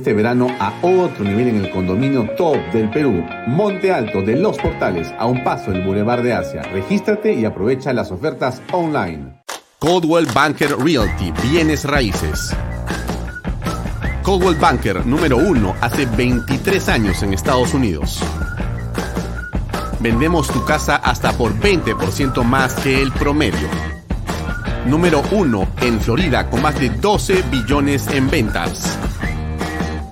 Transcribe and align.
Este 0.00 0.14
verano 0.14 0.46
a 0.58 0.72
otro 0.80 1.26
nivel 1.26 1.48
en 1.48 1.56
el 1.62 1.70
condominio 1.70 2.26
top 2.34 2.56
del 2.72 2.88
Perú, 2.88 3.22
Monte 3.48 3.92
Alto 3.92 4.22
de 4.22 4.34
Los 4.34 4.56
Portales, 4.56 5.12
a 5.18 5.26
un 5.26 5.44
paso 5.44 5.72
del 5.72 5.84
Boulevard 5.84 6.22
de 6.22 6.32
Asia. 6.32 6.62
Regístrate 6.62 7.34
y 7.34 7.44
aprovecha 7.44 7.92
las 7.92 8.10
ofertas 8.10 8.62
online. 8.72 9.42
Coldwell 9.78 10.24
Banker 10.34 10.74
Realty, 10.78 11.34
bienes 11.42 11.84
raíces. 11.84 12.56
Coldwell 14.22 14.54
Banker 14.54 15.04
número 15.04 15.36
uno 15.36 15.76
hace 15.82 16.06
23 16.06 16.88
años 16.88 17.22
en 17.22 17.34
Estados 17.34 17.74
Unidos. 17.74 18.20
Vendemos 20.00 20.48
tu 20.48 20.64
casa 20.64 20.96
hasta 20.96 21.34
por 21.34 21.52
20% 21.60 22.42
más 22.42 22.72
que 22.76 23.02
el 23.02 23.12
promedio. 23.12 23.68
Número 24.86 25.22
uno 25.30 25.68
en 25.82 26.00
Florida 26.00 26.48
con 26.48 26.62
más 26.62 26.80
de 26.80 26.88
12 26.88 27.42
billones 27.50 28.08
en 28.08 28.30
ventas 28.30 28.98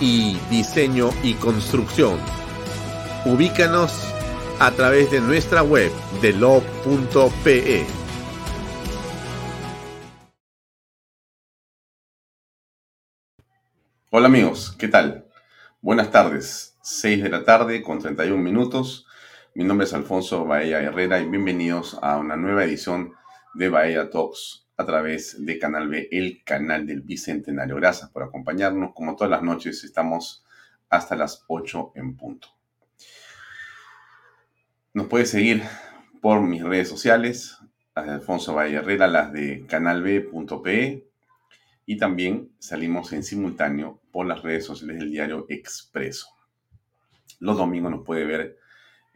y 0.00 0.38
diseño 0.50 1.10
y 1.22 1.34
construcción. 1.34 2.18
Ubícanos 3.26 3.92
a 4.58 4.70
través 4.72 5.10
de 5.10 5.20
nuestra 5.20 5.62
web 5.62 5.92
de 6.22 6.32
log.pe. 6.32 7.86
Hola 14.10 14.26
amigos, 14.26 14.74
¿qué 14.78 14.88
tal? 14.88 15.28
Buenas 15.80 16.10
tardes, 16.10 16.76
6 16.82 17.22
de 17.22 17.28
la 17.28 17.44
tarde 17.44 17.82
con 17.82 18.00
31 18.00 18.42
minutos. 18.42 19.06
Mi 19.54 19.64
nombre 19.64 19.86
es 19.86 19.94
Alfonso 19.94 20.44
Baella 20.44 20.80
Herrera 20.80 21.20
y 21.20 21.28
bienvenidos 21.28 21.98
a 22.02 22.16
una 22.16 22.36
nueva 22.36 22.64
edición 22.64 23.14
de 23.54 23.68
Baella 23.68 24.10
Talks 24.10 24.66
a 24.80 24.86
través 24.86 25.44
de 25.44 25.58
Canal 25.58 25.88
B, 25.90 26.08
el 26.10 26.42
canal 26.42 26.86
del 26.86 27.02
Bicentenario. 27.02 27.76
Gracias 27.76 28.08
por 28.08 28.22
acompañarnos. 28.22 28.94
Como 28.94 29.14
todas 29.14 29.30
las 29.30 29.42
noches, 29.42 29.84
estamos 29.84 30.42
hasta 30.88 31.16
las 31.16 31.44
8 31.48 31.92
en 31.96 32.16
punto. 32.16 32.48
Nos 34.94 35.06
puede 35.08 35.26
seguir 35.26 35.62
por 36.22 36.40
mis 36.40 36.62
redes 36.62 36.88
sociales, 36.88 37.58
las 37.94 38.06
de 38.06 38.12
Alfonso 38.12 38.54
Valle 38.54 38.76
Herrera, 38.76 39.06
las 39.06 39.34
de 39.34 39.66
canalb.pe 39.68 41.06
y 41.84 41.98
también 41.98 42.50
salimos 42.58 43.12
en 43.12 43.22
simultáneo 43.22 44.00
por 44.10 44.24
las 44.24 44.40
redes 44.40 44.64
sociales 44.64 44.98
del 44.98 45.10
diario 45.10 45.44
Expreso. 45.50 46.28
Los 47.38 47.58
domingos 47.58 47.90
nos 47.90 48.06
puede 48.06 48.24
ver 48.24 48.58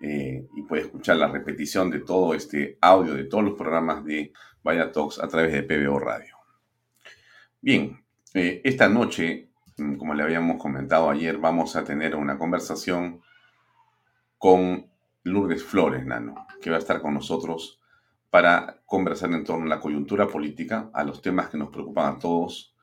eh, 0.06 0.47
y 0.54 0.60
puede 0.65 0.82
escuchar 0.82 1.16
la 1.16 1.28
repetición 1.28 1.88
de 1.88 2.00
todo 2.00 2.34
este 2.34 2.76
audio, 2.82 3.15
de 3.15 3.25
todos 3.25 3.42
los 3.42 3.54
programas 3.54 4.04
de 4.04 4.34
Vaya 4.62 4.92
Talks 4.92 5.19
a 5.19 5.28
través 5.28 5.50
de 5.54 5.62
PBO 5.62 5.98
Radio. 5.98 6.37
Bien, 7.62 8.04
eh, 8.34 8.60
esta 8.64 8.87
noche, 8.87 9.48
mm, 9.78 9.94
como 9.94 10.12
le 10.12 10.22
habíamos 10.22 10.59
comentado 10.59 11.09
ayer, 11.09 11.38
vamos 11.38 11.75
a 11.75 11.84
tener 11.84 12.16
una 12.16 12.37
conversación 12.37 13.22
con 14.37 14.91
Lourdes 15.22 15.64
Flores, 15.64 16.04
Nano, 16.04 16.47
que 16.60 16.69
va 16.69 16.76
a 16.76 16.81
estar 16.81 17.00
con 17.00 17.14
nosotros 17.14 17.81
para 18.28 18.82
conversar 18.84 19.32
en 19.32 19.43
torno 19.43 19.64
a 19.64 19.76
la 19.76 19.81
coyuntura 19.81 20.28
política, 20.28 20.91
a 20.93 21.03
los 21.03 21.22
temas 21.22 21.48
que 21.48 21.56
nos 21.56 21.70
preocupan 21.70 22.16
a 22.16 22.19
todos 22.19 22.75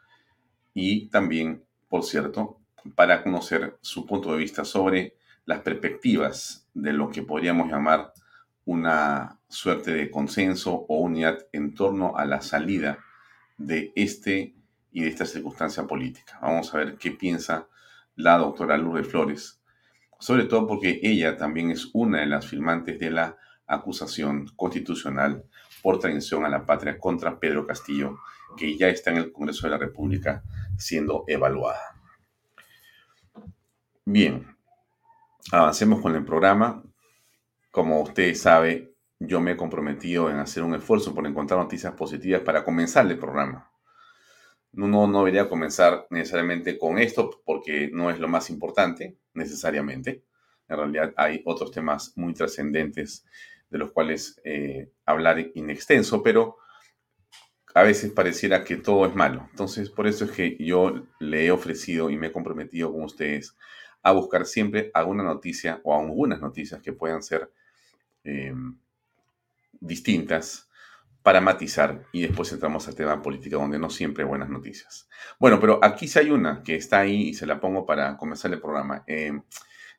y 0.74 1.08
también, 1.10 1.64
por 1.88 2.04
cierto, 2.04 2.62
para 2.96 3.22
conocer 3.22 3.78
su 3.82 4.08
punto 4.08 4.32
de 4.32 4.40
vista 4.40 4.66
sobre 4.66 5.18
las 5.46 5.60
perspectivas 5.60 6.61
de 6.74 6.94
lo 6.94 7.10
que 7.10 7.24
podríamos 7.24 7.70
llamar 7.70 8.14
una 8.66 9.40
suerte 9.48 9.92
de 9.92 10.10
consenso 10.10 10.86
o 10.88 11.00
unidad 11.00 11.40
en 11.52 11.74
torno 11.74 12.18
a 12.18 12.26
la 12.26 12.42
salida 12.42 13.00
de 13.58 13.92
este 13.96 14.56
y 14.92 15.02
de 15.02 15.08
esta 15.08 15.26
circunstancia 15.26 15.88
política. 15.88 16.40
Vamos 16.42 16.74
a 16.74 16.78
ver 16.78 16.98
qué 16.98 17.12
piensa 17.12 17.68
la 18.16 18.38
doctora 18.38 18.78
Lourdes 18.78 19.08
Flores, 19.08 19.62
sobre 20.20 20.46
todo 20.46 20.68
porque 20.68 21.00
ella 21.02 21.38
también 21.38 21.72
es 21.72 21.90
una 21.94 22.20
de 22.20 22.28
las 22.28 22.46
firmantes 22.46 23.00
de 23.00 23.12
la 23.12 23.38
acusación 23.66 24.48
constitucional 24.56 25.46
por 25.82 26.00
traición 26.00 26.46
a 26.46 26.50
la 26.50 26.66
patria 26.66 27.00
contra 27.00 27.40
Pedro 27.40 27.66
Castillo, 27.66 28.20
que 28.58 28.78
ya 28.78 28.90
está 28.90 29.12
en 29.12 29.18
el 29.18 29.32
Congreso 29.32 29.66
de 29.66 29.72
la 29.72 29.78
República 29.78 30.44
siendo 30.78 31.24
evaluada. 31.28 31.96
Bien, 34.06 34.51
avancemos 35.52 36.02
con 36.02 36.16
el 36.16 36.26
programa. 36.26 36.84
Como 37.72 38.02
usted 38.02 38.36
sabe, 38.36 38.94
yo 39.20 39.40
me 39.40 39.52
he 39.52 39.58
comprometido 39.58 40.30
en 40.30 40.38
hacer 40.38 40.64
un 40.64 40.76
esfuerzo 40.76 41.14
por 41.14 41.26
encontrar 41.26 41.60
noticias 41.60 41.94
positivas 41.94 42.42
para 42.42 42.64
comenzar 42.64 43.10
el 43.10 43.18
programa. 43.18 43.72
No, 44.74 45.08
no 45.08 45.20
debería 45.20 45.50
comenzar 45.50 46.08
necesariamente 46.10 46.78
con 46.78 46.98
esto 46.98 47.42
porque 47.46 47.90
no 47.92 48.10
es 48.10 48.20
lo 48.20 48.28
más 48.28 48.50
importante, 48.50 49.18
necesariamente. 49.34 50.24
En 50.68 50.78
realidad 50.78 51.14
hay 51.18 51.42
otros 51.46 51.72
temas 51.72 52.14
muy 52.16 52.34
trascendentes 52.34 53.26
de 53.70 53.78
los 53.78 53.92
cuales 53.92 54.40
eh, 54.44 54.90
hablar 55.06 55.40
in 55.56 55.70
extenso, 55.70 56.24
pero 56.24 56.58
a 57.74 57.84
veces 57.84 58.12
pareciera 58.12 58.64
que 58.64 58.78
todo 58.78 59.06
es 59.06 59.16
malo. 59.16 59.48
Entonces, 59.52 59.90
por 59.90 60.08
eso 60.08 60.26
es 60.26 60.32
que 60.32 60.58
yo 60.58 61.06
le 61.20 61.46
he 61.46 61.52
ofrecido 61.52 62.10
y 62.10 62.18
me 62.18 62.28
he 62.28 62.32
comprometido 62.32 62.92
con 62.92 63.04
ustedes 63.04 63.56
a 64.04 64.12
buscar 64.12 64.46
siempre 64.46 64.92
alguna 64.94 65.24
noticia 65.24 65.82
o 65.84 65.98
algunas 65.98 66.42
noticias 66.42 66.82
que 66.82 66.94
puedan 66.94 67.22
ser 67.22 67.52
Em, 68.24 68.78
distintas 69.80 70.70
para 71.24 71.42
matizar 71.42 72.06
y 72.12 72.22
después 72.22 72.52
entramos 72.52 72.88
al 72.88 72.94
tema 72.94 73.20
política 73.20 73.56
donde 73.56 73.80
no 73.80 73.90
siempre 73.90 74.24
hay 74.24 74.30
buenas 74.30 74.50
noticias. 74.50 75.10
Bueno, 75.40 75.60
pero 75.60 75.80
aquí 75.84 76.08
sí 76.08 76.20
hay 76.20 76.30
una 76.30 76.62
que 76.62 76.76
está 76.76 77.00
ahí 77.00 77.30
y 77.30 77.34
se 77.34 77.48
la 77.48 77.60
pongo 77.60 77.86
para 77.86 78.16
comenzar 78.18 78.54
el 78.54 78.62
programa. 78.62 79.04
Eh, 79.08 79.42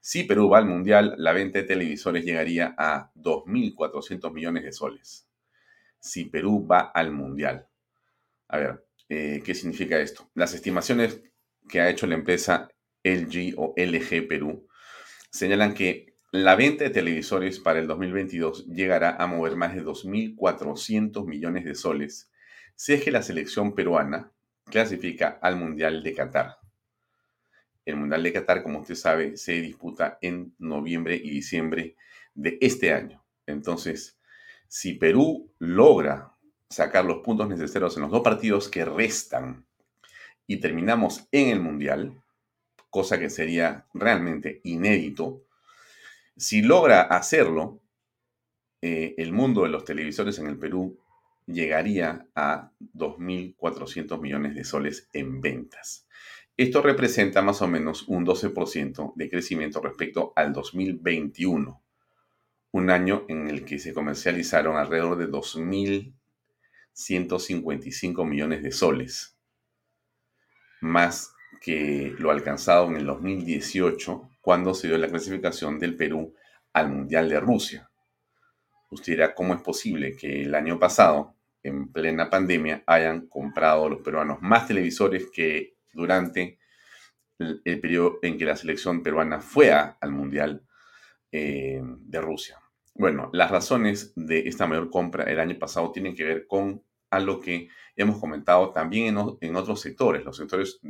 si 0.01 0.23
Perú 0.23 0.49
va 0.51 0.59
al 0.59 0.67
Mundial, 0.67 1.15
la 1.19 1.33
venta 1.33 1.59
de 1.59 1.65
televisores 1.65 2.25
llegaría 2.25 2.75
a 2.79 3.11
2.400 3.17 4.33
millones 4.33 4.65
de 4.65 4.73
soles. 4.73 5.27
Si 5.99 6.27
Perú 6.27 6.65
va 6.65 6.93
al 6.95 7.11
Mundial. 7.11 7.67
A 8.49 8.59
ver, 8.59 8.87
eh, 9.09 9.43
¿qué 9.45 9.55
significa 9.55 9.99
esto? 9.99 10.31
Las 10.35 10.55
estimaciones 10.55 11.23
que 11.69 11.81
ha 11.81 11.91
hecho 11.91 12.07
la 12.07 12.15
empresa 12.15 12.69
LG 13.05 13.55
o 13.57 13.75
LG 13.77 14.29
Perú 14.29 14.69
señalan 15.31 15.75
que 15.75 16.15
la 16.31 16.57
venta 16.57 16.85
de 16.85 16.91
televisores 16.91 17.61
para 17.61 17.79
el 17.79 17.87
2022 17.87 18.67
llegará 18.67 19.17
a 19.17 19.27
mover 19.27 19.57
más 19.57 19.75
de 19.75 19.85
2.400 19.85 21.27
millones 21.27 21.65
de 21.65 21.75
soles 21.75 22.31
si 22.75 22.95
es 22.95 23.05
que 23.05 23.11
la 23.11 23.23
selección 23.23 23.75
peruana 23.75 24.33
clasifica 24.65 25.39
al 25.43 25.57
Mundial 25.57 26.03
de 26.03 26.15
Qatar. 26.15 26.59
El 27.85 27.97
Mundial 27.97 28.23
de 28.23 28.33
Qatar, 28.33 28.63
como 28.63 28.81
usted 28.81 28.95
sabe, 28.95 29.37
se 29.37 29.61
disputa 29.61 30.19
en 30.23 30.55
noviembre 30.59 31.17
y 31.17 31.31
diciembre 31.31 31.97
de 32.35 32.59
este 32.61 32.93
año. 32.93 33.23
Entonces, 33.47 34.19
si 34.69 34.95
Perú 34.95 35.53
logra 35.59 36.33
sacar 36.71 37.05
los 37.05 37.19
puntos 37.19 37.49
necesarios 37.49 37.97
en 37.97 38.05
los 38.05 38.11
dos 38.11 38.23
partidos 38.23 38.69
que 38.69 38.85
restan 38.85 39.67
y 40.47 40.59
terminamos 40.59 41.29
en 41.33 41.49
el 41.49 41.61
Mundial, 41.61 42.22
cosa 42.93 43.19
que 43.19 43.29
sería 43.31 43.87
realmente 43.95 44.61
inédito, 44.65 45.43
si 46.37 46.61
logra 46.61 47.01
hacerlo, 47.01 47.81
eh, 48.83 49.15
el 49.17 49.33
mundo 49.33 49.63
de 49.63 49.71
los 49.71 49.87
televisores 49.87 50.39
en 50.39 50.47
el 50.47 50.59
Perú 50.59 50.99
llegaría 51.47 52.27
a 52.35 52.71
2.400 52.95 54.21
millones 54.21 54.55
de 54.55 54.65
soles 54.65 55.09
en 55.15 55.41
ventas. 55.41 56.07
Esto 56.59 56.83
representa 56.83 57.41
más 57.41 57.63
o 57.63 57.67
menos 57.67 58.07
un 58.09 58.27
12% 58.27 59.15
de 59.17 59.31
crecimiento 59.31 59.81
respecto 59.81 60.35
al 60.37 60.53
2021, 60.53 61.83
un 62.73 62.91
año 62.91 63.25
en 63.29 63.49
el 63.49 63.65
que 63.65 63.79
se 63.79 63.95
comercializaron 63.95 64.77
alrededor 64.77 65.17
de 65.17 65.31
2.155 65.31 68.29
millones 68.29 68.63
de 68.63 68.71
soles, 68.71 69.39
más 70.83 71.32
que 71.63 72.15
lo 72.19 72.33
alcanzado 72.33 72.89
en 72.89 72.97
el 72.97 73.07
2018 73.07 74.31
cuando 74.41 74.75
se 74.75 74.89
dio 74.89 74.99
la 74.99 75.09
clasificación 75.09 75.79
del 75.79 75.97
Perú 75.97 76.35
al 76.73 76.91
Mundial 76.91 77.29
de 77.29 77.39
Rusia. 77.39 77.89
Usted 78.91 79.13
dirá, 79.13 79.35
¿cómo 79.35 79.55
es 79.55 79.63
posible 79.63 80.17
que 80.17 80.43
el 80.43 80.55
año 80.57 80.79
pasado, 80.79 81.37
en 81.63 81.93
plena 81.93 82.29
pandemia, 82.29 82.83
hayan 82.87 83.29
comprado 83.29 83.89
los 83.89 84.03
peruanos 84.03 84.39
más 84.43 84.67
televisores 84.67 85.31
que 85.33 85.77
durante 85.93 86.59
el, 87.39 87.81
periodo 87.81 88.19
en 88.23 88.37
que 88.37 88.45
la 88.45 88.57
selección 88.57 89.03
peruana 89.03 89.41
fue 89.41 89.71
al 89.73 90.11
Mundial 90.11 90.67
eh, 91.31 91.81
de 91.83 92.21
Rusia. 92.21 92.59
Bueno, 92.95 93.31
las 93.33 93.51
razones 93.51 94.13
de 94.17 94.49
esta 94.49 94.67
mayor 94.67 94.91
compra 94.91 95.25
el 95.25 95.39
año 95.39 95.59
pasado 95.59 95.93
tienen 95.93 96.15
que 96.15 96.25
ver 96.25 96.47
con 96.47 96.83
algo 97.11 97.41
que 97.41 97.69
hemos 97.95 98.19
comentado 98.19 98.73
también 98.73 99.17
en, 99.41 99.57
otros 99.57 99.81
sectores, 99.81 100.25
los 100.25 100.37
sectores 100.37 100.81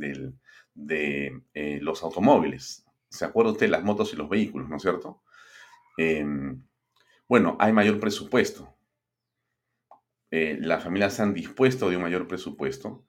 de 0.74 1.42
eh, 1.54 1.78
los 1.82 2.02
automóviles. 2.02 2.86
¿Se 3.08 3.24
acuerda 3.24 3.52
usted 3.52 3.66
de 3.66 3.72
las 3.72 3.84
motos 3.84 4.12
y 4.12 4.16
los 4.16 4.28
vehículos, 4.28 4.68
no 4.68 4.76
es 4.76 4.82
cierto? 4.82 5.22
Em, 5.98 6.62
bueno, 7.28 7.56
hay 7.60 7.72
mayor 7.72 8.00
presupuesto. 8.00 8.74
Eh, 10.30 10.56
las 10.60 10.82
familias 10.82 11.20
han 11.20 11.34
dispuesto 11.34 11.90
de 11.90 11.96
un 11.96 12.02
mayor 12.02 12.26
presupuesto 12.26 13.04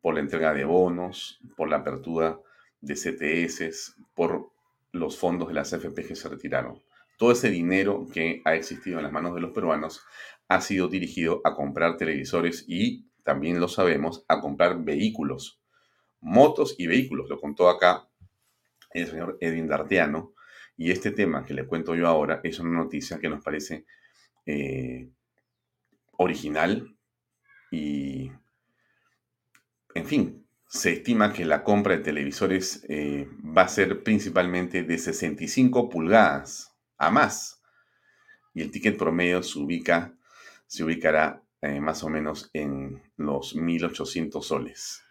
por 0.00 0.14
la 0.14 0.20
entrega 0.20 0.54
de 0.54 0.64
bonos, 0.64 1.40
por 1.56 1.68
la 1.68 1.78
apertura 1.78 2.40
de 2.80 2.94
CTS, 2.94 3.96
por 4.14 4.52
los 4.92 5.18
fondos 5.18 5.48
de 5.48 5.54
las 5.54 5.72
AFP 5.72 6.06
que 6.06 6.14
se 6.14 6.28
retiraron. 6.28 6.82
Todo 7.18 7.32
ese 7.32 7.50
dinero 7.50 8.06
que 8.12 8.42
ha 8.44 8.54
existido 8.54 8.98
en 8.98 9.02
las 9.02 9.12
manos 9.12 9.34
de 9.34 9.40
los 9.40 9.50
peruanos 9.50 10.02
ha 10.46 10.60
sido 10.60 10.88
dirigido 10.88 11.40
a 11.44 11.54
comprar 11.54 11.96
televisores 11.96 12.64
y, 12.68 13.08
también 13.24 13.60
lo 13.60 13.68
sabemos, 13.68 14.24
a 14.28 14.40
comprar 14.40 14.82
vehículos, 14.84 15.60
motos 16.20 16.74
y 16.78 16.86
vehículos. 16.86 17.28
Lo 17.28 17.40
contó 17.40 17.68
acá 17.68 18.08
el 18.90 19.06
señor 19.06 19.38
Edwin 19.40 19.68
Dartiano. 19.68 20.34
Y 20.76 20.90
este 20.92 21.10
tema 21.10 21.44
que 21.44 21.54
le 21.54 21.66
cuento 21.66 21.94
yo 21.94 22.06
ahora 22.06 22.40
es 22.44 22.58
una 22.60 22.78
noticia 22.78 23.18
que 23.18 23.28
nos 23.28 23.42
parece 23.42 23.84
eh, 24.46 25.10
original 26.12 26.96
y, 27.70 28.30
en 29.94 30.06
fin, 30.06 30.46
se 30.68 30.92
estima 30.92 31.32
que 31.32 31.44
la 31.44 31.64
compra 31.64 31.96
de 31.96 32.02
televisores 32.02 32.84
eh, 32.88 33.28
va 33.56 33.62
a 33.62 33.68
ser 33.68 34.02
principalmente 34.02 34.82
de 34.84 34.98
65 34.98 35.88
pulgadas 35.88 36.76
a 36.96 37.10
más. 37.10 37.62
Y 38.54 38.62
el 38.62 38.70
ticket 38.70 38.96
promedio 38.96 39.42
se 39.42 39.58
ubica, 39.58 40.14
se 40.66 40.84
ubicará 40.84 41.42
eh, 41.62 41.80
más 41.80 42.04
o 42.04 42.08
menos 42.08 42.50
en 42.52 43.02
los 43.16 43.54
1800 43.54 44.46
soles. 44.46 45.02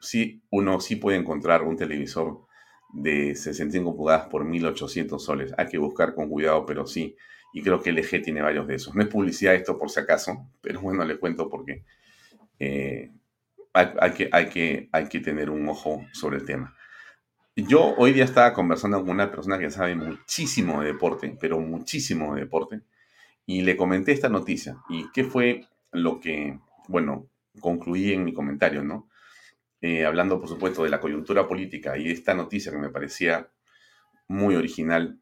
Sí, 0.00 0.42
uno 0.50 0.80
sí 0.80 0.96
puede 0.96 1.18
encontrar 1.18 1.62
un 1.62 1.76
televisor 1.76 2.46
de 2.92 3.34
65 3.34 3.94
pulgadas 3.94 4.28
por 4.28 4.44
1800 4.44 5.22
soles. 5.22 5.54
Hay 5.56 5.66
que 5.66 5.78
buscar 5.78 6.14
con 6.14 6.28
cuidado, 6.28 6.66
pero 6.66 6.86
sí. 6.86 7.16
Y 7.52 7.62
creo 7.62 7.82
que 7.82 7.90
el 7.90 7.98
eje 7.98 8.20
tiene 8.20 8.42
varios 8.42 8.66
de 8.66 8.76
esos. 8.76 8.94
No 8.94 9.02
es 9.02 9.08
publicidad 9.08 9.54
esto 9.54 9.78
por 9.78 9.90
si 9.90 10.00
acaso, 10.00 10.48
pero 10.60 10.80
bueno, 10.80 11.04
le 11.04 11.18
cuento 11.18 11.48
porque 11.48 11.84
eh, 12.58 13.10
hay, 13.72 14.12
que, 14.12 14.28
hay, 14.32 14.46
que, 14.48 14.88
hay 14.92 15.08
que 15.08 15.20
tener 15.20 15.50
un 15.50 15.68
ojo 15.68 16.04
sobre 16.12 16.38
el 16.38 16.44
tema. 16.44 16.74
Yo 17.56 17.94
hoy 17.96 18.12
día 18.12 18.24
estaba 18.24 18.52
conversando 18.52 19.00
con 19.00 19.10
una 19.10 19.30
persona 19.30 19.58
que 19.58 19.70
sabe 19.70 19.94
muchísimo 19.94 20.80
de 20.80 20.88
deporte, 20.88 21.36
pero 21.40 21.60
muchísimo 21.60 22.34
de 22.34 22.42
deporte, 22.42 22.80
y 23.44 23.62
le 23.62 23.76
comenté 23.76 24.12
esta 24.12 24.28
noticia. 24.28 24.78
¿Y 24.88 25.10
qué 25.12 25.24
fue 25.24 25.66
lo 25.92 26.20
que, 26.20 26.58
bueno, 26.88 27.26
concluí 27.60 28.12
en 28.12 28.24
mi 28.24 28.32
comentario, 28.32 28.82
¿no? 28.82 29.09
Eh, 29.82 30.04
hablando, 30.04 30.38
por 30.38 30.48
supuesto, 30.48 30.84
de 30.84 30.90
la 30.90 31.00
coyuntura 31.00 31.48
política 31.48 31.96
y 31.96 32.10
esta 32.10 32.34
noticia 32.34 32.70
que 32.70 32.78
me 32.78 32.90
parecía 32.90 33.48
muy 34.28 34.54
original, 34.54 35.18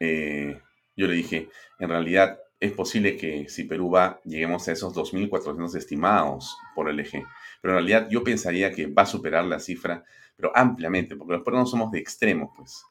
eh, 0.00 0.60
yo 0.96 1.06
le 1.06 1.14
dije, 1.14 1.48
en 1.78 1.88
realidad 1.88 2.38
es 2.60 2.72
posible 2.72 3.16
que 3.16 3.48
si 3.48 3.64
Perú 3.64 3.90
va, 3.90 4.20
lleguemos 4.24 4.66
a 4.68 4.72
esos 4.72 4.94
2.400 4.94 5.76
estimados 5.76 6.56
por 6.74 6.88
el 6.88 6.98
eje. 7.00 7.24
Pero 7.62 7.74
en 7.74 7.78
realidad 7.78 8.08
yo 8.10 8.24
pensaría 8.24 8.72
que 8.72 8.86
va 8.86 9.02
a 9.02 9.06
superar 9.06 9.44
la 9.44 9.60
cifra, 9.60 10.04
pero 10.36 10.50
ampliamente, 10.56 11.16
porque 11.16 11.34
los 11.34 11.42
peruanos 11.42 11.70
somos 11.70 11.90
de 11.92 12.00
extremos, 12.00 12.50
pues. 12.56 12.82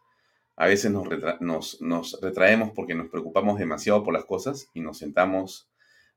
A 0.55 0.65
veces 0.65 0.91
nos, 0.91 1.81
nos, 1.81 2.19
retraemos 2.19 2.71
porque 2.71 2.95
nos 2.95 3.09
preocupamos 3.09 3.59
demasiado 3.59 4.03
por 4.03 4.13
las 4.13 4.25
cosas 4.25 4.71
y 4.73 4.81
nos 4.81 4.97
sentamos 4.97 5.69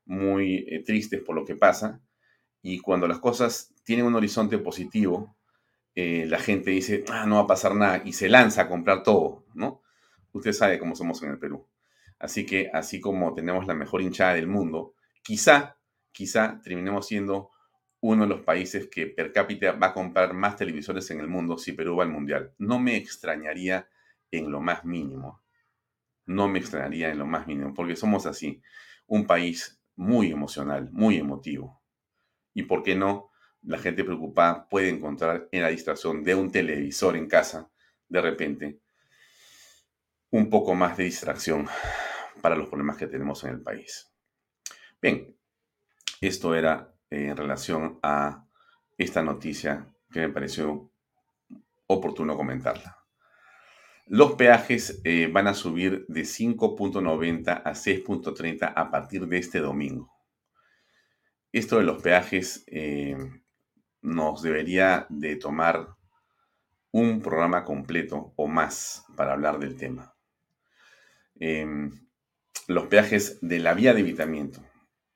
muy 0.05 0.65
eh, 0.67 0.83
tristes 0.83 1.21
por 1.21 1.35
lo 1.35 1.45
que 1.45 1.55
pasa. 1.55 2.01
Y 2.61 2.79
cuando 2.79 3.07
las 3.07 3.19
cosas 3.19 3.73
tienen 3.83 4.05
un 4.05 4.15
horizonte 4.15 4.57
positivo, 4.57 5.35
eh, 5.95 6.25
la 6.27 6.39
gente 6.39 6.71
dice, 6.71 7.03
ah, 7.09 7.25
no 7.25 7.35
va 7.35 7.41
a 7.41 7.47
pasar 7.47 7.75
nada, 7.75 8.01
y 8.05 8.13
se 8.13 8.29
lanza 8.29 8.63
a 8.63 8.67
comprar 8.67 9.03
todo, 9.03 9.45
¿no? 9.53 9.81
Usted 10.31 10.53
sabe 10.53 10.79
cómo 10.79 10.95
somos 10.95 11.21
en 11.23 11.31
el 11.31 11.39
Perú. 11.39 11.67
Así 12.19 12.45
que, 12.45 12.69
así 12.71 13.01
como 13.01 13.33
tenemos 13.33 13.67
la 13.67 13.73
mejor 13.73 14.01
hinchada 14.01 14.35
del 14.35 14.47
mundo, 14.47 14.93
quizá, 15.23 15.77
quizá 16.11 16.61
terminemos 16.63 17.07
siendo 17.07 17.49
uno 17.99 18.23
de 18.23 18.29
los 18.29 18.41
países 18.41 18.87
que 18.87 19.07
per 19.07 19.31
cápita 19.31 19.73
va 19.73 19.87
a 19.87 19.93
comprar 19.93 20.33
más 20.33 20.55
televisores 20.55 21.09
en 21.11 21.19
el 21.19 21.27
mundo 21.27 21.57
si 21.57 21.73
Perú 21.73 21.95
va 21.97 22.03
al 22.03 22.09
Mundial. 22.09 22.53
No 22.57 22.79
me 22.79 22.95
extrañaría 22.95 23.89
en 24.31 24.51
lo 24.51 24.61
más 24.61 24.85
mínimo. 24.85 25.41
No 26.25 26.47
me 26.47 26.59
extrañaría 26.59 27.09
en 27.09 27.19
lo 27.19 27.25
más 27.25 27.47
mínimo, 27.47 27.73
porque 27.73 27.95
somos 27.95 28.25
así, 28.25 28.61
un 29.07 29.25
país 29.27 29.81
muy 29.95 30.31
emocional, 30.31 30.89
muy 30.91 31.17
emotivo. 31.17 31.80
Y 32.53 32.63
por 32.63 32.83
qué 32.83 32.95
no, 32.95 33.31
la 33.63 33.77
gente 33.77 34.03
preocupada 34.03 34.67
puede 34.67 34.89
encontrar 34.89 35.47
en 35.51 35.61
la 35.61 35.69
distracción 35.69 36.23
de 36.23 36.35
un 36.35 36.51
televisor 36.51 37.15
en 37.15 37.27
casa, 37.27 37.69
de 38.07 38.21
repente, 38.21 38.79
un 40.31 40.49
poco 40.49 40.73
más 40.73 40.97
de 40.97 41.03
distracción 41.05 41.67
para 42.41 42.55
los 42.55 42.67
problemas 42.67 42.97
que 42.97 43.07
tenemos 43.07 43.43
en 43.43 43.51
el 43.51 43.61
país. 43.61 44.11
Bien, 45.01 45.35
esto 46.19 46.55
era 46.55 46.93
eh, 47.09 47.27
en 47.27 47.37
relación 47.37 47.99
a 48.01 48.45
esta 48.97 49.21
noticia 49.21 49.87
que 50.11 50.21
me 50.21 50.29
pareció 50.29 50.91
oportuno 51.87 52.35
comentarla. 52.35 52.97
Los 54.07 54.33
peajes 54.33 55.01
eh, 55.03 55.29
van 55.31 55.47
a 55.47 55.53
subir 55.53 56.05
de 56.07 56.21
5.90 56.21 57.61
a 57.63 57.71
6.30 57.71 58.73
a 58.75 58.91
partir 58.91 59.25
de 59.27 59.37
este 59.37 59.59
domingo. 59.59 60.10
Esto 61.53 61.79
de 61.79 61.83
los 61.83 62.01
peajes 62.01 62.63
eh, 62.67 63.17
nos 64.01 64.41
debería 64.41 65.05
de 65.09 65.35
tomar 65.35 65.95
un 66.91 67.21
programa 67.21 67.65
completo 67.65 68.33
o 68.37 68.47
más 68.47 69.05
para 69.17 69.33
hablar 69.33 69.59
del 69.59 69.75
tema. 69.75 70.15
Em, 71.39 72.07
los 72.67 72.87
peajes 72.87 73.39
de 73.41 73.59
la 73.59 73.73
vía 73.73 73.93
de 73.93 73.99
evitamiento 73.99 74.61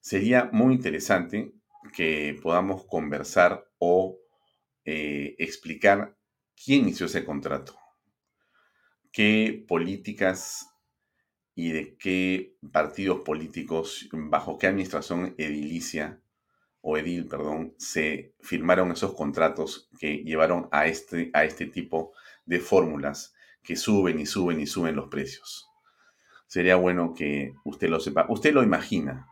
Sería 0.00 0.48
muy 0.52 0.74
interesante 0.74 1.52
que 1.94 2.38
podamos 2.42 2.84
conversar 2.86 3.68
o 3.78 4.18
eh, 4.84 5.34
explicar 5.38 6.16
quién 6.54 6.88
hizo 6.88 7.06
ese 7.06 7.24
contrato 7.24 7.76
qué 9.16 9.64
políticas 9.66 10.68
y 11.54 11.70
de 11.70 11.96
qué 11.96 12.58
partidos 12.70 13.22
políticos, 13.22 14.06
bajo 14.12 14.58
qué 14.58 14.66
administración 14.66 15.34
edilicia 15.38 16.20
o 16.82 16.98
edil, 16.98 17.26
perdón, 17.26 17.74
se 17.78 18.34
firmaron 18.40 18.92
esos 18.92 19.14
contratos 19.14 19.88
que 19.98 20.18
llevaron 20.18 20.68
a 20.70 20.86
este, 20.86 21.30
a 21.32 21.46
este 21.46 21.64
tipo 21.64 22.12
de 22.44 22.60
fórmulas 22.60 23.34
que 23.62 23.74
suben 23.76 24.20
y 24.20 24.26
suben 24.26 24.60
y 24.60 24.66
suben 24.66 24.96
los 24.96 25.08
precios. 25.08 25.65
Sería 26.46 26.76
bueno 26.76 27.14
que 27.14 27.54
usted 27.64 27.88
lo 27.88 28.00
sepa. 28.00 28.26
Usted 28.28 28.52
lo 28.52 28.62
imagina, 28.62 29.26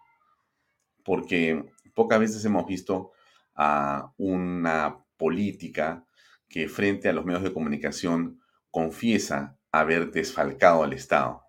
porque 1.04 1.64
pocas 1.94 2.18
veces 2.18 2.44
hemos 2.44 2.66
visto 2.66 3.12
a 3.54 4.12
una 4.16 5.04
política 5.16 6.04
que 6.48 6.68
frente 6.68 7.08
a 7.08 7.12
los 7.12 7.24
medios 7.24 7.42
de 7.42 7.52
comunicación 7.52 8.40
confiesa 8.70 9.58
haber 9.70 10.10
desfalcado 10.10 10.82
al 10.82 10.92
Estado. 10.92 11.42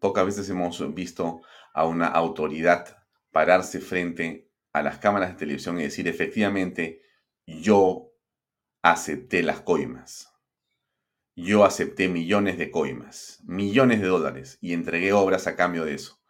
Pocas 0.00 0.26
veces 0.26 0.48
hemos 0.50 0.94
visto 0.94 1.42
a 1.72 1.86
una 1.86 2.06
autoridad 2.06 2.98
pararse 3.30 3.80
frente 3.80 4.50
a 4.72 4.82
las 4.82 4.98
cámaras 4.98 5.30
de 5.30 5.36
televisión 5.36 5.78
y 5.78 5.84
decir 5.84 6.08
efectivamente, 6.08 7.02
yo 7.46 8.12
acepté 8.82 9.42
las 9.42 9.60
coimas. 9.60 10.31
Yo 11.34 11.64
acepté 11.64 12.08
millones 12.08 12.58
de 12.58 12.70
coimas, 12.70 13.40
millones 13.44 14.00
de 14.00 14.08
dólares 14.08 14.58
y 14.60 14.74
entregué 14.74 15.12
obras 15.12 15.46
a 15.46 15.56
cambio 15.56 15.84
de 15.84 15.94
eso. 15.94 16.20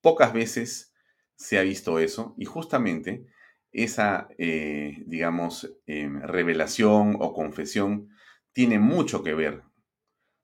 Pocas 0.00 0.32
veces 0.32 0.92
se 1.36 1.58
ha 1.58 1.62
visto 1.62 1.98
eso 1.98 2.34
y 2.36 2.46
justamente 2.46 3.26
esa, 3.72 4.28
eh, 4.38 5.02
digamos, 5.06 5.72
em, 5.86 6.20
revelación 6.22 7.16
o 7.20 7.32
confesión 7.32 8.08
tiene 8.52 8.78
mucho 8.78 9.22
que 9.22 9.34
ver 9.34 9.62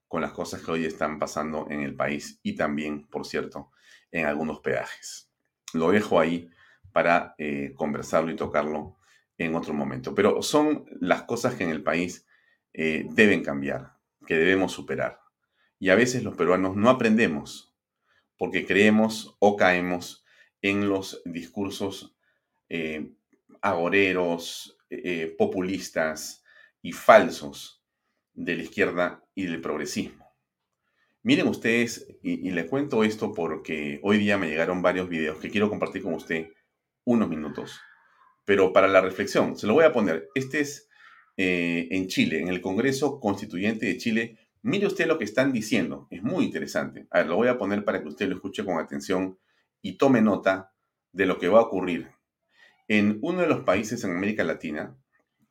con 0.08 0.22
las 0.22 0.32
cosas 0.32 0.62
que 0.62 0.70
hoy 0.70 0.84
están 0.84 1.18
pasando 1.18 1.66
en 1.70 1.80
el 1.80 1.96
país 1.96 2.38
y 2.42 2.54
también, 2.54 3.06
por 3.08 3.26
cierto, 3.26 3.72
en 4.12 4.26
algunos 4.26 4.60
peajes. 4.60 5.30
Lo 5.74 5.90
dejo 5.90 6.20
ahí 6.20 6.48
para 6.92 7.34
eh, 7.38 7.72
conversarlo 7.74 8.30
y 8.30 8.36
tocarlo 8.36 8.96
en 9.36 9.54
otro 9.54 9.74
momento. 9.74 10.14
Pero 10.14 10.42
son 10.42 10.86
las 11.00 11.22
cosas 11.24 11.54
que 11.54 11.64
en 11.64 11.70
el 11.70 11.82
país 11.82 12.26
eh, 12.72 13.06
deben 13.10 13.42
cambiar, 13.42 13.95
que 14.26 14.36
debemos 14.36 14.72
superar. 14.72 15.20
Y 15.78 15.90
a 15.90 15.94
veces 15.94 16.22
los 16.22 16.36
peruanos 16.36 16.76
no 16.76 16.90
aprendemos 16.90 17.74
porque 18.36 18.66
creemos 18.66 19.36
o 19.38 19.56
caemos 19.56 20.24
en 20.62 20.88
los 20.88 21.22
discursos 21.24 22.16
eh, 22.68 23.12
agoreros, 23.62 24.78
populistas 25.36 26.44
y 26.82 26.92
falsos 26.92 27.82
de 28.32 28.56
la 28.56 28.62
izquierda 28.62 29.24
y 29.34 29.46
del 29.46 29.60
progresismo. 29.60 30.26
Miren 31.22 31.48
ustedes, 31.48 32.06
y, 32.22 32.50
les 32.52 32.66
cuento 32.66 33.02
esto 33.02 33.32
porque 33.34 33.98
hoy 34.04 34.18
día 34.18 34.38
me 34.38 34.46
llegaron 34.46 34.80
varios 34.80 35.08
videos 35.08 35.38
que 35.38 35.50
quiero 35.50 35.68
compartir 35.68 36.02
con 36.02 36.14
usted 36.14 36.52
unos 37.04 37.28
minutos, 37.28 37.80
pero 38.44 38.72
para 38.72 38.86
la 38.86 39.00
reflexión, 39.00 39.56
se 39.56 39.66
lo 39.66 39.74
voy 39.74 39.84
a 39.84 39.92
poner. 39.92 40.28
Este 40.36 40.60
es 40.60 40.88
eh, 41.36 41.88
en 41.90 42.06
Chile, 42.08 42.40
en 42.40 42.48
el 42.48 42.60
Congreso 42.60 43.20
Constituyente 43.20 43.86
de 43.86 43.98
Chile. 43.98 44.38
Mire 44.62 44.86
usted 44.86 45.06
lo 45.06 45.18
que 45.18 45.24
están 45.24 45.52
diciendo, 45.52 46.08
es 46.10 46.22
muy 46.22 46.44
interesante. 46.44 47.06
A 47.10 47.18
ver, 47.18 47.28
lo 47.28 47.36
voy 47.36 47.48
a 47.48 47.58
poner 47.58 47.84
para 47.84 48.02
que 48.02 48.08
usted 48.08 48.28
lo 48.28 48.36
escuche 48.36 48.64
con 48.64 48.78
atención 48.78 49.38
y 49.82 49.98
tome 49.98 50.20
nota 50.22 50.72
de 51.12 51.26
lo 51.26 51.38
que 51.38 51.48
va 51.48 51.60
a 51.60 51.64
ocurrir. 51.64 52.08
En 52.88 53.18
uno 53.22 53.42
de 53.42 53.48
los 53.48 53.60
países 53.64 54.02
en 54.04 54.12
América 54.12 54.44
Latina, 54.44 54.96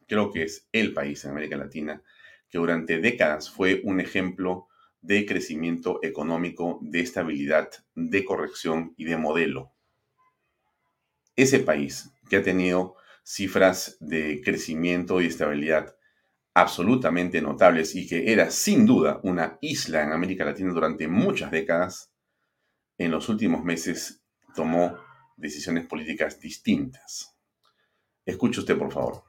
creo 0.07 0.31
que 0.31 0.43
es 0.43 0.67
el 0.71 0.93
país 0.93 1.23
en 1.25 1.31
América 1.31 1.57
Latina, 1.57 2.01
que 2.49 2.57
durante 2.57 2.99
décadas 2.99 3.49
fue 3.49 3.81
un 3.83 3.99
ejemplo 3.99 4.67
de 5.01 5.25
crecimiento 5.25 5.99
económico, 6.01 6.79
de 6.81 7.01
estabilidad, 7.01 7.69
de 7.93 8.25
corrección 8.25 8.93
y 8.97 9.05
de 9.05 9.17
modelo. 9.17 9.71
Ese 11.35 11.59
país 11.59 12.11
que 12.29 12.37
ha 12.37 12.43
tenido 12.43 12.95
cifras 13.25 13.97
de 13.99 14.39
crecimiento 14.43 15.19
y 15.19 15.25
estabilidad 15.25 15.95
absolutamente 16.53 17.41
notables 17.41 17.95
y 17.95 18.07
que 18.07 18.31
era 18.31 18.51
sin 18.51 18.85
duda 18.85 19.19
una 19.23 19.57
isla 19.61 20.03
en 20.03 20.13
América 20.13 20.45
Latina 20.45 20.71
durante 20.71 21.07
muchas 21.07 21.51
décadas, 21.51 22.11
en 22.97 23.11
los 23.11 23.27
últimos 23.27 23.63
meses 23.63 24.23
tomó 24.55 24.97
decisiones 25.35 25.85
políticas 25.85 26.39
distintas. 26.39 27.35
Escuche 28.25 28.61
usted, 28.61 28.77
por 28.77 28.93
favor. 28.93 29.23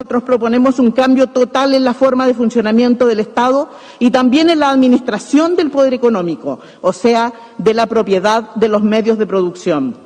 Nosotros 0.00 0.22
proponemos 0.22 0.78
un 0.78 0.92
cambio 0.92 1.28
total 1.28 1.74
en 1.74 1.84
la 1.84 1.94
forma 1.94 2.26
de 2.26 2.34
funcionamiento 2.34 3.06
del 3.06 3.20
Estado 3.20 3.70
y 3.98 4.10
también 4.10 4.50
en 4.50 4.60
la 4.60 4.70
administración 4.70 5.56
del 5.56 5.70
poder 5.70 5.94
económico, 5.94 6.60
o 6.80 6.92
sea, 6.92 7.32
de 7.58 7.74
la 7.74 7.86
propiedad 7.86 8.54
de 8.54 8.68
los 8.68 8.82
medios 8.82 9.18
de 9.18 9.26
producción. 9.26 9.96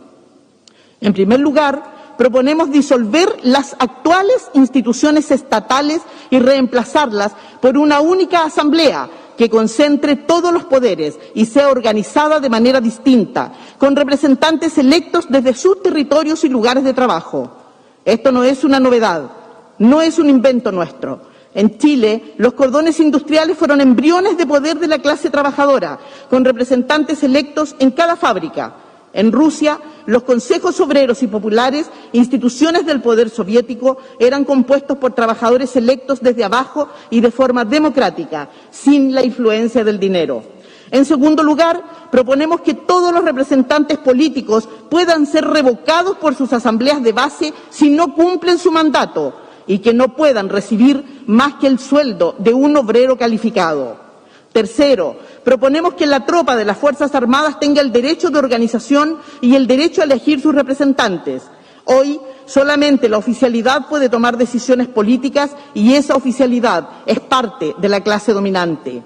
En 1.00 1.12
primer 1.12 1.40
lugar, 1.40 1.98
proponemos 2.19 2.71
disolver 2.71 3.35
las 3.43 3.75
actuales 3.79 4.51
instituciones 4.53 5.31
estatales 5.31 6.03
y 6.29 6.39
reemplazarlas 6.39 7.33
por 7.63 7.79
una 7.79 8.01
única 8.01 8.45
asamblea 8.45 9.09
que 9.39 9.49
concentre 9.49 10.17
todos 10.17 10.53
los 10.53 10.65
poderes 10.65 11.19
y 11.35 11.47
sea 11.47 11.71
organizada 11.71 12.41
de 12.41 12.51
manera 12.51 12.83
distinta, 12.83 13.53
con 13.79 13.97
representantes 13.97 14.77
electos 14.77 15.27
desde 15.31 15.55
sus 15.55 15.83
territorios 15.83 16.45
y 16.45 16.51
lugares 16.51 16.85
de 16.85 16.93
trabajo. 16.93 17.51
Esto 18.05 18.33
no 18.33 18.45
es 18.45 18.65
una 18.65 18.81
novedad 18.81 19.39
no 19.79 20.03
es 20.03 20.19
un 20.19 20.29
invento 20.29 20.73
nuestro. 20.73 21.21
En 21.55 21.79
Chile, 21.79 22.35
los 22.37 22.53
cordones 22.53 23.01
industriales 23.01 23.57
fueron 23.57 23.81
embriones 23.81 24.37
de 24.37 24.47
poder 24.47 24.79
de 24.79 24.87
la 24.87 24.99
clase 24.99 25.31
trabajadora, 25.31 25.99
con 26.29 26.45
representantes 26.45 27.23
electos 27.23 27.75
en 27.79 27.91
cada 27.91 28.17
fábrica. 28.17 28.75
En 29.19 29.33
Rusia, 29.33 29.81
los 30.07 30.23
consejos 30.23 30.79
obreros 30.79 31.25
y 31.25 31.27
populares, 31.27 31.91
instituciones 32.13 32.87
del 32.87 33.03
poder 33.03 33.31
soviético, 33.31 33.99
eran 34.21 34.45
compuestos 34.45 34.97
por 34.99 35.13
trabajadores 35.13 35.75
electos 35.75 36.21
desde 36.21 36.45
abajo 36.45 36.89
y 37.11 37.21
de 37.21 37.33
forma 37.33 37.65
democrática, 37.65 38.49
sin 38.71 39.13
la 39.13 39.25
influencia 39.25 39.83
del 39.83 39.99
dinero. 39.99 40.45
En 40.93 41.05
segundo 41.05 41.43
lugar, 41.43 41.83
proponemos 42.13 42.61
que 42.61 42.75
todos 42.75 43.13
los 43.13 43.25
representantes 43.25 43.99
políticos 43.99 44.69
puedan 44.89 45.27
ser 45.27 45.45
revocados 45.45 46.17
por 46.19 46.37
sus 46.37 46.53
asambleas 46.53 47.03
de 47.03 47.13
base 47.13 47.53
si 47.71 47.91
no 47.91 48.15
cumplen 48.15 48.59
su 48.59 48.71
mandato 48.71 49.35
y 49.67 49.81
que 49.81 49.93
no 49.95 50.15
puedan 50.15 50.49
recibir 50.49 51.25
más 51.27 51.55
que 51.55 51.67
el 51.67 51.81
sueldo 51.81 52.37
de 52.39 52.55
un 52.55 52.77
obrero 52.77 53.19
calificado. 53.19 53.97
Tercero, 54.53 55.17
proponemos 55.49 55.95
que 55.95 56.07
la 56.07 56.26
tropa 56.26 56.57
de 56.57 56.67
las 56.67 56.76
Fuerzas 56.76 57.14
Armadas 57.14 57.59
tenga 57.59 57.81
el 57.81 57.90
derecho 57.90 58.28
de 58.28 58.38
organización 58.38 59.17
y 59.40 59.55
el 59.55 59.67
derecho 59.67 60.02
a 60.02 60.05
elegir 60.05 60.43
sus 60.43 60.55
representantes. 60.55 61.43
Hoy 61.87 62.21
solamente 62.45 63.09
la 63.09 63.17
oficialidad 63.17 63.88
puede 63.88 64.11
tomar 64.11 64.37
decisiones 64.37 64.88
políticas 64.88 65.52
y 65.73 65.95
esa 65.95 66.17
oficialidad 66.17 66.90
es 67.07 67.21
parte 67.21 67.75
de 67.78 67.88
la 67.88 68.02
clase 68.02 68.35
dominante. 68.35 69.02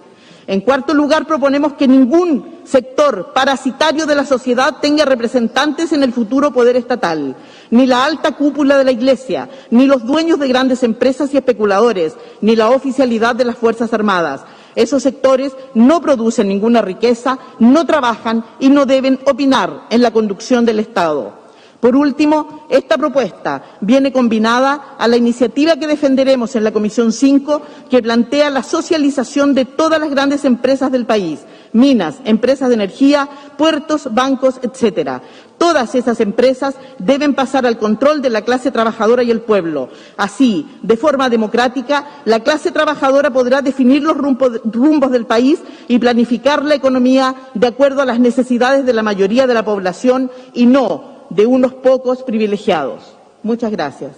En 0.48 0.62
cuarto 0.62 0.94
lugar, 0.94 1.28
proponemos 1.28 1.74
que 1.74 1.86
ningún 1.86 2.58
sector 2.64 3.32
parasitario 3.32 4.04
de 4.04 4.16
la 4.16 4.24
sociedad 4.24 4.78
tenga 4.80 5.04
representantes 5.04 5.92
en 5.92 6.02
el 6.02 6.12
futuro 6.12 6.52
poder 6.52 6.74
estatal, 6.74 7.36
ni 7.70 7.86
la 7.86 8.04
alta 8.04 8.32
cúpula 8.32 8.76
de 8.76 8.84
la 8.84 8.90
Iglesia, 8.90 9.48
ni 9.70 9.86
los 9.86 10.04
dueños 10.04 10.40
de 10.40 10.48
grandes 10.48 10.82
empresas 10.82 11.32
y 11.32 11.36
especuladores, 11.36 12.16
ni 12.40 12.56
la 12.56 12.70
oficialidad 12.70 13.36
de 13.36 13.44
las 13.44 13.56
Fuerzas 13.56 13.92
Armadas. 13.92 14.40
Esos 14.74 15.02
sectores 15.02 15.52
no 15.74 16.00
producen 16.00 16.48
ninguna 16.48 16.82
riqueza, 16.82 17.38
no 17.58 17.84
trabajan 17.86 18.44
y 18.58 18.68
no 18.68 18.86
deben 18.86 19.20
opinar 19.26 19.86
en 19.90 20.02
la 20.02 20.10
conducción 20.10 20.64
del 20.64 20.78
Estado. 20.78 21.41
Por 21.82 21.96
último, 21.96 22.64
esta 22.68 22.96
propuesta 22.96 23.78
viene 23.80 24.12
combinada 24.12 24.94
a 24.96 25.08
la 25.08 25.16
iniciativa 25.16 25.74
que 25.74 25.88
defenderemos 25.88 26.54
en 26.54 26.62
la 26.62 26.70
Comisión 26.70 27.10
5, 27.10 27.60
que 27.90 28.00
plantea 28.00 28.50
la 28.50 28.62
socialización 28.62 29.52
de 29.52 29.64
todas 29.64 29.98
las 29.98 30.08
grandes 30.08 30.44
empresas 30.44 30.92
del 30.92 31.06
país, 31.06 31.40
minas, 31.72 32.20
empresas 32.24 32.68
de 32.68 32.76
energía, 32.76 33.28
puertos, 33.58 34.14
bancos, 34.14 34.60
etcétera. 34.62 35.22
Todas 35.58 35.96
esas 35.96 36.20
empresas 36.20 36.76
deben 37.00 37.34
pasar 37.34 37.66
al 37.66 37.78
control 37.78 38.22
de 38.22 38.30
la 38.30 38.42
clase 38.42 38.70
trabajadora 38.70 39.24
y 39.24 39.32
el 39.32 39.40
pueblo. 39.40 39.88
Así, 40.16 40.68
de 40.82 40.96
forma 40.96 41.30
democrática, 41.30 42.06
la 42.26 42.44
clase 42.44 42.70
trabajadora 42.70 43.32
podrá 43.32 43.60
definir 43.60 44.04
los 44.04 44.16
rumbos 44.16 45.10
del 45.10 45.26
país 45.26 45.58
y 45.88 45.98
planificar 45.98 46.64
la 46.64 46.76
economía 46.76 47.34
de 47.54 47.66
acuerdo 47.66 48.02
a 48.02 48.06
las 48.06 48.20
necesidades 48.20 48.86
de 48.86 48.92
la 48.92 49.02
mayoría 49.02 49.48
de 49.48 49.54
la 49.54 49.64
población 49.64 50.30
y 50.54 50.66
no 50.66 51.11
de 51.34 51.46
unos 51.46 51.72
pocos 51.72 52.22
privilegiados. 52.22 53.16
Muchas 53.42 53.72
gracias. 53.72 54.16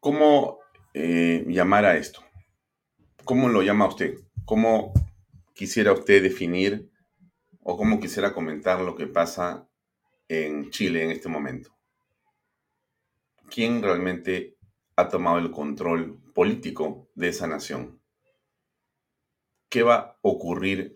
¿Cómo 0.00 0.58
eh, 0.92 1.44
llamar 1.48 1.86
a 1.86 1.96
esto? 1.96 2.20
¿Cómo 3.24 3.48
lo 3.48 3.62
llama 3.62 3.88
usted? 3.88 4.18
¿Cómo 4.44 4.92
quisiera 5.54 5.92
usted 5.92 6.22
definir 6.22 6.90
o 7.62 7.76
cómo 7.76 7.98
quisiera 8.00 8.32
comentar 8.32 8.80
lo 8.80 8.94
que 8.94 9.06
pasa 9.06 9.66
en 10.28 10.70
Chile 10.70 11.04
en 11.04 11.10
este 11.10 11.28
momento? 11.28 11.70
¿Quién 13.50 13.82
realmente 13.82 14.56
ha 14.96 15.08
tomado 15.08 15.38
el 15.38 15.50
control 15.50 16.20
político 16.34 17.08
de 17.14 17.28
esa 17.28 17.46
nación? 17.46 18.00
¿Qué 19.70 19.82
va 19.82 19.96
a 19.96 20.18
ocurrir 20.22 20.94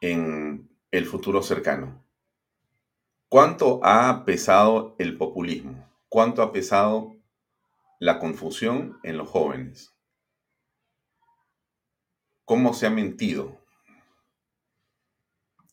en 0.00 0.69
el 0.90 1.06
futuro 1.06 1.42
cercano. 1.42 2.04
¿Cuánto 3.28 3.80
ha 3.84 4.24
pesado 4.24 4.96
el 4.98 5.16
populismo? 5.16 5.88
¿Cuánto 6.08 6.42
ha 6.42 6.52
pesado 6.52 7.16
la 8.00 8.18
confusión 8.18 8.98
en 9.04 9.16
los 9.16 9.28
jóvenes? 9.28 9.94
¿Cómo 12.44 12.74
se 12.74 12.86
ha 12.86 12.90
mentido? 12.90 13.60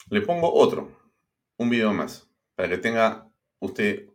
Le 0.10 0.22
pongo 0.22 0.54
otro, 0.54 0.96
un 1.58 1.72
video 1.72 1.92
más, 1.94 2.30
para 2.56 2.70
que 2.70 2.78
tenga 2.78 3.28
usted 3.60 4.08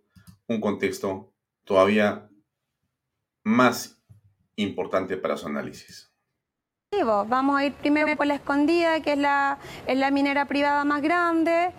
un 0.46 0.60
contexto 0.60 1.34
todavía 1.64 2.30
más 3.42 4.00
importante 4.54 5.16
para 5.16 5.36
su 5.36 5.48
análisis. 5.48 6.11
Vamos 7.00 7.58
a 7.58 7.64
ir 7.64 7.72
primero 7.72 8.14
por 8.16 8.26
la 8.26 8.34
escondida, 8.34 9.00
que 9.00 9.12
es 9.12 9.18
la, 9.18 9.56
es 9.86 9.96
la 9.96 10.10
minera 10.10 10.44
privada 10.44 10.84
más 10.84 11.00
grande. 11.00 11.72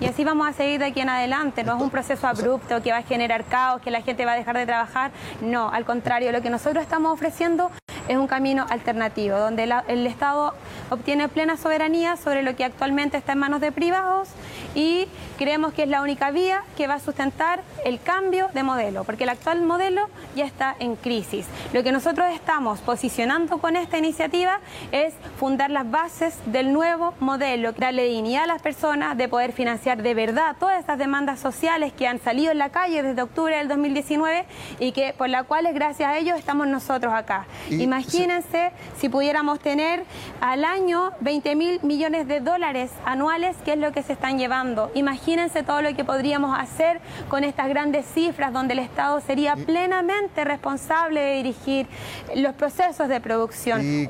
Y 0.00 0.06
así 0.06 0.22
vamos 0.22 0.46
a 0.46 0.52
seguir 0.52 0.78
de 0.78 0.86
aquí 0.86 1.00
en 1.00 1.08
adelante. 1.08 1.64
No 1.64 1.76
es 1.76 1.82
un 1.82 1.88
proceso 1.88 2.28
abrupto 2.28 2.82
que 2.82 2.92
va 2.92 2.98
a 2.98 3.02
generar 3.02 3.44
caos, 3.46 3.80
que 3.80 3.90
la 3.90 4.02
gente 4.02 4.26
va 4.26 4.32
a 4.32 4.36
dejar 4.36 4.56
de 4.56 4.66
trabajar. 4.66 5.12
No, 5.40 5.70
al 5.70 5.86
contrario, 5.86 6.30
lo 6.30 6.42
que 6.42 6.50
nosotros 6.50 6.82
estamos 6.82 7.12
ofreciendo 7.12 7.70
es 8.06 8.16
un 8.16 8.26
camino 8.26 8.66
alternativo, 8.68 9.38
donde 9.38 9.64
el 9.88 10.06
Estado 10.06 10.54
obtiene 10.90 11.28
plena 11.28 11.56
soberanía 11.56 12.16
sobre 12.16 12.42
lo 12.42 12.54
que 12.54 12.64
actualmente 12.64 13.16
está 13.16 13.32
en 13.32 13.38
manos 13.38 13.60
de 13.60 13.72
privados 13.72 14.28
y 14.74 15.08
creemos 15.36 15.72
que 15.72 15.82
es 15.82 15.88
la 15.88 16.02
única 16.02 16.30
vía 16.30 16.64
que 16.76 16.86
va 16.86 16.94
a 16.94 17.00
sustentar 17.00 17.62
el 17.88 18.00
cambio 18.00 18.48
de 18.52 18.62
modelo, 18.62 19.04
porque 19.04 19.24
el 19.24 19.30
actual 19.30 19.62
modelo 19.62 20.08
ya 20.36 20.44
está 20.44 20.76
en 20.78 20.96
crisis. 20.96 21.46
Lo 21.72 21.82
que 21.82 21.90
nosotros 21.90 22.26
estamos 22.32 22.80
posicionando 22.80 23.58
con 23.58 23.76
esta 23.76 23.98
iniciativa 23.98 24.60
es 24.92 25.14
fundar 25.38 25.70
las 25.70 25.90
bases 25.90 26.38
del 26.46 26.72
nuevo 26.72 27.14
modelo, 27.18 27.72
darle 27.72 28.04
dignidad 28.04 28.44
a 28.44 28.46
las 28.46 28.62
personas 28.62 29.16
de 29.16 29.28
poder 29.28 29.52
financiar 29.52 30.02
de 30.02 30.14
verdad 30.14 30.56
todas 30.58 30.78
estas 30.78 30.98
demandas 30.98 31.40
sociales 31.40 31.92
que 31.92 32.06
han 32.06 32.20
salido 32.20 32.52
en 32.52 32.58
la 32.58 32.70
calle 32.70 33.02
desde 33.02 33.22
octubre 33.22 33.56
del 33.56 33.68
2019 33.68 34.44
y 34.78 34.92
que 34.92 35.14
por 35.16 35.28
las 35.28 35.44
cuales 35.44 35.74
gracias 35.74 36.10
a 36.10 36.18
ellos 36.18 36.38
estamos 36.38 36.66
nosotros 36.66 37.12
acá. 37.14 37.46
Imagínense 37.70 38.72
si 38.98 39.08
pudiéramos 39.08 39.60
tener 39.60 40.04
al 40.40 40.64
año 40.64 41.12
20 41.20 41.56
mil 41.56 41.80
millones 41.82 42.28
de 42.28 42.40
dólares 42.40 42.90
anuales, 43.04 43.56
que 43.64 43.72
es 43.72 43.78
lo 43.78 43.92
que 43.92 44.02
se 44.02 44.12
están 44.12 44.38
llevando. 44.38 44.90
Imagínense 44.94 45.62
todo 45.62 45.80
lo 45.82 45.94
que 45.94 46.04
podríamos 46.04 46.58
hacer 46.58 47.00
con 47.28 47.44
estas 47.44 47.68
grandes 47.68 47.77
cifras 48.02 48.52
donde 48.52 48.74
el 48.74 48.80
Estado 48.80 49.20
sería 49.20 49.54
plenamente 49.54 50.44
responsable 50.44 51.20
de 51.20 51.36
dirigir 51.36 51.86
los 52.34 52.54
procesos 52.54 53.08
de 53.08 53.20
producción. 53.20 54.08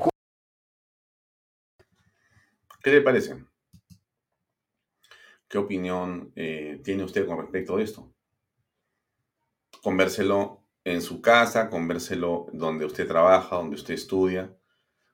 ¿Qué 2.81 2.91
le 2.91 3.01
parece? 3.01 3.43
¿Qué 5.47 5.57
opinión 5.57 6.31
eh, 6.35 6.81
tiene 6.83 7.03
usted 7.03 7.27
con 7.27 7.37
respecto 7.37 7.77
a 7.77 7.81
esto? 7.81 8.13
Convérselo 9.83 10.63
en 10.83 11.01
su 11.01 11.21
casa, 11.21 11.69
convérselo 11.69 12.47
donde 12.53 12.85
usted 12.85 13.07
trabaja, 13.07 13.55
donde 13.55 13.75
usted 13.75 13.93
estudia, 13.93 14.55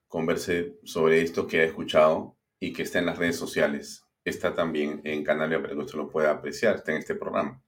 converse 0.07 0.79
sobre 0.83 1.21
esto 1.21 1.47
que 1.47 1.61
ha 1.61 1.63
escuchado 1.65 2.37
y 2.59 2.71
que 2.71 2.83
está 2.83 2.99
en 2.99 3.07
las 3.07 3.17
redes 3.17 3.37
sociales. 3.37 4.05
Está 4.23 4.53
también 4.53 5.01
en 5.03 5.23
Canalia 5.23 5.61
para 5.61 5.73
que 5.73 5.79
usted 5.79 5.97
lo 5.97 6.09
pueda 6.09 6.31
apreciar, 6.31 6.75
está 6.75 6.91
en 6.91 6.99
este 6.99 7.15
programa. 7.15 7.61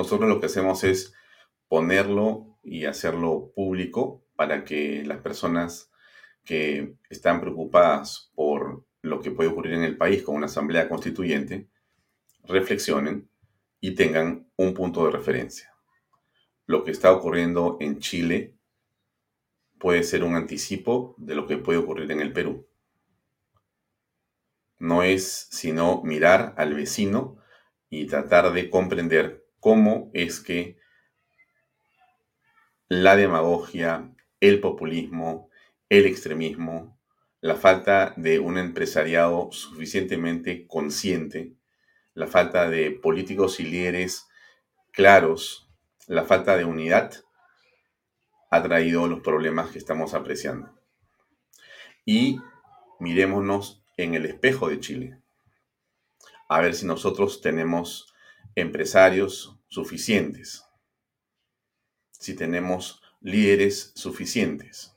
Nosotros 0.00 0.30
lo 0.30 0.40
que 0.40 0.46
hacemos 0.46 0.82
es 0.82 1.12
ponerlo 1.68 2.56
y 2.62 2.86
hacerlo 2.86 3.52
público 3.54 4.24
para 4.34 4.64
que 4.64 5.04
las 5.04 5.18
personas 5.18 5.92
que 6.42 6.94
están 7.10 7.42
preocupadas 7.42 8.32
por 8.34 8.86
lo 9.02 9.20
que 9.20 9.30
puede 9.30 9.50
ocurrir 9.50 9.74
en 9.74 9.82
el 9.82 9.98
país 9.98 10.22
con 10.22 10.36
una 10.36 10.46
asamblea 10.46 10.88
constituyente 10.88 11.68
reflexionen 12.44 13.28
y 13.78 13.94
tengan 13.94 14.50
un 14.56 14.72
punto 14.72 15.04
de 15.04 15.10
referencia. 15.10 15.70
Lo 16.64 16.82
que 16.82 16.92
está 16.92 17.12
ocurriendo 17.12 17.76
en 17.78 17.98
Chile 17.98 18.56
puede 19.78 20.02
ser 20.02 20.24
un 20.24 20.34
anticipo 20.34 21.14
de 21.18 21.34
lo 21.34 21.46
que 21.46 21.58
puede 21.58 21.78
ocurrir 21.78 22.10
en 22.10 22.20
el 22.20 22.32
Perú. 22.32 22.66
No 24.78 25.02
es 25.02 25.48
sino 25.50 26.00
mirar 26.02 26.54
al 26.56 26.72
vecino 26.72 27.36
y 27.90 28.06
tratar 28.06 28.50
de 28.54 28.70
comprender 28.70 29.49
cómo 29.60 30.10
es 30.14 30.40
que 30.40 30.78
la 32.88 33.14
demagogia, 33.14 34.12
el 34.40 34.60
populismo, 34.60 35.48
el 35.88 36.06
extremismo, 36.06 36.98
la 37.40 37.54
falta 37.54 38.12
de 38.16 38.38
un 38.38 38.58
empresariado 38.58 39.50
suficientemente 39.52 40.66
consciente, 40.66 41.54
la 42.14 42.26
falta 42.26 42.68
de 42.68 42.90
políticos 42.90 43.60
y 43.60 43.64
líderes 43.64 44.28
claros, 44.92 45.68
la 46.06 46.24
falta 46.24 46.56
de 46.56 46.64
unidad, 46.64 47.12
ha 48.50 48.62
traído 48.62 49.06
los 49.06 49.20
problemas 49.20 49.70
que 49.70 49.78
estamos 49.78 50.12
apreciando. 50.12 50.74
Y 52.04 52.40
mirémonos 52.98 53.84
en 53.96 54.14
el 54.14 54.26
espejo 54.26 54.68
de 54.68 54.80
Chile, 54.80 55.18
a 56.48 56.60
ver 56.60 56.74
si 56.74 56.84
nosotros 56.84 57.40
tenemos 57.40 58.09
empresarios 58.54 59.58
suficientes, 59.68 60.64
si 62.12 62.34
tenemos 62.34 63.02
líderes 63.20 63.92
suficientes. 63.94 64.96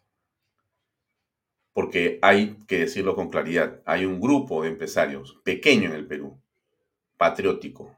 Porque 1.73 2.19
hay 2.21 2.57
que 2.67 2.79
decirlo 2.79 3.15
con 3.15 3.29
claridad, 3.29 3.81
hay 3.85 4.05
un 4.05 4.19
grupo 4.19 4.63
de 4.63 4.69
empresarios 4.69 5.39
pequeño 5.43 5.89
en 5.89 5.95
el 5.95 6.07
Perú, 6.07 6.39
patriótico, 7.17 7.97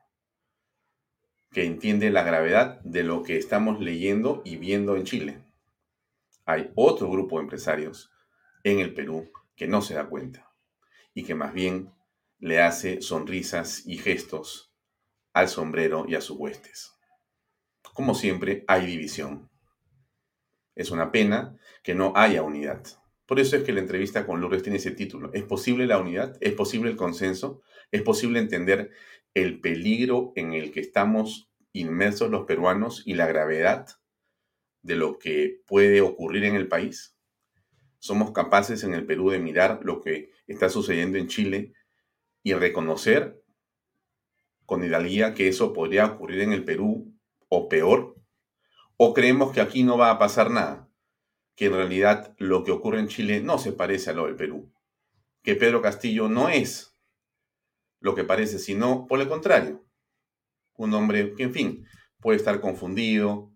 que 1.52 1.66
entiende 1.66 2.10
la 2.10 2.24
gravedad 2.24 2.80
de 2.82 3.04
lo 3.04 3.24
que 3.24 3.38
estamos 3.38 3.80
leyendo 3.80 4.42
y 4.46 4.58
viendo 4.58 4.96
en 4.96 5.04
Chile 5.04 5.46
hay 6.46 6.72
otro 6.76 7.10
grupo 7.10 7.38
de 7.38 7.44
empresarios 7.44 8.12
en 8.64 8.80
el 8.80 8.94
Perú 8.94 9.32
que 9.56 9.68
no 9.68 9.82
se 9.82 9.96
da 9.96 10.08
cuenta 10.08 10.52
y 11.14 11.24
que 11.24 11.36
más 11.36 11.54
bien 11.54 11.92
le 12.40 12.62
hace 12.62 13.02
sonrisas 13.02 13.86
y 13.86 13.98
gestos 13.98 14.72
al 15.36 15.50
sombrero 15.50 16.06
y 16.08 16.16
a 16.16 16.22
sus 16.22 16.38
huestes. 16.38 16.96
Como 17.94 18.16
siempre, 18.16 18.64
hay 18.68 18.86
división. 18.86 19.50
Es 20.76 20.92
una 20.92 21.12
pena 21.12 21.58
que 21.84 21.94
no 21.94 22.14
haya 22.16 22.42
unidad. 22.42 22.82
Por 23.26 23.42
eso 23.42 23.58
es 23.58 23.64
que 23.64 23.74
la 23.74 23.82
entrevista 23.82 24.26
con 24.26 24.40
Lourdes 24.40 24.64
tiene 24.64 24.78
ese 24.78 24.92
título. 24.92 25.32
¿Es 25.34 25.44
posible 25.44 25.88
la 25.88 26.00
unidad? 26.00 26.38
¿Es 26.40 26.54
posible 26.54 26.90
el 26.90 26.96
consenso? 26.96 27.62
¿Es 27.92 28.02
posible 28.02 28.40
entender 28.40 28.92
el 29.34 29.60
peligro 29.60 30.32
en 30.38 30.54
el 30.54 30.72
que 30.72 30.80
estamos 30.80 31.52
inmersos 31.74 32.32
los 32.32 32.46
peruanos 32.46 33.04
y 33.06 33.16
la 33.16 33.28
gravedad 33.28 33.88
de 34.84 34.96
lo 34.96 35.20
que 35.20 35.62
puede 35.68 36.00
ocurrir 36.00 36.46
en 36.46 36.56
el 36.56 36.70
país? 36.70 37.18
¿Somos 38.00 38.32
capaces 38.32 38.86
en 38.86 38.94
el 38.94 39.06
Perú 39.06 39.32
de 39.32 39.40
mirar 39.40 39.82
lo 39.84 40.00
que 40.00 40.30
está 40.48 40.70
sucediendo 40.70 41.18
en 41.18 41.28
Chile 41.28 41.74
y 42.42 42.54
reconocer 42.54 43.45
con 44.66 44.84
hidalguía 44.84 45.34
que 45.34 45.48
eso 45.48 45.74
podría 45.74 46.06
ocurrir 46.06 46.42
en 46.42 46.54
el 46.54 46.64
Perú 46.64 47.14
o 47.50 47.70
peor? 47.70 48.16
¿O 48.98 49.14
creemos 49.14 49.52
que 49.52 49.62
aquí 49.62 49.84
no 49.84 49.98
va 49.98 50.10
a 50.10 50.20
pasar 50.20 50.50
nada? 50.52 50.90
Que 51.56 51.66
en 51.66 51.74
realidad 51.74 52.36
lo 52.38 52.64
que 52.64 52.72
ocurre 52.72 53.00
en 53.00 53.08
Chile 53.08 53.42
no 53.42 53.58
se 53.58 53.72
parece 53.72 54.10
a 54.10 54.14
lo 54.14 54.26
del 54.26 54.36
Perú. 54.36 54.72
Que 55.44 55.56
Pedro 55.56 55.82
Castillo 55.82 56.28
no 56.28 56.50
es 56.50 56.96
lo 58.00 58.16
que 58.16 58.24
parece, 58.24 58.60
sino 58.60 59.08
por 59.08 59.20
el 59.20 59.28
contrario. 59.28 59.84
Un 60.76 60.94
hombre 60.94 61.34
que, 61.36 61.44
en 61.44 61.54
fin, 61.54 61.88
puede 62.20 62.38
estar 62.38 62.60
confundido, 62.62 63.52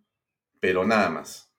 pero 0.60 0.86
nada 0.86 1.10
más. 1.10 1.52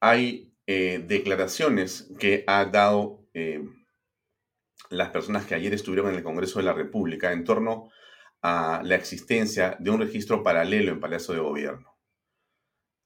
Hay 0.00 0.54
eh, 0.66 1.02
declaraciones 1.06 2.12
que 2.18 2.44
ha 2.46 2.64
dado 2.66 3.26
eh, 3.34 3.64
las 4.90 5.10
personas 5.10 5.46
que 5.46 5.54
ayer 5.54 5.74
estuvieron 5.74 6.10
en 6.10 6.16
el 6.16 6.22
Congreso 6.22 6.58
de 6.58 6.64
la 6.64 6.72
República 6.72 7.32
en 7.32 7.44
torno 7.44 7.90
a 8.42 8.82
la 8.84 8.94
existencia 8.94 9.76
de 9.80 9.90
un 9.90 10.00
registro 10.00 10.42
paralelo 10.42 10.92
en 10.92 11.00
Palacio 11.00 11.34
de 11.34 11.40
Gobierno. 11.40 11.96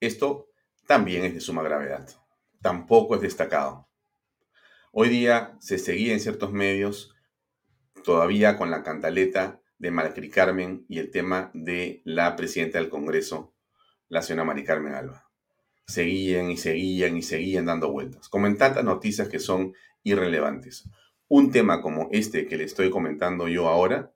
Esto 0.01 0.49
también 0.87 1.25
es 1.25 1.35
de 1.35 1.41
suma 1.41 1.63
gravedad. 1.63 2.09
Tampoco 2.61 3.15
es 3.15 3.21
destacado. 3.21 3.89
Hoy 4.93 5.09
día 5.09 5.57
se 5.61 5.79
seguía 5.79 6.13
en 6.13 6.21
ciertos 6.21 6.53
medios 6.53 7.15
todavía 8.03 8.57
con 8.57 8.71
la 8.71 8.83
cantaleta 8.83 9.61
de 9.79 9.91
Mari 9.91 10.29
Carmen 10.31 10.85
y 10.89 10.99
el 10.99 11.11
tema 11.11 11.51
de 11.55 12.03
la 12.05 12.37
presidenta 12.37 12.79
del 12.79 12.91
Congreso, 12.91 13.55
la 14.09 14.23
señora 14.23 14.45
Mari 14.45 14.65
Carmen 14.65 14.95
Alba. 14.95 15.31
Seguían 15.87 16.51
y 16.51 16.57
seguían 16.57 17.17
y 17.17 17.23
seguían 17.23 17.67
dando 17.67 17.91
vueltas, 17.91 18.29
como 18.29 18.53
tantas 18.57 18.85
noticias 18.85 19.29
que 19.29 19.39
son 19.39 19.75
irrelevantes. 20.03 20.89
Un 21.33 21.53
tema 21.53 21.81
como 21.81 22.09
este 22.11 22.49
que 22.49 22.57
le 22.57 22.65
estoy 22.65 22.91
comentando 22.91 23.47
yo 23.47 23.69
ahora, 23.69 24.13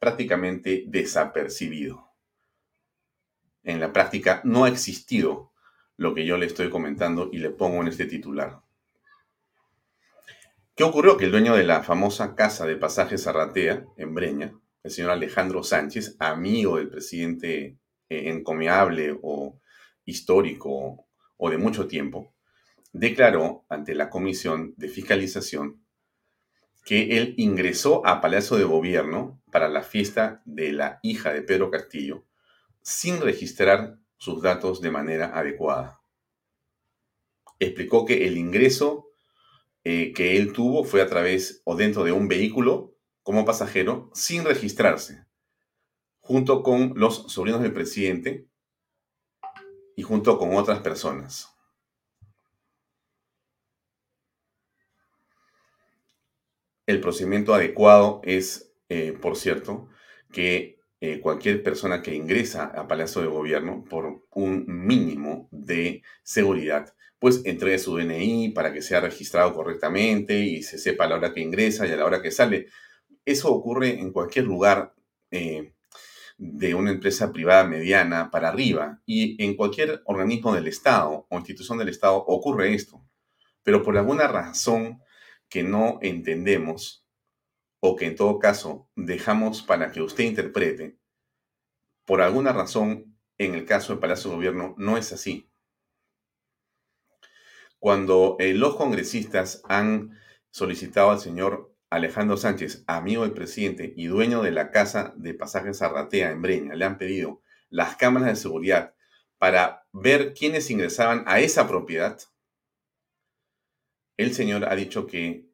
prácticamente 0.00 0.82
desapercibido. 0.88 2.10
En 3.62 3.78
la 3.78 3.92
práctica 3.92 4.40
no 4.42 4.64
ha 4.64 4.68
existido 4.68 5.52
lo 5.96 6.14
que 6.14 6.26
yo 6.26 6.36
le 6.36 6.46
estoy 6.46 6.68
comentando 6.68 7.30
y 7.32 7.38
le 7.38 7.50
pongo 7.50 7.80
en 7.80 7.86
este 7.86 8.06
titular. 8.06 8.60
¿Qué 10.74 10.82
ocurrió? 10.82 11.16
Que 11.16 11.26
el 11.26 11.30
dueño 11.30 11.54
de 11.54 11.62
la 11.62 11.84
famosa 11.84 12.34
casa 12.34 12.66
de 12.66 12.74
pasajes 12.74 13.22
Zarratea, 13.22 13.86
en 13.96 14.14
Breña, 14.16 14.52
el 14.82 14.90
señor 14.90 15.12
Alejandro 15.12 15.62
Sánchez, 15.62 16.16
amigo 16.18 16.78
del 16.78 16.88
presidente 16.88 17.78
eh, 18.08 18.30
encomiable 18.30 19.16
o 19.22 19.60
histórico 20.04 21.06
o 21.36 21.50
de 21.50 21.58
mucho 21.58 21.86
tiempo, 21.86 22.34
declaró 22.92 23.64
ante 23.68 23.94
la 23.94 24.10
Comisión 24.10 24.74
de 24.76 24.88
Fiscalización 24.88 25.84
que 26.84 27.18
él 27.18 27.34
ingresó 27.36 28.06
a 28.06 28.20
Palacio 28.20 28.56
de 28.56 28.64
Gobierno 28.64 29.42
para 29.50 29.68
la 29.68 29.82
fiesta 29.82 30.42
de 30.44 30.72
la 30.72 31.00
hija 31.02 31.32
de 31.32 31.42
Pedro 31.42 31.70
Castillo 31.70 32.24
sin 32.82 33.20
registrar 33.20 33.98
sus 34.16 34.42
datos 34.42 34.80
de 34.80 34.90
manera 34.90 35.38
adecuada. 35.38 36.00
Explicó 37.58 38.06
que 38.06 38.26
el 38.26 38.38
ingreso 38.38 39.08
eh, 39.84 40.12
que 40.12 40.36
él 40.36 40.52
tuvo 40.52 40.84
fue 40.84 41.02
a 41.02 41.06
través 41.06 41.60
o 41.64 41.76
dentro 41.76 42.04
de 42.04 42.12
un 42.12 42.28
vehículo 42.28 42.96
como 43.22 43.44
pasajero 43.44 44.10
sin 44.14 44.44
registrarse, 44.44 45.26
junto 46.20 46.62
con 46.62 46.94
los 46.96 47.30
sobrinos 47.30 47.62
del 47.62 47.74
presidente 47.74 48.48
y 49.94 50.02
junto 50.02 50.38
con 50.38 50.54
otras 50.56 50.80
personas. 50.80 51.57
El 56.88 57.02
procedimiento 57.02 57.52
adecuado 57.52 58.22
es, 58.24 58.72
eh, 58.88 59.12
por 59.12 59.36
cierto, 59.36 59.90
que 60.32 60.80
eh, 61.02 61.20
cualquier 61.20 61.62
persona 61.62 62.00
que 62.00 62.14
ingresa 62.14 62.64
a 62.64 62.88
Palacio 62.88 63.20
de 63.20 63.28
Gobierno 63.28 63.84
por 63.84 64.24
un 64.30 64.64
mínimo 64.66 65.50
de 65.50 66.02
seguridad, 66.22 66.94
pues 67.18 67.42
entregue 67.44 67.78
su 67.78 67.94
DNI 67.94 68.52
para 68.54 68.72
que 68.72 68.80
sea 68.80 69.02
registrado 69.02 69.52
correctamente 69.52 70.40
y 70.40 70.62
se 70.62 70.78
sepa 70.78 71.04
a 71.04 71.08
la 71.08 71.16
hora 71.16 71.34
que 71.34 71.42
ingresa 71.42 71.86
y 71.86 71.90
a 71.90 71.96
la 71.96 72.06
hora 72.06 72.22
que 72.22 72.30
sale. 72.30 72.68
Eso 73.22 73.52
ocurre 73.52 74.00
en 74.00 74.10
cualquier 74.10 74.46
lugar 74.46 74.94
eh, 75.30 75.74
de 76.38 76.74
una 76.74 76.90
empresa 76.90 77.34
privada 77.34 77.64
mediana 77.64 78.30
para 78.30 78.48
arriba 78.48 79.02
y 79.04 79.44
en 79.44 79.56
cualquier 79.56 80.00
organismo 80.06 80.54
del 80.54 80.68
Estado 80.68 81.26
o 81.28 81.36
institución 81.36 81.76
del 81.76 81.90
Estado 81.90 82.16
ocurre 82.16 82.72
esto. 82.72 83.04
Pero 83.62 83.82
por 83.82 83.98
alguna 83.98 84.26
razón 84.26 85.02
que 85.48 85.62
no 85.62 85.98
entendemos 86.02 87.06
o 87.80 87.96
que 87.96 88.06
en 88.06 88.16
todo 88.16 88.38
caso 88.38 88.90
dejamos 88.96 89.62
para 89.62 89.92
que 89.92 90.02
usted 90.02 90.24
interprete, 90.24 90.98
por 92.04 92.20
alguna 92.20 92.52
razón 92.52 93.18
en 93.38 93.54
el 93.54 93.64
caso 93.64 93.92
del 93.92 94.00
Palacio 94.00 94.30
de 94.30 94.36
Gobierno 94.36 94.74
no 94.78 94.96
es 94.96 95.12
así. 95.12 95.48
Cuando 97.78 98.36
eh, 98.40 98.54
los 98.54 98.74
congresistas 98.74 99.62
han 99.68 100.18
solicitado 100.50 101.10
al 101.10 101.20
señor 101.20 101.72
Alejandro 101.90 102.36
Sánchez, 102.36 102.82
amigo 102.86 103.22
del 103.22 103.32
presidente 103.32 103.94
y 103.96 104.06
dueño 104.06 104.42
de 104.42 104.50
la 104.50 104.70
casa 104.70 105.14
de 105.16 105.34
pasajes 105.34 105.80
Arratea 105.80 106.30
en 106.30 106.42
Breña, 106.42 106.74
le 106.74 106.84
han 106.84 106.98
pedido 106.98 107.40
las 107.70 107.96
cámaras 107.96 108.28
de 108.28 108.36
seguridad 108.36 108.94
para 109.38 109.86
ver 109.92 110.34
quiénes 110.34 110.70
ingresaban 110.70 111.24
a 111.26 111.40
esa 111.40 111.68
propiedad, 111.68 112.18
el 114.18 114.34
señor 114.34 114.66
ha 114.66 114.74
dicho 114.74 115.06
que 115.06 115.48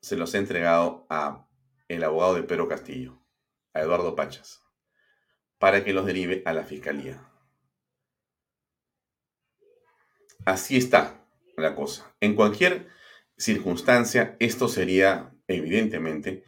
se 0.00 0.16
los 0.16 0.34
ha 0.34 0.38
entregado 0.38 1.06
a 1.08 1.48
el 1.88 2.04
abogado 2.04 2.34
de 2.34 2.42
Pedro 2.42 2.68
Castillo, 2.68 3.18
a 3.72 3.80
Eduardo 3.80 4.14
Pachas, 4.14 4.62
para 5.58 5.82
que 5.82 5.92
los 5.92 6.06
derive 6.06 6.42
a 6.44 6.52
la 6.52 6.64
fiscalía. 6.64 7.26
Así 10.44 10.76
está 10.76 11.24
la 11.56 11.74
cosa. 11.74 12.14
En 12.20 12.34
cualquier 12.34 12.88
circunstancia, 13.36 14.36
esto 14.40 14.68
sería 14.68 15.32
evidentemente 15.48 16.44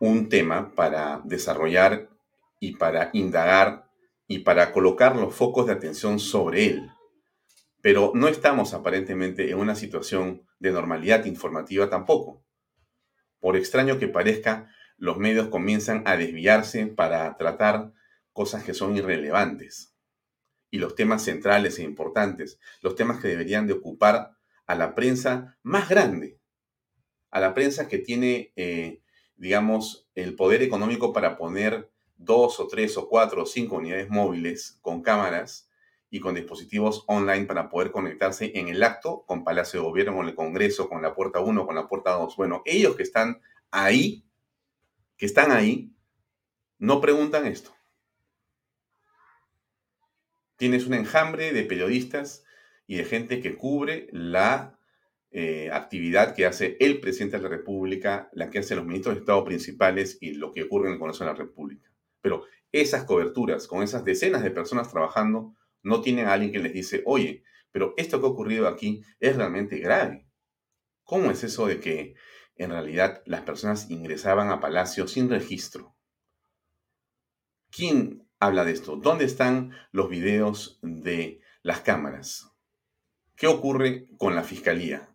un 0.00 0.28
tema 0.28 0.74
para 0.74 1.20
desarrollar 1.24 2.08
y 2.60 2.76
para 2.76 3.10
indagar 3.12 3.90
y 4.26 4.40
para 4.40 4.72
colocar 4.72 5.16
los 5.16 5.34
focos 5.34 5.66
de 5.66 5.72
atención 5.72 6.18
sobre 6.18 6.66
él. 6.66 6.90
Pero 7.88 8.12
no 8.14 8.28
estamos 8.28 8.74
aparentemente 8.74 9.50
en 9.50 9.56
una 9.56 9.74
situación 9.74 10.46
de 10.58 10.72
normalidad 10.72 11.24
informativa 11.24 11.88
tampoco. 11.88 12.44
Por 13.40 13.56
extraño 13.56 13.98
que 13.98 14.08
parezca, 14.08 14.70
los 14.98 15.16
medios 15.16 15.48
comienzan 15.48 16.02
a 16.04 16.18
desviarse 16.18 16.84
para 16.88 17.34
tratar 17.38 17.94
cosas 18.34 18.62
que 18.62 18.74
son 18.74 18.94
irrelevantes. 18.94 19.96
Y 20.70 20.76
los 20.76 20.96
temas 20.96 21.24
centrales 21.24 21.78
e 21.78 21.82
importantes, 21.82 22.60
los 22.82 22.94
temas 22.94 23.20
que 23.22 23.28
deberían 23.28 23.66
de 23.66 23.72
ocupar 23.72 24.36
a 24.66 24.74
la 24.74 24.94
prensa 24.94 25.56
más 25.62 25.88
grande, 25.88 26.38
a 27.30 27.40
la 27.40 27.54
prensa 27.54 27.88
que 27.88 27.96
tiene, 27.96 28.52
eh, 28.56 29.00
digamos, 29.36 30.10
el 30.14 30.36
poder 30.36 30.60
económico 30.60 31.14
para 31.14 31.38
poner 31.38 31.90
dos 32.18 32.60
o 32.60 32.66
tres 32.66 32.98
o 32.98 33.08
cuatro 33.08 33.44
o 33.44 33.46
cinco 33.46 33.76
unidades 33.76 34.10
móviles 34.10 34.78
con 34.82 35.00
cámaras 35.00 35.67
y 36.10 36.20
con 36.20 36.34
dispositivos 36.34 37.04
online 37.06 37.46
para 37.46 37.68
poder 37.68 37.90
conectarse 37.90 38.52
en 38.54 38.68
el 38.68 38.82
acto 38.82 39.24
con 39.26 39.44
Palacio 39.44 39.80
de 39.80 39.86
Gobierno, 39.86 40.16
con 40.16 40.28
el 40.28 40.34
Congreso, 40.34 40.88
con 40.88 41.02
la 41.02 41.14
puerta 41.14 41.40
1, 41.40 41.66
con 41.66 41.74
la 41.74 41.88
puerta 41.88 42.12
2. 42.12 42.36
Bueno, 42.36 42.62
ellos 42.64 42.96
que 42.96 43.02
están 43.02 43.40
ahí, 43.70 44.24
que 45.16 45.26
están 45.26 45.52
ahí, 45.52 45.92
no 46.78 47.00
preguntan 47.00 47.46
esto. 47.46 47.74
Tienes 50.56 50.86
un 50.86 50.94
enjambre 50.94 51.52
de 51.52 51.64
periodistas 51.64 52.44
y 52.86 52.96
de 52.96 53.04
gente 53.04 53.40
que 53.40 53.56
cubre 53.56 54.08
la 54.12 54.78
eh, 55.30 55.68
actividad 55.70 56.34
que 56.34 56.46
hace 56.46 56.78
el 56.80 57.00
presidente 57.00 57.36
de 57.36 57.42
la 57.42 57.48
República, 57.50 58.30
la 58.32 58.48
que 58.48 58.60
hacen 58.60 58.78
los 58.78 58.86
ministros 58.86 59.14
de 59.14 59.20
Estado 59.20 59.44
principales 59.44 60.16
y 60.22 60.32
lo 60.32 60.52
que 60.52 60.62
ocurre 60.62 60.86
en 60.86 60.94
el 60.94 60.98
Congreso 60.98 61.24
de 61.24 61.30
la 61.30 61.36
República. 61.36 61.92
Pero 62.22 62.44
esas 62.72 63.04
coberturas, 63.04 63.66
con 63.66 63.82
esas 63.82 64.04
decenas 64.04 64.42
de 64.42 64.50
personas 64.50 64.90
trabajando, 64.90 65.54
no 65.82 66.00
tienen 66.00 66.26
a 66.26 66.32
alguien 66.34 66.52
que 66.52 66.58
les 66.58 66.72
dice, 66.72 67.02
oye, 67.06 67.42
pero 67.70 67.94
esto 67.96 68.20
que 68.20 68.26
ha 68.26 68.30
ocurrido 68.30 68.68
aquí 68.68 69.02
es 69.20 69.36
realmente 69.36 69.78
grave. 69.78 70.26
¿Cómo 71.04 71.30
es 71.30 71.44
eso 71.44 71.66
de 71.66 71.80
que 71.80 72.14
en 72.56 72.70
realidad 72.70 73.22
las 73.24 73.42
personas 73.42 73.90
ingresaban 73.90 74.50
a 74.50 74.60
Palacio 74.60 75.06
sin 75.08 75.30
registro? 75.30 75.96
¿Quién 77.70 78.28
habla 78.38 78.64
de 78.64 78.72
esto? 78.72 78.96
¿Dónde 78.96 79.24
están 79.24 79.72
los 79.92 80.08
videos 80.08 80.78
de 80.82 81.40
las 81.62 81.80
cámaras? 81.80 82.50
¿Qué 83.36 83.46
ocurre 83.46 84.08
con 84.18 84.34
la 84.34 84.42
fiscalía? 84.42 85.14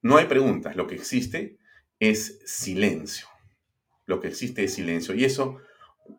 No 0.00 0.16
hay 0.16 0.26
preguntas, 0.26 0.76
lo 0.76 0.86
que 0.86 0.94
existe 0.94 1.58
es 1.98 2.40
silencio. 2.46 3.26
Lo 4.06 4.20
que 4.20 4.28
existe 4.28 4.64
es 4.64 4.74
silencio. 4.74 5.14
Y 5.14 5.24
eso 5.24 5.58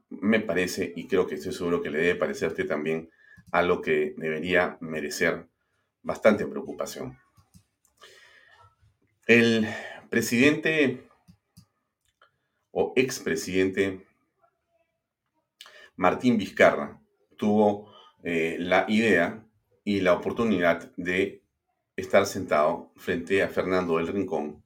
me 0.09 0.39
parece, 0.39 0.91
y 0.95 1.07
creo 1.07 1.27
que 1.27 1.35
estoy 1.35 1.53
seguro 1.53 1.81
que 1.81 1.89
le 1.89 1.99
debe 1.99 2.15
parecerte 2.15 2.65
también, 2.65 3.09
a 3.51 3.61
lo 3.61 3.81
que 3.81 4.13
debería 4.17 4.77
merecer 4.79 5.47
bastante 6.01 6.45
preocupación. 6.45 7.17
El 9.27 9.67
presidente 10.09 11.07
o 12.71 12.93
expresidente 12.95 14.05
Martín 15.95 16.37
Vizcarra 16.37 17.01
tuvo 17.37 17.91
eh, 18.23 18.57
la 18.59 18.85
idea 18.87 19.45
y 19.83 20.01
la 20.01 20.13
oportunidad 20.13 20.91
de 20.95 21.43
estar 21.95 22.25
sentado 22.25 22.91
frente 22.95 23.43
a 23.43 23.49
Fernando 23.49 23.97
del 23.97 24.07
Rincón 24.07 24.63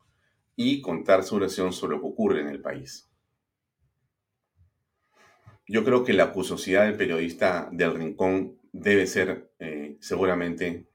y 0.55 0.81
contar 0.81 1.23
su 1.23 1.35
oración 1.35 1.73
sobre 1.73 1.95
lo 1.95 2.01
que 2.01 2.07
ocurre 2.07 2.41
en 2.41 2.49
el 2.49 2.61
país. 2.61 3.09
Yo 5.67 5.83
creo 5.83 6.03
que 6.03 6.13
la 6.13 6.25
acusosidad 6.25 6.85
del 6.85 6.97
periodista 6.97 7.69
del 7.71 7.95
Rincón 7.95 8.59
debe 8.73 9.07
ser 9.07 9.51
eh, 9.59 9.95
seguramente 10.01 10.87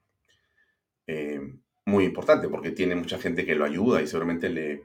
eh, 1.07 1.41
muy 1.85 2.05
importante 2.05 2.49
porque 2.49 2.71
tiene 2.71 2.93
mucha 2.93 3.17
gente 3.17 3.45
que 3.45 3.55
lo 3.55 3.65
ayuda 3.65 4.01
y 4.01 4.07
seguramente 4.07 4.49
le, 4.49 4.83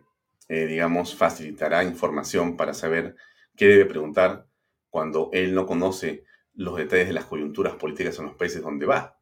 eh, 0.48 0.66
digamos, 0.66 1.14
facilitará 1.14 1.84
información 1.84 2.56
para 2.56 2.72
saber 2.72 3.16
qué 3.56 3.66
debe 3.66 3.84
preguntar 3.84 4.46
cuando 4.88 5.28
él 5.32 5.54
no 5.54 5.66
conoce 5.66 6.24
los 6.54 6.76
detalles 6.76 7.08
de 7.08 7.14
las 7.14 7.26
coyunturas 7.26 7.74
políticas 7.74 8.18
en 8.18 8.26
los 8.26 8.36
países 8.36 8.62
donde 8.62 8.86
va. 8.86 9.18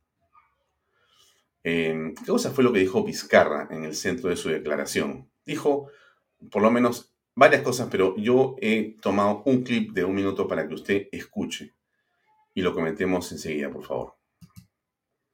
¿Qué 1.62 2.12
cosa 2.26 2.50
fue 2.50 2.64
lo 2.64 2.72
que 2.72 2.80
dijo 2.80 3.04
Vizcarra 3.04 3.68
en 3.70 3.84
el 3.84 3.94
centro 3.94 4.28
de 4.28 4.36
su 4.36 4.48
declaración? 4.48 5.30
Dijo, 5.46 5.88
por 6.50 6.60
lo 6.60 6.70
menos, 6.70 7.14
varias 7.34 7.62
cosas, 7.62 7.88
pero 7.90 8.16
yo 8.16 8.56
he 8.60 8.96
tomado 9.00 9.42
un 9.46 9.62
clip 9.62 9.92
de 9.92 10.04
un 10.04 10.14
minuto 10.14 10.46
para 10.46 10.66
que 10.66 10.74
usted 10.74 11.08
escuche 11.12 11.72
y 12.54 12.62
lo 12.62 12.74
comentemos 12.74 13.30
enseguida, 13.32 13.70
por 13.70 13.84
favor. 13.84 14.14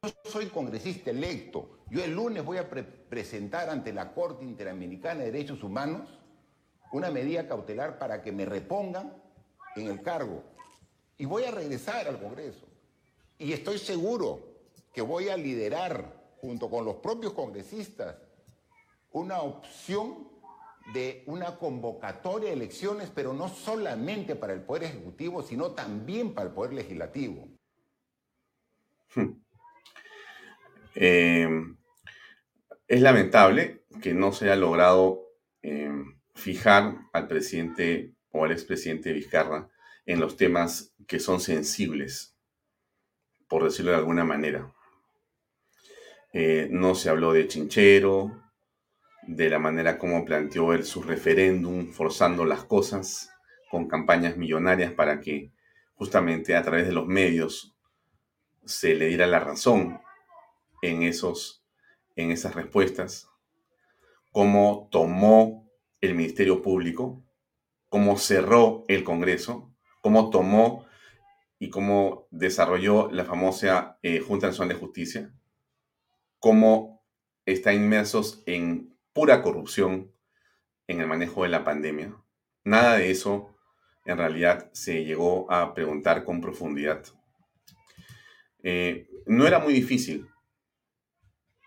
Yo 0.02 0.11
soy 0.31 0.46
congresista 0.46 1.11
electo. 1.11 1.81
Yo 1.90 2.04
el 2.04 2.14
lunes 2.14 2.44
voy 2.44 2.59
a 2.59 2.68
presentar 2.68 3.68
ante 3.70 3.92
la 3.92 4.12
Corte 4.12 4.44
Interamericana 4.44 5.20
de 5.20 5.33
Derechos 5.33 5.62
Humanos 5.62 6.09
una 6.92 7.11
medida 7.11 7.48
cautelar 7.48 7.98
para 7.98 8.22
que 8.22 8.33
me 8.33 8.44
repongan 8.44 9.12
en 9.76 9.88
el 9.88 10.02
cargo. 10.02 10.44
Y 11.16 11.24
voy 11.24 11.44
a 11.44 11.50
regresar 11.50 12.07
al 12.07 12.20
Congreso. 12.20 12.66
Y 13.38 13.52
estoy 13.52 13.78
seguro 13.78 14.40
que 14.92 15.02
voy 15.02 15.28
a 15.28 15.37
liderar, 15.37 16.16
junto 16.40 16.70
con 16.70 16.85
los 16.85 16.96
propios 16.96 17.33
congresistas, 17.33 18.16
una 19.11 19.40
opción 19.40 20.28
de 20.92 21.22
una 21.27 21.57
convocatoria 21.59 22.48
de 22.48 22.55
elecciones, 22.55 23.11
pero 23.14 23.33
no 23.33 23.48
solamente 23.48 24.37
para 24.37 24.55
el 24.55 24.62
Poder 24.62 24.85
Ejecutivo, 24.85 25.42
sino 25.42 25.72
también 25.72 26.35
para 26.35 26.48
el 26.48 26.55
Poder 26.55 26.72
Legislativo. 26.72 27.48
Hmm. 29.14 29.42
Em, 30.94 31.77
es 32.87 33.01
lamentable 33.01 33.85
que 34.03 34.14
no 34.14 34.33
se 34.33 34.46
haya 34.46 34.57
logrado 34.57 35.27
em, 35.62 36.18
fijar 36.35 36.96
al 37.12 37.29
presidente 37.29 38.14
o 38.31 38.44
al 38.44 38.53
expresidente 38.53 39.12
Vizcarra 39.12 39.68
en 40.07 40.20
los 40.20 40.37
temas 40.37 40.94
que 41.07 41.20
son 41.20 41.40
sensibles, 41.40 42.35
por 43.46 43.64
decirlo 43.64 43.90
de 43.90 43.98
alguna 43.98 44.24
manera. 44.24 44.72
Eh, 46.33 46.68
no 46.70 46.94
se 46.94 47.11
habló 47.11 47.33
de 47.33 47.46
Chinchero, 47.46 48.47
de 49.28 49.50
la 49.50 49.58
manera 49.58 49.98
como 49.98 50.24
planteó 50.24 50.72
él 50.72 50.84
su 50.84 51.02
referéndum, 51.02 51.92
forzando 51.92 52.46
las 52.46 52.64
cosas 52.64 53.30
con 53.70 53.86
campañas 53.86 54.38
millonarias 54.38 54.90
para 54.92 55.20
que 55.20 55.52
justamente 55.96 56.56
a 56.56 56.62
través 56.62 56.86
de 56.86 56.94
los 56.94 57.06
medios 57.06 57.76
se 58.64 58.94
le 58.94 59.08
diera 59.08 59.26
la 59.26 59.38
razón 59.38 60.00
en, 60.80 61.02
esos, 61.02 61.62
en 62.16 62.30
esas 62.30 62.54
respuestas, 62.54 63.28
cómo 64.32 64.88
tomó 64.90 65.70
el 66.00 66.14
Ministerio 66.14 66.62
Público, 66.62 67.22
cómo 67.90 68.16
cerró 68.16 68.86
el 68.88 69.04
Congreso, 69.04 69.70
cómo 70.00 70.30
tomó 70.30 70.86
y 71.58 71.68
cómo 71.68 72.28
desarrolló 72.30 73.10
la 73.10 73.26
famosa 73.26 73.98
eh, 74.02 74.20
Junta 74.20 74.46
Nacional 74.46 74.74
de 74.74 74.80
Justicia, 74.80 75.34
cómo 76.38 77.02
está 77.44 77.74
inmersos 77.74 78.42
en 78.46 78.88
pura 79.18 79.42
corrupción 79.42 80.12
en 80.87 81.00
el 81.00 81.09
manejo 81.09 81.42
de 81.42 81.48
la 81.48 81.64
pandemia. 81.64 82.14
Nada 82.62 82.98
de 82.98 83.11
eso 83.11 83.52
en 84.04 84.16
realidad 84.16 84.70
se 84.72 85.04
llegó 85.04 85.50
a 85.50 85.74
preguntar 85.74 86.22
con 86.22 86.40
profundidad. 86.40 87.02
Eh, 88.62 89.09
no 89.26 89.44
era 89.44 89.59
muy 89.59 89.72
difícil 89.72 90.28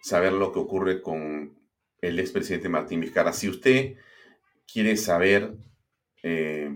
saber 0.02 0.32
lo 0.32 0.54
que 0.54 0.60
ocurre 0.60 1.02
con 1.02 1.60
el 2.00 2.20
expresidente 2.22 2.70
Martín 2.70 3.02
Vizcarra. 3.02 3.34
Si 3.34 3.50
usted 3.50 3.98
quiere 4.66 4.96
saber 4.96 5.54
eh, 6.24 6.72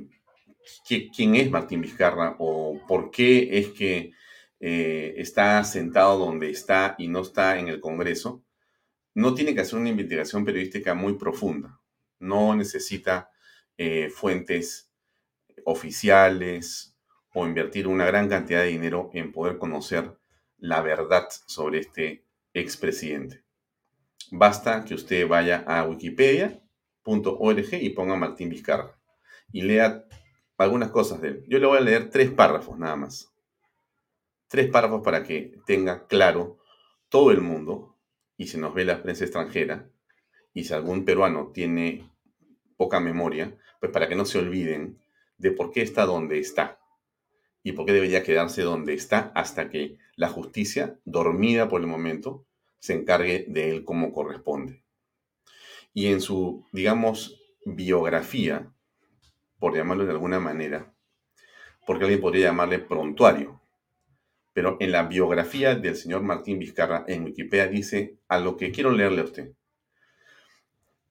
quién 1.15 1.35
es 1.35 1.49
Martín 1.49 1.79
Vizcarra 1.79 2.35
o 2.37 2.81
por 2.85 3.11
qué 3.11 3.59
es 3.59 3.69
que 3.69 4.11
eh, 4.59 5.13
está 5.15 5.63
sentado 5.63 6.17
donde 6.17 6.49
está 6.49 6.95
y 6.97 7.07
no 7.07 7.21
está 7.21 7.59
en 7.59 7.69
el 7.69 7.79
Congreso, 7.79 8.44
no 9.15 9.33
tiene 9.33 9.55
que 9.55 9.61
hacer 9.61 9.79
una 9.79 9.89
investigación 9.89 10.45
periodística 10.45 10.93
muy 10.93 11.13
profunda. 11.13 11.79
No 12.19 12.53
necesita 12.55 13.31
eh, 13.77 14.09
fuentes 14.09 14.91
oficiales 15.63 16.95
o 17.33 17.47
invertir 17.47 17.87
una 17.87 18.05
gran 18.05 18.29
cantidad 18.29 18.61
de 18.61 18.67
dinero 18.67 19.09
en 19.13 19.31
poder 19.31 19.57
conocer 19.57 20.17
la 20.57 20.81
verdad 20.81 21.27
sobre 21.47 21.79
este 21.79 22.25
expresidente. 22.53 23.43
Basta 24.31 24.83
que 24.83 24.95
usted 24.95 25.27
vaya 25.27 25.63
a 25.65 25.85
wikipedia.org 25.85 27.73
y 27.73 27.89
ponga 27.91 28.15
Martín 28.15 28.49
Vizcarra 28.49 28.97
y 29.51 29.61
lea 29.61 30.05
algunas 30.57 30.89
cosas 30.89 31.21
de 31.21 31.29
él. 31.29 31.45
Yo 31.47 31.59
le 31.59 31.67
voy 31.67 31.77
a 31.77 31.81
leer 31.81 32.09
tres 32.09 32.31
párrafos 32.31 32.77
nada 32.77 32.97
más. 32.97 33.31
Tres 34.47 34.69
párrafos 34.69 35.01
para 35.03 35.23
que 35.23 35.57
tenga 35.65 36.05
claro 36.07 36.59
todo 37.09 37.31
el 37.31 37.41
mundo 37.41 37.94
y 38.37 38.47
se 38.47 38.57
nos 38.57 38.73
ve 38.73 38.85
la 38.85 39.01
prensa 39.01 39.23
extranjera 39.23 39.89
y 40.53 40.63
si 40.63 40.73
algún 40.73 41.05
peruano 41.05 41.51
tiene 41.53 42.09
poca 42.77 42.99
memoria, 42.99 43.55
pues 43.79 43.91
para 43.91 44.07
que 44.07 44.15
no 44.15 44.25
se 44.25 44.39
olviden 44.39 44.97
de 45.37 45.51
por 45.51 45.71
qué 45.71 45.81
está 45.81 46.05
donde 46.05 46.39
está 46.39 46.79
y 47.61 47.73
por 47.73 47.85
qué 47.85 47.93
debería 47.93 48.23
quedarse 48.23 48.61
donde 48.61 48.93
está 48.93 49.31
hasta 49.35 49.69
que 49.69 49.97
la 50.15 50.29
justicia, 50.29 50.97
dormida 51.03 51.67
por 51.67 51.81
el 51.81 51.87
momento, 51.87 52.45
se 52.79 52.93
encargue 52.93 53.45
de 53.49 53.69
él 53.71 53.83
como 53.83 54.13
corresponde. 54.13 54.83
Y 55.93 56.07
en 56.07 56.21
su, 56.21 56.65
digamos, 56.71 57.41
biografía, 57.65 58.71
por 59.59 59.75
llamarlo 59.75 60.05
de 60.05 60.11
alguna 60.11 60.39
manera, 60.39 60.93
porque 61.85 62.03
alguien 62.03 62.21
podría 62.21 62.47
llamarle 62.47 62.79
prontuario, 62.79 63.61
pero 64.55 64.77
en 64.79 64.93
la 64.93 65.03
biografía 65.03 65.75
del 65.75 65.97
señor 65.97 66.21
Martín 66.21 66.59
Vizcarra 66.59 67.03
en 67.09 67.25
Wikipedia 67.25 67.67
dice 67.67 68.15
a 68.29 68.39
lo 68.39 68.55
que 68.55 68.71
quiero 68.71 68.93
leerle 68.93 69.19
a 69.19 69.25
usted. 69.25 69.51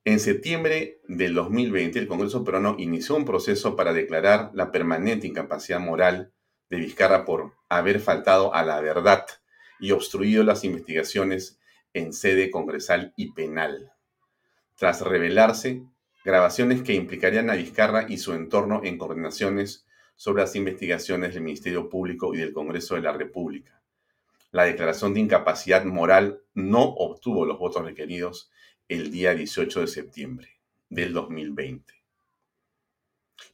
En 0.06 0.18
septiembre 0.18 1.02
del 1.08 1.34
2020, 1.34 1.98
el 1.98 2.08
Congreso 2.08 2.42
peruano 2.42 2.74
inició 2.78 3.16
un 3.16 3.26
proceso 3.26 3.76
para 3.76 3.92
declarar 3.92 4.50
la 4.54 4.72
permanente 4.72 5.26
incapacidad 5.26 5.78
moral 5.78 6.32
de 6.70 6.78
Vizcarra 6.78 7.26
por 7.26 7.52
haber 7.68 8.00
faltado 8.00 8.54
a 8.54 8.64
la 8.64 8.80
verdad 8.80 9.26
y 9.78 9.90
obstruido 9.90 10.42
las 10.42 10.64
investigaciones 10.64 11.60
en 11.92 12.14
sede 12.14 12.50
congresal 12.50 13.12
y 13.14 13.32
penal. 13.32 13.92
Tras 14.74 15.02
revelarse 15.02 15.82
grabaciones 16.24 16.80
que 16.80 16.94
implicarían 16.94 17.50
a 17.50 17.56
Vizcarra 17.56 18.06
y 18.08 18.16
su 18.16 18.32
entorno 18.32 18.80
en 18.84 18.96
coordinaciones 18.96 19.83
sobre 20.16 20.42
las 20.42 20.54
investigaciones 20.56 21.34
del 21.34 21.42
Ministerio 21.42 21.88
Público 21.88 22.34
y 22.34 22.38
del 22.38 22.52
Congreso 22.52 22.94
de 22.94 23.02
la 23.02 23.12
República. 23.12 23.82
La 24.50 24.64
declaración 24.64 25.14
de 25.14 25.20
incapacidad 25.20 25.84
moral 25.84 26.42
no 26.54 26.82
obtuvo 26.82 27.44
los 27.44 27.58
votos 27.58 27.84
requeridos 27.84 28.50
el 28.88 29.10
día 29.10 29.34
18 29.34 29.80
de 29.80 29.86
septiembre 29.86 30.60
del 30.88 31.12
2020. 31.12 31.92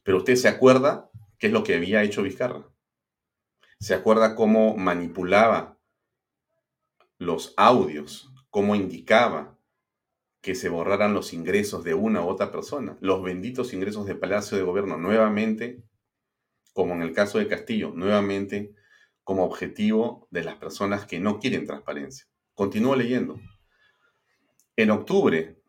Pero 0.03 0.17
usted 0.17 0.35
se 0.35 0.47
acuerda 0.47 1.09
qué 1.37 1.47
es 1.47 1.53
lo 1.53 1.63
que 1.63 1.75
había 1.75 2.03
hecho 2.03 2.23
Vizcarra. 2.23 2.67
Se 3.79 3.95
acuerda 3.95 4.35
cómo 4.35 4.77
manipulaba 4.77 5.77
los 7.17 7.53
audios, 7.57 8.31
cómo 8.49 8.75
indicaba 8.75 9.57
que 10.41 10.55
se 10.55 10.69
borraran 10.69 11.13
los 11.13 11.33
ingresos 11.33 11.83
de 11.83 11.93
una 11.93 12.23
u 12.23 12.27
otra 12.27 12.51
persona, 12.51 12.97
los 12.99 13.23
benditos 13.23 13.73
ingresos 13.73 14.05
de 14.05 14.15
Palacio 14.15 14.57
de 14.57 14.63
Gobierno, 14.63 14.97
nuevamente 14.97 15.83
como 16.73 16.93
en 16.93 17.01
el 17.01 17.13
caso 17.13 17.37
de 17.37 17.47
Castillo, 17.47 17.91
nuevamente 17.93 18.73
como 19.23 19.45
objetivo 19.45 20.27
de 20.31 20.43
las 20.43 20.55
personas 20.55 21.05
que 21.05 21.19
no 21.19 21.39
quieren 21.39 21.65
transparencia. 21.65 22.25
Continúo 22.53 22.95
leyendo. 22.95 23.39
En 24.75 24.91
octubre 24.91 25.61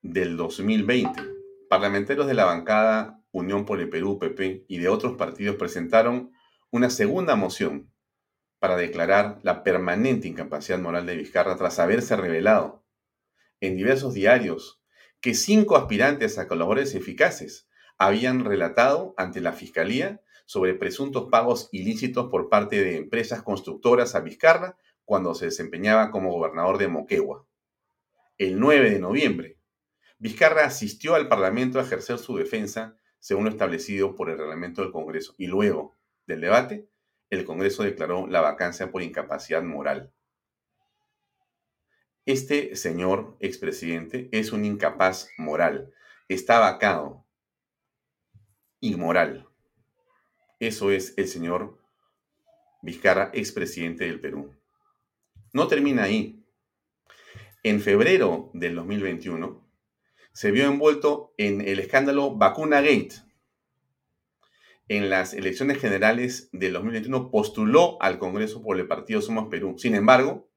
del 0.00 0.36
2020, 0.36 1.22
parlamentarios 1.68 2.26
de 2.26 2.34
la 2.34 2.44
bancada 2.44 3.22
Unión 3.30 3.66
por 3.66 3.80
el 3.80 3.90
Perú, 3.90 4.18
PP, 4.18 4.64
y 4.68 4.78
de 4.78 4.88
otros 4.88 5.16
partidos 5.16 5.56
presentaron 5.56 6.32
una 6.70 6.90
segunda 6.90 7.36
moción 7.36 7.92
para 8.58 8.76
declarar 8.76 9.38
la 9.42 9.62
permanente 9.62 10.28
incapacidad 10.28 10.78
moral 10.78 11.06
de 11.06 11.16
Vizcarra 11.16 11.56
tras 11.56 11.78
haberse 11.78 12.16
revelado 12.16 12.84
en 13.60 13.76
diversos 13.76 14.14
diarios 14.14 14.82
que 15.20 15.34
cinco 15.34 15.76
aspirantes 15.76 16.38
a 16.38 16.48
colaboradores 16.48 16.94
eficaces 16.94 17.67
habían 17.98 18.44
relatado 18.44 19.14
ante 19.16 19.40
la 19.40 19.52
Fiscalía 19.52 20.22
sobre 20.46 20.74
presuntos 20.74 21.28
pagos 21.30 21.68
ilícitos 21.72 22.30
por 22.30 22.48
parte 22.48 22.82
de 22.82 22.96
empresas 22.96 23.42
constructoras 23.42 24.14
a 24.14 24.20
Vizcarra 24.20 24.76
cuando 25.04 25.34
se 25.34 25.46
desempeñaba 25.46 26.10
como 26.10 26.32
gobernador 26.32 26.78
de 26.78 26.88
Moquegua. 26.88 27.44
El 28.38 28.58
9 28.58 28.90
de 28.90 28.98
noviembre, 29.00 29.58
Vizcarra 30.18 30.64
asistió 30.64 31.14
al 31.14 31.28
Parlamento 31.28 31.78
a 31.78 31.82
ejercer 31.82 32.18
su 32.18 32.36
defensa 32.36 32.96
según 33.18 33.44
lo 33.44 33.50
establecido 33.50 34.14
por 34.14 34.30
el 34.30 34.38
reglamento 34.38 34.82
del 34.82 34.92
Congreso 34.92 35.34
y 35.38 35.46
luego 35.46 35.96
del 36.26 36.40
debate, 36.40 36.88
el 37.30 37.44
Congreso 37.44 37.82
declaró 37.82 38.26
la 38.26 38.40
vacancia 38.40 38.90
por 38.90 39.02
incapacidad 39.02 39.62
moral. 39.62 40.12
Este 42.26 42.76
señor 42.76 43.36
expresidente 43.40 44.28
es 44.32 44.52
un 44.52 44.64
incapaz 44.64 45.30
moral. 45.36 45.92
Está 46.28 46.58
vacado 46.58 47.24
inmoral. 48.80 49.48
Eso 50.60 50.90
es 50.90 51.14
el 51.16 51.28
señor 51.28 51.78
Vizcarra, 52.82 53.30
expresidente 53.34 54.04
del 54.04 54.20
Perú. 54.20 54.54
No 55.52 55.66
termina 55.66 56.04
ahí. 56.04 56.44
En 57.62 57.80
febrero 57.80 58.50
del 58.54 58.76
2021 58.76 59.66
se 60.32 60.50
vio 60.52 60.66
envuelto 60.66 61.34
en 61.36 61.60
el 61.60 61.80
escándalo 61.80 62.36
Vacuna 62.36 62.80
Gate. 62.80 63.14
En 64.86 65.10
las 65.10 65.34
elecciones 65.34 65.78
generales 65.78 66.48
del 66.52 66.72
2021 66.74 67.30
postuló 67.30 68.00
al 68.00 68.18
Congreso 68.18 68.62
por 68.62 68.78
el 68.78 68.86
partido 68.86 69.20
Somos 69.20 69.48
Perú. 69.48 69.74
Sin 69.76 69.94
embargo, 69.94 70.48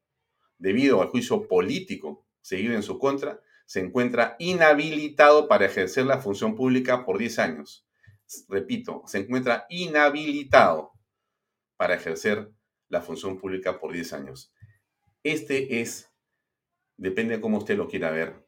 debido 0.57 1.01
al 1.01 1.09
juicio 1.09 1.47
político 1.47 2.25
seguido 2.41 2.75
en 2.75 2.83
su 2.83 2.99
contra, 2.99 3.41
se 3.65 3.79
encuentra 3.79 4.35
inhabilitado 4.39 5.47
para 5.47 5.65
ejercer 5.65 6.05
la 6.05 6.19
función 6.19 6.55
pública 6.55 7.03
por 7.05 7.17
10 7.17 7.39
años 7.39 7.87
repito, 8.47 9.03
se 9.05 9.19
encuentra 9.19 9.65
inhabilitado 9.69 10.91
para 11.77 11.95
ejercer 11.95 12.51
la 12.89 13.01
función 13.01 13.37
pública 13.39 13.79
por 13.79 13.93
10 13.93 14.13
años. 14.13 14.53
Este 15.23 15.81
es, 15.81 16.11
depende 16.97 17.35
de 17.35 17.41
cómo 17.41 17.57
usted 17.57 17.77
lo 17.77 17.87
quiera 17.87 18.11
ver, 18.11 18.47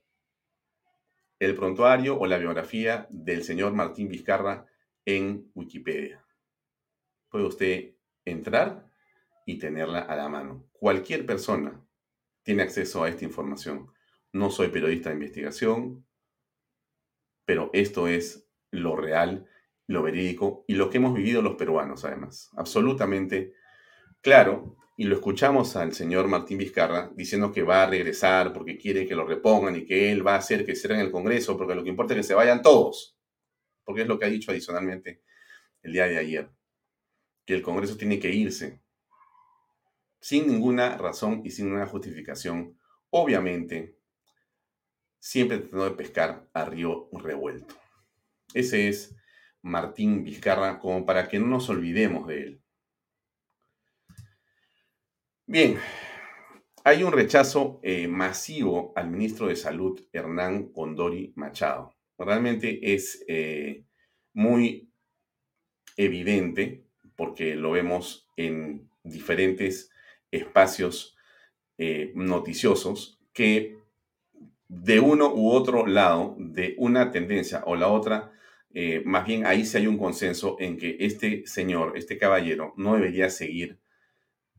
el 1.40 1.56
prontuario 1.56 2.18
o 2.20 2.26
la 2.26 2.38
biografía 2.38 3.08
del 3.10 3.44
señor 3.44 3.74
Martín 3.74 4.08
Vizcarra 4.08 4.66
en 5.06 5.52
Wikipedia. 5.54 6.26
Puede 7.30 7.46
usted 7.46 7.96
entrar 8.24 8.90
y 9.46 9.58
tenerla 9.58 10.00
a 10.00 10.16
la 10.16 10.30
mano. 10.30 10.70
Cualquier 10.72 11.26
persona 11.26 11.86
tiene 12.44 12.64
acceso 12.64 13.04
a 13.04 13.10
esta 13.10 13.26
información. 13.26 13.92
No 14.32 14.52
soy 14.52 14.70
periodista 14.70 15.10
de 15.10 15.16
investigación, 15.16 16.06
pero 17.46 17.70
esto 17.74 18.08
es 18.08 18.48
lo 18.72 18.96
real 18.96 19.50
lo 19.88 20.02
verídico 20.02 20.64
y 20.68 20.76
lo 20.76 20.90
que 20.90 20.98
hemos 20.98 21.14
vivido 21.14 21.42
los 21.42 21.56
peruanos, 21.56 22.06
además. 22.06 22.50
Absolutamente 22.56 23.54
claro. 24.22 24.78
y 24.96 25.06
lo 25.06 25.16
escuchamos 25.16 25.76
al 25.76 25.94
señor 25.94 26.28
Martín 26.28 26.60
Vizcarra 26.60 27.12
diciendo 27.16 27.52
que 27.52 27.64
va 27.64 27.84
a 27.84 27.88
regresar 27.88 28.54
porque 28.54 28.78
quiere 28.78 29.08
que 29.08 29.16
lo 29.16 29.26
repongan 29.26 29.76
y 29.76 29.86
que 29.86 30.12
él 30.12 30.26
va 30.26 30.36
a 30.36 30.38
hacer 30.38 30.66
que 30.66 30.74
en 30.74 31.00
el 31.00 31.12
Congreso, 31.12 31.58
porque 31.58 31.76
lo 31.76 31.84
que 31.84 31.90
importa 31.90 32.14
es 32.14 32.20
que 32.20 32.24
se 32.24 32.36
vayan 32.36 32.62
todos, 32.62 33.18
porque 33.84 34.04
es 34.04 34.08
lo 34.08 34.20
que 34.20 34.26
ha 34.26 34.30
dicho 34.30 34.52
adicionalmente 34.52 35.24
el 35.82 35.94
día 35.94 36.06
de 36.06 36.18
ayer, 36.18 36.50
que 37.46 37.56
el 37.56 37.62
Congreso 37.62 37.98
tiene 37.98 38.20
que 38.20 38.30
irse 38.30 38.82
sin 40.20 40.48
ninguna 40.48 40.98
razón 40.98 41.42
y 41.44 41.52
sin 41.52 41.70
una 41.70 41.86
justificación, 41.86 42.80
obviamente, 43.10 43.98
siempre 45.20 45.58
tratando 45.58 45.84
de 45.84 45.96
pescar 45.98 46.48
a 46.54 46.64
río 46.64 47.10
revuelto. 47.12 47.76
Ese 48.54 48.88
es 48.88 49.16
Martín 49.64 50.24
Vizcarra, 50.24 50.78
como 50.78 51.06
para 51.06 51.28
que 51.28 51.40
no 51.40 51.48
nos 51.48 51.70
olvidemos 51.70 52.28
de 52.28 52.42
él. 52.44 52.62
Bien, 55.46 55.78
hay 56.84 57.04
un 57.04 57.12
rechazo 57.12 57.80
eh, 57.82 58.08
masivo 58.08 58.94
al 58.96 59.10
ministro 59.10 59.48
de 59.48 59.56
Salud, 59.56 60.00
Hernán 60.12 60.72
Condori 60.72 61.34
Machado. 61.36 61.96
Realmente 62.18 62.94
es 62.94 63.24
eh, 63.28 63.86
muy 64.34 64.92
evidente, 65.96 66.86
porque 67.16 67.56
lo 67.56 67.72
vemos 67.72 68.28
en 68.36 68.90
diferentes 69.04 69.92
espacios 70.32 71.16
eh, 71.78 72.12
noticiosos, 72.16 73.20
que 73.34 73.78
de 74.68 75.00
uno 75.00 75.34
u 75.34 75.52
otro 75.52 75.86
lado, 75.86 76.36
de 76.38 76.76
una 76.78 77.12
tendencia 77.12 77.64
o 77.66 77.76
la 77.76 77.88
otra, 77.88 78.32
más 79.06 79.26
bien 79.26 79.46
ahí 79.46 79.66
sí 79.66 79.78
hay 79.78 79.88
un 79.88 79.98
consenso 79.98 80.58
en 80.60 80.78
que 80.78 80.98
este 81.00 81.46
señor, 81.46 81.98
este 81.98 82.18
caballero, 82.18 82.74
no 82.76 82.96
debería 82.96 83.30
seguir 83.30 83.80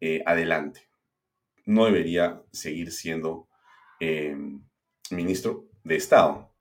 eh, 0.07 0.23
adelante. 0.27 0.83
No 1.65 1.87
debería 1.87 2.43
seguir 2.53 2.93
siendo 2.93 3.49
eh, 3.99 4.37
ministro 5.11 5.65
de 5.83 5.97
Estado. 5.97 6.55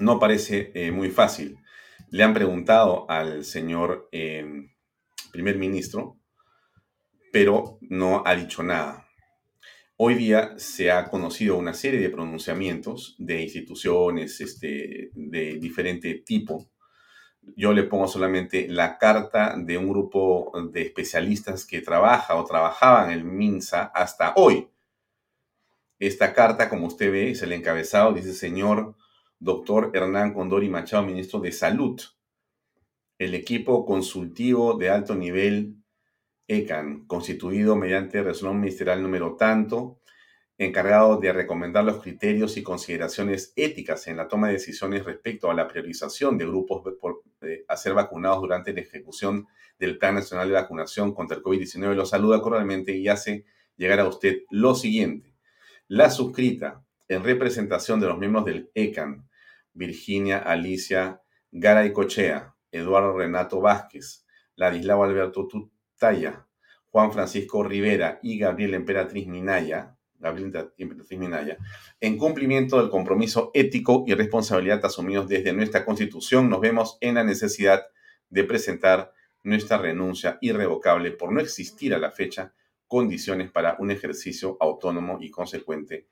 No 0.00 0.18
parece 0.18 0.72
eh, 0.74 0.90
muy 0.90 1.10
fácil. 1.10 1.58
Le 2.10 2.24
han 2.24 2.34
preguntado 2.34 3.08
al 3.08 3.44
señor 3.44 4.08
primer 4.10 5.58
ministro, 5.58 6.18
pero 7.32 7.78
no 7.82 8.24
ha 8.26 8.34
dicho 8.34 8.64
nada. 8.64 9.05
Hoy 9.98 10.14
día 10.14 10.58
se 10.58 10.90
ha 10.90 11.08
conocido 11.08 11.56
una 11.56 11.72
serie 11.72 12.00
de 12.00 12.10
pronunciamientos 12.10 13.14
de 13.18 13.42
instituciones 13.42 14.40
este, 14.40 15.10
de 15.14 15.56
diferente 15.58 16.14
tipo 16.24 16.68
yo 17.54 17.72
le 17.72 17.84
pongo 17.84 18.08
solamente 18.08 18.66
la 18.68 18.98
carta 18.98 19.54
de 19.56 19.78
un 19.78 19.88
grupo 19.88 20.52
de 20.72 20.82
especialistas 20.82 21.64
que 21.64 21.80
trabaja 21.80 22.34
o 22.34 22.44
trabajaban 22.44 23.10
en 23.10 23.18
el 23.18 23.24
MINSA 23.24 23.84
hasta 23.94 24.32
hoy. 24.36 24.68
Esta 25.98 26.32
carta, 26.32 26.68
como 26.68 26.86
usted 26.86 27.12
ve, 27.12 27.30
es 27.30 27.42
el 27.42 27.52
encabezado, 27.52 28.12
dice 28.12 28.34
señor 28.34 28.96
doctor 29.38 29.92
Hernán 29.94 30.34
Condori 30.34 30.68
Machado, 30.68 31.04
ministro 31.04 31.40
de 31.40 31.52
Salud. 31.52 32.00
El 33.18 33.34
equipo 33.34 33.86
consultivo 33.86 34.74
de 34.74 34.90
alto 34.90 35.14
nivel 35.14 35.75
ECAN, 36.48 37.06
constituido 37.06 37.76
mediante 37.76 38.22
resolución 38.22 38.60
ministerial 38.60 39.02
número 39.02 39.36
tanto, 39.36 40.00
encargado 40.58 41.18
de 41.18 41.32
recomendar 41.32 41.84
los 41.84 42.02
criterios 42.02 42.56
y 42.56 42.62
consideraciones 42.62 43.52
éticas 43.56 44.06
en 44.06 44.16
la 44.16 44.28
toma 44.28 44.46
de 44.46 44.54
decisiones 44.54 45.04
respecto 45.04 45.50
a 45.50 45.54
la 45.54 45.68
priorización 45.68 46.38
de 46.38 46.46
grupos 46.46 46.82
a 47.68 47.76
ser 47.76 47.94
vacunados 47.94 48.40
durante 48.40 48.72
la 48.72 48.80
ejecución 48.80 49.46
del 49.78 49.98
Plan 49.98 50.14
Nacional 50.14 50.48
de 50.48 50.54
Vacunación 50.54 51.14
contra 51.14 51.36
el 51.36 51.42
COVID-19, 51.42 51.94
lo 51.94 52.06
saluda 52.06 52.40
cordialmente 52.40 52.96
y 52.96 53.08
hace 53.08 53.44
llegar 53.76 54.00
a 54.00 54.08
usted 54.08 54.42
lo 54.50 54.74
siguiente. 54.74 55.34
La 55.88 56.10
suscrita 56.10 56.82
en 57.08 57.22
representación 57.22 58.00
de 58.00 58.06
los 58.06 58.18
miembros 58.18 58.46
del 58.46 58.70
ECAN, 58.74 59.28
Virginia 59.74 60.38
Alicia 60.38 61.20
Garay 61.52 61.92
Cochea, 61.92 62.54
Eduardo 62.72 63.16
Renato 63.16 63.60
Vázquez, 63.60 64.26
Ladislao 64.56 65.04
Alberto 65.04 65.46
Tutaya, 65.96 66.46
Juan 66.90 67.10
Francisco 67.10 67.64
Rivera 67.64 68.20
y 68.22 68.38
Gabriel 68.38 68.74
Emperatriz 68.74 69.26
Minaya, 69.26 69.96
Gabriel 70.18 70.52
Minaya, 71.10 71.56
en 72.00 72.18
cumplimiento 72.18 72.78
del 72.78 72.90
compromiso 72.90 73.50
ético 73.54 74.04
y 74.06 74.12
responsabilidad 74.12 74.84
asumidos 74.84 75.26
desde 75.26 75.54
nuestra 75.54 75.86
Constitución, 75.86 76.50
nos 76.50 76.60
vemos 76.60 76.98
en 77.00 77.14
la 77.14 77.24
necesidad 77.24 77.86
de 78.28 78.44
presentar 78.44 79.12
nuestra 79.42 79.78
renuncia 79.78 80.36
irrevocable 80.42 81.12
por 81.12 81.32
no 81.32 81.40
existir 81.40 81.94
a 81.94 81.98
la 81.98 82.10
fecha 82.10 82.52
condiciones 82.86 83.50
para 83.50 83.76
un 83.78 83.90
ejercicio 83.90 84.58
autónomo 84.60 85.18
y 85.22 85.30
consecuente 85.30 86.08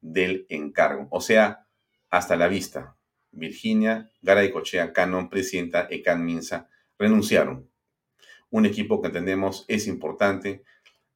del 0.00 0.46
encargo. 0.48 1.06
O 1.10 1.20
sea, 1.20 1.66
hasta 2.10 2.34
la 2.34 2.48
vista. 2.48 2.96
Virginia, 3.30 4.10
Garay 4.20 4.50
Cochea, 4.50 4.92
Canon, 4.92 5.28
presidenta 5.28 5.86
Ecan 5.90 6.24
Minsa, 6.24 6.68
renunciaron. 6.98 7.68
Un 8.50 8.66
equipo 8.66 9.00
que 9.00 9.08
entendemos 9.08 9.64
es 9.68 9.86
importante, 9.86 10.62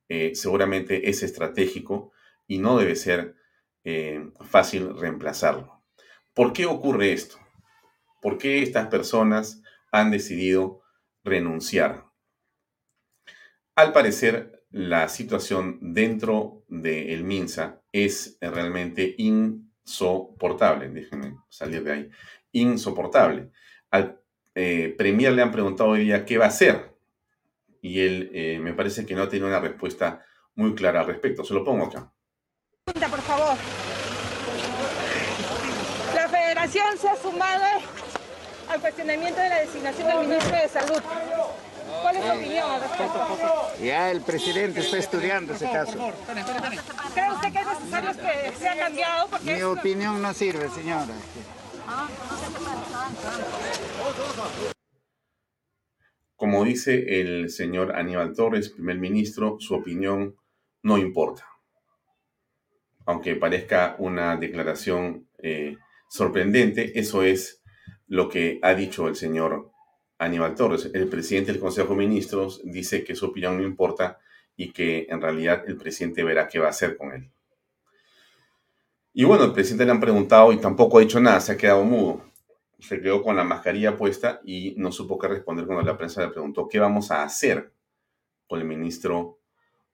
eh, 0.08 0.34
seguramente 0.34 1.08
es 1.08 1.22
estratégico, 1.22 2.12
y 2.46 2.58
no 2.58 2.76
debe 2.76 2.96
ser 2.96 3.34
eh, 3.84 4.30
fácil 4.40 4.96
reemplazarlo. 4.98 5.82
¿Por 6.34 6.52
qué 6.52 6.66
ocurre 6.66 7.12
esto? 7.12 7.38
¿Por 8.20 8.38
qué 8.38 8.62
estas 8.62 8.88
personas 8.88 9.62
han 9.90 10.10
decidido 10.10 10.82
renunciar? 11.24 12.06
Al 13.74 13.92
parecer, 13.92 14.64
la 14.70 15.08
situación 15.08 15.78
dentro 15.80 16.64
del 16.68 17.24
MINSA 17.24 17.82
es 17.92 18.38
realmente 18.40 19.14
insoportable. 19.18 20.88
Déjenme 20.88 21.36
salir 21.48 21.84
de 21.84 21.92
ahí. 21.92 22.10
Insoportable. 22.52 23.50
Al 23.90 24.20
eh, 24.54 24.94
Premier 24.96 25.32
le 25.32 25.42
han 25.42 25.52
preguntado 25.52 25.90
hoy 25.90 26.04
día 26.04 26.24
qué 26.24 26.38
va 26.38 26.46
a 26.46 26.48
hacer. 26.48 26.91
Y 27.82 28.00
él 28.00 28.30
eh, 28.32 28.58
me 28.58 28.72
parece 28.72 29.04
que 29.04 29.14
no 29.14 29.28
tenido 29.28 29.48
una 29.48 29.60
respuesta 29.60 30.24
muy 30.54 30.74
clara 30.74 31.00
al 31.00 31.06
respecto. 31.06 31.44
Se 31.44 31.52
lo 31.52 31.62
pongo 31.62 31.84
acá 31.84 32.10
por 33.08 33.20
favor. 33.22 33.56
La 36.14 36.28
federación 36.28 36.98
se 36.98 37.08
ha 37.08 37.16
sumado 37.16 37.64
al 38.68 38.80
cuestionamiento 38.80 39.40
de 39.40 39.48
la 39.48 39.60
designación 39.60 40.08
del 40.08 40.28
ministro 40.28 40.56
de 40.56 40.68
Salud. 40.68 41.02
¿Cuál 42.02 42.16
es 42.16 42.24
su 42.24 42.30
opinión 42.30 42.70
al 42.70 42.80
respecto? 42.80 43.72
Ya 43.82 44.10
el 44.10 44.20
presidente 44.22 44.80
está 44.80 44.98
estudiando 44.98 45.54
ese 45.54 45.70
caso. 45.70 45.92
¿Cree 47.14 47.32
usted 47.32 47.52
que 47.52 47.58
es 47.58 47.66
necesario 47.66 48.10
que 48.12 48.52
sea 48.58 48.76
cambiado? 48.78 49.28
Mi 49.42 49.62
opinión 49.62 50.22
no 50.22 50.32
sirve, 50.32 50.68
señora. 50.70 51.06
Como 56.42 56.64
dice 56.64 57.20
el 57.20 57.50
señor 57.50 57.94
Aníbal 57.94 58.34
Torres, 58.34 58.70
primer 58.70 58.98
ministro, 58.98 59.58
su 59.60 59.76
opinión 59.76 60.34
no 60.82 60.98
importa 60.98 61.46
aunque 63.06 63.36
parezca 63.36 63.94
una 63.98 64.36
declaración 64.36 65.28
eh, 65.38 65.76
sorprendente, 66.08 66.98
eso 66.98 67.22
es 67.22 67.62
lo 68.08 68.28
que 68.28 68.58
ha 68.62 68.74
dicho 68.74 69.06
el 69.06 69.14
señor 69.14 69.70
Aníbal 70.18 70.56
Torres. 70.56 70.90
El 70.92 71.08
presidente 71.08 71.52
del 71.52 71.60
Consejo 71.60 71.90
de 71.90 72.06
Ministros 72.06 72.60
dice 72.64 73.04
que 73.04 73.14
su 73.14 73.26
opinión 73.26 73.56
no 73.56 73.62
importa 73.62 74.18
y 74.56 74.72
que 74.72 75.06
en 75.08 75.20
realidad 75.20 75.62
el 75.68 75.76
presidente 75.76 76.24
verá 76.24 76.48
qué 76.48 76.58
va 76.58 76.66
a 76.66 76.70
hacer 76.70 76.96
con 76.96 77.12
él. 77.12 77.30
Y 79.14 79.24
bueno, 79.24 79.44
el 79.44 79.52
presidente 79.52 79.84
le 79.84 79.92
han 79.92 80.00
preguntado 80.00 80.52
y 80.52 80.58
tampoco 80.58 80.98
ha 80.98 81.02
dicho 81.02 81.20
nada, 81.20 81.40
se 81.40 81.52
ha 81.52 81.56
quedado 81.56 81.84
mudo. 81.84 82.31
Se 82.82 83.00
quedó 83.00 83.22
con 83.22 83.36
la 83.36 83.44
mascarilla 83.44 83.96
puesta 83.96 84.40
y 84.44 84.74
no 84.76 84.92
supo 84.92 85.18
qué 85.18 85.28
responder 85.28 85.64
cuando 85.64 85.84
la 85.84 85.96
prensa 85.96 86.20
le 86.20 86.32
preguntó 86.32 86.68
qué 86.68 86.78
vamos 86.78 87.10
a 87.10 87.22
hacer 87.22 87.72
con 88.46 88.60
el 88.60 88.66
ministro 88.66 89.40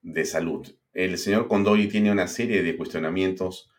de 0.01 0.25
Salud 0.25 0.67
el 0.93 1.17
señor 1.17 1.47
Condori 1.47 1.87
tiene 1.87 2.11
una 2.11 2.27
serie 2.27 2.63
de 2.63 2.75
cuestionamientos 2.75 3.69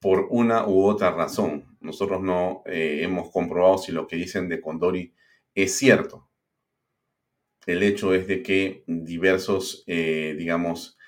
por 0.00 0.28
una 0.30 0.66
u 0.66 0.84
otra 0.84 1.10
razón. 1.10 1.76
Nosotros 1.80 2.22
no 2.22 2.62
eh, 2.66 3.00
hemos 3.02 3.30
comprobado 3.30 3.78
si 3.78 3.92
lo 3.92 4.06
que 4.06 4.16
dicen 4.16 4.48
de 4.48 4.60
Condori 4.60 5.14
es 5.54 5.76
cierto. 5.76 6.28
El 7.66 7.82
hecho 7.82 8.14
es 8.14 8.26
de 8.26 8.42
que 8.42 8.84
diversos, 8.86 9.84
eh, 9.86 10.34
digamos, 10.38 10.98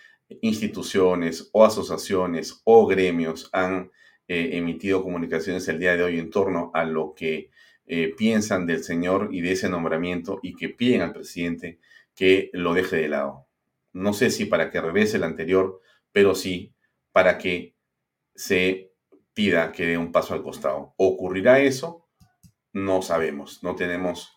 instituciones 0.40 1.50
o 1.52 1.64
asociaciones 1.64 2.60
o 2.64 2.86
gremios 2.86 3.48
han 3.52 3.90
eh, 4.28 4.50
emitido 4.52 5.02
comunicaciones 5.02 5.66
el 5.68 5.78
día 5.80 5.96
de 5.96 6.04
hoy 6.04 6.18
en 6.18 6.30
torno 6.30 6.70
a 6.74 6.84
lo 6.84 7.14
que 7.14 7.50
piensan 8.18 8.66
del 8.66 8.84
señor 8.84 9.30
y 9.32 9.40
de 9.40 9.52
ese 9.52 9.70
nombramiento 9.70 10.40
y 10.42 10.54
que 10.54 10.68
piden 10.68 11.00
al 11.00 11.14
presidente 11.14 11.78
que 12.14 12.50
lo 12.52 12.74
deje 12.74 12.96
de 12.96 13.08
lado. 13.08 13.46
No 13.94 14.12
sé 14.12 14.28
si 14.28 14.44
para 14.44 14.70
que 14.70 14.82
regrese 14.82 15.16
el 15.16 15.24
anterior, 15.24 15.80
pero 16.12 16.34
sí 16.34 16.74
para 17.12 17.38
que 17.38 17.74
se 18.34 18.92
pida 19.32 19.72
que 19.72 19.86
dé 19.86 19.96
un 19.96 20.12
paso 20.12 20.34
al 20.34 20.42
costado. 20.42 20.94
¿Ocurrirá 20.96 21.60
eso? 21.60 22.06
No 22.72 23.02
sabemos, 23.02 23.62
no 23.62 23.74
tenemos 23.74 24.36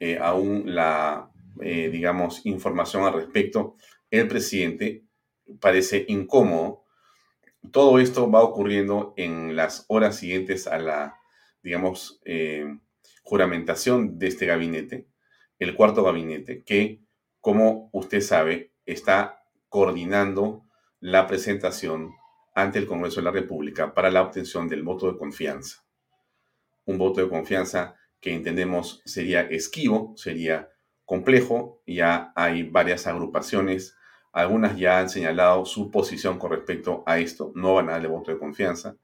eh, 0.00 0.18
aún 0.20 0.74
la, 0.74 1.30
eh, 1.60 1.88
digamos, 1.90 2.46
información 2.46 3.04
al 3.04 3.14
respecto, 3.14 3.76
el 4.10 4.28
presidente 4.28 5.04
parece 5.60 6.04
incómodo. 6.08 6.84
Todo 7.72 7.98
esto 7.98 8.30
va 8.30 8.42
ocurriendo 8.42 9.14
en 9.16 9.56
las 9.56 9.84
horas 9.88 10.16
siguientes 10.16 10.66
a 10.66 10.78
la, 10.78 11.18
digamos, 11.62 12.20
eh, 12.24 12.78
juramentación 13.22 14.18
de 14.18 14.28
este 14.28 14.46
gabinete, 14.46 15.08
el 15.58 15.74
cuarto 15.74 16.02
gabinete, 16.04 16.62
que, 16.64 17.02
como 17.40 17.90
usted 17.92 18.20
sabe, 18.20 18.72
está 18.86 19.42
coordinando 19.68 20.64
la 21.00 21.26
presentación 21.26 22.14
ante 22.54 22.78
el 22.78 22.86
Congreso 22.86 23.20
de 23.20 23.24
la 23.24 23.30
República 23.30 23.92
para 23.92 24.10
la 24.10 24.22
obtención 24.22 24.68
del 24.68 24.82
voto 24.82 25.10
de 25.10 25.18
confianza. 25.18 25.84
Un 26.86 26.98
voto 26.98 27.20
de 27.20 27.28
confianza 27.28 27.96
que 28.20 28.34
entendemos 28.34 29.02
sería 29.04 29.42
esquivo, 29.42 30.14
sería 30.16 30.70
complejo, 31.04 31.82
ya 31.86 32.32
hay 32.34 32.64
varias 32.64 33.06
agrupaciones, 33.06 33.97
algunas 34.32 34.76
ya 34.76 34.98
han 34.98 35.08
señalado 35.08 35.64
su 35.64 35.90
posición 35.90 36.38
con 36.38 36.50
respecto 36.50 37.02
a 37.06 37.18
esto, 37.18 37.52
no 37.54 37.74
van 37.74 37.88
a 37.88 37.92
darle 37.92 38.08
voto 38.08 38.30
de 38.30 38.38
confianza, 38.38 38.96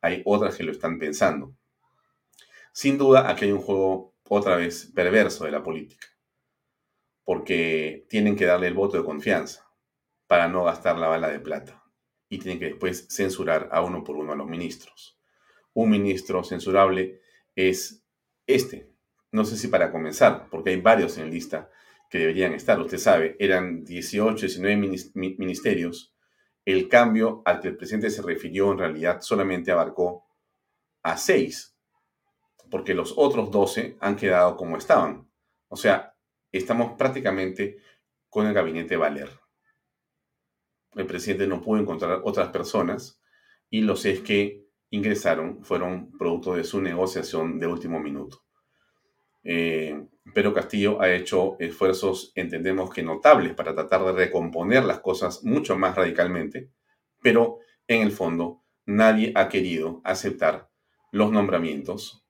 hay 0.00 0.22
otras 0.24 0.56
que 0.56 0.62
lo 0.62 0.72
están 0.72 0.98
pensando. 0.98 1.54
Sin 2.72 2.98
duda, 2.98 3.28
aquí 3.28 3.46
hay 3.46 3.52
un 3.52 3.60
juego 3.60 4.14
otra 4.28 4.56
vez 4.56 4.90
perverso 4.94 5.44
de 5.44 5.50
la 5.50 5.62
política, 5.62 6.06
porque 7.24 8.06
tienen 8.08 8.36
que 8.36 8.46
darle 8.46 8.68
el 8.68 8.74
voto 8.74 8.96
de 8.96 9.04
confianza 9.04 9.68
para 10.26 10.48
no 10.48 10.64
gastar 10.64 10.98
la 10.98 11.08
bala 11.08 11.28
de 11.28 11.40
plata 11.40 11.82
y 12.28 12.38
tienen 12.38 12.58
que 12.58 12.66
después 12.66 13.06
censurar 13.08 13.68
a 13.72 13.82
uno 13.82 14.04
por 14.04 14.16
uno 14.16 14.32
a 14.32 14.36
los 14.36 14.46
ministros. 14.46 15.18
Un 15.72 15.90
ministro 15.90 16.44
censurable 16.44 17.20
es 17.56 18.04
este. 18.46 18.92
No 19.32 19.44
sé 19.44 19.56
si 19.56 19.68
para 19.68 19.90
comenzar, 19.90 20.48
porque 20.50 20.70
hay 20.70 20.80
varios 20.80 21.18
en 21.18 21.30
lista 21.30 21.70
que 22.08 22.18
deberían 22.18 22.54
estar. 22.54 22.80
Usted 22.80 22.98
sabe, 22.98 23.36
eran 23.38 23.84
18, 23.84 24.46
19 24.46 24.76
ministerios. 25.38 26.14
El 26.64 26.88
cambio 26.88 27.42
al 27.44 27.60
que 27.60 27.68
el 27.68 27.76
presidente 27.76 28.10
se 28.10 28.22
refirió 28.22 28.72
en 28.72 28.78
realidad 28.78 29.20
solamente 29.20 29.72
abarcó 29.72 30.26
a 31.02 31.16
6, 31.16 31.76
porque 32.70 32.94
los 32.94 33.14
otros 33.16 33.50
12 33.50 33.96
han 34.00 34.16
quedado 34.16 34.56
como 34.56 34.76
estaban. 34.76 35.30
O 35.68 35.76
sea, 35.76 36.14
estamos 36.52 36.96
prácticamente 36.98 37.78
con 38.28 38.46
el 38.46 38.54
gabinete 38.54 38.96
Valer 38.96 39.30
el 40.98 41.06
presidente 41.06 41.46
no 41.46 41.62
pudo 41.62 41.80
encontrar 41.80 42.20
otras 42.24 42.48
personas 42.48 43.20
y 43.70 43.82
los 43.82 44.04
es 44.04 44.20
que 44.20 44.66
ingresaron 44.90 45.64
fueron 45.64 46.10
producto 46.18 46.54
de 46.54 46.64
su 46.64 46.80
negociación 46.80 47.58
de 47.58 47.66
último 47.66 48.00
minuto. 48.00 48.42
Eh, 49.44 50.06
pero 50.34 50.52
Castillo 50.52 51.00
ha 51.00 51.10
hecho 51.12 51.56
esfuerzos, 51.58 52.32
entendemos 52.34 52.90
que 52.90 53.02
notables, 53.02 53.54
para 53.54 53.74
tratar 53.74 54.04
de 54.04 54.12
recomponer 54.12 54.84
las 54.84 55.00
cosas 55.00 55.44
mucho 55.44 55.76
más 55.76 55.94
radicalmente, 55.94 56.70
pero 57.22 57.58
en 57.86 58.02
el 58.02 58.12
fondo 58.12 58.62
nadie 58.86 59.32
ha 59.34 59.48
querido 59.48 60.00
aceptar 60.04 60.68
los 61.12 61.30
nombramientos. 61.30 62.24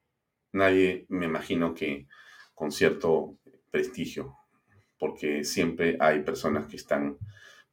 Nadie, 0.53 1.07
me 1.09 1.27
imagino 1.27 1.75
que 1.75 2.07
con 2.55 2.73
cierto 2.73 3.37
prestigio, 3.71 4.37
porque 4.99 5.45
siempre 5.45 5.97
hay 6.01 6.23
personas 6.23 6.67
que 6.67 6.77
están 6.77 7.19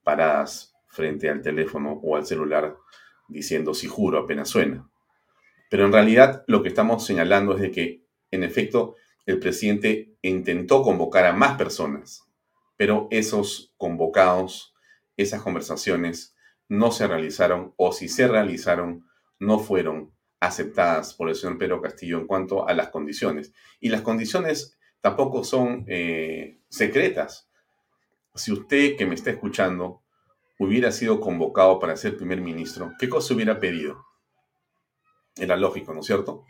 paradas 0.03 0.75
frente 0.87 1.29
al 1.29 1.41
teléfono 1.41 1.99
o 2.03 2.15
al 2.15 2.25
celular 2.25 2.77
diciendo 3.27 3.73
si 3.73 3.87
juro 3.87 4.19
apenas 4.19 4.49
suena. 4.49 4.87
Pero 5.69 5.85
en 5.85 5.91
realidad 5.91 6.43
lo 6.47 6.61
que 6.61 6.69
estamos 6.69 7.05
señalando 7.05 7.55
es 7.55 7.61
de 7.61 7.71
que, 7.71 8.03
en 8.31 8.43
efecto, 8.43 8.95
el 9.25 9.39
presidente 9.39 10.15
intentó 10.21 10.81
convocar 10.83 11.25
a 11.25 11.33
más 11.33 11.57
personas, 11.57 12.23
pero 12.77 13.07
esos 13.11 13.73
convocados, 13.77 14.73
esas 15.17 15.41
conversaciones 15.41 16.35
no 16.67 16.91
se 16.91 17.07
realizaron 17.07 17.73
o 17.77 17.91
si 17.91 18.07
se 18.07 18.27
realizaron, 18.27 19.07
no 19.39 19.59
fueron 19.59 20.13
aceptadas 20.39 21.13
por 21.13 21.29
el 21.29 21.35
señor 21.35 21.57
Pedro 21.57 21.81
Castillo 21.81 22.19
en 22.19 22.27
cuanto 22.27 22.67
a 22.67 22.73
las 22.73 22.89
condiciones. 22.89 23.53
Y 23.79 23.89
las 23.89 24.01
condiciones 24.01 24.77
tampoco 25.01 25.43
son 25.43 25.85
eh, 25.87 26.59
secretas. 26.69 27.49
Si 28.33 28.51
usted 28.51 28.97
que 28.97 29.05
me 29.05 29.15
está 29.15 29.31
escuchando 29.31 30.01
hubiera 30.57 30.91
sido 30.91 31.19
convocado 31.19 31.79
para 31.79 31.97
ser 31.97 32.17
primer 32.17 32.41
ministro, 32.41 32.93
¿qué 32.99 33.09
cosa 33.09 33.33
hubiera 33.33 33.59
pedido? 33.59 34.05
Era 35.35 35.57
lógico, 35.57 35.93
¿no 35.93 35.99
es 35.99 36.05
cierto? 36.05 36.45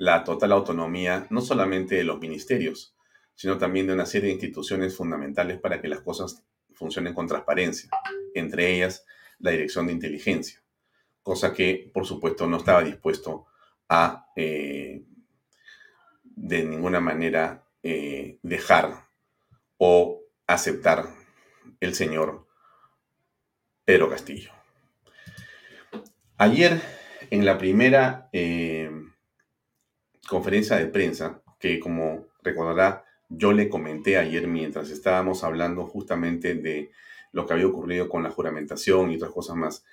La 0.00 0.24
total 0.24 0.52
autonomía 0.52 1.26
no 1.28 1.42
solamente 1.42 1.94
de 1.94 2.04
los 2.04 2.18
ministerios, 2.18 2.96
sino 3.34 3.58
también 3.58 3.86
de 3.86 3.92
una 3.92 4.06
serie 4.06 4.28
de 4.28 4.32
instituciones 4.32 4.96
fundamentales 4.96 5.60
para 5.60 5.78
que 5.82 5.88
las 5.88 6.00
cosas 6.00 6.42
funcionen 6.72 7.12
con 7.12 7.26
transparencia, 7.26 7.90
entre 8.34 8.74
ellas 8.74 9.04
la 9.40 9.50
Dirección 9.50 9.86
de 9.86 9.92
Inteligencia, 9.92 10.62
cosa 11.22 11.52
que 11.52 11.90
por 11.92 12.06
supuesto 12.06 12.46
no 12.46 12.56
estaba 12.56 12.82
dispuesto 12.82 13.44
a 13.90 14.26
eh, 14.36 15.04
de 16.22 16.64
ninguna 16.64 17.00
manera 17.00 17.66
eh, 17.82 18.38
dejar 18.42 19.06
o 19.76 20.22
aceptar 20.46 21.10
el 21.78 21.94
señor 21.94 22.46
Pedro 23.84 24.08
Castillo. 24.08 24.50
Ayer, 26.38 26.80
en 27.28 27.44
la 27.44 27.58
primera 27.58 28.30
eh, 28.32 28.90
conferencia 30.30 30.76
de 30.76 30.86
prensa, 30.86 31.42
que 31.58 31.80
como 31.80 32.28
recordará, 32.42 33.04
yo 33.28 33.52
le 33.52 33.68
comenté 33.68 34.16
ayer 34.16 34.46
mientras 34.46 34.88
estábamos 34.90 35.42
hablando 35.42 35.84
justamente 35.86 36.54
de 36.54 36.90
lo 37.32 37.46
que 37.46 37.52
había 37.52 37.66
ocurrido 37.66 38.08
con 38.08 38.22
la 38.22 38.30
juramentación 38.30 39.10
y 39.10 39.16
otras 39.16 39.32
cosas 39.32 39.56
más. 39.56 39.84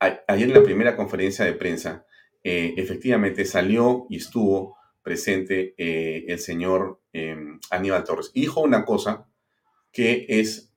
ayer 0.00 0.48
en 0.48 0.54
la 0.54 0.62
primera 0.62 0.96
conferencia 0.96 1.44
de 1.44 1.54
prensa, 1.54 2.04
eh, 2.42 2.74
efectivamente 2.76 3.44
salió 3.44 4.06
y 4.10 4.16
estuvo 4.16 4.76
presente 5.02 5.74
eh, 5.78 6.24
el 6.28 6.38
señor 6.40 7.00
Aníbal 7.70 8.04
Torres. 8.04 8.32
Y 8.34 8.40
dijo 8.42 8.60
una 8.60 8.84
cosa 8.84 9.28
que 9.92 10.26
es 10.28 10.72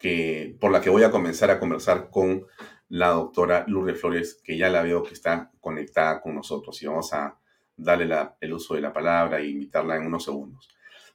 que, 0.00 0.56
por 0.60 0.72
la 0.72 0.80
que 0.80 0.90
voy 0.90 1.04
a 1.04 1.12
comenzar 1.12 1.50
a 1.52 1.60
conversar 1.60 2.10
con 2.10 2.46
la 2.88 3.10
doctora 3.10 3.64
Lourdes 3.68 4.00
Flores, 4.00 4.40
que 4.42 4.56
ya 4.56 4.68
la 4.70 4.82
veo 4.82 5.04
que 5.04 5.14
está 5.14 5.52
conectada 5.60 6.20
con 6.20 6.34
nosotros 6.34 6.82
y 6.82 6.86
vamos 6.86 7.12
a 7.12 7.38
darle 7.76 8.14
el 8.40 8.52
uso 8.52 8.74
de 8.74 8.80
la 8.80 8.92
palabra 8.92 9.38
e 9.38 9.48
invitarla 9.48 9.96
en 9.96 10.06
unos 10.06 10.24
segundos. 10.24 10.68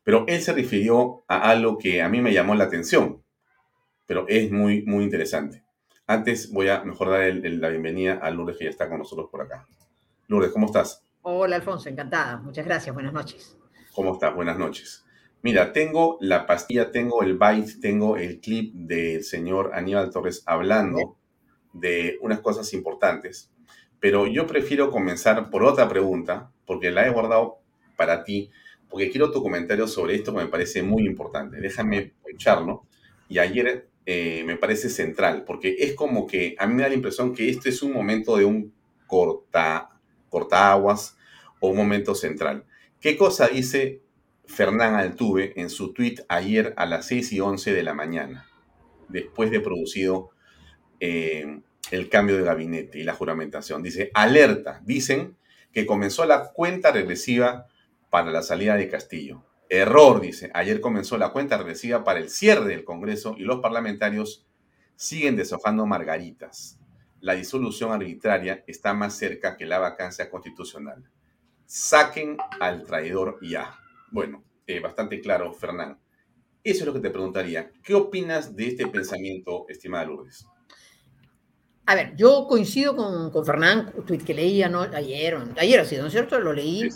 Pero 0.03 0.26
él 0.28 0.41
se 0.41 0.53
refirió 0.53 1.24
a 1.28 1.49
algo 1.49 1.78
que 1.78 2.01
a 2.01 2.09
mí 2.09 2.22
me 2.22 2.34
llamó 2.34 2.55
la 2.55 2.66
atención, 2.66 3.24
pero 4.05 4.26
es 4.28 4.51
muy, 4.51 4.84
muy 4.84 5.03
interesante. 5.03 5.64
Antes 6.07 6.51
voy 6.51 6.70
a 6.70 6.84
mejor 6.84 7.09
dar 7.09 7.34
la 7.34 7.70
bienvenida 7.70 8.20
a 8.22 8.30
Lourdes 8.32 8.57
que 8.57 8.66
ya 8.66 8.70
está 8.70 8.89
con 8.89 8.99
nosotros 8.99 9.30
por 9.30 9.41
acá. 9.41 9.66
Lourdes, 10.28 10.51
¿cómo 10.51 10.66
estás? 10.66 11.05
Hola 11.22 11.55
Alfonso, 11.55 11.88
encantada. 11.88 12.38
Muchas 12.38 12.66
gracias. 12.66 12.93
Buenas 12.93 13.14
noches. 13.14 13.57
¿Cómo 13.93 14.14
estás? 14.14 14.34
Buenas 14.34 14.57
noches. 14.57 15.05
Mira, 15.43 15.74
tengo 15.74 16.18
la 16.20 16.45
pastilla, 16.45 16.91
tengo 16.91 17.24
el 17.24 17.38
byte, 17.38 17.80
tengo 17.80 18.18
el 18.18 18.39
clip 18.39 18.74
del 18.76 19.24
señor 19.24 19.72
Aníbal 19.74 20.12
Torres 20.12 20.43
hablando 20.45 21.18
de 21.74 22.18
unas 22.22 22.41
cosas 22.41 22.74
importantes, 22.74 23.51
pero 24.02 24.26
yo 24.26 24.47
prefiero 24.47 24.89
comenzar 24.89 25.52
por 25.52 25.64
otra 25.64 25.88
pregunta, 25.88 26.52
porque 26.66 26.89
la 26.89 27.06
he 27.06 27.12
guardado 27.12 27.60
para 27.95 28.24
ti, 28.24 28.49
porque 28.89 29.12
quiero 29.12 29.32
tu 29.32 29.43
comentario 29.43 29.88
sobre 29.88 30.16
esto 30.16 30.34
que 30.34 30.43
me 30.43 30.49
parece 30.49 30.82
muy 30.82 31.06
importante. 31.06 31.62
Déjame 31.62 32.14
echarlo. 32.28 32.84
Y 33.30 33.38
ayer 33.38 33.88
eh, 34.08 34.43
me 34.43 34.58
parece 34.58 34.89
central, 34.89 35.43
porque 35.45 35.76
es 35.80 35.93
como 35.93 36.26
que 36.26 36.56
a 36.58 36.66
mí 36.66 36.74
me 36.74 36.82
da 36.82 36.89
la 36.89 36.95
impresión 36.95 37.34
que 37.34 37.47
este 37.47 37.70
es 37.70 37.84
un 37.84 37.93
momento 37.93 38.38
de 38.38 38.45
un 38.45 38.74
corta, 39.06 39.91
corta 40.30 40.72
aguas 40.72 41.16
o 41.60 41.70
un 41.70 41.78
momento 41.78 42.16
central. 42.16 42.66
¿Qué 42.99 43.16
cosa 43.16 43.49
dice 43.49 44.02
Fernán 44.47 44.95
Altuve 44.95 45.54
en 45.58 45.70
su 45.70 45.93
tweet 45.93 46.16
ayer 46.28 46.74
a 46.76 46.88
las 46.88 47.06
6 47.06 47.34
y 47.34 47.39
11 47.39 47.72
de 47.72 47.84
la 47.84 47.93
mañana, 47.93 48.47
después 49.10 49.52
de 49.52 49.60
producido 49.60 50.32
eh, 50.99 51.62
el 51.89 52.09
cambio 52.09 52.38
de 52.38 52.43
gabinete 52.43 52.99
y 52.99 53.03
la 53.03 53.13
juramentación. 53.13 53.82
Dice, 53.82 54.11
alerta, 54.13 54.82
dicen 54.84 55.36
que 55.73 55.86
comenzó 55.86 56.25
la 56.25 56.51
cuenta 56.51 56.91
regresiva 56.91 57.67
para 58.09 58.32
la 58.32 58.43
salida 58.43 58.75
de 58.75 58.89
Castillo. 58.89 59.43
Error, 59.69 60.19
dice, 60.19 60.51
ayer 60.53 60.82
comenzó 60.82 61.17
la 61.17 61.29
cuenta 61.29 61.57
regresiva 61.57 62.03
para 62.03 62.19
el 62.19 62.29
cierre 62.29 62.65
del 62.65 62.84
Congreso 62.84 63.36
y 63.38 63.43
los 63.43 63.61
parlamentarios 63.61 64.45
siguen 64.95 65.36
deshojando 65.36 65.86
margaritas. 65.86 66.77
La 67.21 67.34
disolución 67.36 67.91
arbitraria 67.91 68.63
está 68.67 68.93
más 68.93 69.15
cerca 69.15 69.55
que 69.55 69.65
la 69.65 69.79
vacancia 69.79 70.29
constitucional. 70.29 71.09
Saquen 71.65 72.38
al 72.59 72.84
traidor 72.84 73.39
ya. 73.41 73.79
Bueno, 74.11 74.43
eh, 74.67 74.79
bastante 74.79 75.21
claro, 75.21 75.53
Fernán. 75.53 75.97
Eso 76.63 76.79
es 76.79 76.86
lo 76.86 76.93
que 76.93 76.99
te 76.99 77.09
preguntaría. 77.09 77.71
¿Qué 77.82 77.95
opinas 77.95 78.55
de 78.55 78.67
este 78.67 78.88
pensamiento, 78.88 79.65
estimada 79.69 80.05
Lourdes? 80.05 80.45
A 81.86 81.95
ver, 81.95 82.15
yo 82.15 82.47
coincido 82.47 82.95
con, 82.95 83.32
con 83.32 83.45
Fernán, 83.45 83.91
un 83.95 84.05
tweet 84.05 84.19
que 84.19 84.34
leía 84.34 84.69
¿no? 84.69 84.82
ayer, 84.82 85.38
ayer 85.57 85.79
ha 85.79 85.86
sido, 85.86 86.01
¿no 86.01 86.07
es 86.07 86.13
cierto? 86.13 86.39
Lo 86.39 86.53
leí. 86.53 86.89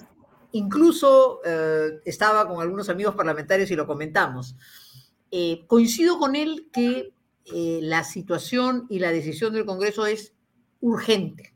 Incluso 0.51 1.41
eh, 1.43 1.99
estaba 2.05 2.47
con 2.47 2.61
algunos 2.61 2.87
amigos 2.89 3.15
parlamentarios 3.15 3.69
y 3.71 3.75
lo 3.75 3.87
comentamos. 3.87 4.55
Eh, 5.31 5.65
coincido 5.67 6.17
con 6.17 6.35
él 6.35 6.69
que 6.71 7.13
eh, 7.45 7.79
la 7.81 8.03
situación 8.03 8.85
y 8.89 8.99
la 8.99 9.11
decisión 9.11 9.53
del 9.53 9.65
Congreso 9.65 10.05
es 10.05 10.33
urgente. 10.79 11.53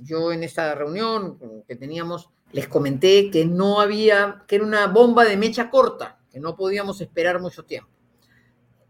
Yo 0.00 0.32
en 0.32 0.42
esta 0.42 0.74
reunión 0.74 1.38
que 1.66 1.76
teníamos 1.76 2.30
les 2.52 2.68
comenté 2.68 3.30
que 3.30 3.44
no 3.44 3.80
había, 3.80 4.44
que 4.46 4.56
era 4.56 4.64
una 4.64 4.86
bomba 4.86 5.24
de 5.24 5.36
mecha 5.36 5.70
corta, 5.70 6.20
que 6.30 6.40
no 6.40 6.56
podíamos 6.56 7.00
esperar 7.00 7.40
mucho 7.40 7.64
tiempo. 7.64 7.90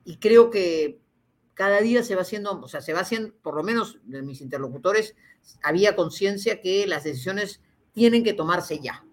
Y 0.04 0.18
creo 0.18 0.50
que 0.50 1.00
cada 1.58 1.80
día 1.80 2.04
se 2.04 2.14
va 2.14 2.22
haciendo, 2.22 2.60
o 2.60 2.68
sea, 2.68 2.80
se 2.80 2.92
va 2.92 3.00
haciendo, 3.00 3.34
por 3.42 3.56
lo 3.56 3.64
menos 3.64 3.98
de 4.04 4.22
mis 4.22 4.40
interlocutores, 4.42 5.16
había 5.60 5.96
conciencia 5.96 6.60
que 6.60 6.86
las 6.86 7.02
decisiones 7.02 7.60
tienen 7.92 8.22
que 8.22 8.32
tomarse 8.32 8.78
ya. 8.78 9.04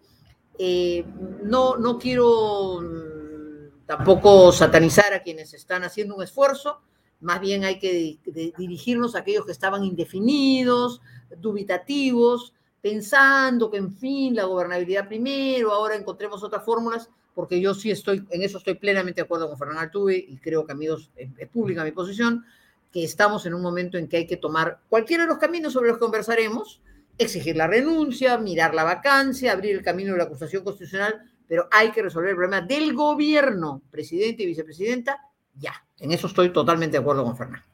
Eh, 0.59 1.03
no, 1.41 1.75
no 1.75 1.97
quiero 1.97 2.81
mm, 2.81 3.87
tampoco 3.87 4.51
satanizar 4.51 5.11
a 5.15 5.23
quienes 5.23 5.55
están 5.55 5.83
haciendo 5.83 6.15
un 6.15 6.21
esfuerzo, 6.21 6.81
más 7.19 7.41
bien 7.41 7.63
hay 7.63 7.79
que 7.79 8.19
dirigirnos 8.55 9.15
a 9.15 9.19
aquellos 9.19 9.47
que 9.47 9.51
estaban 9.51 9.83
indefinidos, 9.83 11.01
dubitativos, 11.39 12.53
pensando 12.79 13.71
que, 13.71 13.77
en 13.77 13.91
fin, 13.91 14.35
la 14.35 14.43
gobernabilidad 14.43 15.07
primero, 15.07 15.71
ahora 15.71 15.95
encontremos 15.95 16.43
otras 16.43 16.63
fórmulas, 16.63 17.09
porque 17.35 17.61
yo 17.61 17.75
sí 17.75 17.91
estoy, 17.91 18.25
en 18.31 18.41
eso 18.41 18.57
estoy 18.57 18.75
plenamente 18.75 19.21
de 19.21 19.25
acuerdo 19.25 19.47
con 19.47 19.57
Fernando 19.57 19.81
Altuve 19.81 20.15
y 20.17 20.37
creo 20.37 20.65
que 20.65 20.71
amigos, 20.71 21.11
es, 21.15 21.29
es 21.37 21.49
pública 21.49 21.83
mi 21.83 21.91
posición, 21.91 22.45
que 22.91 23.03
estamos 23.03 23.45
en 23.45 23.53
un 23.53 23.61
momento 23.61 23.97
en 23.97 24.07
que 24.07 24.17
hay 24.17 24.25
que 24.25 24.37
tomar 24.37 24.79
cualquiera 24.89 25.23
de 25.23 25.29
los 25.29 25.37
caminos 25.37 25.73
sobre 25.73 25.89
los 25.89 25.97
que 25.97 26.03
conversaremos, 26.05 26.81
exigir 27.17 27.55
la 27.55 27.67
renuncia, 27.67 28.37
mirar 28.37 28.73
la 28.73 28.83
vacancia, 28.83 29.51
abrir 29.51 29.75
el 29.75 29.83
camino 29.83 30.13
de 30.13 30.17
la 30.17 30.23
acusación 30.23 30.63
constitucional, 30.63 31.21
pero 31.47 31.67
hay 31.71 31.91
que 31.91 32.01
resolver 32.01 32.29
el 32.29 32.35
problema 32.35 32.61
del 32.61 32.93
gobierno, 32.93 33.81
presidente 33.91 34.43
y 34.43 34.47
vicepresidenta, 34.47 35.19
ya. 35.53 35.73
En 35.99 36.11
eso 36.11 36.27
estoy 36.27 36.51
totalmente 36.51 36.97
de 36.97 37.01
acuerdo 37.01 37.23
con 37.23 37.37
Fernando. 37.37 37.65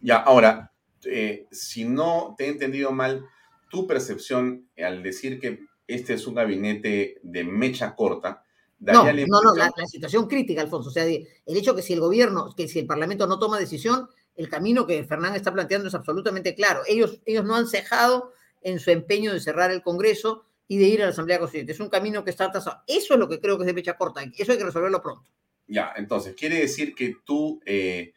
Ya, 0.00 0.16
ahora, 0.16 0.72
eh, 1.04 1.46
si 1.50 1.84
no 1.84 2.34
te 2.36 2.44
he 2.44 2.48
entendido 2.48 2.92
mal, 2.92 3.26
tu 3.70 3.86
percepción 3.86 4.68
al 4.76 5.02
decir 5.02 5.40
que 5.40 5.60
este 5.86 6.14
es 6.14 6.26
un 6.26 6.34
gabinete 6.34 7.18
de 7.22 7.44
mecha 7.44 7.94
corta, 7.94 8.44
no, 8.80 9.04
no, 9.04 9.42
no, 9.42 9.54
la, 9.54 9.70
la, 9.76 9.86
situación 9.86 10.26
crítica, 10.26 10.62
Alfonso. 10.62 10.88
O 10.88 10.92
sea, 10.92 11.04
el 11.04 11.26
hecho 11.46 11.74
que 11.74 11.82
si 11.82 11.92
el 11.92 12.00
gobierno, 12.00 12.54
que 12.56 12.66
si 12.66 12.78
el 12.78 12.86
Parlamento 12.86 13.26
no 13.26 13.38
toma 13.38 13.58
decisión, 13.58 14.08
el 14.36 14.48
camino 14.48 14.86
que 14.86 15.04
Fernán 15.04 15.34
está 15.34 15.52
planteando 15.52 15.88
es 15.88 15.94
absolutamente 15.94 16.54
claro. 16.54 16.80
Ellos, 16.86 17.20
ellos 17.26 17.44
no 17.44 17.56
han 17.56 17.66
cejado 17.66 18.32
en 18.62 18.78
su 18.78 18.90
empeño 18.90 19.32
de 19.32 19.40
cerrar 19.40 19.70
el 19.70 19.82
Congreso 19.82 20.44
y 20.66 20.78
de 20.78 20.86
ir 20.86 21.02
a 21.02 21.06
la 21.06 21.10
Asamblea 21.10 21.38
Constituyente. 21.38 21.72
Es 21.72 21.80
un 21.80 21.88
camino 21.88 22.24
que 22.24 22.30
está 22.30 22.46
atrasado. 22.46 22.82
Eso 22.86 23.14
es 23.14 23.20
lo 23.20 23.28
que 23.28 23.40
creo 23.40 23.58
que 23.58 23.64
es 23.64 23.66
de 23.66 23.74
mecha 23.74 23.96
corta. 23.96 24.22
Eso 24.22 24.52
hay 24.52 24.58
que 24.58 24.64
resolverlo 24.64 25.02
pronto. 25.02 25.26
Ya, 25.66 25.92
entonces, 25.96 26.34
quiere 26.34 26.58
decir 26.58 26.94
que 26.94 27.16
tú 27.24 27.60
eh, 27.66 28.14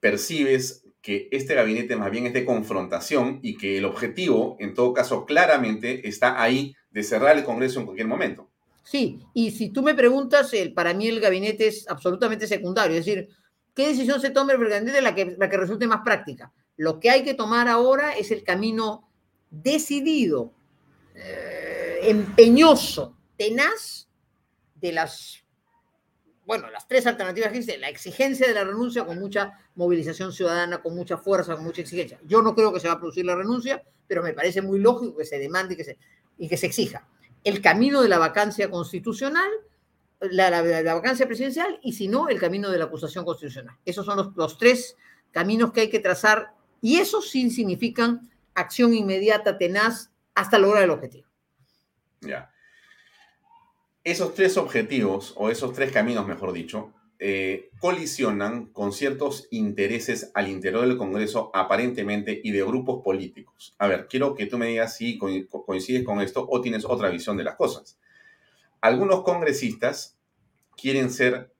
percibes 0.00 0.84
que 1.02 1.28
este 1.32 1.54
gabinete 1.54 1.96
más 1.96 2.10
bien 2.10 2.26
es 2.26 2.34
de 2.34 2.44
confrontación 2.44 3.40
y 3.42 3.56
que 3.56 3.78
el 3.78 3.84
objetivo, 3.84 4.56
en 4.60 4.74
todo 4.74 4.92
caso, 4.92 5.26
claramente 5.26 6.08
está 6.08 6.40
ahí 6.40 6.74
de 6.90 7.02
cerrar 7.02 7.36
el 7.36 7.44
Congreso 7.44 7.80
en 7.80 7.86
cualquier 7.86 8.08
momento. 8.08 8.50
Sí, 8.90 9.20
y 9.34 9.50
si 9.50 9.68
tú 9.68 9.82
me 9.82 9.94
preguntas, 9.94 10.50
para 10.74 10.94
mí 10.94 11.08
el 11.08 11.20
gabinete 11.20 11.66
es 11.66 11.86
absolutamente 11.90 12.46
secundario, 12.46 12.96
es 12.96 13.04
decir, 13.04 13.28
¿qué 13.74 13.88
decisión 13.88 14.18
se 14.18 14.30
toma 14.30 14.54
el 14.54 14.66
gabinete? 14.66 15.02
La 15.02 15.14
que, 15.14 15.36
la 15.38 15.50
que 15.50 15.58
resulte 15.58 15.86
más 15.86 16.00
práctica. 16.02 16.54
Lo 16.78 16.98
que 16.98 17.10
hay 17.10 17.22
que 17.22 17.34
tomar 17.34 17.68
ahora 17.68 18.16
es 18.16 18.30
el 18.30 18.42
camino 18.44 19.06
decidido, 19.50 20.54
eh, 21.14 21.98
empeñoso, 22.04 23.14
tenaz 23.36 24.08
de 24.76 24.92
las, 24.92 25.44
bueno, 26.46 26.70
las 26.70 26.88
tres 26.88 27.06
alternativas 27.06 27.52
que 27.52 27.58
dice, 27.58 27.76
la 27.76 27.90
exigencia 27.90 28.48
de 28.48 28.54
la 28.54 28.64
renuncia 28.64 29.04
con 29.04 29.18
mucha 29.18 29.52
movilización 29.74 30.32
ciudadana, 30.32 30.80
con 30.80 30.94
mucha 30.94 31.18
fuerza, 31.18 31.56
con 31.56 31.64
mucha 31.64 31.82
exigencia. 31.82 32.18
Yo 32.24 32.40
no 32.40 32.54
creo 32.54 32.72
que 32.72 32.80
se 32.80 32.88
va 32.88 32.94
a 32.94 32.98
producir 32.98 33.26
la 33.26 33.36
renuncia, 33.36 33.82
pero 34.06 34.22
me 34.22 34.32
parece 34.32 34.62
muy 34.62 34.78
lógico 34.78 35.18
que 35.18 35.26
se 35.26 35.38
demande 35.38 35.74
y 35.74 35.76
que 35.76 35.84
se, 35.84 35.98
y 36.38 36.48
que 36.48 36.56
se 36.56 36.64
exija. 36.64 37.06
El 37.48 37.62
camino 37.62 38.02
de 38.02 38.08
la 38.08 38.18
vacancia 38.18 38.70
constitucional, 38.70 39.48
la, 40.20 40.62
vacancia 40.94 41.26
presidencial 41.26 41.78
y 41.82 41.92
si 41.92 42.08
no, 42.08 42.28
el 42.28 42.38
camino 42.38 42.70
de 42.70 42.78
la 42.78 42.84
acusación 42.84 43.24
constitucional. 43.24 43.76
Esos 43.84 44.04
son 44.04 44.16
los, 44.18 44.36
los 44.36 44.58
tres 44.58 44.96
caminos 45.30 45.72
que 45.72 45.82
hay 45.82 45.90
que 45.90 46.00
trazar 46.00 46.52
y 46.80 46.98
esos 46.98 47.30
sí 47.30 47.48
significan 47.50 48.30
acción 48.54 48.92
inmediata, 48.92 49.56
tenaz, 49.56 50.10
hasta 50.34 50.58
lograr 50.58 50.82
el 50.82 50.90
objetivo. 50.90 51.26
Ya. 52.20 52.52
Esos 54.04 54.34
tres 54.34 54.56
objetivos, 54.56 55.32
o 55.36 55.50
esos 55.50 55.72
tres 55.72 55.90
caminos, 55.92 56.26
mejor 56.26 56.52
dicho, 56.52 56.92
eh, 57.18 57.70
colisionan 57.80 58.66
con 58.66 58.92
ciertos 58.92 59.48
intereses 59.50 60.30
al 60.34 60.48
interior 60.48 60.86
del 60.86 60.96
Congreso 60.96 61.50
aparentemente 61.54 62.40
y 62.42 62.52
de 62.52 62.62
grupos 62.62 63.02
políticos. 63.02 63.74
A 63.78 63.88
ver, 63.88 64.06
quiero 64.08 64.34
que 64.34 64.46
tú 64.46 64.58
me 64.58 64.68
digas 64.68 64.96
si 64.96 65.18
coincides 65.18 66.04
con 66.04 66.20
esto 66.20 66.46
o 66.48 66.60
tienes 66.60 66.84
otra 66.84 67.08
visión 67.08 67.36
de 67.36 67.44
las 67.44 67.56
cosas. 67.56 67.98
Algunos 68.80 69.22
congresistas 69.22 70.16
quieren 70.80 71.10
ser 71.10 71.52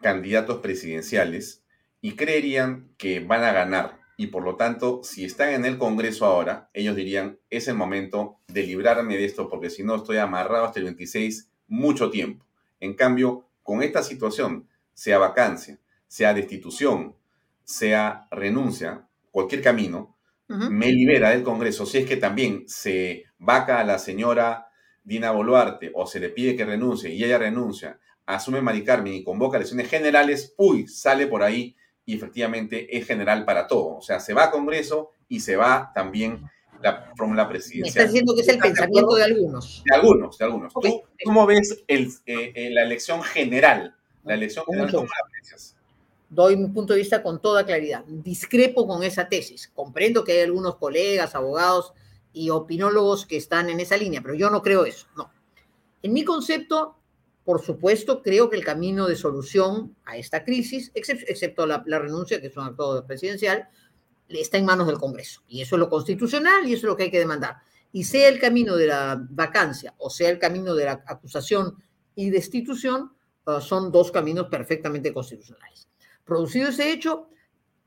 candidatos 0.00 0.58
presidenciales 0.58 1.62
y 2.00 2.16
creerían 2.16 2.90
que 2.96 3.20
van 3.20 3.44
a 3.44 3.52
ganar 3.52 3.98
y 4.20 4.26
por 4.26 4.42
lo 4.42 4.56
tanto, 4.56 5.00
si 5.04 5.24
están 5.24 5.50
en 5.50 5.64
el 5.64 5.78
Congreso 5.78 6.26
ahora, 6.26 6.70
ellos 6.74 6.96
dirían, 6.96 7.38
es 7.50 7.68
el 7.68 7.76
momento 7.76 8.40
de 8.48 8.64
librarme 8.64 9.16
de 9.16 9.24
esto 9.24 9.48
porque 9.48 9.70
si 9.70 9.84
no 9.84 9.94
estoy 9.94 10.16
amarrado 10.16 10.64
hasta 10.64 10.80
el 10.80 10.86
26 10.86 11.48
mucho 11.68 12.10
tiempo. 12.10 12.44
En 12.80 12.94
cambio, 12.94 13.46
con 13.62 13.80
esta 13.80 14.02
situación, 14.02 14.68
sea 14.98 15.18
vacancia, 15.18 15.78
sea 16.08 16.34
destitución, 16.34 17.14
sea 17.62 18.26
renuncia, 18.32 19.06
cualquier 19.30 19.62
camino, 19.62 20.16
uh 20.48 20.54
-huh. 20.54 20.70
me 20.70 20.90
libera 20.90 21.30
del 21.30 21.44
Congreso. 21.44 21.86
Si 21.86 21.98
es 21.98 22.04
que 22.04 22.16
también 22.16 22.64
se 22.66 23.26
vaca 23.38 23.78
a 23.78 23.84
la 23.84 24.00
señora 24.00 24.66
Dina 25.04 25.30
Boluarte 25.30 25.92
o 25.94 26.04
se 26.04 26.18
le 26.18 26.30
pide 26.30 26.56
que 26.56 26.64
renuncie 26.64 27.10
y 27.14 27.22
ella 27.22 27.38
renuncia, 27.38 28.00
asume 28.26 28.60
Mari 28.60 28.82
Carmen 28.82 29.14
y 29.14 29.22
convoca 29.22 29.56
elecciones 29.56 29.88
generales, 29.88 30.52
uy, 30.56 30.88
sale 30.88 31.28
por 31.28 31.44
ahí 31.44 31.76
y 32.04 32.16
efectivamente 32.16 32.96
es 32.96 33.06
general 33.06 33.44
para 33.44 33.68
todo. 33.68 33.98
O 33.98 34.02
sea, 34.02 34.18
se 34.18 34.34
va 34.34 34.46
a 34.46 34.50
Congreso 34.50 35.12
y 35.28 35.38
se 35.38 35.54
va 35.54 35.92
también 35.94 36.42
la 36.82 37.12
fórmula 37.16 37.48
presidencial. 37.48 37.82
Me 37.82 37.88
está 37.88 38.02
diciendo 38.02 38.34
que 38.34 38.40
es 38.40 38.48
el 38.48 38.58
pensamiento 38.58 39.14
de 39.14 39.22
algunos. 39.22 39.84
De 39.88 39.94
algunos, 39.94 40.38
de 40.38 40.44
algunos. 40.44 40.72
Okay. 40.74 40.90
¿Tú 40.90 41.02
cómo 41.24 41.46
ves 41.46 41.84
el, 41.86 42.10
eh, 42.26 42.70
la 42.72 42.82
elección 42.82 43.22
general? 43.22 43.94
La 44.28 44.34
elección 44.34 44.64
general, 44.66 44.92
¿cómo 44.92 45.04
la 45.04 45.26
aprecias? 45.26 45.76
Doy 46.30 46.56
mi 46.56 46.68
punto 46.68 46.92
de 46.92 47.00
vista 47.00 47.22
con 47.22 47.40
toda 47.40 47.64
claridad. 47.64 48.04
Discrepo 48.06 48.86
con 48.86 49.02
esa 49.02 49.28
tesis. 49.28 49.70
Comprendo 49.74 50.24
que 50.24 50.32
hay 50.32 50.40
algunos 50.40 50.76
colegas, 50.76 51.34
abogados 51.34 51.94
y 52.32 52.50
opinólogos 52.50 53.24
que 53.24 53.38
están 53.38 53.70
en 53.70 53.80
esa 53.80 53.96
línea, 53.96 54.20
pero 54.20 54.34
yo 54.34 54.50
no 54.50 54.62
creo 54.62 54.84
eso. 54.84 55.06
No. 55.16 55.30
En 56.02 56.12
mi 56.12 56.24
concepto, 56.24 56.96
por 57.44 57.62
supuesto, 57.62 58.22
creo 58.22 58.50
que 58.50 58.56
el 58.56 58.64
camino 58.64 59.06
de 59.06 59.16
solución 59.16 59.96
a 60.04 60.18
esta 60.18 60.44
crisis, 60.44 60.92
excepto 60.94 61.66
la, 61.66 61.82
la 61.86 61.98
renuncia, 61.98 62.40
que 62.40 62.48
es 62.48 62.56
un 62.56 62.64
acto 62.64 63.04
presidencial, 63.06 63.68
está 64.28 64.58
en 64.58 64.66
manos 64.66 64.86
del 64.86 64.98
Congreso. 64.98 65.42
Y 65.48 65.62
eso 65.62 65.76
es 65.76 65.80
lo 65.80 65.88
constitucional 65.88 66.66
y 66.66 66.74
eso 66.74 66.86
es 66.86 66.90
lo 66.90 66.96
que 66.96 67.04
hay 67.04 67.10
que 67.10 67.18
demandar. 67.18 67.56
Y 67.90 68.04
sea 68.04 68.28
el 68.28 68.38
camino 68.38 68.76
de 68.76 68.86
la 68.86 69.18
vacancia 69.30 69.94
o 69.96 70.10
sea 70.10 70.28
el 70.28 70.38
camino 70.38 70.74
de 70.74 70.84
la 70.84 71.02
acusación 71.06 71.82
y 72.14 72.30
destitución, 72.30 73.12
son 73.60 73.90
dos 73.90 74.10
caminos 74.10 74.48
perfectamente 74.48 75.12
constitucionales. 75.12 75.88
Producido 76.24 76.68
ese 76.68 76.92
hecho, 76.92 77.28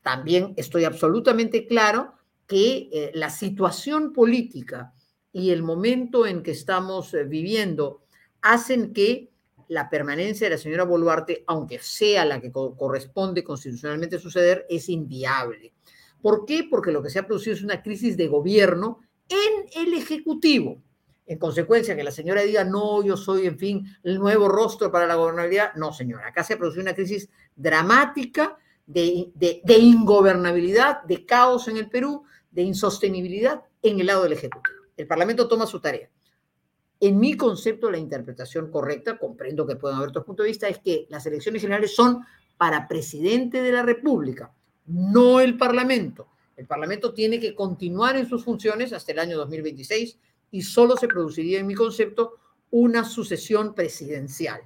también 0.01 0.53
estoy 0.57 0.83
absolutamente 0.83 1.67
claro 1.67 2.13
que 2.47 2.89
eh, 2.91 3.11
la 3.13 3.29
situación 3.29 4.13
política 4.13 4.93
y 5.31 5.51
el 5.51 5.63
momento 5.63 6.25
en 6.25 6.43
que 6.43 6.51
estamos 6.51 7.13
eh, 7.13 7.23
viviendo 7.23 8.01
hacen 8.41 8.93
que 8.93 9.31
la 9.67 9.89
permanencia 9.89 10.47
de 10.47 10.55
la 10.55 10.61
señora 10.61 10.83
Boluarte, 10.83 11.43
aunque 11.47 11.79
sea 11.79 12.25
la 12.25 12.41
que 12.41 12.51
co 12.51 12.75
corresponde 12.75 13.43
constitucionalmente 13.43 14.19
suceder, 14.19 14.65
es 14.69 14.89
inviable. 14.89 15.73
¿Por 16.21 16.45
qué? 16.45 16.67
Porque 16.69 16.91
lo 16.91 17.01
que 17.01 17.09
se 17.09 17.19
ha 17.19 17.25
producido 17.25 17.55
es 17.55 17.63
una 17.63 17.81
crisis 17.81 18.17
de 18.17 18.27
gobierno 18.27 18.99
en 19.29 19.87
el 19.87 19.93
Ejecutivo. 19.93 20.81
En 21.25 21.37
consecuencia, 21.37 21.95
que 21.95 22.03
la 22.03 22.11
señora 22.11 22.41
diga, 22.41 22.63
no, 22.63 23.03
yo 23.03 23.15
soy, 23.15 23.47
en 23.47 23.57
fin, 23.57 23.85
el 24.03 24.19
nuevo 24.19 24.49
rostro 24.49 24.91
para 24.91 25.07
la 25.07 25.15
gobernabilidad. 25.15 25.73
No, 25.75 25.93
señora, 25.93 26.27
acá 26.27 26.43
se 26.43 26.53
ha 26.53 26.57
producido 26.57 26.81
una 26.81 26.95
crisis 26.95 27.29
dramática 27.55 28.57
de, 28.85 29.31
de, 29.35 29.61
de 29.63 29.77
ingobernabilidad, 29.77 31.03
de 31.03 31.25
caos 31.25 31.67
en 31.67 31.77
el 31.77 31.89
Perú, 31.89 32.23
de 32.51 32.63
insostenibilidad 32.63 33.61
en 33.81 33.99
el 33.99 34.07
lado 34.07 34.23
del 34.23 34.33
Ejecutivo. 34.33 34.77
El 34.97 35.07
Parlamento 35.07 35.47
toma 35.47 35.65
su 35.65 35.79
tarea 35.79 36.09
en 37.01 37.19
mi 37.19 37.35
concepto, 37.35 37.89
la 37.89 37.97
interpretación 37.97 38.69
correcta, 38.69 39.17
comprendo 39.17 39.65
que 39.65 39.75
pueden 39.75 39.97
haber 39.97 40.09
otros 40.09 40.23
puntos 40.23 40.43
de 40.43 40.51
vista, 40.51 40.69
es 40.69 40.77
que 40.77 41.07
las 41.09 41.25
elecciones 41.25 41.61
generales 41.63 41.95
son 41.95 42.23
para 42.57 42.87
presidente 42.87 43.61
de 43.63 43.71
la 43.71 43.81
República, 43.81 44.53
no 44.85 45.41
el 45.41 45.57
Parlamento. 45.57 46.27
El 46.55 46.67
Parlamento 46.67 47.11
tiene 47.11 47.39
que 47.39 47.55
continuar 47.55 48.17
en 48.17 48.29
sus 48.29 48.43
funciones 48.43 48.93
hasta 48.93 49.11
el 49.13 49.19
año 49.19 49.35
2026 49.37 50.19
y 50.51 50.61
solo 50.61 50.97
se 50.97 51.07
produciría, 51.07 51.59
en 51.59 51.67
mi 51.67 51.75
concepto, 51.75 52.37
una 52.69 53.03
sucesión 53.03 53.73
presidencial. 53.73 54.61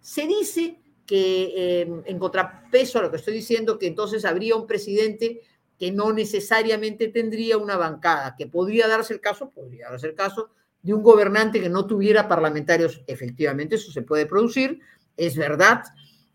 Se 0.00 0.26
dice 0.26 0.78
que 1.04 1.80
em, 1.82 2.02
en 2.04 2.18
contrapeso 2.18 2.98
a 2.98 3.02
lo 3.02 3.10
que 3.10 3.16
estoy 3.16 3.34
diciendo, 3.34 3.78
que 3.78 3.86
entonces 3.86 4.24
habría 4.24 4.56
un 4.56 4.66
presidente 4.66 5.42
que 5.78 5.92
no 5.92 6.12
necesariamente 6.12 7.08
tendría 7.08 7.58
una 7.58 7.76
bancada, 7.76 8.34
que 8.36 8.46
podría 8.46 8.88
darse 8.88 9.14
el 9.14 9.20
caso, 9.20 9.50
podría 9.50 9.90
darse 9.90 10.08
el 10.08 10.14
caso 10.14 10.50
de 10.82 10.94
un 10.94 11.02
gobernante 11.02 11.60
que 11.60 11.68
no 11.68 11.86
tuviera 11.86 12.28
parlamentarios. 12.28 13.02
Efectivamente, 13.06 13.76
eso 13.76 13.92
se 13.92 14.02
puede 14.02 14.26
producir, 14.26 14.80
es 15.16 15.36
verdad. 15.36 15.82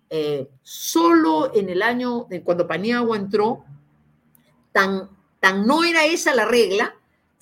Eh, 0.10 0.48
solo 0.62 1.52
en 1.56 1.70
el 1.70 1.82
año, 1.82 2.28
cuando 2.44 2.68
Paniagua 2.68 3.18
entró, 3.18 3.66
tan, 4.72 5.10
tan 5.40 5.66
no 5.66 5.84
era 5.84 6.06
esa 6.06 6.36
la 6.36 6.46
regla 6.46 7.01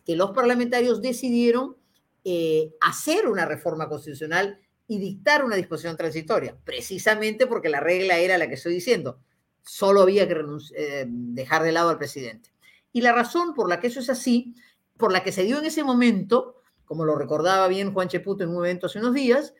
que 0.09 0.15
los 0.15 0.31
parlamentarios 0.31 1.03
decidieron 1.03 1.77
eh, 2.23 2.73
hacer 2.81 3.27
una 3.27 3.45
reforma 3.45 3.87
constitucional 3.87 4.59
y 4.87 4.97
dictar 4.97 5.45
una 5.45 5.55
disposición 5.55 5.95
transitoria, 5.97 6.57
precisamente 6.63 7.45
porque 7.45 7.69
la 7.69 7.79
regla 7.79 8.17
era 8.17 8.39
la 8.39 8.47
que 8.47 8.55
estoy 8.55 8.73
diciendo, 8.73 9.19
solo 9.61 10.01
había 10.01 10.27
que 10.27 10.35
eh, 10.75 11.05
dejar 11.07 11.61
de 11.61 11.73
lado 11.73 11.91
al 11.91 11.99
presidente. 11.99 12.49
Y 12.91 13.01
la 13.01 13.11
razón 13.11 13.53
por 13.53 13.69
la 13.69 13.79
que 13.79 13.85
eso 13.85 13.99
es 13.99 14.09
así, 14.09 14.55
por 14.97 15.11
la 15.11 15.21
que 15.21 15.31
se 15.31 15.43
dio 15.43 15.59
en 15.59 15.65
ese 15.65 15.83
momento, 15.83 16.55
como 16.85 17.05
lo 17.05 17.15
recordaba 17.15 17.67
bien 17.67 17.93
Juan 17.93 18.07
Cheputo 18.07 18.43
en 18.43 18.49
un 18.49 18.55
momento 18.55 18.87
hace 18.87 18.97
unos 18.97 19.13
días, 19.13 19.53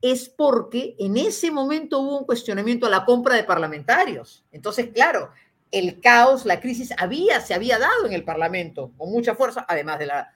es 0.00 0.28
porque 0.28 0.96
en 0.98 1.16
ese 1.16 1.52
momento 1.52 2.00
hubo 2.00 2.18
un 2.18 2.26
cuestionamiento 2.26 2.86
a 2.86 2.90
la 2.90 3.04
compra 3.04 3.36
de 3.36 3.44
parlamentarios. 3.44 4.44
Entonces, 4.50 4.88
claro, 4.92 5.30
el 5.72 6.00
caos, 6.00 6.44
la 6.44 6.60
crisis 6.60 6.92
había, 6.96 7.40
se 7.40 7.54
había 7.54 7.78
dado 7.78 8.06
en 8.06 8.12
el 8.12 8.24
Parlamento 8.24 8.92
con 8.96 9.10
mucha 9.10 9.34
fuerza, 9.34 9.64
además 9.66 9.98
de 9.98 10.06
la 10.06 10.32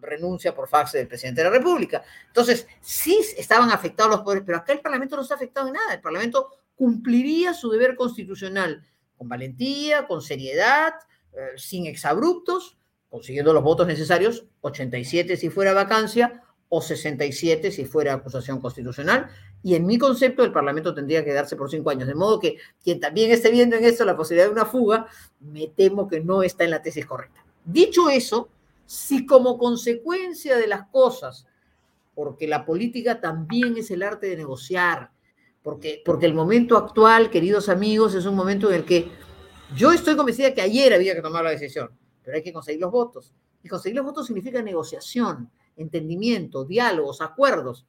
renuncia 0.00 0.54
por 0.54 0.68
fax 0.68 0.92
del 0.92 1.08
presidente 1.08 1.42
de 1.42 1.50
la 1.50 1.56
República. 1.56 2.04
Entonces, 2.28 2.68
sí 2.80 3.18
estaban 3.36 3.70
afectados 3.70 4.12
los 4.12 4.20
poderes, 4.20 4.44
pero 4.46 4.58
acá 4.58 4.72
el 4.72 4.80
Parlamento 4.80 5.16
no 5.16 5.22
está 5.22 5.34
afectado 5.34 5.66
en 5.66 5.74
nada. 5.74 5.94
El 5.94 6.00
Parlamento 6.00 6.50
cumpliría 6.76 7.54
su 7.54 7.70
deber 7.70 7.96
constitucional 7.96 8.86
con 9.16 9.28
valentía, 9.28 10.06
con 10.06 10.20
seriedad, 10.20 10.94
eh, 11.32 11.56
sin 11.56 11.86
exabruptos, 11.86 12.76
consiguiendo 13.08 13.54
los 13.54 13.62
votos 13.62 13.86
necesarios, 13.86 14.44
87 14.60 15.38
si 15.38 15.48
fuera 15.48 15.72
vacancia 15.72 16.42
o 16.68 16.80
67 16.80 17.70
si 17.70 17.84
fuera 17.84 18.14
acusación 18.14 18.60
constitucional. 18.60 19.28
Y 19.62 19.74
en 19.74 19.86
mi 19.86 19.98
concepto, 19.98 20.44
el 20.44 20.52
Parlamento 20.52 20.94
tendría 20.94 21.24
que 21.24 21.32
darse 21.32 21.56
por 21.56 21.70
cinco 21.70 21.90
años. 21.90 22.08
De 22.08 22.14
modo 22.14 22.38
que 22.38 22.56
quien 22.82 23.00
también 23.00 23.30
esté 23.30 23.50
viendo 23.50 23.76
en 23.76 23.84
esto 23.84 24.04
la 24.04 24.16
posibilidad 24.16 24.46
de 24.46 24.52
una 24.52 24.66
fuga, 24.66 25.06
me 25.40 25.68
temo 25.68 26.08
que 26.08 26.20
no 26.20 26.42
está 26.42 26.64
en 26.64 26.70
la 26.70 26.82
tesis 26.82 27.06
correcta. 27.06 27.44
Dicho 27.64 28.08
eso, 28.08 28.48
si 28.86 29.26
como 29.26 29.58
consecuencia 29.58 30.56
de 30.56 30.66
las 30.66 30.88
cosas, 30.88 31.46
porque 32.14 32.46
la 32.46 32.64
política 32.64 33.20
también 33.20 33.76
es 33.76 33.90
el 33.90 34.02
arte 34.02 34.28
de 34.28 34.36
negociar, 34.36 35.10
porque, 35.62 36.00
porque 36.04 36.26
el 36.26 36.34
momento 36.34 36.76
actual, 36.76 37.28
queridos 37.28 37.68
amigos, 37.68 38.14
es 38.14 38.24
un 38.24 38.36
momento 38.36 38.68
en 38.68 38.76
el 38.76 38.84
que 38.84 39.10
yo 39.74 39.90
estoy 39.90 40.16
convencida 40.16 40.54
que 40.54 40.62
ayer 40.62 40.94
había 40.94 41.14
que 41.14 41.22
tomar 41.22 41.42
la 41.42 41.50
decisión, 41.50 41.90
pero 42.22 42.36
hay 42.36 42.42
que 42.42 42.52
conseguir 42.52 42.80
los 42.80 42.92
votos. 42.92 43.32
Y 43.62 43.68
conseguir 43.68 43.96
los 43.96 44.06
votos 44.06 44.26
significa 44.26 44.62
negociación, 44.62 45.50
entendimiento, 45.76 46.64
diálogos, 46.64 47.20
acuerdos. 47.20 47.86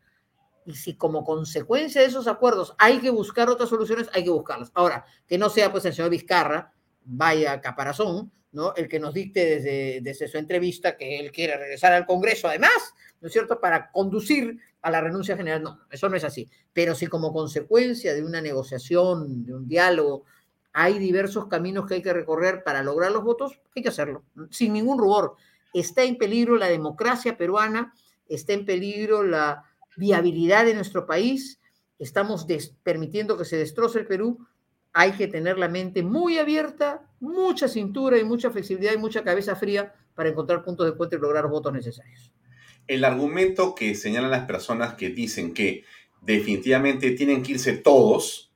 Y 0.65 0.75
si 0.75 0.95
como 0.95 1.23
consecuencia 1.23 2.01
de 2.01 2.07
esos 2.07 2.27
acuerdos 2.27 2.75
hay 2.77 2.99
que 2.99 3.09
buscar 3.09 3.49
otras 3.49 3.69
soluciones, 3.69 4.09
hay 4.13 4.23
que 4.23 4.29
buscarlas. 4.29 4.71
Ahora, 4.73 5.05
que 5.27 5.38
no 5.38 5.49
sea 5.49 5.71
pues 5.71 5.85
el 5.85 5.93
señor 5.93 6.11
Vizcarra, 6.11 6.73
vaya 7.03 7.61
caparazón, 7.61 8.31
¿no? 8.51 8.73
El 8.75 8.88
que 8.88 8.99
nos 8.99 9.13
dicte 9.13 9.45
desde, 9.45 10.01
desde 10.01 10.27
su 10.27 10.38
entrevista 10.38 10.97
que 10.97 11.19
él 11.19 11.31
quiere 11.31 11.57
regresar 11.57 11.93
al 11.93 12.05
Congreso, 12.05 12.47
además, 12.47 12.93
¿no 13.21 13.27
es 13.27 13.33
cierto?, 13.33 13.59
para 13.61 13.91
conducir 13.91 14.59
a 14.81 14.91
la 14.91 15.01
renuncia 15.01 15.38
general. 15.38 15.63
No, 15.63 15.79
eso 15.89 16.09
no 16.09 16.17
es 16.17 16.23
así. 16.23 16.49
Pero 16.73 16.95
si 16.95 17.07
como 17.07 17.33
consecuencia 17.33 18.13
de 18.13 18.23
una 18.23 18.41
negociación, 18.41 19.45
de 19.45 19.53
un 19.53 19.67
diálogo, 19.67 20.25
hay 20.73 20.99
diversos 20.99 21.47
caminos 21.47 21.88
que 21.88 21.95
hay 21.95 22.01
que 22.01 22.13
recorrer 22.13 22.63
para 22.63 22.83
lograr 22.83 23.11
los 23.11 23.23
votos, 23.23 23.59
hay 23.75 23.81
que 23.81 23.89
hacerlo, 23.89 24.25
sin 24.51 24.73
ningún 24.73 24.99
rubor. 24.99 25.35
Está 25.74 26.03
en 26.03 26.18
peligro 26.18 26.55
la 26.55 26.68
democracia 26.68 27.38
peruana, 27.38 27.93
está 28.28 28.53
en 28.53 28.65
peligro 28.65 29.24
la 29.24 29.63
viabilidad 29.95 30.65
de 30.65 30.74
nuestro 30.74 31.05
país, 31.05 31.59
estamos 31.99 32.45
permitiendo 32.84 33.38
que 33.38 33.45
se 33.45 33.57
destroce 33.57 33.99
el 33.99 34.07
Perú 34.07 34.47
hay 34.99 35.11
que 35.11 35.28
tener 35.28 35.59
la 35.59 35.68
mente 35.68 36.01
muy 36.01 36.39
abierta, 36.39 37.07
mucha 37.20 37.68
cintura 37.68 38.18
y 38.18 38.24
mucha 38.24 38.49
flexibilidad 38.49 38.93
y 38.93 38.97
mucha 38.97 39.24
cabeza 39.24 39.55
fría 39.55 39.93
para 40.15 40.30
encontrar 40.30 40.63
puntos 40.63 40.88
de 40.88 40.93
encuentro 40.93 41.20
y 41.20 41.22
lograr 41.22 41.47
votos 41.47 41.72
necesarios. 41.72 42.34
El 42.88 43.03
argumento 43.03 43.76
que 43.76 43.93
señalan 43.93 44.32
las 44.32 44.45
personas 44.45 44.95
que 44.95 45.11
dicen 45.11 45.53
que 45.53 45.84
definitivamente 46.24 47.11
tienen 47.11 47.43
que 47.43 47.51
irse 47.51 47.74
todos 47.74 48.51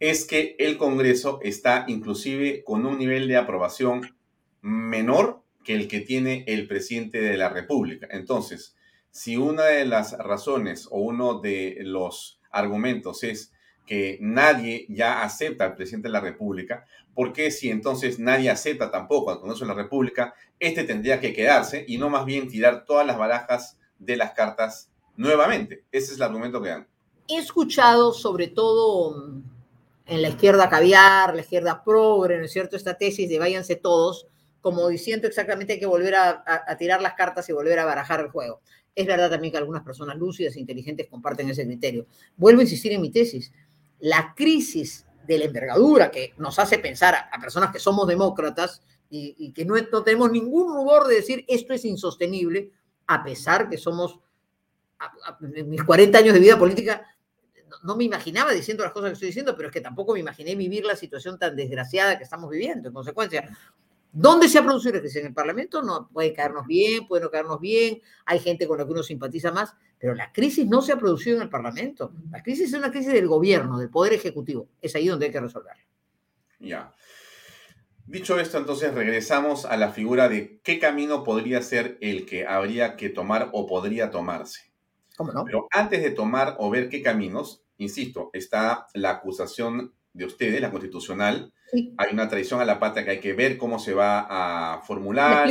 es 0.00 0.24
que 0.24 0.56
el 0.58 0.78
Congreso 0.78 1.40
está 1.42 1.84
inclusive 1.88 2.64
con 2.64 2.86
un 2.86 2.98
nivel 2.98 3.28
de 3.28 3.36
aprobación 3.36 4.16
menor 4.62 5.41
que 5.64 5.74
el 5.74 5.88
que 5.88 6.00
tiene 6.00 6.44
el 6.46 6.66
presidente 6.66 7.20
de 7.20 7.36
la 7.36 7.48
República. 7.48 8.08
Entonces, 8.10 8.76
si 9.10 9.36
una 9.36 9.64
de 9.64 9.84
las 9.84 10.16
razones 10.18 10.88
o 10.90 10.98
uno 10.98 11.40
de 11.40 11.78
los 11.80 12.40
argumentos 12.50 13.22
es 13.22 13.52
que 13.86 14.18
nadie 14.20 14.86
ya 14.88 15.22
acepta 15.22 15.64
al 15.64 15.74
presidente 15.74 16.08
de 16.08 16.12
la 16.12 16.20
República, 16.20 16.86
¿por 17.14 17.32
qué 17.32 17.50
si 17.50 17.70
entonces 17.70 18.18
nadie 18.18 18.48
acepta 18.48 18.90
tampoco 18.90 19.30
al 19.30 19.40
Congreso 19.40 19.64
de 19.64 19.74
la 19.74 19.82
República, 19.82 20.34
este 20.58 20.84
tendría 20.84 21.20
que 21.20 21.32
quedarse 21.32 21.84
y 21.86 21.98
no 21.98 22.08
más 22.08 22.24
bien 22.24 22.48
tirar 22.48 22.84
todas 22.84 23.06
las 23.06 23.18
barajas 23.18 23.78
de 23.98 24.16
las 24.16 24.32
cartas 24.32 24.90
nuevamente? 25.16 25.84
Ese 25.92 26.12
es 26.12 26.16
el 26.16 26.22
argumento 26.22 26.62
que 26.62 26.70
dan. 26.70 26.88
He 27.28 27.36
escuchado 27.36 28.12
sobre 28.12 28.48
todo 28.48 29.42
en 30.06 30.22
la 30.22 30.28
izquierda 30.28 30.68
caviar, 30.68 31.34
la 31.34 31.42
izquierda 31.42 31.82
progre, 31.84 32.38
¿no 32.38 32.44
es 32.44 32.52
cierto?, 32.52 32.76
esta 32.76 32.96
tesis 32.96 33.28
de 33.28 33.38
váyanse 33.38 33.76
todos, 33.76 34.26
como 34.62 34.88
diciendo 34.88 35.26
exactamente 35.26 35.74
hay 35.74 35.80
que 35.80 35.86
volver 35.86 36.14
a, 36.14 36.76
tirar 36.78 37.02
las 37.02 37.14
cartas 37.14 37.48
y 37.48 37.52
volver 37.52 37.80
a 37.80 37.84
barajar 37.84 38.20
el 38.20 38.30
juego. 38.30 38.62
Es 38.94 39.06
verdad 39.06 39.28
también 39.28 39.50
que 39.50 39.58
algunas 39.58 39.82
personas 39.82 40.16
lúcidas 40.16 40.54
e 40.56 40.60
inteligentes 40.60 41.08
comparten 41.08 41.50
ese 41.50 41.66
criterio. 41.66 42.06
Vuelvo 42.36 42.60
a 42.60 42.62
insistir 42.62 42.92
en 42.92 43.00
mi 43.00 43.10
tesis 43.10 43.52
la 43.98 44.32
crisis 44.36 45.04
de 45.26 45.38
la 45.38 45.44
envergadura 45.46 46.10
que 46.10 46.32
nos 46.38 46.58
hace 46.60 46.78
pensar 46.78 47.14
a, 47.30 47.40
personas 47.40 47.72
que 47.72 47.80
somos 47.80 48.06
demócratas 48.06 48.82
y, 49.10 49.52
que 49.52 49.64
no, 49.64 49.74
tenemos 50.02 50.30
ningún 50.30 50.72
rubor 50.72 51.06
de 51.06 51.16
decir 51.16 51.44
esto 51.48 51.74
es 51.74 51.84
insostenible, 51.84 52.70
a 53.06 53.22
pesar 53.22 53.68
que 53.68 53.76
somos, 53.76 54.20
en 55.54 55.68
mis 55.68 55.82
40 55.82 56.16
años 56.16 56.32
de 56.32 56.40
vida 56.40 56.58
política, 56.58 57.04
no, 57.68 57.76
no, 57.82 57.96
me 57.96 58.04
imaginaba 58.04 58.52
diciendo 58.52 58.84
las 58.84 58.92
cosas 58.92 59.10
que 59.10 59.14
estoy 59.14 59.28
diciendo, 59.28 59.54
pero 59.54 59.68
es 59.68 59.72
que 59.74 59.82
tampoco 59.82 60.14
me 60.14 60.20
imaginé 60.20 60.54
vivir 60.54 60.86
la 60.86 60.96
situación 60.96 61.38
tan 61.38 61.54
desgraciada 61.56 62.16
que 62.16 62.24
estamos 62.24 62.48
viviendo. 62.48 62.88
En 62.88 62.94
consecuencia, 62.94 63.50
¿Dónde 64.12 64.48
se 64.48 64.58
ha 64.58 64.62
producido 64.62 64.94
la 64.94 65.00
crisis? 65.00 65.20
En 65.20 65.28
el 65.28 65.34
Parlamento 65.34 65.82
no 65.82 66.08
puede 66.12 66.34
caernos 66.34 66.66
bien, 66.66 67.08
puede 67.08 67.22
no 67.22 67.30
caernos 67.30 67.60
bien, 67.60 68.02
hay 68.26 68.38
gente 68.38 68.68
con 68.68 68.76
la 68.78 68.84
que 68.84 68.92
uno 68.92 69.02
simpatiza 69.02 69.50
más, 69.50 69.74
pero 69.98 70.14
la 70.14 70.32
crisis 70.32 70.66
no 70.66 70.82
se 70.82 70.92
ha 70.92 70.98
producido 70.98 71.36
en 71.36 71.42
el 71.42 71.48
Parlamento. 71.48 72.12
La 72.30 72.42
crisis 72.42 72.68
es 72.68 72.78
una 72.78 72.90
crisis 72.90 73.12
del 73.12 73.26
gobierno, 73.26 73.78
del 73.78 73.88
Poder 73.88 74.12
Ejecutivo. 74.12 74.68
Es 74.82 74.94
ahí 74.94 75.08
donde 75.08 75.26
hay 75.26 75.32
que 75.32 75.40
resolverla. 75.40 75.82
Ya. 76.60 76.92
Dicho 78.06 78.38
esto, 78.38 78.58
entonces 78.58 78.92
regresamos 78.92 79.64
a 79.64 79.76
la 79.78 79.92
figura 79.92 80.28
de 80.28 80.60
qué 80.62 80.78
camino 80.78 81.24
podría 81.24 81.62
ser 81.62 81.96
el 82.02 82.26
que 82.26 82.46
habría 82.46 82.96
que 82.96 83.08
tomar 83.08 83.48
o 83.52 83.66
podría 83.66 84.10
tomarse. 84.10 84.72
¿Cómo 85.16 85.32
no? 85.32 85.44
Pero 85.44 85.68
antes 85.70 86.02
de 86.02 86.10
tomar 86.10 86.56
o 86.58 86.68
ver 86.68 86.88
qué 86.88 87.00
caminos, 87.00 87.64
insisto, 87.78 88.30
está 88.34 88.86
la 88.92 89.10
acusación 89.10 89.94
de 90.12 90.26
ustedes, 90.26 90.60
la 90.60 90.70
constitucional, 90.70 91.52
hay 91.72 92.12
una 92.12 92.28
traición 92.28 92.60
a 92.60 92.64
la 92.64 92.78
patria 92.78 93.04
que 93.04 93.10
hay 93.12 93.20
que 93.20 93.32
ver 93.32 93.56
cómo 93.56 93.78
se 93.78 93.94
va 93.94 94.26
a 94.28 94.82
formular. 94.82 95.48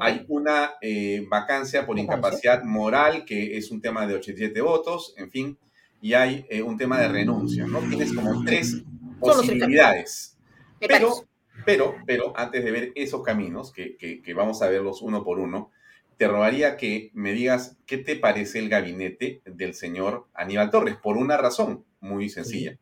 Hay 0.00 0.24
una 0.28 0.74
eh, 0.80 1.26
vacancia 1.28 1.84
por 1.86 1.98
incapacidad 1.98 2.62
moral, 2.62 3.24
que 3.24 3.56
es 3.56 3.70
un 3.70 3.80
tema 3.80 4.06
de 4.06 4.14
87 4.14 4.60
votos, 4.60 5.14
en 5.16 5.30
fin, 5.30 5.58
y 6.00 6.14
hay 6.14 6.46
eh, 6.48 6.62
un 6.62 6.76
tema 6.76 7.00
de 7.00 7.08
renuncia, 7.08 7.66
¿no? 7.66 7.80
Tienes 7.80 8.12
como 8.12 8.44
tres 8.44 8.82
posibilidades. 9.18 10.36
Pero, 10.78 11.24
pero, 11.64 11.96
pero, 12.06 12.32
antes 12.36 12.64
de 12.64 12.70
ver 12.70 12.92
esos 12.94 13.22
caminos, 13.22 13.72
que, 13.72 13.96
que, 13.96 14.34
vamos 14.34 14.62
a 14.62 14.68
verlos 14.68 15.02
uno 15.02 15.24
por 15.24 15.38
uno, 15.38 15.70
te 16.16 16.28
rogaría 16.28 16.76
que 16.76 17.10
me 17.14 17.32
digas 17.32 17.76
qué 17.86 17.98
te 17.98 18.14
parece 18.16 18.58
el 18.60 18.68
gabinete 18.68 19.40
del 19.44 19.74
señor 19.74 20.26
Aníbal 20.34 20.70
Torres, 20.70 20.96
por 20.96 21.16
una 21.16 21.36
razón 21.36 21.84
muy 22.00 22.28
sencilla. 22.28 22.78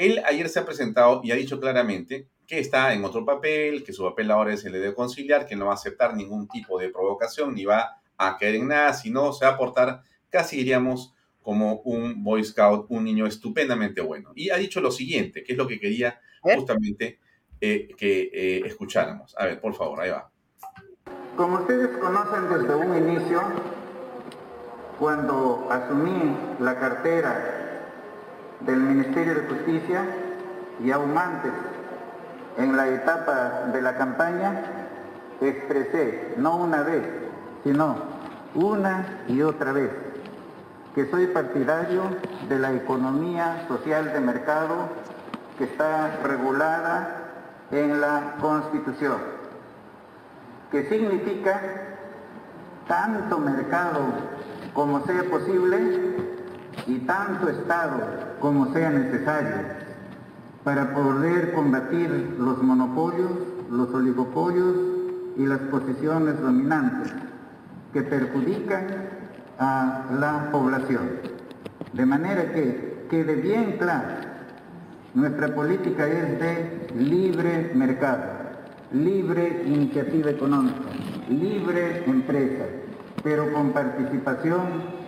Él 0.00 0.22
ayer 0.24 0.48
se 0.48 0.58
ha 0.58 0.64
presentado 0.64 1.20
y 1.22 1.30
ha 1.30 1.34
dicho 1.34 1.60
claramente 1.60 2.26
que 2.46 2.58
está 2.58 2.94
en 2.94 3.04
otro 3.04 3.22
papel, 3.22 3.84
que 3.84 3.92
su 3.92 4.02
papel 4.02 4.30
ahora 4.30 4.54
es 4.54 4.64
el 4.64 4.72
de 4.72 4.94
conciliar, 4.94 5.44
que 5.46 5.56
no 5.56 5.66
va 5.66 5.72
a 5.72 5.74
aceptar 5.74 6.16
ningún 6.16 6.48
tipo 6.48 6.78
de 6.78 6.88
provocación 6.88 7.54
ni 7.54 7.66
va 7.66 8.00
a 8.16 8.38
caer 8.38 8.54
en 8.54 8.68
nada, 8.68 8.94
sino 8.94 9.34
se 9.34 9.44
va 9.44 9.52
a 9.52 9.58
portar 9.58 10.00
casi 10.30 10.56
diríamos 10.56 11.14
como 11.42 11.82
un 11.82 12.24
Boy 12.24 12.42
Scout, 12.42 12.86
un 12.88 13.04
niño 13.04 13.26
estupendamente 13.26 14.00
bueno. 14.00 14.32
Y 14.34 14.48
ha 14.48 14.56
dicho 14.56 14.80
lo 14.80 14.90
siguiente, 14.90 15.44
que 15.44 15.52
es 15.52 15.58
lo 15.58 15.68
que 15.68 15.78
quería 15.78 16.18
justamente 16.40 17.18
eh, 17.60 17.88
que 17.98 18.30
eh, 18.32 18.62
escucháramos. 18.64 19.36
A 19.36 19.44
ver, 19.44 19.60
por 19.60 19.74
favor, 19.74 20.00
ahí 20.00 20.08
va. 20.08 20.30
Como 21.36 21.58
ustedes 21.58 21.98
conocen 21.98 22.48
desde 22.48 22.74
un 22.74 22.96
inicio, 22.96 23.42
cuando 24.98 25.68
asumí 25.70 26.34
la 26.58 26.78
cartera 26.78 27.59
del 28.60 28.80
Ministerio 28.80 29.34
de 29.34 29.48
Justicia 29.48 30.04
y 30.82 30.90
aún 30.90 31.16
antes, 31.16 31.52
en 32.58 32.76
la 32.76 32.88
etapa 32.88 33.66
de 33.72 33.82
la 33.82 33.96
campaña, 33.96 34.62
expresé, 35.40 36.34
no 36.36 36.56
una 36.56 36.82
vez, 36.82 37.02
sino 37.64 37.96
una 38.54 39.22
y 39.28 39.42
otra 39.42 39.72
vez, 39.72 39.90
que 40.94 41.08
soy 41.10 41.28
partidario 41.28 42.02
de 42.48 42.58
la 42.58 42.72
economía 42.72 43.64
social 43.68 44.12
de 44.12 44.20
mercado 44.20 44.88
que 45.56 45.64
está 45.64 46.18
regulada 46.24 47.16
en 47.70 48.00
la 48.00 48.36
Constitución, 48.40 49.18
que 50.70 50.88
significa 50.88 51.60
tanto 52.88 53.38
mercado 53.38 54.00
como 54.74 55.04
sea 55.06 55.22
posible 55.24 56.39
y 56.90 56.98
tanto 57.00 57.48
Estado 57.48 58.00
como 58.40 58.72
sea 58.72 58.90
necesario 58.90 59.54
para 60.64 60.92
poder 60.92 61.52
combatir 61.52 62.36
los 62.38 62.60
monopolios, 62.62 63.30
los 63.70 63.94
oligopolios 63.94 64.74
y 65.36 65.46
las 65.46 65.60
posiciones 65.60 66.40
dominantes 66.40 67.12
que 67.92 68.02
perjudican 68.02 68.86
a 69.58 70.06
la 70.18 70.50
población. 70.50 71.10
De 71.92 72.06
manera 72.06 72.52
que 72.52 73.06
quede 73.08 73.36
bien 73.36 73.76
claro, 73.78 74.08
nuestra 75.14 75.54
política 75.54 76.08
es 76.08 76.40
de 76.40 76.88
libre 76.98 77.70
mercado, 77.74 78.24
libre 78.92 79.62
iniciativa 79.64 80.30
económica, 80.30 80.88
libre 81.28 82.04
empresa, 82.06 82.64
pero 83.22 83.52
con 83.52 83.70
participación 83.70 84.98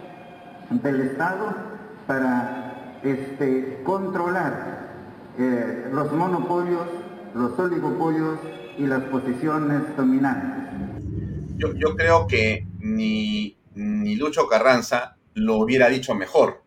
del 0.70 1.01
Estado 1.03 1.71
para 2.07 3.00
este, 3.03 3.80
controlar 3.84 4.92
eh, 5.38 5.88
los 5.92 6.12
monopolios, 6.12 6.86
los 7.34 7.59
oligopolios 7.59 8.38
y 8.78 8.86
las 8.86 9.03
posiciones 9.05 9.96
dominantes. 9.96 11.05
Yo, 11.57 11.74
yo 11.74 11.94
creo 11.96 12.26
que 12.26 12.66
ni, 12.78 13.57
ni 13.74 14.16
Lucho 14.16 14.46
Carranza 14.46 15.16
lo 15.34 15.57
hubiera 15.57 15.88
dicho 15.88 16.14
mejor. 16.14 16.62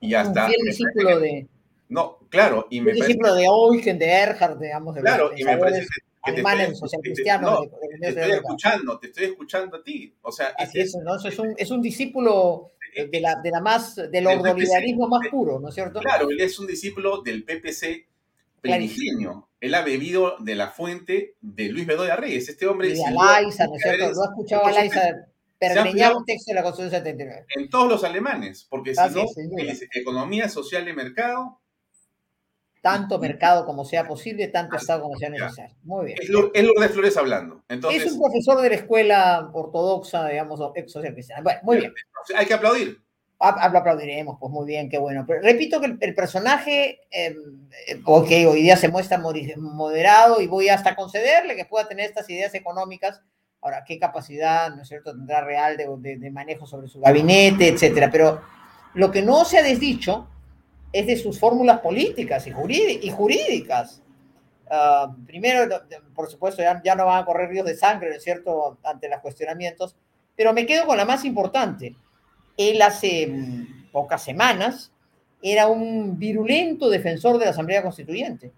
Y 0.00 0.14
hasta... 0.14 0.46
Un 0.46 0.52
discípulo 0.64 1.20
de... 1.20 1.46
No, 1.88 2.18
claro, 2.28 2.66
y 2.70 2.80
me 2.80 2.92
un 2.92 2.96
discípulo 2.96 3.34
de 3.34 3.44
Eugen, 3.44 3.98
de 3.98 4.06
Erhard, 4.06 4.58
digamos, 4.58 4.94
de 4.94 5.00
Claro, 5.02 5.32
y 5.36 5.44
me 5.44 5.56
parece 5.56 5.86
que 6.24 6.32
te, 6.32 6.40
estoy, 6.40 7.00
cristianos. 7.02 7.50
no, 7.50 7.78
te 7.98 8.08
estoy 8.08 8.30
escuchando, 8.30 8.98
te 8.98 9.06
estoy 9.08 9.24
escuchando 9.24 9.76
a 9.76 9.82
ti. 9.82 10.14
O 10.22 10.30
sea, 10.30 10.54
Así 10.56 10.80
es, 10.80 10.94
¿no? 11.02 11.16
es, 11.16 11.38
un, 11.38 11.54
es 11.56 11.70
un 11.70 11.82
discípulo 11.82 12.72
de 12.94 13.20
la, 13.20 13.40
de 13.42 13.50
la 13.50 13.60
más, 13.60 13.96
del 13.96 14.26
ordoliarismo 14.26 15.08
más 15.08 15.28
puro, 15.28 15.60
¿no 15.60 15.68
es 15.68 15.74
cierto? 15.74 16.00
Claro, 16.00 16.30
él 16.30 16.40
es 16.40 16.58
un 16.58 16.66
discípulo 16.66 17.22
del 17.22 17.44
PPC 17.44 18.06
primigenio. 18.60 19.48
Él 19.60 19.74
ha 19.74 19.82
bebido 19.82 20.36
de 20.38 20.54
la 20.54 20.68
fuente 20.68 21.34
de 21.40 21.68
Luis 21.68 21.86
Bedoya 21.86 22.16
Reyes. 22.16 22.48
Este 22.48 22.66
hombre... 22.66 22.94
Y 22.94 23.02
a 23.02 23.10
Laiza, 23.10 23.66
¿no 23.66 23.76
es 23.76 23.82
cierto? 23.82 24.10
Lo 24.12 24.22
ha 24.22 24.26
escuchado 24.26 24.66
a 24.66 24.72
Laiza 24.72 25.30
pergeñar 25.60 26.16
un 26.16 26.24
texto 26.24 26.50
de 26.50 26.54
la 26.54 26.62
Constitución 26.62 27.02
79. 27.02 27.46
En 27.56 27.68
todos 27.68 27.88
los 27.88 28.02
alemanes, 28.02 28.66
porque 28.68 28.94
si 28.94 29.00
Así 29.00 29.14
no, 29.14 29.58
es 29.58 29.86
economía 29.94 30.48
social 30.48 30.84
de 30.86 30.94
mercado, 30.94 31.59
Tanto 32.80 33.18
mercado 33.18 33.66
como 33.66 33.84
sea 33.84 34.08
posible, 34.08 34.48
tanto 34.48 34.76
Estado 34.76 35.02
como 35.02 35.16
sea 35.18 35.28
necesario. 35.28 35.76
Muy 35.82 36.06
bien. 36.06 36.18
es 36.22 36.28
Lourdes, 36.30 36.52
es 36.54 36.64
Lourdes 36.64 36.90
Flores 36.92 37.16
hablando. 37.18 37.62
Entonces, 37.68 38.04
es 38.06 38.12
un 38.12 38.20
profesor 38.20 38.60
de 38.62 38.70
la 38.70 38.74
escuela 38.76 39.50
ortodoxa, 39.52 40.28
digamos, 40.28 40.60
ex 40.74 40.90
social 40.90 41.12
cristiana. 41.12 41.42
Bueno, 41.42 41.60
muy 41.62 41.76
bien. 41.78 41.92
hay 42.34 42.46
que 42.46 42.54
aplaudir. 42.54 42.98
Aplaudiremos, 43.38 44.36
pues 44.38 44.52
muy 44.52 44.66
bien, 44.66 44.88
qué 44.90 44.98
bueno. 44.98 45.24
Pero 45.26 45.40
repito 45.42 45.80
que 45.80 45.86
el, 45.86 45.98
el 46.00 46.14
personaje, 46.14 47.00
eh, 47.10 47.34
ok, 48.04 48.28
hoy 48.48 48.62
día 48.62 48.76
se 48.76 48.88
muestra 48.88 49.18
moderado 49.18 50.40
y 50.40 50.46
voy 50.46 50.68
hasta 50.68 50.94
concederle 50.94 51.56
que 51.56 51.64
pueda 51.64 51.88
tener 51.88 52.06
estas 52.06 52.28
ideas 52.30 52.54
económicas. 52.54 53.20
Ahora, 53.62 53.84
¿qué 53.86 53.98
capacidad, 53.98 54.74
no 54.74 54.82
es 54.82 54.88
cierto, 54.88 55.12
tendrá 55.12 55.42
real 55.42 55.76
de, 55.76 55.86
de- 55.98 56.16
de 56.16 56.30
manejo 56.30 56.66
sobre 56.66 56.88
su 56.88 57.00
gabinete, 57.00 57.68
etcétera? 57.68 58.10
Pero 58.10 58.40
lo 58.94 59.10
que 59.10 59.22
no 59.22 59.44
se 59.44 59.58
ha 59.58 59.62
desdicho 59.62 60.28
es 60.92 61.06
de 61.06 61.16
sus 61.16 61.38
fórmulas 61.38 61.80
políticas 61.80 62.46
y, 62.46 62.50
jurídi- 62.50 63.00
y 63.02 63.10
jurídicas. 63.10 64.02
Ah, 64.70 65.14
primero, 65.26 65.68
por 66.14 66.30
supuesto, 66.30 66.62
ya, 66.62 66.80
ya 66.84 66.94
no 66.94 67.06
van 67.06 67.22
a 67.22 67.24
correr 67.24 67.50
ríos 67.50 67.66
de 67.66 67.76
sangre, 67.76 68.10
¿no 68.10 68.16
es 68.16 68.22
cierto?, 68.22 68.78
ante 68.84 69.08
los 69.08 69.20
cuestionamientos, 69.20 69.96
pero 70.36 70.52
me 70.52 70.66
quedo 70.66 70.86
con 70.86 70.96
la 70.96 71.04
más 71.04 71.24
importante. 71.24 71.96
Él 72.56 72.80
hace 72.82 73.26
mm, 73.26 73.90
pocas 73.90 74.22
semanas 74.22 74.92
era 75.42 75.66
un 75.68 76.18
virulento 76.18 76.88
defensor 76.88 77.38
de 77.38 77.46
la 77.46 77.50
Asamblea 77.52 77.82
Constituyente. 77.82 78.52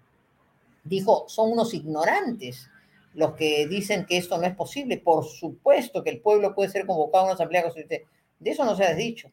Dijo, 0.83 1.25
son 1.27 1.51
unos 1.51 1.73
ignorantes 1.73 2.69
los 3.13 3.33
que 3.35 3.67
dicen 3.67 4.05
que 4.05 4.17
esto 4.17 4.37
no 4.37 4.43
es 4.45 4.55
posible. 4.55 4.97
Por 4.97 5.23
supuesto 5.25 6.03
que 6.03 6.09
el 6.09 6.19
pueblo 6.19 6.53
puede 6.53 6.69
ser 6.69 6.85
convocado 6.85 7.23
a 7.23 7.25
una 7.27 7.33
Asamblea 7.35 7.63
Constituyente. 7.63 8.07
De 8.39 8.51
eso 8.51 8.65
no 8.65 8.75
se 8.75 8.83
ha 8.83 8.93
dicho. 8.93 9.31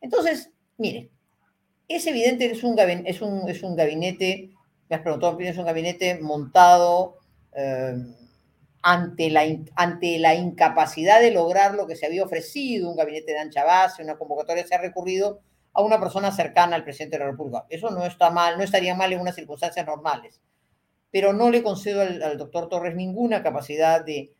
Entonces, 0.00 0.50
mire, 0.78 1.08
es 1.90 2.06
evidente 2.06 2.46
que 2.46 2.52
es 2.54 2.62
un, 2.62 2.76
gabinete, 2.76 4.50
me 4.88 4.96
has 4.96 5.02
preguntado, 5.02 5.40
es 5.40 5.58
un 5.58 5.64
gabinete 5.64 6.20
montado 6.20 7.18
eh, 7.52 7.96
ante, 8.80 9.28
la, 9.28 10.34
incapacidad 10.36 11.20
de 11.20 11.32
lograr 11.32 11.74
lo 11.74 11.88
que 11.88 11.96
se 11.96 12.06
había 12.06 12.22
ofrecido, 12.22 12.88
un 12.88 12.96
gabinete 12.96 13.32
de 13.32 13.40
ancha 13.40 13.64
base, 13.64 14.04
una 14.04 14.16
convocatoria, 14.16 14.64
se 14.64 14.76
ha 14.76 14.80
recurrido 14.80 15.40
a 15.72 15.82
una 15.82 15.98
persona 15.98 16.30
cercana 16.30 16.76
al 16.76 16.84
presidente 16.84 17.18
de 17.18 17.24
la 17.24 17.30
República. 17.32 17.66
Eso 17.68 17.90
no 17.90 18.06
está 18.06 18.30
mal, 18.30 18.56
no 18.56 18.62
estaría 18.62 18.94
mal 18.94 19.12
en 19.12 19.20
unas 19.20 19.34
circunstancias 19.34 19.84
normales. 19.84 20.40
Pero 21.10 21.32
no 21.32 21.50
le 21.50 21.64
concedo 21.64 22.02
al, 22.02 22.22
al 22.22 22.38
doctor 22.38 22.68
Torres 22.68 22.94
ninguna 22.94 23.42
capacidad 23.42 24.04
de 24.04 24.32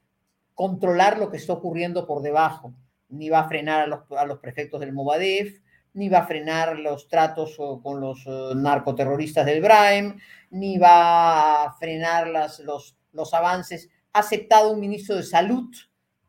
controlar 0.55 1.19
lo 1.19 1.33
que 1.33 1.39
está 1.39 1.55
ocurriendo 1.55 2.07
por 2.07 2.23
debajo. 2.23 2.75
Ni 3.09 3.29
va 3.29 3.41
a 3.41 3.49
frenar 3.49 3.81
a 3.81 3.87
los, 3.89 4.01
a 4.17 4.25
los 4.25 4.39
prefectos 4.39 4.79
del 4.79 4.93
Movadef, 4.93 5.61
ni 5.95 6.09
va 6.09 6.19
a 6.19 6.27
frenar 6.27 6.79
los 6.79 7.09
tratos 7.09 7.57
con 7.83 8.01
los 8.01 8.25
eh, 8.27 8.53
narcoterroristas 8.55 9.45
del 9.47 9.61
Braem, 9.61 10.19
ni 10.51 10.79
va 10.79 11.65
a 11.65 11.73
frenar 11.79 12.29
las, 12.29 12.61
los, 12.61 12.97
los 13.13 13.35
avances. 13.35 13.89
Ha 14.13 14.21
aceptado 14.21 14.73
un 14.73 14.81
ministro 14.81 15.17
de 15.17 15.23
salud 15.23 15.69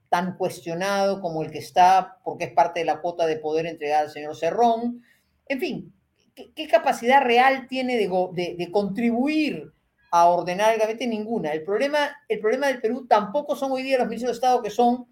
tan 0.10 0.36
cuestionado 0.38 1.22
como 1.22 1.42
el 1.44 1.52
que 1.52 1.60
está, 1.60 2.18
porque 2.24 2.46
es 2.46 2.52
parte 2.54 2.82
de 2.82 2.86
la 2.86 3.00
cuota 3.02 3.26
de 3.26 3.38
poder 3.38 3.66
entregada 3.66 4.02
al 4.02 4.10
señor 4.12 4.36
Cerrón. 4.36 5.04
En 5.48 5.60
fin, 5.60 5.94
¿qué, 6.36 6.68
capacidad 6.68 7.22
real 7.24 7.68
tiene 7.68 7.96
de- 7.98 8.56
de 8.58 8.72
contribuir 8.72 9.72
a 10.12 10.28
ordenar 10.28 10.74
el 10.74 10.80
gabinete? 10.80 11.08
Ninguna. 11.08 11.54
El 11.54 11.64
problema, 11.64 12.18
el 12.28 12.40
problema 12.40 12.68
del 12.68 12.82
Perú 12.82 13.08
tampoco 13.08 13.56
son 13.56 13.72
hoy 13.72 13.84
día 13.84 13.98
los 14.00 14.08
ministros 14.08 14.34
de 14.34 14.38
Estado 14.38 14.62
que 14.62 14.70
son 14.70 15.08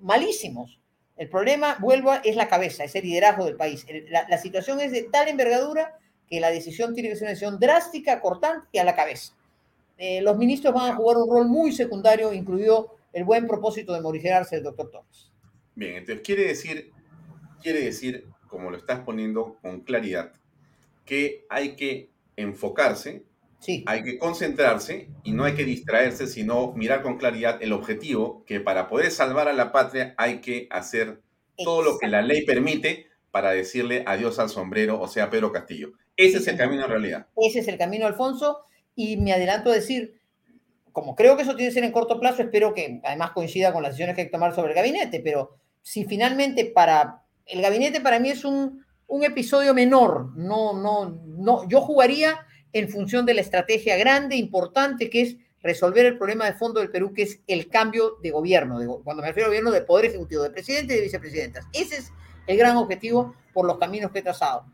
malísimos. 0.00 0.78
El 1.16 1.28
problema, 1.28 1.76
vuelvo, 1.80 2.10
a- 2.10 2.16
es 2.24 2.36
la 2.36 2.48
cabeza, 2.48 2.84
es 2.84 2.94
el 2.96 3.04
liderazgo 3.04 3.44
del 3.44 3.56
país. 3.56 3.84
El- 3.88 4.10
la, 4.10 4.26
la 4.28 4.38
situación 4.38 4.80
es 4.80 4.90
de 4.92 5.04
tal 5.04 5.28
envergadura 5.28 5.98
que 6.28 6.40
la 6.40 6.50
decisión 6.50 6.94
tiene 6.94 7.10
que 7.10 7.16
ser 7.16 7.24
una 7.26 7.30
decisión 7.30 7.58
drástica, 7.60 8.20
cortante 8.20 8.66
y 8.72 8.78
a 8.78 8.84
la 8.84 8.96
cabeza. 8.96 9.34
Eh, 9.96 10.20
los 10.22 10.36
ministros 10.36 10.74
van 10.74 10.90
a 10.90 10.96
jugar 10.96 11.18
un 11.18 11.30
rol 11.30 11.46
muy 11.46 11.70
secundario, 11.70 12.32
incluido 12.32 12.96
el 13.12 13.24
buen 13.24 13.46
propósito 13.46 13.92
de 13.92 14.00
morigerarse 14.00 14.56
del 14.56 14.64
doctor 14.64 14.90
Torres. 14.90 15.30
Bien, 15.76 15.96
entonces 15.96 16.24
quiere 16.24 16.46
decir, 16.46 16.90
quiere 17.62 17.80
decir, 17.80 18.26
como 18.48 18.70
lo 18.70 18.76
estás 18.76 19.00
poniendo 19.00 19.56
con 19.62 19.80
claridad, 19.82 20.32
que 21.04 21.44
hay 21.48 21.76
que 21.76 22.08
enfocarse, 22.36 23.22
Sí. 23.64 23.82
hay 23.86 24.02
que 24.02 24.18
concentrarse 24.18 25.08
y 25.22 25.32
no 25.32 25.44
hay 25.44 25.54
que 25.54 25.64
distraerse, 25.64 26.26
sino 26.26 26.72
mirar 26.72 27.00
con 27.00 27.16
claridad 27.16 27.62
el 27.62 27.72
objetivo, 27.72 28.44
que 28.44 28.60
para 28.60 28.90
poder 28.90 29.10
salvar 29.10 29.48
a 29.48 29.54
la 29.54 29.72
patria 29.72 30.14
hay 30.18 30.42
que 30.42 30.68
hacer 30.70 31.22
todo 31.56 31.82
lo 31.82 31.98
que 31.98 32.08
la 32.08 32.20
ley 32.20 32.44
permite 32.44 33.06
para 33.30 33.52
decirle 33.52 34.04
adiós 34.06 34.38
al 34.38 34.50
sombrero, 34.50 35.00
o 35.00 35.08
sea, 35.08 35.30
Pedro 35.30 35.50
Castillo. 35.50 35.92
Ese 36.14 36.36
es 36.38 36.46
el 36.46 36.58
camino 36.58 36.84
en 36.84 36.90
realidad. 36.90 37.26
Ese 37.36 37.60
es 37.60 37.68
el 37.68 37.78
camino, 37.78 38.06
Alfonso, 38.06 38.66
y 38.94 39.16
me 39.16 39.32
adelanto 39.32 39.70
a 39.70 39.74
decir, 39.74 40.20
como 40.92 41.16
creo 41.16 41.34
que 41.34 41.42
eso 41.42 41.56
tiene 41.56 41.70
que 41.70 41.74
ser 41.74 41.84
en 41.84 41.92
corto 41.92 42.20
plazo, 42.20 42.42
espero 42.42 42.74
que 42.74 43.00
además 43.02 43.30
coincida 43.30 43.72
con 43.72 43.82
las 43.82 43.92
decisiones 43.92 44.14
que 44.14 44.20
hay 44.20 44.26
que 44.28 44.32
tomar 44.32 44.54
sobre 44.54 44.72
el 44.72 44.76
gabinete, 44.76 45.20
pero 45.20 45.56
si 45.80 46.04
finalmente 46.04 46.66
para 46.66 47.22
el 47.46 47.62
gabinete 47.62 48.02
para 48.02 48.20
mí 48.20 48.28
es 48.28 48.44
un, 48.44 48.84
un 49.06 49.24
episodio 49.24 49.72
menor, 49.72 50.36
no, 50.36 50.74
no, 50.74 51.18
no, 51.24 51.66
yo 51.68 51.80
jugaría 51.80 52.46
en 52.74 52.90
función 52.90 53.24
de 53.24 53.32
la 53.32 53.40
estrategia 53.40 53.96
grande, 53.96 54.36
importante, 54.36 55.08
que 55.08 55.22
es 55.22 55.36
resolver 55.62 56.04
el 56.04 56.18
problema 56.18 56.44
de 56.44 56.52
fondo 56.52 56.80
del 56.80 56.90
Perú, 56.90 57.14
que 57.14 57.22
es 57.22 57.40
el 57.46 57.68
cambio 57.68 58.18
de 58.22 58.30
gobierno, 58.30 59.00
cuando 59.02 59.22
me 59.22 59.28
refiero 59.28 59.46
a 59.46 59.48
gobierno 59.48 59.70
de 59.70 59.80
poder 59.80 60.04
ejecutivo, 60.04 60.42
de 60.42 60.50
presidente 60.50 60.92
y 60.92 60.96
de 60.96 61.02
vicepresidentas. 61.04 61.64
Ese 61.72 61.96
es 61.96 62.12
el 62.46 62.58
gran 62.58 62.76
objetivo 62.76 63.34
por 63.54 63.66
los 63.66 63.78
caminos 63.78 64.12
que 64.12 64.18
he 64.18 64.22
trazado 64.22 64.66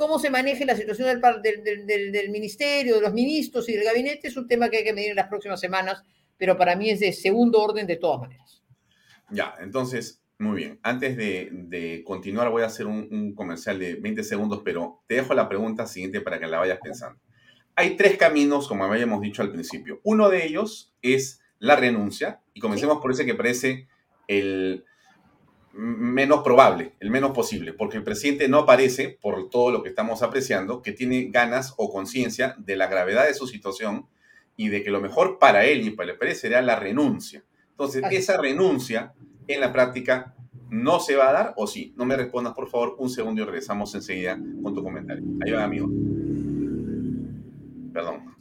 cómo 0.00 0.18
se 0.18 0.30
maneje 0.30 0.64
la 0.64 0.74
situación 0.74 1.20
del 1.42 2.30
ministerio, 2.30 2.94
de 2.94 3.00
los 3.02 3.12
ministros 3.12 3.68
y 3.68 3.74
del 3.74 3.84
gabinete 3.84 4.28
es 4.28 4.36
un 4.38 4.48
tema 4.48 4.70
que 4.70 4.78
hay 4.78 4.84
que 4.84 4.94
medir 4.94 5.10
en 5.10 5.16
las 5.16 5.28
próximas 5.28 5.60
semanas, 5.60 6.02
pero 6.38 6.56
para 6.56 6.74
mí 6.74 6.88
es 6.88 7.00
de 7.00 7.12
segundo 7.12 7.60
orden 7.60 7.86
de 7.86 7.96
todas 7.96 8.18
maneras. 8.18 8.62
Ya, 9.28 9.54
entonces, 9.60 10.22
Muy 10.38 10.56
bien. 10.56 10.80
Antes 10.82 11.18
de, 11.18 12.02
continuar, 12.06 12.48
voy 12.48 12.62
a 12.62 12.66
hacer 12.66 12.86
un, 12.86 13.34
comercial 13.34 13.78
de 13.78 13.96
20 13.96 14.24
segundos, 14.24 14.62
pero 14.64 15.02
te 15.06 15.16
dejo 15.16 15.34
la 15.34 15.50
pregunta 15.50 15.86
siguiente 15.86 16.22
para 16.22 16.40
que 16.40 16.46
la 16.46 16.60
vayas 16.60 16.78
pensando. 16.82 17.20
Hay 17.76 17.96
tres 17.96 18.16
caminos, 18.16 18.68
como 18.68 18.84
habíamos 18.84 19.20
dicho 19.20 19.42
al 19.42 19.52
principio. 19.52 20.00
Uno 20.02 20.28
de 20.28 20.46
ellos 20.46 20.92
es 21.02 21.40
la 21.58 21.76
renuncia, 21.76 22.40
y 22.54 22.60
comencemos 22.60 23.00
por 23.00 23.12
ese 23.12 23.26
que 23.26 23.34
parece 23.34 23.86
el 24.28 24.84
menos 25.72 26.42
probable, 26.42 26.94
el 27.00 27.10
menos 27.10 27.30
posible, 27.30 27.72
porque 27.72 27.98
el 27.98 28.02
presidente 28.02 28.48
no 28.48 28.66
parece, 28.66 29.18
por 29.20 29.50
todo 29.50 29.70
lo 29.70 29.82
que 29.82 29.90
estamos 29.90 30.22
apreciando, 30.22 30.82
que 30.82 30.92
tiene 30.92 31.28
ganas 31.30 31.74
o 31.76 31.92
conciencia 31.92 32.56
de 32.58 32.76
la 32.76 32.88
gravedad 32.88 33.26
de 33.26 33.34
su 33.34 33.46
situación 33.46 34.06
y 34.56 34.68
de 34.68 34.82
que 34.82 34.90
lo 34.90 35.00
mejor 35.00 35.38
para 35.38 35.64
él 35.64 35.86
y 35.86 35.90
para 35.90 36.12
el 36.12 36.18
país 36.18 36.38
sería 36.40 36.60
la 36.60 36.76
renuncia. 36.76 37.44
Entonces, 37.70 38.02
esa 38.10 38.36
renuncia 38.36 39.14
en 39.46 39.60
la 39.60 39.72
práctica 39.72 40.34
no 40.68 41.00
se 41.00 41.16
va 41.16 41.30
a 41.30 41.32
dar 41.32 41.54
o 41.56 41.66
sí. 41.66 41.94
No 41.96 42.04
me 42.04 42.16
respondas, 42.16 42.54
por 42.54 42.68
favor, 42.68 42.96
un 42.98 43.10
segundo 43.10 43.42
y 43.42 43.44
regresamos 43.44 43.94
enseguida 43.94 44.38
con 44.62 44.74
tu 44.74 44.82
comentario. 44.82 45.24
Ahí 45.44 45.52
va, 45.52 45.64
amigo. 45.64 45.88
Perdón. 47.92 48.36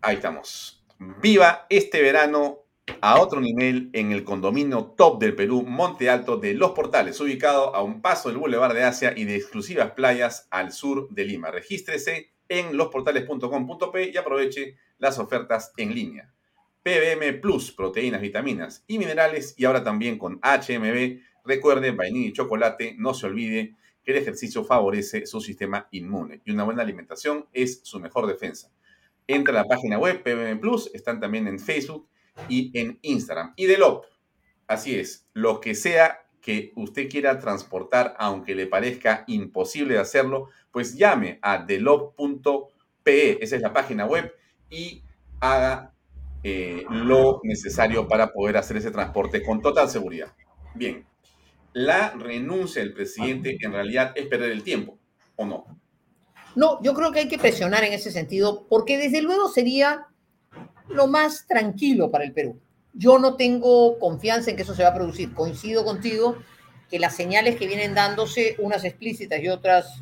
Ahí 0.00 0.16
estamos. 0.16 0.84
Viva 1.20 1.66
este 1.68 2.02
verano 2.02 2.60
a 3.00 3.20
otro 3.20 3.40
nivel 3.40 3.90
en 3.92 4.12
el 4.12 4.24
condominio 4.24 4.94
top 4.96 5.18
del 5.18 5.34
Perú, 5.34 5.62
Monte 5.62 6.10
Alto 6.10 6.36
de 6.36 6.54
Los 6.54 6.72
Portales, 6.72 7.20
ubicado 7.20 7.74
a 7.74 7.82
un 7.82 8.02
paso 8.02 8.28
del 8.28 8.38
Boulevard 8.38 8.74
de 8.74 8.84
Asia 8.84 9.14
y 9.16 9.24
de 9.24 9.36
exclusivas 9.36 9.92
playas 9.92 10.48
al 10.50 10.72
sur 10.72 11.08
de 11.10 11.24
Lima. 11.24 11.50
Regístrese 11.50 12.32
en 12.48 12.76
losportales.com.p 12.76 14.10
y 14.10 14.16
aproveche 14.16 14.76
las 14.98 15.18
ofertas 15.18 15.72
en 15.76 15.94
línea. 15.94 16.32
PBM 16.82 17.40
Plus, 17.40 17.72
proteínas, 17.72 18.20
vitaminas 18.20 18.84
y 18.86 18.98
minerales, 18.98 19.54
y 19.56 19.64
ahora 19.64 19.82
también 19.82 20.18
con 20.18 20.38
HMB. 20.42 21.20
Recuerde, 21.44 21.92
vainilla 21.92 22.28
y 22.28 22.32
chocolate, 22.32 22.94
no 22.98 23.14
se 23.14 23.26
olvide 23.26 23.76
que 24.04 24.12
el 24.12 24.18
ejercicio 24.18 24.64
favorece 24.64 25.26
su 25.26 25.40
sistema 25.40 25.88
inmune 25.90 26.42
y 26.44 26.50
una 26.50 26.64
buena 26.64 26.82
alimentación 26.82 27.46
es 27.52 27.80
su 27.82 27.98
mejor 28.00 28.26
defensa. 28.26 28.70
Entra 29.26 29.52
a 29.58 29.62
la 29.62 29.68
página 29.68 29.98
web 29.98 30.22
PBM 30.22 30.60
Plus, 30.60 30.90
están 30.94 31.20
también 31.20 31.48
en 31.48 31.58
Facebook 31.58 32.08
y 32.48 32.70
en 32.78 32.98
Instagram. 33.02 33.54
Y 33.56 33.66
Delop, 33.66 34.04
así 34.66 34.98
es, 34.98 35.28
lo 35.32 35.60
que 35.60 35.74
sea 35.74 36.20
que 36.40 36.72
usted 36.76 37.08
quiera 37.08 37.38
transportar, 37.38 38.14
aunque 38.18 38.54
le 38.54 38.66
parezca 38.66 39.24
imposible 39.28 39.98
hacerlo, 39.98 40.50
pues 40.70 40.94
llame 40.94 41.38
a 41.40 41.56
delop.pe, 41.56 43.42
esa 43.42 43.56
es 43.56 43.62
la 43.62 43.72
página 43.72 44.04
web, 44.04 44.30
y 44.68 45.02
haga 45.40 45.94
eh, 46.42 46.84
lo 46.90 47.40
necesario 47.44 48.06
para 48.06 48.30
poder 48.30 48.58
hacer 48.58 48.76
ese 48.76 48.90
transporte 48.90 49.42
con 49.42 49.62
total 49.62 49.88
seguridad. 49.88 50.34
Bien, 50.74 51.06
la 51.72 52.10
renuncia 52.10 52.82
del 52.82 52.92
presidente 52.92 53.56
en 53.58 53.72
realidad 53.72 54.12
es 54.14 54.26
perder 54.26 54.50
el 54.50 54.62
tiempo, 54.62 54.98
¿o 55.36 55.46
no? 55.46 55.64
No, 56.54 56.82
yo 56.82 56.94
creo 56.94 57.12
que 57.12 57.20
hay 57.20 57.28
que 57.28 57.38
presionar 57.38 57.84
en 57.84 57.92
ese 57.92 58.10
sentido, 58.10 58.66
porque 58.68 58.98
desde 58.98 59.22
luego 59.22 59.48
sería 59.48 60.06
lo 60.88 61.06
más 61.06 61.46
tranquilo 61.46 62.10
para 62.10 62.24
el 62.24 62.32
Perú. 62.32 62.60
Yo 62.92 63.18
no 63.18 63.36
tengo 63.36 63.98
confianza 63.98 64.50
en 64.50 64.56
que 64.56 64.62
eso 64.62 64.74
se 64.74 64.82
va 64.82 64.90
a 64.90 64.94
producir. 64.94 65.34
Coincido 65.34 65.84
contigo 65.84 66.36
que 66.88 66.98
las 66.98 67.16
señales 67.16 67.56
que 67.56 67.66
vienen 67.66 67.94
dándose, 67.94 68.56
unas 68.58 68.84
explícitas 68.84 69.40
y 69.40 69.48
otras 69.48 70.00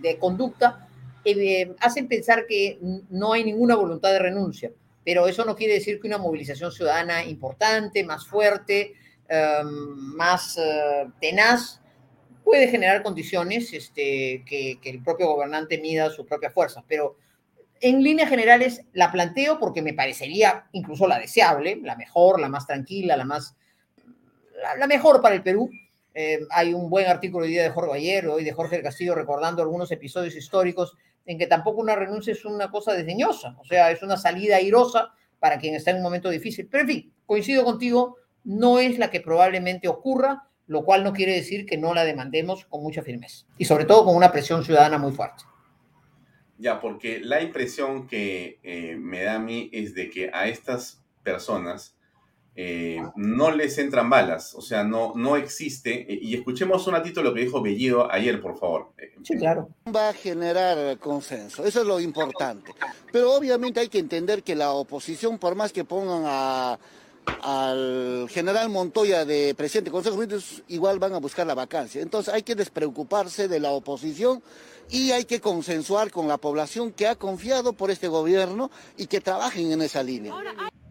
de 0.00 0.18
conducta, 0.18 0.88
eh, 1.24 1.74
hacen 1.80 2.08
pensar 2.08 2.46
que 2.46 2.78
no 3.08 3.32
hay 3.32 3.44
ninguna 3.44 3.76
voluntad 3.76 4.10
de 4.10 4.18
renuncia 4.18 4.70
pero 5.08 5.26
eso 5.26 5.42
no 5.46 5.56
quiere 5.56 5.72
decir 5.72 5.98
que 5.98 6.06
una 6.06 6.18
movilización 6.18 6.70
ciudadana 6.70 7.24
importante, 7.24 8.04
más 8.04 8.26
fuerte, 8.26 8.92
em, 9.26 9.66
más 9.96 10.58
eh, 10.58 11.06
tenaz, 11.18 11.80
puede 12.48 12.68
generar 12.68 13.02
condiciones 13.02 13.74
este, 13.74 14.42
que, 14.46 14.78
el 14.82 15.02
propio 15.02 15.26
gobernante 15.26 15.76
mida 15.76 16.08
sus 16.08 16.24
propias 16.24 16.54
fuerzas. 16.54 16.82
Pero 16.88 17.18
en 17.78 18.02
líneas 18.02 18.30
generales 18.30 18.86
la 18.94 19.12
planteo 19.12 19.58
porque 19.58 19.82
me 19.82 19.92
parecería 19.92 20.64
incluso 20.72 21.06
la 21.06 21.18
deseable, 21.18 21.78
la 21.82 21.94
mejor, 21.94 22.40
la 22.40 22.48
más 22.48 22.66
tranquila, 22.66 23.18
la 23.18 23.26
más, 23.26 23.54
la, 24.78 24.86
mejor 24.86 25.20
para 25.20 25.34
el 25.34 25.42
Perú. 25.42 25.68
Em, 26.14 26.46
hay 26.48 26.72
un 26.72 26.88
buen 26.88 27.06
artículo 27.06 27.44
hoy 27.44 27.50
día 27.50 27.64
de 27.64 27.68
Jorge 27.68 27.92
Ayer, 27.92 28.26
hoy 28.28 28.44
de 28.44 28.52
Jorge 28.52 28.82
Castillo, 28.82 29.14
recordando 29.14 29.60
algunos 29.60 29.92
episodios 29.92 30.34
históricos 30.34 30.96
en 31.26 31.36
que 31.36 31.48
tampoco 31.48 31.82
una 31.82 31.96
renuncia 31.96 32.32
es 32.32 32.46
una 32.46 32.70
cosa 32.70 32.94
desdeñosa, 32.94 33.58
o 33.60 33.64
sea, 33.66 33.90
es 33.90 34.02
una 34.02 34.16
salida 34.16 34.56
airosa 34.56 35.12
para 35.38 35.58
quien 35.58 35.74
está 35.74 35.90
en 35.90 35.98
un 35.98 36.02
momento 36.02 36.30
difícil. 36.30 36.66
Pero 36.66 36.80
en 36.80 36.88
fin, 36.88 37.12
coincido 37.26 37.62
contigo, 37.62 38.16
no 38.44 38.78
es 38.78 38.98
la 38.98 39.10
que 39.10 39.20
probablemente 39.20 39.86
ocurra, 39.86 40.47
lo 40.68 40.84
cual 40.84 41.02
no 41.02 41.12
quiere 41.12 41.32
decir 41.32 41.66
que 41.66 41.76
no 41.76 41.94
la 41.94 42.04
demandemos 42.04 42.64
con 42.66 42.82
mucha 42.82 43.02
firmeza 43.02 43.44
y 43.56 43.64
sobre 43.64 43.84
todo 43.84 44.04
con 44.04 44.14
una 44.14 44.30
presión 44.30 44.64
ciudadana 44.64 44.98
muy 44.98 45.12
fuerte. 45.12 45.44
Ya, 46.58 46.80
porque 46.80 47.20
la 47.20 47.40
impresión 47.40 48.06
que 48.06 48.58
eh, 48.62 48.96
me 48.96 49.22
da 49.22 49.36
a 49.36 49.38
mí 49.38 49.70
es 49.72 49.94
de 49.94 50.10
que 50.10 50.30
a 50.32 50.48
estas 50.48 51.02
personas 51.22 51.96
eh, 52.60 53.00
no 53.14 53.52
les 53.52 53.78
entran 53.78 54.10
balas, 54.10 54.52
o 54.56 54.60
sea, 54.60 54.82
no, 54.82 55.12
no 55.14 55.36
existe. 55.36 56.04
Y 56.08 56.34
escuchemos 56.34 56.84
un 56.88 56.94
ratito 56.94 57.22
lo 57.22 57.32
que 57.32 57.42
dijo 57.42 57.62
Bellido 57.62 58.10
ayer, 58.10 58.40
por 58.40 58.58
favor. 58.58 58.88
Sí, 59.22 59.36
claro. 59.36 59.68
Va 59.94 60.08
a 60.08 60.12
generar 60.12 60.98
consenso, 60.98 61.64
eso 61.64 61.82
es 61.82 61.86
lo 61.86 62.00
importante. 62.00 62.72
Pero 63.12 63.32
obviamente 63.32 63.78
hay 63.78 63.88
que 63.88 64.00
entender 64.00 64.42
que 64.42 64.56
la 64.56 64.72
oposición, 64.72 65.38
por 65.38 65.54
más 65.54 65.72
que 65.72 65.84
pongan 65.84 66.24
a, 66.26 66.80
al 67.42 68.26
general 68.30 68.68
Montoya 68.68 69.24
de 69.24 69.54
presidente 69.56 69.90
del 69.90 69.92
Consejo 69.92 70.26
de 70.26 70.40
igual 70.68 70.98
van 70.98 71.14
a 71.14 71.18
buscar 71.18 71.46
la 71.46 71.54
vacancia. 71.54 72.02
Entonces 72.02 72.32
hay 72.32 72.42
que 72.42 72.54
despreocuparse 72.54 73.48
de 73.48 73.60
la 73.60 73.70
oposición 73.70 74.42
y 74.90 75.12
hay 75.12 75.24
que 75.24 75.40
consensuar 75.40 76.10
con 76.10 76.28
la 76.28 76.38
población 76.38 76.92
que 76.92 77.06
ha 77.06 77.14
confiado 77.14 77.72
por 77.72 77.90
este 77.90 78.08
gobierno 78.08 78.70
y 78.96 79.06
que 79.06 79.20
trabajen 79.20 79.72
en 79.72 79.82
esa 79.82 80.02
línea. 80.02 80.34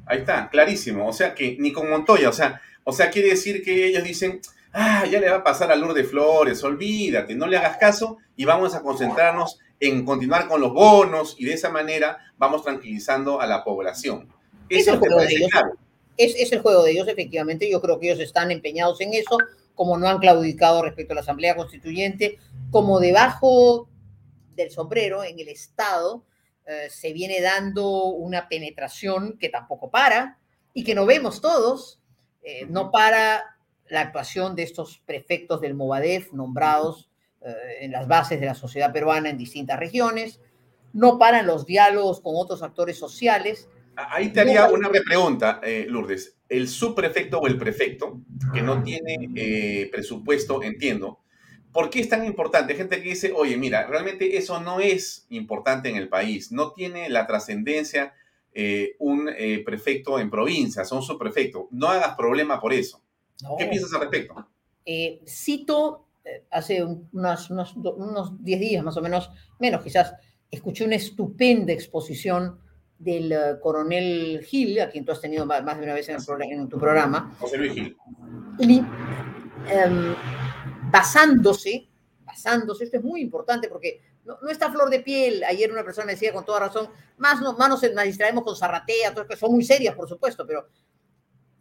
Ahí 0.06 0.20
está, 0.20 0.50
clarísimo. 0.50 1.08
O 1.08 1.14
sea 1.14 1.34
que 1.34 1.58
ni 1.60 1.72
con 1.72 1.90
Montoya, 1.90 2.30
o 2.30 2.34
sea, 2.34 2.62
o 2.84 2.94
sea, 2.94 3.10
quiere 3.10 3.30
decir 3.30 3.64
que 3.64 3.88
ellos 3.88 4.04
dicen, 4.04 4.40
ah, 4.74 5.06
ya 5.06 5.20
le 5.20 5.30
va 5.30 5.38
a 5.38 5.44
pasar 5.44 5.72
a 5.72 5.76
Lourdes 5.76 6.10
Flores, 6.10 6.64
olvídate, 6.64 7.36
no 7.36 7.48
le 7.48 7.58
hagas 7.58 7.78
caso 7.78 8.18
y 8.36 8.46
vamos 8.46 8.76
a 8.76 8.82
concentrarnos 8.82 9.60
en 9.80 10.06
continuar 10.06 10.48
con 10.48 10.62
los 10.62 10.74
bonos 10.74 11.36
y 11.38 11.46
de 11.46 11.54
esa 11.54 11.70
manera 11.70 12.18
vamos 12.38 12.64
tranquilizando 12.64 13.42
a 13.42 13.48
la 13.48 13.64
población. 13.64 14.30
Eso 14.70 14.94
es, 14.94 15.00
juego 15.00 15.20
de 15.20 15.34
ellos. 15.34 15.50
Es, 16.18 16.36
es, 16.36 16.52
el 16.52 16.60
juego 16.60 16.84
de 16.84 16.92
ellos, 16.92 17.08
efectivamente. 17.08 17.70
Yo 17.70 17.82
creo 17.82 18.00
que 18.00 18.08
ellos 18.08 18.20
están 18.20 18.52
empeñados 18.52 19.00
en 19.02 19.14
eso, 19.14 19.38
como 19.76 19.98
no 19.98 20.08
han 20.08 20.20
claudicado 20.20 20.82
respecto 20.82 21.14
a 21.14 21.16
la 21.16 21.22
Asamblea 21.22 21.56
Constituyente, 21.56 22.40
como 22.72 23.00
debajo 23.00 23.88
del 24.56 24.72
sombrero 24.72 25.24
en 25.24 25.40
el 25.40 25.48
Estado 25.48 26.24
eh, 26.70 26.90
se 26.90 27.14
viene 27.14 27.40
dando 27.40 28.08
una 28.08 28.50
penetración 28.50 29.38
que 29.40 29.48
tampoco 29.48 29.90
para 29.90 30.38
y 30.74 30.84
que 30.84 30.96
no 30.96 31.06
vemos 31.06 31.40
todos. 31.40 32.02
Eh, 32.44 32.66
no 32.70 32.92
para 32.92 33.58
la 33.90 34.02
actuación 34.02 34.56
de 34.56 34.64
estos 34.64 35.00
prefectos 35.06 35.62
del 35.62 35.76
Movadef 35.76 36.34
nombrados 36.34 37.10
eh, 37.42 37.54
en 37.82 37.92
las 37.92 38.08
bases 38.08 38.40
de 38.40 38.46
la 38.46 38.54
sociedad 38.54 38.92
peruana 38.92 39.30
en 39.30 39.38
distintas 39.38 39.80
regiones. 39.80 40.42
No 40.92 41.18
paran 41.18 41.48
los 41.48 41.66
diálogos 41.66 42.20
con 42.20 42.34
otros 42.36 42.62
actores 42.62 42.98
sociales. 43.00 43.70
Ahí 43.98 44.32
te 44.32 44.42
haría 44.42 44.68
una 44.68 44.90
pregunta, 44.90 45.60
Lourdes. 45.88 46.38
El 46.48 46.68
subprefecto 46.68 47.40
o 47.40 47.48
el 47.48 47.58
prefecto, 47.58 48.22
que 48.54 48.62
no 48.62 48.84
tiene 48.84 49.90
presupuesto, 49.92 50.62
entiendo, 50.62 51.20
¿Por 51.78 51.92
qué 51.92 52.00
es 52.00 52.10
tan 52.10 52.26
importante? 52.26 52.74
Hay 52.74 52.80
gente 52.80 53.04
que 53.04 53.10
dice, 53.10 53.32
oye, 53.36 53.56
mira, 53.56 53.86
realmente 53.86 54.36
eso 54.36 54.60
no 54.60 54.80
es 54.80 55.28
importante 55.30 55.90
en 55.90 55.96
el 55.96 56.10
país, 56.10 56.52
no 56.52 56.72
tiene 56.72 57.08
la 57.08 57.28
trascendencia 57.28 58.16
eh, 58.52 58.96
un 58.98 59.30
eh, 59.30 59.62
prefecto 59.64 60.18
en 60.18 60.32
provincia, 60.32 60.84
son 60.86 61.04
subprefecto. 61.04 61.68
No 61.70 61.90
hagas 61.90 62.16
problema 62.16 62.60
por 62.60 62.74
eso. 62.74 63.04
¿Qué 63.60 63.68
piensas 63.68 63.94
al 63.94 64.02
respecto? 64.02 64.34
Eh, 64.84 65.22
cito, 65.28 66.08
hace 66.50 66.84
unos 66.84 68.44
10 68.44 68.60
días 68.60 68.84
más 68.84 68.98
o 68.98 69.02
menos, 69.04 69.30
menos 69.60 69.84
quizás, 69.84 70.16
escuché 70.50 70.84
una 70.84 70.96
estupenda 70.96 71.74
exposición 71.74 72.60
del 73.00 73.60
coronel 73.62 74.44
Gil, 74.44 74.80
a 74.82 74.90
quien 74.90 75.06
tú 75.06 75.12
has 75.12 75.22
tenido 75.22 75.46
más, 75.46 75.64
de 75.64 75.84
una 75.84 75.94
vez 75.94 76.10
en, 76.10 76.18
en, 76.42 76.70
tu 76.70 76.80
programa. 76.80 77.36
José 77.40 77.58
Luis 77.58 77.74
Gil. 77.74 77.98
Y, 78.60 78.80
em, 79.70 80.16
basándose, 80.92 81.88
basándose, 82.26 82.86
esto 82.86 82.98
es 82.98 83.04
muy 83.04 83.22
importante 83.22 83.68
porque 83.68 84.02
no, 84.26 84.50
está 84.50 84.72
flor 84.72 84.90
de 84.90 85.00
piel. 85.00 85.44
Ayer 85.44 85.72
una 85.72 85.84
persona 85.84 86.06
me 86.06 86.14
decía 86.14 86.34
con 86.34 86.46
toda 86.46 86.60
razón, 86.60 86.90
más 87.18 87.42
nos, 87.42 87.58
más 87.58 87.70
nos, 87.70 87.82
distraemos 87.82 88.44
con 88.44 88.56
Zarratea, 88.56 89.14
todo, 89.14 89.28
que 89.28 89.38
son 89.38 89.52
muy 89.52 89.64
serias, 89.64 89.96
por 89.96 90.08
supuesto, 90.08 90.46
pero... 90.46 90.68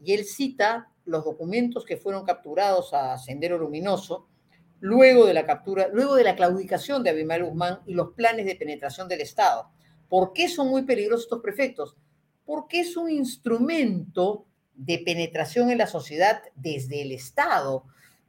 Y 0.02 0.12
él 0.12 0.24
cita 0.24 0.90
los 1.04 1.24
documentos 1.24 1.84
que 1.84 1.96
fueron 1.96 2.24
capturados 2.24 2.92
a 2.92 3.16
Sendero 3.18 3.58
Luminoso 3.58 4.28
luego 4.80 5.26
de 5.26 5.34
la 5.34 5.46
captura, 5.46 5.88
luego 5.92 6.14
de 6.14 6.24
la 6.24 6.36
claudicación 6.36 7.02
de 7.02 7.10
Abimael 7.10 7.44
Guzmán 7.44 7.80
y 7.86 7.94
los 7.94 8.12
planes 8.12 8.46
de 8.46 8.56
penetración 8.56 9.08
del 9.08 9.20
Estado. 9.22 9.70
¿Por 10.08 10.32
qué 10.32 10.48
son 10.48 10.68
muy 10.68 10.82
peligrosos 10.82 11.24
estos 11.24 11.42
prefectos? 11.42 11.96
Porque 12.44 12.80
es 12.80 12.96
un 12.96 13.10
instrumento 13.10 14.46
de 14.74 14.98
penetración 14.98 15.70
en 15.70 15.78
la 15.78 15.86
sociedad 15.86 16.42
desde 16.54 17.02
el 17.02 17.12
Estado 17.12 17.84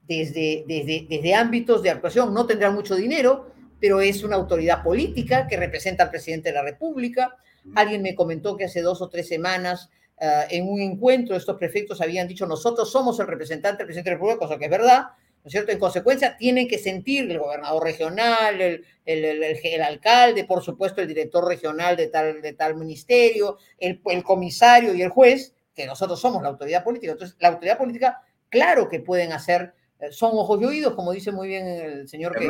desde, 0.07 0.63
desde, 0.67 1.05
desde 1.09 1.35
ámbitos 1.35 1.83
de 1.83 1.89
actuación. 1.89 2.33
No 2.33 2.45
tendrá 2.45 2.71
mucho 2.71 2.95
dinero, 2.95 3.51
pero 3.79 4.01
es 4.01 4.23
una 4.23 4.37
autoridad 4.37 4.83
política 4.83 5.47
que 5.47 5.57
representa 5.57 6.03
al 6.03 6.09
presidente 6.09 6.49
de 6.49 6.55
la 6.55 6.63
República. 6.63 7.35
Alguien 7.75 8.01
me 8.01 8.15
comentó 8.15 8.55
que 8.55 8.65
hace 8.65 8.81
dos 8.81 9.01
o 9.01 9.09
tres 9.09 9.27
semanas 9.27 9.89
uh, 10.19 10.47
en 10.49 10.67
un 10.67 10.79
encuentro 10.79 11.35
estos 11.35 11.57
prefectos 11.57 11.99
habían 11.99 12.27
dicho 12.27 12.47
nosotros 12.47 12.89
somos 12.89 13.19
el 13.19 13.27
representante 13.27 13.79
del 13.79 13.87
presidente 13.87 14.09
de 14.09 14.15
la 14.15 14.19
República, 14.19 14.39
cosa 14.39 14.57
que 14.57 14.65
es 14.65 14.71
verdad, 14.71 15.07
¿no 15.47 15.49
es 15.49 15.53
cierto? 15.53 15.71
En 15.71 15.79
consecuencia, 15.79 16.35
tienen 16.35 16.67
que 16.67 16.77
sentir 16.77 17.31
el 17.31 17.39
gobernador 17.39 17.81
regional, 17.81 18.59
el, 18.59 18.83
el, 19.05 19.23
el, 19.23 19.57
el 19.63 19.81
alcalde, 19.81 20.43
por 20.43 20.61
supuesto, 20.61 20.99
el 20.99 21.07
director 21.07 21.47
regional 21.47 21.95
de 21.95 22.07
tal, 22.07 22.41
de 22.41 22.51
tal 22.51 22.75
ministerio, 22.75 23.57
el, 23.77 24.01
comisario 24.23 24.93
y 24.93 25.01
el 25.01 25.07
juez, 25.07 25.55
que 25.73 25.85
nosotros 25.85 26.19
somos 26.19 26.43
la 26.43 26.49
autoridad 26.49 26.83
política. 26.83 27.13
Entonces, 27.13 27.37
la 27.39 27.47
autoridad 27.47 27.77
política, 27.77 28.21
claro 28.49 28.89
que 28.89 28.99
pueden 28.99 29.31
hacer 29.31 29.73
son 30.11 30.31
ojos 30.33 30.61
y 30.61 30.65
oídos, 30.65 30.95
como 30.95 31.13
dice 31.13 31.31
muy 31.31 31.47
bien 31.47 31.65
el 31.65 32.09
señor 32.09 32.37
que, 32.37 32.45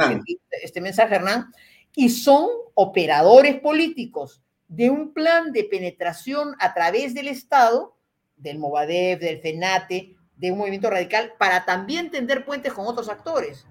este 0.63 0.81
mensaje, 0.81 1.13
Hernán, 1.13 1.53
y 1.95 2.09
son 2.09 2.49
operadores 2.73 3.59
políticos 3.59 4.41
de 4.67 4.89
un 4.89 5.13
plan 5.13 5.51
de 5.51 5.65
penetración 5.65 6.55
a 6.59 6.73
través 6.73 7.13
del 7.13 7.27
Estado, 7.27 7.95
del 8.37 8.57
Movadef, 8.57 9.19
del 9.19 9.39
FENATE, 9.39 10.15
de 10.37 10.51
un 10.51 10.59
movimiento 10.59 10.89
radical, 10.89 11.33
para 11.37 11.65
también 11.65 12.11
tender 12.11 12.45
puentes 12.45 12.73
con 12.73 12.85
otros 12.85 13.09
actores. 13.09 13.65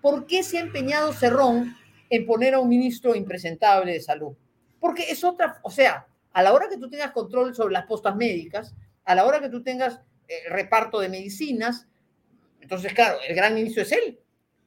¿Por 0.00 0.26
qué 0.26 0.42
se 0.42 0.58
ha 0.58 0.60
empeñado 0.60 1.12
Cerrón 1.12 1.76
en 2.10 2.26
poner 2.26 2.54
a 2.54 2.60
un 2.60 2.68
ministro 2.68 3.14
impresentable 3.14 3.92
de 3.92 4.00
salud? 4.00 4.36
Porque 4.80 5.10
es 5.10 5.24
otra, 5.24 5.58
o 5.62 5.70
sea, 5.70 6.06
a 6.32 6.42
la 6.42 6.52
hora 6.52 6.68
que 6.68 6.76
tú 6.76 6.90
tengas 6.90 7.12
control 7.12 7.54
sobre 7.54 7.72
las 7.72 7.86
postas 7.86 8.14
médicas, 8.14 8.74
a 9.04 9.14
la 9.14 9.24
hora 9.24 9.40
que 9.40 9.48
tú 9.48 9.62
tengas 9.62 10.00
eh, 10.28 10.48
reparto 10.50 11.00
de 11.00 11.08
medicinas, 11.08 11.86
entonces, 12.60 12.94
claro, 12.94 13.18
el 13.28 13.34
gran 13.34 13.58
inicio 13.58 13.82
es 13.82 13.92
él, 13.92 14.18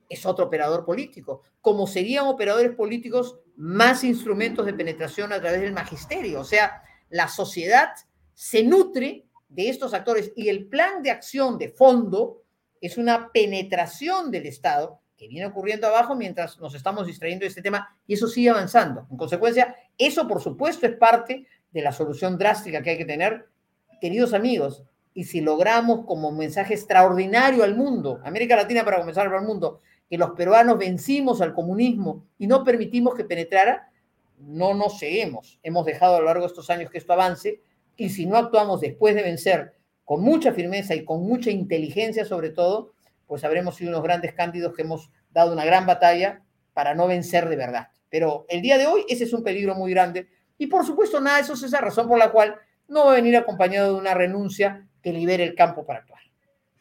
es 0.07 0.25
otro 0.25 0.45
operador 0.45 0.85
político. 0.85 1.41
Como 1.61 1.87
serían 1.87 2.27
operadores 2.27 2.75
políticos, 2.75 3.39
más 3.55 4.03
instrumentos 4.03 4.65
de 4.65 4.73
penetración 4.73 5.33
a 5.33 5.41
través 5.41 5.61
del 5.61 5.73
magisterio. 5.73 6.41
O 6.41 6.43
sea, 6.43 6.83
la 7.09 7.27
sociedad 7.27 7.89
se 8.33 8.63
nutre 8.63 9.25
de 9.49 9.69
estos 9.69 9.93
actores 9.93 10.33
y 10.35 10.49
el 10.49 10.67
plan 10.67 11.01
de 11.01 11.11
acción 11.11 11.57
de 11.57 11.69
fondo 11.69 12.43
es 12.81 12.97
una 12.97 13.31
penetración 13.31 14.31
del 14.31 14.45
Estado 14.45 14.99
que 15.17 15.27
viene 15.27 15.47
ocurriendo 15.47 15.87
abajo 15.87 16.15
mientras 16.15 16.59
nos 16.59 16.75
estamos 16.75 17.07
distrayendo 17.07 17.43
de 17.43 17.49
este 17.49 17.61
tema 17.61 17.97
y 18.05 18.13
eso 18.13 18.27
sigue 18.27 18.49
avanzando. 18.49 19.07
En 19.09 19.17
consecuencia, 19.17 19.75
eso 19.97 20.27
por 20.27 20.41
supuesto 20.41 20.85
es 20.85 20.95
parte 20.95 21.47
de 21.71 21.81
la 21.81 21.91
solución 21.91 22.37
drástica 22.37 22.81
que 22.83 22.91
hay 22.91 22.97
que 22.97 23.05
tener. 23.05 23.47
Queridos 23.99 24.33
amigos, 24.33 24.83
y 25.13 25.23
si 25.23 25.41
logramos 25.41 26.05
como 26.05 26.31
mensaje 26.31 26.75
extraordinario 26.75 27.63
al 27.63 27.75
mundo, 27.75 28.21
América 28.23 28.55
Latina 28.55 28.85
para 28.85 28.99
comenzar 28.99 29.33
al 29.33 29.45
mundo, 29.45 29.81
que 30.07 30.17
los 30.17 30.31
peruanos 30.31 30.77
vencimos 30.77 31.41
al 31.41 31.55
comunismo 31.55 32.25
y 32.37 32.45
no 32.45 32.63
permitimos 32.63 33.15
que 33.15 33.23
penetrara, 33.25 33.89
no 34.37 34.75
nos 34.75 34.99
seguimos. 34.99 35.59
Hemos 35.63 35.85
dejado 35.85 36.15
a 36.15 36.19
lo 36.19 36.25
largo 36.25 36.41
de 36.41 36.47
estos 36.47 36.69
años 36.69 36.91
que 36.91 36.99
esto 36.99 37.13
avance 37.13 37.61
y 37.97 38.09
si 38.09 38.25
no 38.25 38.37
actuamos 38.37 38.79
después 38.79 39.15
de 39.15 39.23
vencer 39.23 39.73
con 40.05 40.21
mucha 40.21 40.53
firmeza 40.53 40.95
y 40.95 41.03
con 41.03 41.23
mucha 41.23 41.51
inteligencia 41.51 42.23
sobre 42.23 42.51
todo, 42.51 42.93
pues 43.25 43.43
habremos 43.43 43.75
sido 43.75 43.89
unos 43.89 44.03
grandes 44.03 44.33
cándidos 44.33 44.73
que 44.73 44.83
hemos 44.83 45.11
dado 45.31 45.51
una 45.51 45.65
gran 45.65 45.85
batalla 45.85 46.43
para 46.73 46.95
no 46.95 47.07
vencer 47.07 47.49
de 47.49 47.57
verdad. 47.57 47.89
Pero 48.09 48.45
el 48.47 48.61
día 48.61 48.77
de 48.77 48.87
hoy 48.87 49.03
ese 49.09 49.25
es 49.25 49.33
un 49.33 49.43
peligro 49.43 49.75
muy 49.75 49.91
grande 49.91 50.29
y 50.57 50.67
por 50.67 50.85
supuesto 50.85 51.19
nada, 51.19 51.39
eso 51.39 51.53
es 51.53 51.63
esa 51.63 51.81
razón 51.81 52.07
por 52.07 52.17
la 52.17 52.31
cual 52.31 52.55
no 52.87 53.05
va 53.05 53.11
a 53.11 53.15
venir 53.15 53.35
acompañado 53.35 53.93
de 53.93 53.99
una 53.99 54.13
renuncia 54.13 54.87
que 55.01 55.11
libere 55.11 55.43
el 55.43 55.55
campo 55.55 55.85
para 55.85 55.99
actuar. 55.99 56.21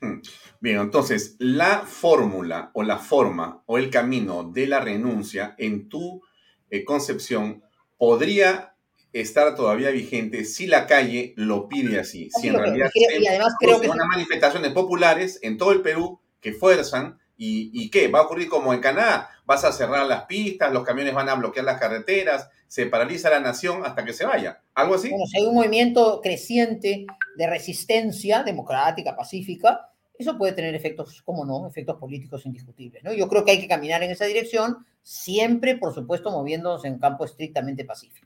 Hmm. 0.00 0.20
Bien, 0.60 0.78
entonces, 0.78 1.36
la 1.38 1.80
fórmula 1.80 2.70
o 2.74 2.82
la 2.82 2.98
forma 2.98 3.62
o 3.66 3.78
el 3.78 3.90
camino 3.90 4.44
de 4.44 4.66
la 4.66 4.80
renuncia 4.80 5.54
en 5.58 5.88
tu 5.88 6.22
eh, 6.70 6.84
concepción 6.84 7.62
podría 7.96 8.75
estar 9.20 9.54
todavía 9.54 9.90
vigente 9.90 10.44
si 10.44 10.66
la 10.66 10.86
calle 10.86 11.32
lo 11.36 11.68
pide 11.68 11.98
así. 11.98 12.30
Si 12.30 12.48
en 12.48 12.54
realidad 12.54 12.90
y 12.94 13.26
además 13.26 13.54
creo 13.58 13.80
que 13.80 13.88
unas 13.88 14.06
manifestaciones 14.06 14.72
populares 14.72 15.38
en 15.42 15.56
todo 15.58 15.72
el 15.72 15.82
Perú 15.82 16.20
que 16.40 16.52
fuerzan 16.52 17.18
y, 17.36 17.70
y 17.72 17.90
qué 17.90 18.08
va 18.08 18.20
a 18.20 18.22
ocurrir 18.22 18.48
como 18.48 18.72
en 18.72 18.80
Canadá, 18.80 19.30
vas 19.44 19.64
a 19.64 19.72
cerrar 19.72 20.06
las 20.06 20.24
pistas, 20.24 20.72
los 20.72 20.84
camiones 20.84 21.14
van 21.14 21.28
a 21.28 21.34
bloquear 21.34 21.64
las 21.64 21.78
carreteras, 21.78 22.48
se 22.68 22.86
paraliza 22.86 23.30
la 23.30 23.40
nación 23.40 23.82
hasta 23.84 24.04
que 24.04 24.12
se 24.12 24.26
vaya. 24.26 24.60
¿Algo 24.74 24.94
así? 24.94 25.10
Bueno, 25.10 25.26
si 25.26 25.38
hay 25.38 25.46
un 25.46 25.54
movimiento 25.54 26.20
creciente 26.22 27.06
de 27.36 27.46
resistencia 27.46 28.42
democrática, 28.42 29.16
pacífica, 29.16 29.90
eso 30.18 30.36
puede 30.38 30.52
tener 30.52 30.74
efectos, 30.74 31.22
como 31.22 31.44
no, 31.44 31.66
efectos 31.66 31.96
políticos 31.96 32.46
indiscutibles. 32.46 33.04
¿no? 33.04 33.12
Yo 33.12 33.28
creo 33.28 33.44
que 33.44 33.52
hay 33.52 33.60
que 33.60 33.68
caminar 33.68 34.02
en 34.02 34.10
esa 34.10 34.24
dirección, 34.24 34.86
siempre, 35.02 35.76
por 35.76 35.94
supuesto, 35.94 36.30
moviéndonos 36.30 36.84
en 36.84 36.98
campo 36.98 37.24
estrictamente 37.24 37.84
pacífico. 37.84 38.25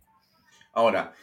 Ahora, 0.72 1.14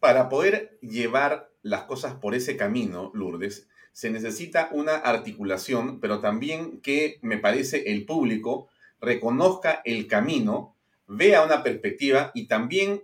para 0.00 0.28
poder 0.28 0.78
llevar 0.80 1.50
las 1.62 1.84
cosas 1.84 2.14
por 2.14 2.34
ese 2.34 2.56
camino, 2.56 3.10
Lourdes, 3.14 3.68
se 3.92 4.10
necesita 4.10 4.68
una 4.72 4.94
articulación, 4.94 6.00
pero 6.00 6.20
también 6.20 6.80
que 6.80 7.18
me 7.22 7.38
parece 7.38 7.90
el 7.90 8.06
público 8.06 8.68
reconozca 9.00 9.82
el 9.84 10.06
camino, 10.06 10.76
vea 11.06 11.44
una 11.44 11.62
perspectiva 11.62 12.30
y 12.34 12.46
también, 12.46 13.02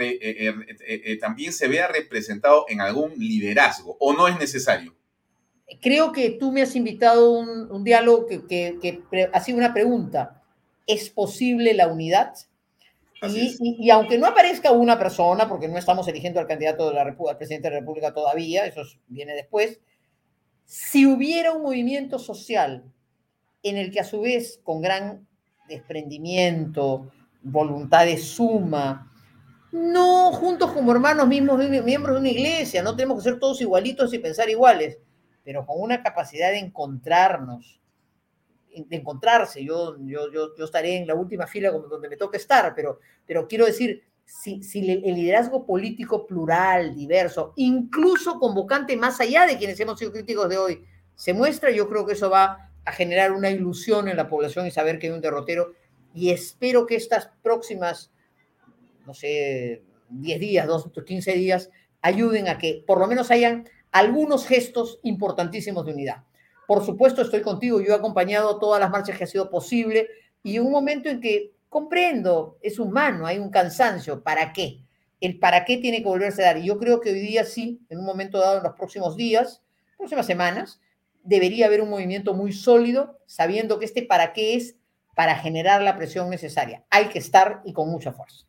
eh, 0.00 0.18
eh, 0.20 0.54
eh, 0.86 1.18
también 1.18 1.52
se 1.52 1.68
vea 1.68 1.88
representado 1.88 2.66
en 2.68 2.80
algún 2.80 3.12
liderazgo, 3.16 3.96
o 4.00 4.12
no 4.12 4.28
es 4.28 4.38
necesario. 4.38 4.94
Creo 5.80 6.12
que 6.12 6.30
tú 6.30 6.52
me 6.52 6.62
has 6.62 6.76
invitado 6.76 7.26
a 7.26 7.40
un, 7.40 7.70
un, 7.70 7.84
diálogo 7.84 8.26
que, 8.26 8.44
que, 8.46 8.78
que, 8.80 9.30
ha 9.32 9.40
sido 9.40 9.58
una 9.58 9.74
pregunta. 9.74 10.42
¿Es 10.86 11.10
posible 11.10 11.74
la 11.74 11.88
unidad? 11.88 12.34
Y, 13.22 13.56
y, 13.60 13.86
y, 13.86 13.90
aunque 13.90 14.18
no 14.18 14.26
aparezca 14.26 14.72
una 14.72 14.98
persona, 14.98 15.48
porque 15.48 15.68
no 15.68 15.78
estamos 15.78 16.06
eligiendo 16.08 16.38
al 16.38 16.46
candidato 16.46 16.88
de 16.88 16.94
la 16.94 17.04
República, 17.04 17.32
al 17.32 17.38
presidente 17.38 17.68
de 17.68 17.74
la 17.74 17.80
República 17.80 18.12
todavía, 18.12 18.66
eso 18.66 18.82
viene 19.08 19.34
después, 19.34 19.80
si 20.66 21.06
hubiera 21.06 21.52
un 21.52 21.62
movimiento 21.62 22.18
social 22.18 22.84
en 23.62 23.76
el 23.76 23.90
que 23.90 24.00
a 24.00 24.04
su 24.04 24.20
vez, 24.20 24.60
con 24.62 24.82
gran 24.82 25.26
desprendimiento, 25.68 27.10
voluntad 27.42 28.04
de 28.04 28.18
suma, 28.18 29.12
no 29.72 30.32
juntos 30.32 30.72
como 30.72 30.92
hermanos 30.92 31.26
mismos, 31.26 31.58
miembros 31.58 32.16
de 32.16 32.20
una 32.20 32.28
iglesia, 32.28 32.82
no 32.82 32.96
tenemos 32.96 33.18
que 33.18 33.30
ser 33.30 33.38
todos 33.38 33.60
igualitos 33.60 34.12
y 34.12 34.18
pensar 34.18 34.48
iguales, 34.48 34.98
pero 35.44 35.64
con 35.64 35.80
una 35.80 36.02
capacidad 36.02 36.50
de 36.50 36.58
encontrarnos, 36.58 37.80
de 38.86 38.96
encontrarse. 38.96 39.64
Yo, 39.64 39.96
yo, 40.00 40.30
yo, 40.32 40.54
yo 40.56 40.64
estaré 40.64 40.96
en 40.96 41.06
la 41.06 41.14
última 41.14 41.46
fila 41.46 41.70
donde 41.70 42.08
me 42.08 42.16
toque 42.16 42.36
estar, 42.36 42.74
pero, 42.74 43.00
pero 43.26 43.48
quiero 43.48 43.66
decir, 43.66 44.02
si, 44.24 44.62
si 44.62 44.90
el 44.90 45.14
liderazgo 45.14 45.64
político 45.64 46.26
plural, 46.26 46.94
diverso, 46.94 47.52
incluso 47.56 48.38
convocante 48.38 48.96
más 48.96 49.20
allá 49.20 49.46
de 49.46 49.56
quienes 49.56 49.78
hemos 49.80 49.98
sido 49.98 50.12
críticos 50.12 50.48
de 50.48 50.58
hoy, 50.58 50.84
se 51.14 51.32
muestra, 51.32 51.70
yo 51.70 51.88
creo 51.88 52.04
que 52.04 52.12
eso 52.12 52.28
va 52.28 52.70
a 52.84 52.92
generar 52.92 53.32
una 53.32 53.50
ilusión 53.50 54.08
en 54.08 54.16
la 54.16 54.28
población 54.28 54.66
y 54.66 54.70
saber 54.70 54.98
que 54.98 55.08
hay 55.08 55.12
un 55.12 55.20
derrotero. 55.20 55.72
Y 56.14 56.30
espero 56.30 56.86
que 56.86 56.96
estas 56.96 57.30
próximas, 57.42 58.12
no 59.06 59.14
sé, 59.14 59.82
10 60.10 60.40
días, 60.40 60.66
2, 60.66 60.92
15 61.04 61.32
días, 61.32 61.70
ayuden 62.02 62.48
a 62.48 62.58
que 62.58 62.84
por 62.86 62.98
lo 62.98 63.06
menos 63.06 63.30
hayan 63.30 63.68
algunos 63.90 64.46
gestos 64.46 65.00
importantísimos 65.02 65.84
de 65.84 65.92
unidad. 65.92 66.24
Por 66.66 66.84
supuesto, 66.84 67.22
estoy 67.22 67.42
contigo, 67.42 67.80
yo 67.80 67.92
he 67.92 67.96
acompañado 67.96 68.58
todas 68.58 68.80
las 68.80 68.90
marchas 68.90 69.16
que 69.16 69.24
ha 69.24 69.28
sido 69.28 69.50
posible 69.50 70.08
y 70.42 70.58
un 70.58 70.70
momento 70.70 71.08
en 71.08 71.20
que 71.20 71.52
comprendo, 71.68 72.58
es 72.62 72.78
humano, 72.78 73.26
hay 73.26 73.38
un 73.38 73.50
cansancio, 73.50 74.22
¿para 74.22 74.52
qué? 74.52 74.80
El 75.20 75.38
para 75.38 75.64
qué 75.64 75.78
tiene 75.78 75.98
que 75.98 76.08
volverse 76.08 76.42
a 76.42 76.46
dar. 76.46 76.58
Y 76.58 76.66
yo 76.66 76.78
creo 76.78 77.00
que 77.00 77.10
hoy 77.10 77.20
día 77.20 77.44
sí, 77.44 77.80
en 77.88 77.98
un 77.98 78.04
momento 78.04 78.38
dado, 78.38 78.58
en 78.58 78.64
los 78.64 78.74
próximos 78.74 79.16
días, 79.16 79.62
próximas 79.96 80.26
semanas, 80.26 80.80
debería 81.22 81.66
haber 81.66 81.80
un 81.80 81.90
movimiento 81.90 82.34
muy 82.34 82.52
sólido, 82.52 83.18
sabiendo 83.26 83.78
que 83.78 83.84
este 83.84 84.02
para 84.02 84.32
qué 84.32 84.54
es 84.54 84.76
para 85.14 85.36
generar 85.36 85.82
la 85.82 85.96
presión 85.96 86.30
necesaria. 86.30 86.84
Hay 86.90 87.06
que 87.06 87.18
estar 87.18 87.62
y 87.64 87.72
con 87.72 87.90
mucha 87.90 88.12
fuerza. 88.12 88.46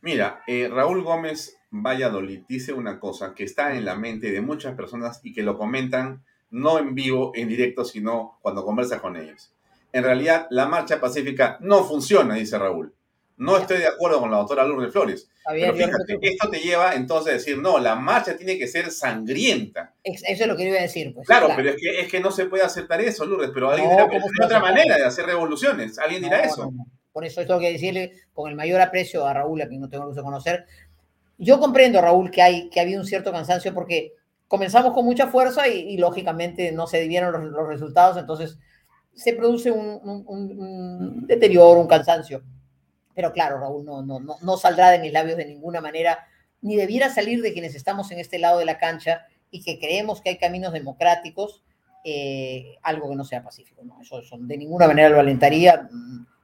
Mira, 0.00 0.40
eh, 0.46 0.68
Raúl 0.68 1.02
Gómez 1.02 1.56
Valladolid 1.70 2.42
dice 2.48 2.72
una 2.72 3.00
cosa 3.00 3.34
que 3.34 3.44
está 3.44 3.74
en 3.74 3.84
la 3.84 3.96
mente 3.96 4.30
de 4.30 4.40
muchas 4.40 4.74
personas 4.74 5.20
y 5.22 5.32
que 5.32 5.42
lo 5.42 5.56
comentan 5.56 6.24
no 6.50 6.78
en 6.78 6.94
vivo, 6.94 7.32
en 7.34 7.48
directo, 7.48 7.84
sino 7.84 8.38
cuando 8.42 8.64
conversas 8.64 9.00
con 9.00 9.16
ellos. 9.16 9.52
En 9.92 10.04
realidad, 10.04 10.46
la 10.50 10.66
marcha 10.66 11.00
pacífica 11.00 11.58
no 11.60 11.84
funciona, 11.84 12.34
dice 12.34 12.58
Raúl. 12.58 12.92
No 13.38 13.58
estoy 13.58 13.78
de 13.78 13.86
acuerdo 13.86 14.20
con 14.20 14.30
la 14.30 14.38
doctora 14.38 14.64
Lourdes 14.64 14.92
Flores. 14.92 15.28
Pero 15.48 15.74
fíjate, 15.74 16.18
esto 16.22 16.50
te 16.50 16.58
lleva 16.58 16.94
entonces 16.94 17.30
a 17.30 17.36
decir, 17.36 17.58
no, 17.58 17.78
la 17.78 17.94
marcha 17.94 18.36
tiene 18.36 18.58
que 18.58 18.66
ser 18.66 18.90
sangrienta. 18.90 19.94
Eso 20.02 20.24
es 20.26 20.46
lo 20.46 20.56
que 20.56 20.64
iba 20.64 20.78
a 20.78 20.82
decir. 20.82 21.12
Pues, 21.14 21.26
claro, 21.26 21.46
claro, 21.46 21.62
pero 21.62 21.74
es 21.74 21.80
que, 21.80 22.00
es 22.00 22.08
que 22.08 22.20
no 22.20 22.30
se 22.30 22.46
puede 22.46 22.64
aceptar 22.64 23.00
eso, 23.00 23.26
Lourdes, 23.26 23.50
pero 23.52 23.70
alguien 23.70 23.90
no, 23.90 23.96
dirá, 23.96 24.08
hay 24.10 24.44
otra 24.44 24.60
manera 24.60 24.96
de 24.96 25.04
hacer 25.04 25.26
revoluciones. 25.26 25.98
Alguien 25.98 26.22
dirá 26.22 26.38
no, 26.38 26.44
eso. 26.44 26.72
Por 27.12 27.24
eso 27.24 27.46
tengo 27.46 27.60
que 27.60 27.72
decirle 27.72 28.12
con 28.32 28.50
el 28.50 28.56
mayor 28.56 28.80
aprecio 28.80 29.26
a 29.26 29.34
Raúl, 29.34 29.62
a 29.62 29.68
quien 29.68 29.80
no 29.80 29.88
tengo 29.88 30.04
el 30.04 30.08
gusto 30.08 30.22
de 30.22 30.24
conocer. 30.24 30.66
Yo 31.38 31.60
comprendo, 31.60 32.00
Raúl, 32.00 32.30
que, 32.30 32.42
hay, 32.42 32.70
que 32.70 32.80
había 32.80 32.98
un 32.98 33.06
cierto 33.06 33.30
cansancio 33.32 33.72
porque 33.74 34.12
comenzamos 34.48 34.92
con 34.92 35.04
mucha 35.04 35.26
fuerza 35.28 35.68
y, 35.68 35.80
y 35.80 35.98
lógicamente 35.98 36.72
no 36.72 36.86
se 36.86 37.00
dieron 37.08 37.32
los, 37.32 37.44
los 37.52 37.68
resultados, 37.68 38.16
entonces 38.16 38.58
se 39.14 39.32
produce 39.32 39.70
un, 39.70 40.00
un- 40.04 40.24
un- 40.26 41.26
deterioro, 41.26 41.80
un 41.80 41.88
cansancio. 41.88 42.42
Pero 43.14 43.32
claro, 43.32 43.58
Raúl, 43.58 43.84
no, 43.84 44.02
no, 44.02 44.20
no, 44.20 44.36
no 44.42 44.56
saldrá 44.56 44.90
de 44.90 44.98
mis 44.98 45.12
labios 45.12 45.36
de 45.38 45.46
ninguna 45.46 45.80
manera, 45.80 46.26
ni 46.60 46.76
debiera 46.76 47.08
salir 47.08 47.42
de 47.42 47.52
quienes 47.52 47.74
estamos 47.74 48.10
en 48.10 48.18
este 48.18 48.38
lado 48.38 48.58
de 48.58 48.66
la 48.66 48.78
cancha 48.78 49.26
y 49.50 49.62
que 49.62 49.78
creemos 49.78 50.20
que 50.20 50.30
hay 50.30 50.38
caminos 50.38 50.72
democráticos, 50.72 51.62
eh, 52.04 52.76
algo 52.82 53.08
que 53.10 53.16
no 53.16 53.24
sea 53.24 53.42
pacífico. 53.42 53.82
No, 53.84 54.00
eso, 54.02 54.20
eso 54.20 54.36
de 54.38 54.58
ninguna 54.58 54.86
manera 54.86 55.08
lo 55.08 55.18
alentaría. 55.20 55.88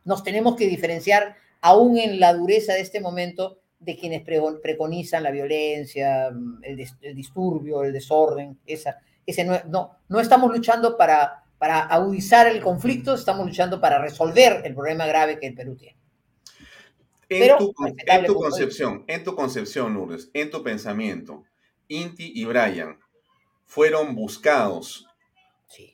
Nos 0.05 0.25
tenemos 0.25 0.57
que 0.57 0.67
diferenciar, 0.67 1.37
aún 1.61 1.99
en 1.99 2.19
la 2.19 2.33
dureza 2.35 2.73
de 2.73 2.81
este 2.81 3.01
momento, 3.01 3.59
de 3.83 3.97
quienes 3.97 4.23
preconizan 4.23 5.23
la 5.23 5.31
violencia, 5.31 6.31
mm, 6.33 6.61
el, 6.63 6.77
dis- 6.77 6.97
el 7.03 7.15
disturbio, 7.15 7.83
el 7.85 7.93
desorden. 7.93 8.59
Esa, 8.67 8.99
ese 9.27 9.45
no, 9.45 9.59
no, 9.69 9.99
no 10.09 10.21
estamos 10.21 10.51
luchando 10.51 10.97
para, 10.97 11.45
para 11.59 11.81
agudizar 11.81 12.47
el 12.47 12.61
conflicto, 12.61 13.15
estamos 13.15 13.47
luchando 13.47 13.81
para 13.81 14.01
resolver 14.01 14.63
el 14.65 14.75
problema 14.75 15.07
grave 15.07 15.39
que 15.39 15.49
el 15.49 15.55
Perú 15.55 15.77
tiene. 15.77 15.97
En, 17.29 17.41
Pero, 17.41 17.59
tu, 17.59 17.75
en 18.07 18.27
tu 18.27 18.35
concepción, 18.35 19.05
en 19.07 19.25
tu 19.25 19.35
concepción, 19.35 19.95
Lourdes, 19.95 20.31
en 20.35 20.51
tu 20.51 20.63
pensamiento, 20.63 21.45
Inti 21.89 22.33
y 22.35 22.45
Brian 22.45 22.99
fueron 23.65 24.15
buscados 24.15 25.07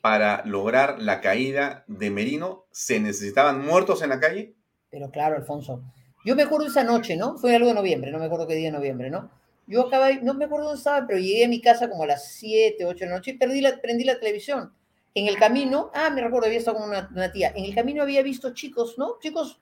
para 0.01 0.43
lograr 0.45 1.01
la 1.01 1.21
caída 1.21 1.85
de 1.87 2.09
Merino. 2.09 2.65
¿Se 2.71 2.99
necesitaban 2.99 3.65
muertos 3.65 4.01
en 4.01 4.09
la 4.09 4.19
calle? 4.19 4.53
Pero 4.89 5.09
claro, 5.11 5.37
Alfonso. 5.37 5.81
Yo 6.25 6.35
me 6.35 6.43
acuerdo 6.43 6.67
esa 6.67 6.83
noche, 6.83 7.15
¿no? 7.15 7.37
Fue 7.37 7.55
algo 7.55 7.69
de 7.69 7.73
noviembre, 7.73 8.11
no 8.11 8.19
me 8.19 8.25
acuerdo 8.25 8.47
qué 8.47 8.55
día 8.55 8.67
de 8.67 8.77
noviembre, 8.77 9.09
¿no? 9.09 9.31
Yo 9.67 9.87
acababa, 9.87 10.13
no 10.21 10.33
me 10.33 10.45
acuerdo 10.45 10.65
dónde 10.65 10.79
estaba, 10.79 11.05
pero 11.07 11.19
llegué 11.19 11.45
a 11.45 11.47
mi 11.47 11.61
casa 11.61 11.89
como 11.89 12.03
a 12.03 12.07
las 12.07 12.33
7, 12.33 12.85
8 12.85 12.99
de 12.99 13.05
la 13.05 13.15
noche 13.15 13.31
y 13.31 13.37
perdí 13.37 13.61
la, 13.61 13.79
prendí 13.79 14.03
la 14.03 14.19
televisión. 14.19 14.73
En 15.13 15.27
el 15.27 15.37
camino, 15.37 15.91
ah, 15.93 16.09
me 16.09 16.21
recuerdo, 16.21 16.47
había 16.47 16.59
estado 16.59 16.77
con 16.77 16.89
una, 16.89 17.09
una 17.13 17.31
tía. 17.31 17.53
En 17.55 17.65
el 17.65 17.75
camino 17.75 18.01
había 18.01 18.21
visto 18.23 18.53
chicos, 18.53 18.95
¿no? 18.97 19.17
Chicos, 19.21 19.59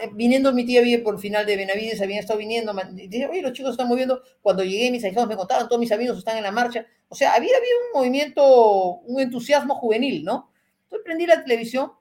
eh, 0.00 0.10
viniendo, 0.12 0.52
mi 0.52 0.64
tía 0.64 0.80
vive 0.80 1.02
por 1.02 1.14
el 1.14 1.20
final 1.20 1.46
de 1.46 1.56
Benavides, 1.56 2.00
habían 2.00 2.20
estado 2.20 2.38
viniendo. 2.38 2.74
Dije, 2.92 3.26
oye, 3.26 3.42
los 3.42 3.52
chicos 3.52 3.72
están 3.72 3.88
moviendo. 3.88 4.22
Cuando 4.40 4.64
llegué, 4.64 4.90
mis 4.90 5.04
ahijados 5.04 5.28
me 5.28 5.36
contaban, 5.36 5.68
todos 5.68 5.80
mis 5.80 5.92
amigos 5.92 6.18
están 6.18 6.36
en 6.36 6.42
la 6.42 6.52
marcha. 6.52 6.86
O 7.08 7.14
sea, 7.14 7.34
había 7.34 7.56
habido 7.56 7.74
un 7.86 8.00
movimiento, 8.00 9.00
un 9.00 9.20
entusiasmo 9.20 9.74
juvenil, 9.74 10.24
¿no? 10.24 10.50
Entonces 10.84 11.04
prendí 11.04 11.26
la 11.26 11.42
televisión 11.42 11.92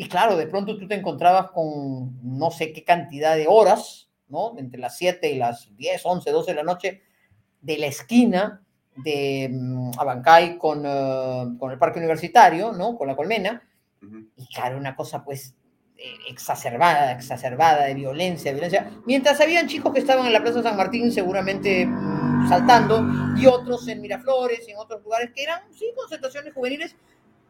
y 0.00 0.08
claro, 0.08 0.34
de 0.34 0.46
pronto 0.46 0.78
tú 0.78 0.88
te 0.88 0.94
encontrabas 0.94 1.50
con 1.50 2.18
no 2.22 2.50
sé 2.50 2.72
qué 2.72 2.84
cantidad 2.84 3.36
de 3.36 3.44
horas, 3.46 4.08
¿no? 4.28 4.54
Entre 4.56 4.80
las 4.80 4.96
7 4.96 5.30
y 5.30 5.36
las 5.36 5.76
10, 5.76 6.00
11, 6.02 6.30
12 6.30 6.50
de 6.52 6.56
la 6.56 6.62
noche, 6.62 7.02
de 7.60 7.76
la 7.76 7.84
esquina 7.88 8.62
de 8.96 9.50
mm, 9.52 9.90
Abancay 9.98 10.56
con, 10.56 10.84
eh, 10.86 11.48
con 11.58 11.70
el 11.70 11.78
parque 11.78 11.98
universitario, 11.98 12.72
¿no? 12.72 12.96
Con 12.96 13.08
la 13.08 13.14
colmena. 13.14 13.62
Y 14.36 14.46
claro, 14.54 14.78
una 14.78 14.96
cosa 14.96 15.22
pues 15.22 15.54
eh, 15.98 16.14
exacerbada, 16.30 17.12
exacerbada 17.12 17.84
de 17.84 17.92
violencia, 17.92 18.52
violencia. 18.52 18.90
Mientras 19.04 19.38
habían 19.42 19.68
chicos 19.68 19.92
que 19.92 20.00
estaban 20.00 20.24
en 20.24 20.32
la 20.32 20.40
Plaza 20.40 20.62
San 20.62 20.78
Martín 20.78 21.12
seguramente 21.12 21.84
mm, 21.84 22.48
saltando 22.48 23.06
y 23.36 23.44
otros 23.46 23.86
en 23.86 24.00
Miraflores 24.00 24.66
y 24.66 24.70
en 24.70 24.78
otros 24.78 25.02
lugares 25.02 25.30
que 25.34 25.42
eran, 25.42 25.60
sí, 25.74 25.92
concentraciones 25.94 26.54
juveniles 26.54 26.96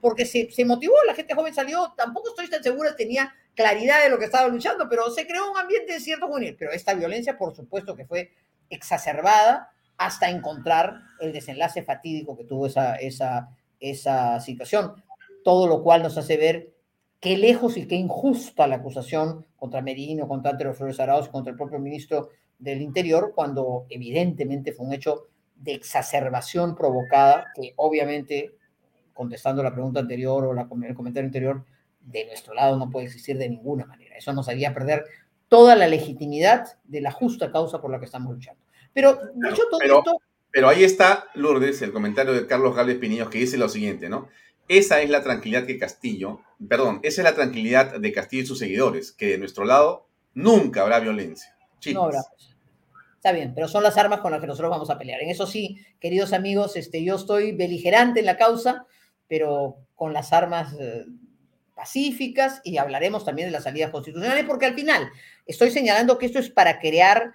porque 0.00 0.26
se, 0.26 0.50
se 0.50 0.64
motivó, 0.64 0.94
la 1.06 1.14
gente 1.14 1.34
joven 1.34 1.54
salió, 1.54 1.92
tampoco 1.96 2.30
estoy 2.30 2.48
tan 2.48 2.62
segura, 2.62 2.96
tenía 2.96 3.34
claridad 3.54 4.02
de 4.02 4.10
lo 4.10 4.18
que 4.18 4.24
estaba 4.24 4.48
luchando, 4.48 4.88
pero 4.88 5.10
se 5.10 5.26
creó 5.26 5.50
un 5.50 5.58
ambiente 5.58 5.92
de 5.92 6.00
cierto 6.00 6.26
juvenil. 6.28 6.56
Pero 6.58 6.72
esta 6.72 6.94
violencia, 6.94 7.36
por 7.36 7.54
supuesto, 7.54 7.96
que 7.96 8.06
fue 8.06 8.32
exacerbada 8.70 9.70
hasta 9.98 10.30
encontrar 10.30 11.02
el 11.20 11.32
desenlace 11.32 11.82
fatídico 11.82 12.36
que 12.36 12.44
tuvo 12.44 12.66
esa, 12.66 12.96
esa, 12.96 13.50
esa 13.78 14.40
situación. 14.40 14.94
Todo 15.44 15.66
lo 15.66 15.82
cual 15.82 16.02
nos 16.02 16.16
hace 16.16 16.36
ver 16.36 16.74
qué 17.20 17.36
lejos 17.36 17.76
y 17.76 17.86
qué 17.86 17.96
injusta 17.96 18.66
la 18.66 18.76
acusación 18.76 19.46
contra 19.56 19.82
Merino, 19.82 20.26
contra 20.26 20.52
Antero 20.52 20.74
Flores 20.74 21.00
Arauz, 21.00 21.28
contra 21.28 21.50
el 21.50 21.56
propio 21.56 21.78
ministro 21.78 22.30
del 22.58 22.80
Interior, 22.80 23.32
cuando 23.34 23.86
evidentemente 23.90 24.72
fue 24.72 24.86
un 24.86 24.94
hecho 24.94 25.26
de 25.54 25.74
exacerbación 25.74 26.74
provocada, 26.74 27.48
que 27.54 27.74
obviamente, 27.76 28.54
contestando 29.12 29.62
la 29.62 29.72
pregunta 29.72 30.00
anterior 30.00 30.44
o 30.44 30.54
la, 30.54 30.68
el 30.86 30.94
comentario 30.94 31.26
anterior, 31.26 31.64
de 32.00 32.26
nuestro 32.26 32.54
lado 32.54 32.76
no 32.76 32.90
puede 32.90 33.06
existir 33.06 33.36
de 33.36 33.48
ninguna 33.48 33.86
manera. 33.86 34.16
Eso 34.16 34.32
nos 34.32 34.48
haría 34.48 34.72
perder 34.74 35.04
toda 35.48 35.76
la 35.76 35.86
legitimidad 35.86 36.78
de 36.84 37.00
la 37.00 37.10
justa 37.10 37.50
causa 37.50 37.80
por 37.80 37.90
la 37.90 37.98
que 37.98 38.06
estamos 38.06 38.32
luchando. 38.32 38.62
Pero, 38.92 39.18
dicho 39.34 39.62
todo 39.70 39.78
Pero, 39.80 39.98
esto, 39.98 40.22
pero 40.50 40.68
ahí 40.68 40.84
está, 40.84 41.26
Lourdes, 41.34 41.82
el 41.82 41.92
comentario 41.92 42.32
de 42.32 42.46
Carlos 42.46 42.74
Gálvez 42.74 42.98
Pinillos 42.98 43.28
que 43.28 43.38
dice 43.38 43.58
lo 43.58 43.68
siguiente, 43.68 44.08
¿no? 44.08 44.28
Esa 44.68 45.00
es 45.00 45.10
la 45.10 45.22
tranquilidad 45.22 45.66
que 45.66 45.78
Castillo, 45.78 46.40
perdón, 46.68 47.00
esa 47.02 47.22
es 47.22 47.24
la 47.24 47.34
tranquilidad 47.34 47.98
de 47.98 48.12
Castillo 48.12 48.44
y 48.44 48.46
sus 48.46 48.58
seguidores, 48.58 49.12
que 49.12 49.26
de 49.26 49.38
nuestro 49.38 49.64
lado 49.64 50.06
nunca 50.34 50.82
habrá 50.82 51.00
violencia. 51.00 51.56
No 51.92 52.04
habrá. 52.04 52.20
Está 53.16 53.32
bien, 53.32 53.52
pero 53.54 53.68
son 53.68 53.82
las 53.82 53.98
armas 53.98 54.20
con 54.20 54.32
las 54.32 54.40
que 54.40 54.46
nosotros 54.46 54.70
vamos 54.70 54.88
a 54.88 54.96
pelear. 54.96 55.20
En 55.20 55.28
eso 55.28 55.46
sí, 55.46 55.78
queridos 55.98 56.32
amigos, 56.32 56.76
este, 56.76 57.04
yo 57.04 57.16
estoy 57.16 57.52
beligerante 57.52 58.20
en 58.20 58.26
la 58.26 58.36
causa, 58.36 58.86
pero 59.30 59.86
con 59.94 60.12
las 60.12 60.32
armas 60.32 60.74
eh, 60.80 61.06
pacíficas 61.76 62.60
y 62.64 62.78
hablaremos 62.78 63.24
también 63.24 63.46
de 63.46 63.52
las 63.52 63.62
salidas 63.62 63.92
constitucionales, 63.92 64.44
porque 64.44 64.66
al 64.66 64.74
final 64.74 65.08
estoy 65.46 65.70
señalando 65.70 66.18
que 66.18 66.26
esto 66.26 66.40
es 66.40 66.50
para 66.50 66.80
crear 66.80 67.32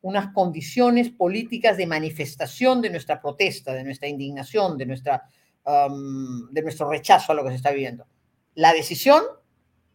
unas 0.00 0.32
condiciones 0.32 1.10
políticas 1.10 1.76
de 1.76 1.86
manifestación 1.86 2.80
de 2.80 2.88
nuestra 2.88 3.20
protesta, 3.20 3.74
de 3.74 3.84
nuestra 3.84 4.08
indignación, 4.08 4.78
de, 4.78 4.86
nuestra, 4.86 5.24
um, 5.66 6.50
de 6.50 6.62
nuestro 6.62 6.88
rechazo 6.88 7.32
a 7.32 7.34
lo 7.34 7.44
que 7.44 7.50
se 7.50 7.56
está 7.56 7.72
viviendo. 7.72 8.06
La 8.54 8.72
decisión 8.72 9.22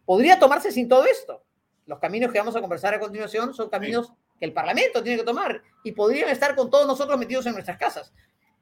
podría 0.04 0.38
tomarse 0.38 0.70
sin 0.70 0.88
todo 0.88 1.04
esto. 1.04 1.42
Los 1.86 1.98
caminos 1.98 2.30
que 2.30 2.38
vamos 2.38 2.54
a 2.54 2.60
conversar 2.60 2.94
a 2.94 3.00
continuación 3.00 3.54
son 3.54 3.68
caminos 3.68 4.12
que 4.38 4.44
el 4.44 4.52
Parlamento 4.52 5.02
tiene 5.02 5.18
que 5.18 5.24
tomar 5.24 5.62
y 5.82 5.90
podrían 5.92 6.28
estar 6.28 6.54
con 6.54 6.70
todos 6.70 6.86
nosotros 6.86 7.18
metidos 7.18 7.44
en 7.46 7.54
nuestras 7.54 7.76
casas. 7.76 8.12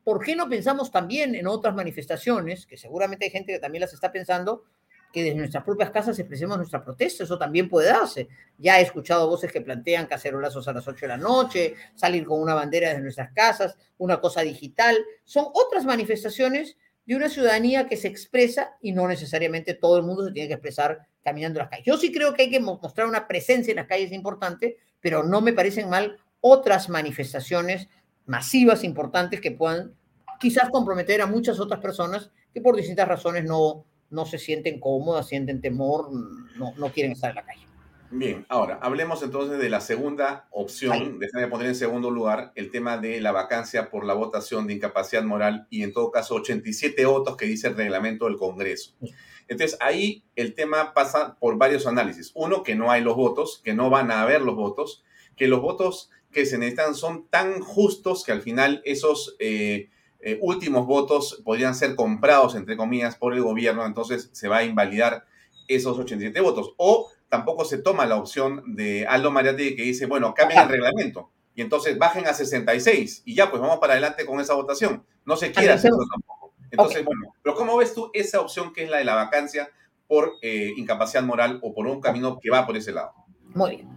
¿Por 0.09 0.25
qué 0.25 0.35
no 0.35 0.49
pensamos 0.49 0.91
también 0.91 1.35
en 1.35 1.47
otras 1.47 1.75
manifestaciones, 1.75 2.65
que 2.65 2.79
seguramente 2.79 3.27
hay 3.27 3.31
gente 3.31 3.53
que 3.53 3.59
también 3.59 3.83
las 3.83 3.93
está 3.93 4.11
pensando, 4.11 4.65
que 5.13 5.23
desde 5.23 5.37
nuestras 5.37 5.65
propias 5.65 5.91
casas 5.91 6.19
expresemos 6.19 6.57
nuestra 6.57 6.83
protesta? 6.83 7.25
Eso 7.25 7.39
también 7.39 7.69
puede 7.69 7.89
darse. 7.89 8.27
Ya 8.57 8.81
he 8.81 8.83
escuchado 8.85 9.29
voces 9.29 9.53
que 9.53 9.61
plantean 9.61 10.07
cacerolazos 10.07 10.67
a 10.67 10.73
las 10.73 10.89
8 10.89 11.01
de 11.03 11.09
la 11.09 11.19
noche, 11.19 11.75
salir 11.95 12.25
con 12.25 12.41
una 12.41 12.55
bandera 12.55 12.89
desde 12.89 13.03
nuestras 13.03 13.35
casas, 13.35 13.77
una 13.99 14.19
cosa 14.19 14.41
digital. 14.41 14.97
Son 15.25 15.45
otras 15.53 15.85
manifestaciones 15.85 16.79
de 17.05 17.15
una 17.15 17.29
ciudadanía 17.29 17.87
que 17.87 17.99
se 17.99 18.09
expresa 18.09 18.79
y 18.81 18.93
no 18.93 19.07
necesariamente 19.09 19.75
todo 19.75 19.99
el 19.99 20.05
mundo 20.05 20.25
se 20.25 20.33
tiene 20.33 20.49
que 20.49 20.55
expresar 20.55 21.07
caminando 21.23 21.61
las 21.61 21.69
calles. 21.69 21.85
Yo 21.85 21.99
sí 21.99 22.11
creo 22.11 22.33
que 22.33 22.45
hay 22.45 22.51
que 22.51 22.61
mostrar 22.61 23.09
una 23.09 23.29
presencia 23.29 23.73
en 23.73 23.77
las 23.77 23.87
calles 23.87 24.13
importante, 24.13 24.79
pero 25.01 25.23
no 25.23 25.43
me 25.43 25.53
parecen 25.53 25.91
mal 25.91 26.17
otras 26.41 26.89
manifestaciones 26.89 27.89
masivas 28.25 28.85
importantes 28.85 29.41
que 29.41 29.51
puedan 29.51 29.98
quizás 30.39 30.71
comprometer 30.71 31.21
a 31.21 31.27
muchas 31.27 31.61
otras 31.61 31.81
personas 31.81 32.31
que 32.53 32.61
por 32.61 32.77
distintas 32.77 33.09
razones 33.09 33.45
no, 33.45 33.85
no 34.11 34.27
se 34.27 34.39
sienten 34.39 34.81
cómodas, 34.81 35.29
sienten 35.29 35.61
temor, 35.61 36.11
no, 36.57 36.73
no 36.77 36.93
quieren 36.93 37.13
estar 37.13 37.31
en 37.31 37.37
la 37.37 37.45
calle. 37.45 37.69
Bien, 38.11 38.47
ahora 38.49 38.79
hablemos 38.81 39.23
entonces 39.23 39.59
de 39.59 39.69
la 39.69 39.83
segunda 39.83 40.49
opción, 40.51 41.19
déjame 41.19 41.49
poner 41.49 41.67
en 41.67 41.75
segundo 41.75 42.11
lugar 42.11 42.53
el 42.55 42.71
tema 42.71 42.97
de 42.97 43.21
la 43.21 43.33
vacancia 43.33 43.91
por 43.91 44.07
la 44.07 44.15
votación 44.15 44.67
de 44.67 44.73
incapacidad 44.73 45.25
moral 45.25 45.67
y 45.69 45.83
en 45.83 45.93
todo 45.93 46.11
caso 46.11 46.37
87 46.37 47.05
votos 47.05 47.37
que 47.37 47.45
dice 47.45 47.69
el 47.69 47.77
reglamento 47.77 48.25
del 48.25 48.39
Congreso. 48.39 48.95
Entonces 49.47 49.77
ahí 49.81 50.25
el 50.37 50.55
tema 50.55 50.95
pasa 50.95 51.37
por 51.39 51.59
varios 51.59 51.87
análisis. 51.87 52.33
Uno, 52.35 52.63
que 52.63 52.75
no 52.75 52.91
hay 52.91 53.03
los 53.03 53.15
votos, 53.15 53.61
que 53.63 53.75
no 53.75 53.91
van 53.91 54.11
a 54.11 54.23
haber 54.23 54.41
los 54.41 54.55
votos, 54.55 55.05
que 55.37 55.47
los 55.47 55.61
votos 55.61 56.11
que 56.31 56.47
se 56.47 56.57
necesitan 56.57 56.95
son 56.95 57.29
tan 57.29 57.61
justos 57.61 58.25
que 58.25 58.33
al 58.33 58.41
final 58.41 58.81
esos 58.87 59.37
eh, 59.39 59.91
eh, 60.21 60.39
últimos 60.43 60.87
votos 60.87 61.43
podrían 61.45 61.75
ser 61.75 61.95
comprados, 61.95 62.55
entre 62.55 62.77
comillas, 62.77 63.17
por 63.17 63.35
el 63.35 63.43
gobierno, 63.43 63.87
entonces 63.87 64.31
se 64.33 64.49
va 64.49 64.59
a 64.59 64.65
invalidar 64.65 65.25
esos 65.69 65.99
87 65.99 66.41
votos. 66.41 66.75
O 66.77 67.11
tampoco 67.29 67.65
se 67.65 67.79
toma 67.79 68.07
la 68.07 68.17
opción 68.17 68.63
de 68.75 69.07
Aldo 69.07 69.31
Mariatti 69.31 69.77
que 69.77 69.83
dice, 69.83 70.07
bueno, 70.07 70.35
cambien 70.35 70.63
el 70.63 70.69
reglamento 70.69 71.31
y 71.59 71.63
entonces 71.63 71.99
bajen 71.99 72.27
a 72.29 72.35
66 72.35 73.23
y 73.25 73.35
ya, 73.35 73.51
pues 73.51 73.61
vamos 73.61 73.79
para 73.79 73.95
adelante 73.95 74.25
con 74.25 74.41
esa 74.41 74.55
votación. 74.55 75.05
No 75.25 75.37
se 75.37 75.51
quiere 75.51 75.73
hacer 75.73 75.91
eso 75.91 76.07
tampoco. 76.09 76.55
Entonces, 76.71 76.99
okay. 76.99 77.05
bueno, 77.05 77.35
pero 77.43 77.57
¿cómo 77.57 77.77
ves 77.77 77.95
tú 77.95 78.11
esa 78.15 78.41
opción 78.41 78.73
que 78.73 78.85
es 78.85 78.91
la 78.91 78.99
de 78.99 79.05
la 79.05 79.17
vacancia 79.17 79.69
por 80.07 80.35
eh, 80.41 80.73
incapacidad 80.77 81.25
moral 81.25 81.59
o 81.63 81.75
por 81.75 81.89
un 81.89 82.01
camino 82.01 82.39
que 82.41 82.51
va 82.51 82.65
por 82.65 82.77
ese 82.77 82.93
lado? 82.93 83.13
Muy 83.55 83.77
bien. 83.77 83.89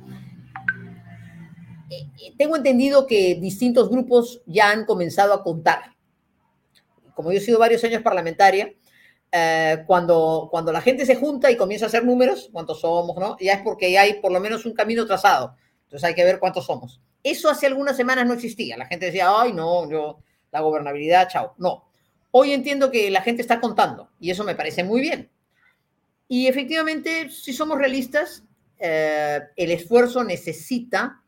Eh, 1.91 2.33
tengo 2.37 2.55
entendido 2.55 3.05
que 3.05 3.37
distintos 3.39 3.89
grupos 3.89 4.41
ya 4.47 4.71
han 4.71 4.85
comenzado 4.85 5.33
a 5.33 5.43
contar. 5.43 5.95
Como 7.21 7.31
yo 7.31 7.37
he 7.37 7.41
sido 7.41 7.59
varios 7.59 7.83
años 7.83 8.01
parlamentaria, 8.01 8.73
eh, 9.31 9.83
cuando, 9.85 10.47
cuando 10.49 10.71
la 10.71 10.81
gente 10.81 11.05
se 11.05 11.15
junta 11.15 11.51
y 11.51 11.55
comienza 11.55 11.85
a 11.85 11.87
hacer 11.87 12.03
números, 12.03 12.49
cuántos 12.51 12.81
somos, 12.81 13.15
¿no? 13.17 13.37
Ya 13.39 13.53
es 13.53 13.61
porque 13.61 13.95
hay 13.95 14.15
por 14.15 14.31
lo 14.31 14.39
menos 14.39 14.65
un 14.65 14.73
camino 14.73 15.05
trazado. 15.05 15.55
Entonces 15.83 16.03
hay 16.09 16.15
que 16.15 16.23
ver 16.23 16.39
cuántos 16.39 16.65
somos. 16.65 16.99
Eso 17.21 17.47
hace 17.47 17.67
algunas 17.67 17.95
semanas 17.95 18.25
no 18.25 18.33
existía. 18.33 18.75
La 18.75 18.87
gente 18.87 19.05
decía, 19.05 19.27
ay, 19.29 19.53
no, 19.53 19.87
yo, 19.87 20.17
la 20.51 20.61
gobernabilidad, 20.61 21.29
chao. 21.29 21.53
No. 21.59 21.85
Hoy 22.31 22.53
entiendo 22.53 22.89
que 22.89 23.11
la 23.11 23.21
gente 23.21 23.43
está 23.43 23.59
contando 23.61 24.09
y 24.19 24.31
eso 24.31 24.43
me 24.43 24.55
parece 24.55 24.83
muy 24.83 24.99
bien. 24.99 25.29
Y 26.27 26.47
efectivamente, 26.47 27.29
si 27.29 27.53
somos 27.53 27.77
realistas, 27.77 28.43
eh, 28.79 29.41
el 29.55 29.69
esfuerzo 29.69 30.23
necesita 30.23 31.21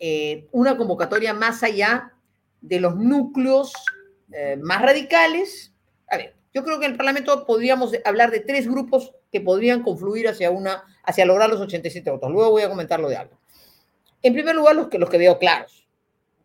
eh, 0.00 0.48
una 0.50 0.76
convocatoria 0.76 1.32
más 1.32 1.62
allá 1.62 2.12
de 2.60 2.80
los 2.80 2.96
núcleos 2.96 3.72
eh, 4.32 4.56
más 4.60 4.82
radicales. 4.82 5.72
A 6.08 6.16
ver, 6.16 6.34
yo 6.54 6.64
creo 6.64 6.78
que 6.78 6.86
en 6.86 6.92
el 6.92 6.96
Parlamento 6.96 7.46
podríamos 7.46 7.92
hablar 8.04 8.30
de 8.30 8.40
tres 8.40 8.68
grupos 8.68 9.12
que 9.30 9.40
podrían 9.40 9.82
confluir 9.82 10.28
hacia, 10.28 10.50
una, 10.50 10.84
hacia 11.02 11.24
lograr 11.24 11.48
los 11.48 11.60
87 11.60 12.10
votos. 12.10 12.30
Luego 12.30 12.50
voy 12.50 12.62
a 12.62 12.68
comentar 12.68 13.00
lo 13.00 13.08
de 13.08 13.16
algo. 13.16 13.38
En 14.22 14.34
primer 14.34 14.54
lugar, 14.54 14.76
los 14.76 14.88
que, 14.88 14.98
los 14.98 15.10
que 15.10 15.18
veo 15.18 15.38
claros, 15.38 15.88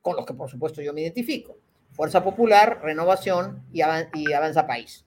con 0.02 0.16
los 0.16 0.26
que 0.26 0.34
por 0.34 0.50
supuesto 0.50 0.82
yo 0.82 0.94
me 0.94 1.02
identifico. 1.02 1.58
Fuerza 1.92 2.24
Popular, 2.24 2.80
Renovación 2.82 3.64
y, 3.74 3.82
Avanza 3.82 4.68
País. 4.68 5.06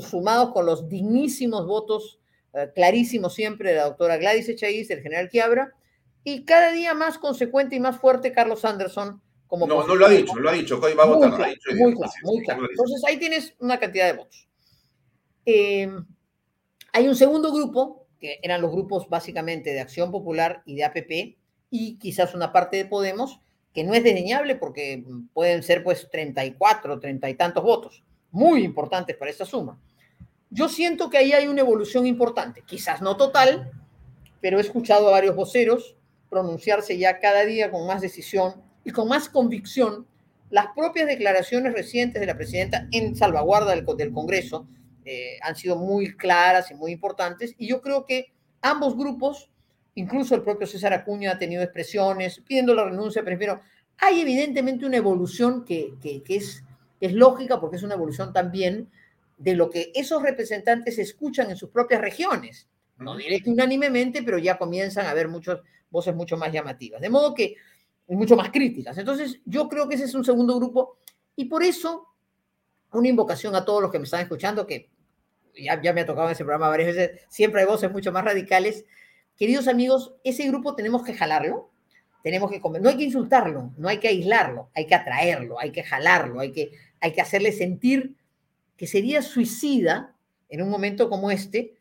Sumados 0.00 0.52
con 0.52 0.66
los 0.66 0.88
dignísimos 0.88 1.66
votos 1.66 2.18
eh, 2.54 2.70
clarísimos 2.74 3.34
siempre 3.34 3.70
de 3.70 3.76
la 3.76 3.84
doctora 3.84 4.16
Gladys 4.16 4.48
Echaíz, 4.48 4.88
del 4.88 5.02
general 5.02 5.28
Quiabra, 5.28 5.74
y 6.24 6.44
cada 6.44 6.72
día 6.72 6.94
más 6.94 7.18
consecuente 7.18 7.76
y 7.76 7.80
más 7.80 7.98
fuerte 7.98 8.32
Carlos 8.32 8.64
Anderson 8.64 9.22
como... 9.48 9.66
No, 9.66 9.86
no 9.86 9.96
lo 9.96 10.06
ha 10.06 10.10
dicho, 10.10 10.36
lo 10.36 10.50
ha 10.50 10.52
dicho, 10.52 10.80
va 10.80 10.88
a 10.88 11.06
votar. 11.06 11.30
Muy, 11.30 11.38
claro, 11.38 11.56
muy 11.80 11.94
claro, 11.94 12.12
muy 12.22 12.44
claro. 12.44 12.66
Entonces 12.70 13.02
ahí 13.06 13.16
tienes 13.16 13.54
una 13.58 13.80
cantidad 13.80 14.06
de 14.06 14.12
votos. 14.12 14.48
Eh, 15.46 15.90
hay 16.92 17.08
un 17.08 17.16
segundo 17.16 17.52
grupo, 17.52 18.06
que 18.20 18.38
eran 18.42 18.60
los 18.60 18.70
grupos 18.70 19.08
básicamente 19.08 19.72
de 19.72 19.80
Acción 19.80 20.10
Popular 20.10 20.62
y 20.66 20.76
de 20.76 20.84
APP, 20.84 21.38
y 21.70 21.98
quizás 21.98 22.34
una 22.34 22.52
parte 22.52 22.76
de 22.76 22.84
Podemos, 22.84 23.40
que 23.72 23.84
no 23.84 23.94
es 23.94 24.04
desdeñable 24.04 24.56
porque 24.56 25.04
pueden 25.32 25.62
ser 25.62 25.82
pues 25.82 26.08
34, 26.10 27.00
30 27.00 27.30
y 27.30 27.34
tantos 27.34 27.62
votos, 27.62 28.02
muy 28.30 28.62
importantes 28.64 29.16
para 29.16 29.30
esta 29.30 29.44
suma. 29.44 29.80
Yo 30.50 30.68
siento 30.68 31.10
que 31.10 31.18
ahí 31.18 31.32
hay 31.32 31.46
una 31.46 31.60
evolución 31.60 32.06
importante, 32.06 32.62
quizás 32.66 33.02
no 33.02 33.16
total, 33.16 33.70
pero 34.40 34.58
he 34.58 34.60
escuchado 34.60 35.08
a 35.08 35.12
varios 35.12 35.36
voceros 35.36 35.96
pronunciarse 36.28 36.98
ya 36.98 37.20
cada 37.20 37.44
día 37.44 37.70
con 37.70 37.86
más 37.86 38.00
decisión 38.00 38.62
y 38.84 38.90
con 38.90 39.08
más 39.08 39.28
convicción 39.28 40.06
las 40.50 40.68
propias 40.74 41.06
declaraciones 41.06 41.72
recientes 41.72 42.20
de 42.20 42.26
la 42.26 42.36
presidenta 42.36 42.88
en 42.90 43.14
salvaguarda 43.14 43.74
del, 43.74 43.84
del 43.96 44.12
Congreso, 44.12 44.66
eh, 45.04 45.38
han 45.42 45.56
sido 45.56 45.76
muy 45.76 46.16
claras 46.16 46.70
y 46.70 46.74
muy 46.74 46.92
importantes. 46.92 47.54
Y 47.58 47.66
yo 47.66 47.80
creo 47.80 48.04
que 48.06 48.32
ambos 48.62 48.96
grupos, 48.96 49.50
incluso 49.94 50.34
el 50.34 50.42
propio 50.42 50.66
César 50.66 50.92
Acuña 50.92 51.32
ha 51.32 51.38
tenido 51.38 51.62
expresiones 51.62 52.40
pidiendo 52.40 52.74
la 52.74 52.84
renuncia, 52.84 53.22
pero 53.24 53.60
hay 53.98 54.20
evidentemente 54.20 54.86
una 54.86 54.96
evolución 54.96 55.64
que, 55.64 55.94
que, 56.00 56.22
es, 56.28 56.62
es 57.00 57.12
lógica 57.12 57.60
porque 57.60 57.76
es 57.76 57.82
una 57.82 57.94
evolución 57.94 58.32
también 58.32 58.88
de 59.36 59.54
lo 59.54 59.70
que 59.70 59.92
esos 59.94 60.22
representantes 60.22 60.98
escuchan 60.98 61.50
en 61.50 61.56
sus 61.56 61.70
propias 61.70 62.00
regiones. 62.00 62.68
No 62.98 63.16
diré 63.16 63.40
que 63.40 63.50
unánimemente, 63.50 64.22
pero 64.22 64.38
ya 64.38 64.58
comienzan 64.58 65.06
a 65.06 65.10
haber 65.10 65.28
muchas 65.28 65.60
voces 65.90 66.14
mucho 66.14 66.36
más 66.36 66.52
llamativas. 66.52 67.00
De 67.00 67.08
modo 67.08 67.34
que, 67.34 67.54
mucho 68.16 68.36
más 68.36 68.50
críticas. 68.50 68.96
Entonces, 68.98 69.40
yo 69.44 69.68
creo 69.68 69.88
que 69.88 69.96
ese 69.96 70.04
es 70.04 70.14
un 70.14 70.24
segundo 70.24 70.56
grupo 70.56 70.96
y 71.36 71.44
por 71.44 71.62
eso 71.62 72.06
una 72.92 73.08
invocación 73.08 73.54
a 73.54 73.64
todos 73.64 73.82
los 73.82 73.90
que 73.90 73.98
me 73.98 74.04
están 74.04 74.20
escuchando, 74.20 74.66
que 74.66 74.90
ya, 75.54 75.80
ya 75.82 75.92
me 75.92 76.00
ha 76.00 76.06
tocado 76.06 76.28
en 76.28 76.32
ese 76.32 76.44
programa 76.44 76.68
varias 76.68 76.94
veces, 76.94 77.20
siempre 77.28 77.60
hay 77.60 77.66
voces 77.66 77.90
mucho 77.92 78.12
más 78.12 78.24
radicales. 78.24 78.86
Queridos 79.36 79.68
amigos, 79.68 80.14
ese 80.24 80.46
grupo 80.48 80.74
tenemos 80.74 81.04
que 81.04 81.14
jalarlo, 81.14 81.70
tenemos 82.22 82.50
que 82.50 82.60
no 82.60 82.88
hay 82.88 82.96
que 82.96 83.04
insultarlo, 83.04 83.72
no 83.76 83.88
hay 83.88 83.98
que 83.98 84.08
aislarlo, 84.08 84.70
hay 84.74 84.86
que 84.86 84.94
atraerlo, 84.94 85.58
hay 85.58 85.70
que 85.70 85.82
jalarlo, 85.82 86.40
hay 86.40 86.52
que, 86.52 86.72
hay 87.00 87.12
que 87.12 87.20
hacerle 87.20 87.52
sentir 87.52 88.16
que 88.76 88.86
sería 88.86 89.22
suicida 89.22 90.14
en 90.48 90.62
un 90.62 90.70
momento 90.70 91.08
como 91.08 91.30
este 91.30 91.74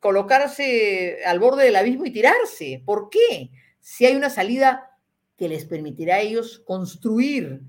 colocarse 0.00 1.24
al 1.24 1.38
borde 1.38 1.64
del 1.64 1.76
abismo 1.76 2.04
y 2.04 2.10
tirarse. 2.10 2.82
¿Por 2.84 3.08
qué? 3.08 3.50
Si 3.80 4.04
hay 4.04 4.14
una 4.16 4.28
salida 4.28 4.90
que 5.36 5.48
les 5.48 5.64
permitirá 5.64 6.16
a 6.16 6.20
ellos 6.20 6.62
construir 6.64 7.60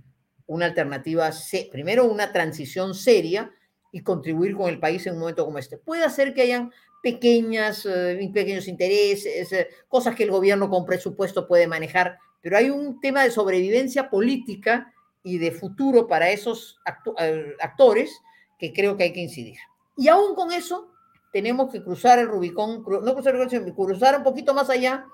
una 0.48 0.68
alternativa, 0.68 1.32
primero 1.72 2.06
una 2.06 2.32
transición 2.32 2.94
seria 2.94 3.52
y 3.92 4.02
contribuir 4.02 4.56
con 4.56 4.70
el 4.70 4.80
país 4.80 5.06
en 5.08 5.14
un 5.14 5.20
momento 5.22 5.46
como 5.46 5.58
este. 5.58 5.78
Puede 5.78 6.04
hacer 6.04 6.34
que 6.34 6.44
hayan 6.44 6.72
pequeñas, 7.02 7.86
eh, 7.86 8.30
pequeños 8.34 8.68
intereses, 8.68 9.52
eh, 9.52 9.70
cosas 9.88 10.16
que 10.16 10.24
el 10.24 10.32
gobierno 10.32 10.70
con 10.70 10.86
presupuesto 10.86 11.48
puede 11.48 11.68
manejar, 11.68 12.18
pero 12.42 12.58
hay 12.58 12.70
un 12.70 13.00
tema 13.00 13.24
de 13.24 13.32
sobrevivencia 13.32 14.10
política 14.10 14.94
y 15.24 15.38
de 15.38 15.52
futuro 15.52 16.08
para 16.08 16.30
esos 16.30 16.80
eh, 17.20 17.56
actores 17.60 18.12
que 18.60 18.74
creo 18.74 18.98
que 18.98 19.04
hay 19.04 19.14
que 19.14 19.22
incidir. 19.22 19.58
Y 19.98 20.08
aún 20.08 20.36
con 20.36 20.52
eso, 20.52 20.92
tenemos 21.32 21.72
que 21.72 21.84
cruzar 21.84 22.20
el 22.20 22.28
Rubicón, 22.28 22.84
no 22.88 23.14
cruzar 23.14 23.36
el 23.36 23.50
Rubicón, 23.50 23.74
cruzar 23.74 24.18
un 24.18 24.24
poquito 24.24 24.54
más 24.54 24.70
allá 24.70 25.06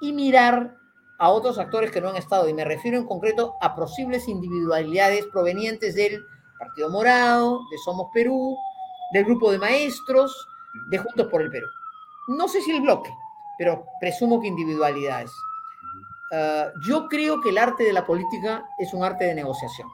y 0.00 0.12
mirar 0.12 0.76
a 1.18 1.30
otros 1.30 1.58
actores 1.58 1.90
que 1.90 2.00
no 2.00 2.08
han 2.08 2.16
estado, 2.16 2.48
y 2.48 2.54
me 2.54 2.64
refiero 2.64 2.98
en 2.98 3.06
concreto 3.06 3.54
a 3.60 3.74
posibles 3.74 4.28
individualidades 4.28 5.26
provenientes 5.26 5.94
del 5.94 6.24
Partido 6.58 6.90
Morado, 6.90 7.60
de 7.70 7.78
Somos 7.78 8.08
Perú, 8.12 8.56
del 9.12 9.24
grupo 9.24 9.50
de 9.50 9.58
maestros, 9.58 10.48
de 10.90 10.98
Juntos 10.98 11.26
por 11.30 11.42
el 11.42 11.50
Perú. 11.50 11.66
No 12.28 12.48
sé 12.48 12.60
si 12.60 12.70
el 12.72 12.82
bloque, 12.82 13.10
pero 13.58 13.84
presumo 14.00 14.40
que 14.40 14.48
individualidades. 14.48 15.30
Ah, 16.32 16.72
yo 16.82 17.08
creo 17.08 17.40
que 17.40 17.50
el 17.50 17.58
arte 17.58 17.84
de 17.84 17.92
la 17.92 18.06
política 18.06 18.68
es 18.78 18.92
un 18.92 19.04
arte 19.04 19.24
de 19.24 19.34
negociación. 19.34 19.88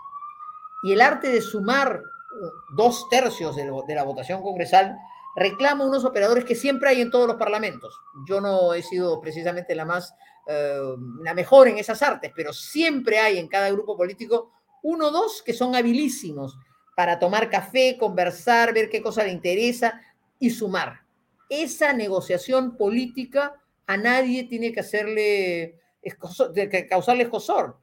Y 0.83 0.93
el 0.93 1.01
arte 1.01 1.29
de 1.29 1.41
sumar 1.41 2.01
uh, 2.01 2.75
dos 2.75 3.09
tercios 3.09 3.55
de, 3.55 3.71
la 3.95 4.03
votación 4.03 4.43
congresal 4.43 4.99
reclama 5.37 5.85
unos 5.85 6.05
operadores 6.05 6.45
que 6.45 6.55
siempre 6.55 6.89
hay 6.91 7.01
en 7.01 7.11
todos 7.11 7.27
los 7.27 7.37
parlamentos. 7.37 8.01
Yo 8.27 8.41
no 8.41 8.75
he 8.75 8.83
sido 8.83 9.21
precisamente 9.21 9.75
la 9.75 9.85
más, 9.85 10.15
la 10.47 11.35
mejor 11.35 11.69
en 11.69 11.79
esas 11.79 12.03
artes, 12.03 12.33
pero 12.35 12.53
siempre 12.53 13.19
hay 13.19 13.39
en 13.39 13.49
cada 13.49 13.71
grupo 13.71 13.97
político 13.97 14.53
uno 14.83 15.09
o 15.09 15.11
dos 15.11 15.43
que 15.43 15.53
son 15.53 15.75
habilísimos 15.75 16.57
para 16.97 17.19
tomar 17.19 17.49
café, 17.49 17.97
conversar, 17.99 18.75
ver 18.75 18.91
qué 18.91 19.01
cosa 19.01 19.25
le 19.25 19.33
interesa 19.33 20.01
y 20.39 20.51
sumar. 20.51 21.03
Esa 21.49 21.93
negociación 21.93 22.77
política 22.77 23.63
a 23.87 23.97
nadie 23.97 24.45
tiene 24.45 24.73
que 24.73 24.81
hacerle, 24.81 25.79
que 26.03 26.87
causarle 26.89 27.25
escosor. 27.25 27.79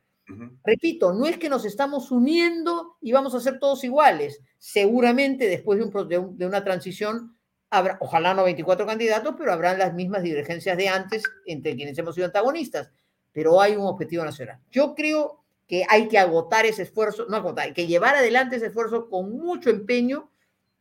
Repito, 0.64 1.12
no 1.14 1.26
es 1.26 1.38
que 1.38 1.50
nos 1.50 1.66
estamos 1.66 2.12
uniendo 2.12 2.98
y 3.02 3.12
vamos 3.12 3.34
a 3.34 3.40
ser 3.40 3.60
todos 3.60 3.84
iguales. 3.84 4.42
Seguramente 4.60 5.48
después 5.48 5.80
de, 5.80 6.28
de, 6.34 6.46
una 6.46 6.64
transición, 6.64 7.36
habrá, 7.70 7.98
ojalá 8.02 8.34
no 8.34 8.44
24 8.44 8.86
candidatos, 8.86 9.36
pero 9.38 9.54
habrán 9.54 9.78
las 9.78 9.94
mismas 9.94 10.24
divergencias 10.24 10.78
de 10.78 10.88
antes 10.88 11.24
entre 11.46 11.76
quienes 11.76 11.98
hemos 11.98 12.16
sido 12.16 12.28
antagonistas. 12.28 12.92
Pero 13.32 13.62
hay 13.62 13.76
un 13.76 13.86
objetivo 13.86 14.24
nacional. 14.26 14.60
Yo 14.72 14.96
creo 14.96 15.44
que 15.68 15.86
hay 15.88 16.08
que 16.08 16.18
agotar 16.18 16.66
ese 16.66 16.84
esfuerzo, 16.84 17.28
no 17.30 17.38
agotar, 17.38 17.68
hay 17.68 17.74
que 17.74 17.88
llevar 17.88 18.16
adelante 18.16 18.56
ese 18.56 18.68
esfuerzo 18.68 19.08
con 19.08 19.32
mucho 19.32 19.70
empeño 19.70 20.32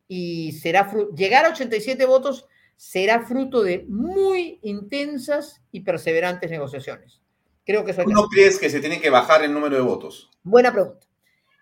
y 0.07 0.53
será 0.53 0.91
llegar 1.15 1.45
a 1.45 1.49
87 1.49 2.03
votos 2.05 2.47
será 2.79 3.25
fruto 3.25 3.61
de 3.61 3.85
muy 3.89 4.57
intensas 4.63 5.61
y 5.69 5.81
perseverantes 5.81 6.49
negociaciones. 6.49 7.21
Creo 7.65 7.83
que 7.83 7.91
eso 7.91 8.05
¿No 8.05 8.27
crees 8.29 8.57
que 8.57 8.69
se 8.69 8.79
tiene 8.79 9.01
que 9.01 9.09
bajar 9.09 9.43
el 9.43 9.53
número 9.53 9.75
de 9.75 9.81
votos? 9.81 10.31
Buena 10.43 10.71
pregunta. 10.71 11.05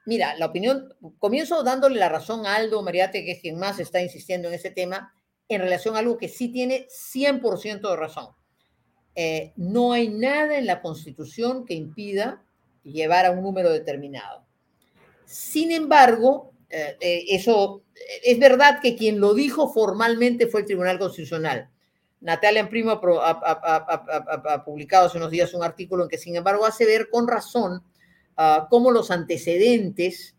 Mira, 0.05 0.35
la 0.37 0.45
opinión, 0.45 0.93
comienzo 1.17 1.63
dándole 1.63 1.99
la 1.99 2.07
razón 2.07 2.45
a 2.45 2.55
Aldo 2.55 2.83
Mariate, 2.83 3.25
que 3.25 3.31
es 3.31 3.41
quien 3.41 3.57
más 3.57 3.79
está 3.79 3.99
insistiendo 3.99 4.47
en 4.47 4.53
ese 4.53 4.69
tema, 4.69 5.13
en 5.49 5.61
relación 5.61 5.95
a 5.95 5.99
algo 5.99 6.18
que 6.18 6.30
sí 6.30 6.49
tiene 6.49 6.88
100% 6.90 7.90
de 7.90 7.95
razón. 7.95 8.30
Eh, 9.15 9.53
no 9.56 9.94
hay 9.94 10.10
nada 10.10 10.57
en 10.57 10.65
la 10.65 10.82
Constitución 10.82 11.65
que 11.65 11.74
impida 11.74 12.44
llevar 12.84 13.26
a 13.26 13.32
un 13.32 13.41
número 13.41 13.72
determinado. 13.72 14.45
Sin 15.26 15.72
embargo, 15.72 16.53
eh, 16.69 16.98
eh, 16.99 17.26
eso 17.30 17.84
es 18.24 18.40
verdad 18.40 18.80
que 18.82 18.95
quien 18.95 19.19
lo 19.19 19.34
dijo 19.34 19.74
formalmente 19.74 20.48
fue 20.48 20.61
el 20.61 20.65
Tribunal 20.65 20.99
Constitucional. 20.99 21.69
Natalia 22.19 22.69
Primo 22.69 22.91
ha, 22.91 24.64
publicado 24.65 25.07
hace 25.07 25.18
unos 25.18 25.32
días 25.32 25.53
un 25.53 25.64
artículo 25.64 26.03
en 26.03 26.10
que, 26.10 26.18
sin 26.18 26.36
embargo, 26.36 26.65
hace 26.65 26.86
ver 26.86 27.10
con 27.10 27.28
razón 27.28 27.84
uh, 28.38 28.68
cómo 28.69 28.91
los 28.91 29.11
antecedentes, 29.11 30.36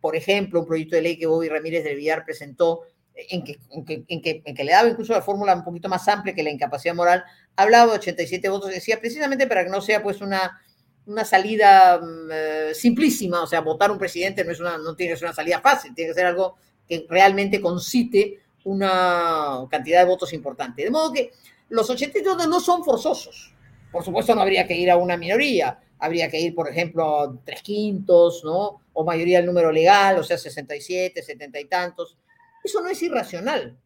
por 0.00 0.14
ejemplo, 0.14 0.60
un 0.60 0.66
proyecto 0.66 0.96
de 0.96 1.02
ley 1.02 1.18
que 1.18 1.26
Bobby 1.26 1.48
Ramírez 1.48 1.84
del 1.84 1.96
Villar 1.96 2.24
presentó, 2.24 2.82
en 3.14 3.44
que, 3.44 3.58
en 3.70 3.84
que, 3.84 4.04
en 4.08 4.22
que, 4.22 4.42
en 4.44 4.54
que 4.54 4.64
le 4.64 4.72
daba 4.72 4.88
incluso 4.88 5.12
la 5.12 5.22
fórmula 5.22 5.54
un 5.54 5.64
poquito 5.64 5.88
más 5.88 6.06
amplia 6.08 6.34
que 6.34 6.42
la 6.42 6.50
incapacidad 6.50 6.94
moral, 6.94 7.24
hablaba 7.56 7.92
de 7.92 7.98
87 7.98 8.48
votos, 8.48 8.70
decía 8.70 8.98
precisamente 8.98 9.46
para 9.46 9.64
que 9.64 9.70
no 9.70 9.80
sea 9.80 10.02
pues 10.02 10.20
una 10.20 10.60
una 11.06 11.24
salida 11.24 11.98
mm, 11.98 12.30
eh, 12.30 12.74
simplísima, 12.74 13.42
o 13.42 13.46
sea, 13.46 13.60
votar 13.60 13.90
un 13.90 13.98
presidente 13.98 14.44
no, 14.44 14.52
es 14.52 14.60
una, 14.60 14.78
no 14.78 14.94
tiene 14.94 15.12
que 15.12 15.18
ser 15.18 15.26
una 15.26 15.34
salida 15.34 15.60
fácil, 15.60 15.94
tiene 15.94 16.10
que 16.10 16.14
ser 16.14 16.26
algo 16.26 16.56
que 16.88 17.06
realmente 17.08 17.60
concite 17.60 18.40
una 18.64 19.66
cantidad 19.70 20.00
de 20.00 20.06
votos 20.06 20.32
importante. 20.32 20.84
De 20.84 20.90
modo 20.90 21.12
que 21.12 21.32
los 21.70 21.88
82 21.88 22.46
no 22.46 22.60
son 22.60 22.84
forzosos. 22.84 23.52
Por 23.90 24.04
supuesto, 24.04 24.34
no 24.34 24.42
habría 24.42 24.66
que 24.66 24.76
ir 24.76 24.90
a 24.90 24.96
una 24.96 25.16
minoría, 25.16 25.78
habría 25.98 26.30
que 26.30 26.40
ir, 26.40 26.54
por 26.54 26.68
ejemplo, 26.68 27.20
a 27.20 27.34
tres 27.44 27.62
quintos, 27.62 28.42
¿no? 28.44 28.80
O 28.92 29.04
mayoría 29.04 29.38
del 29.38 29.46
número 29.46 29.72
legal, 29.72 30.18
o 30.18 30.24
sea, 30.24 30.38
67, 30.38 31.22
70 31.22 31.60
y 31.60 31.64
tantos. 31.66 32.16
Eso 32.62 32.80
no 32.80 32.88
es 32.88 33.02
irracional. 33.02 33.78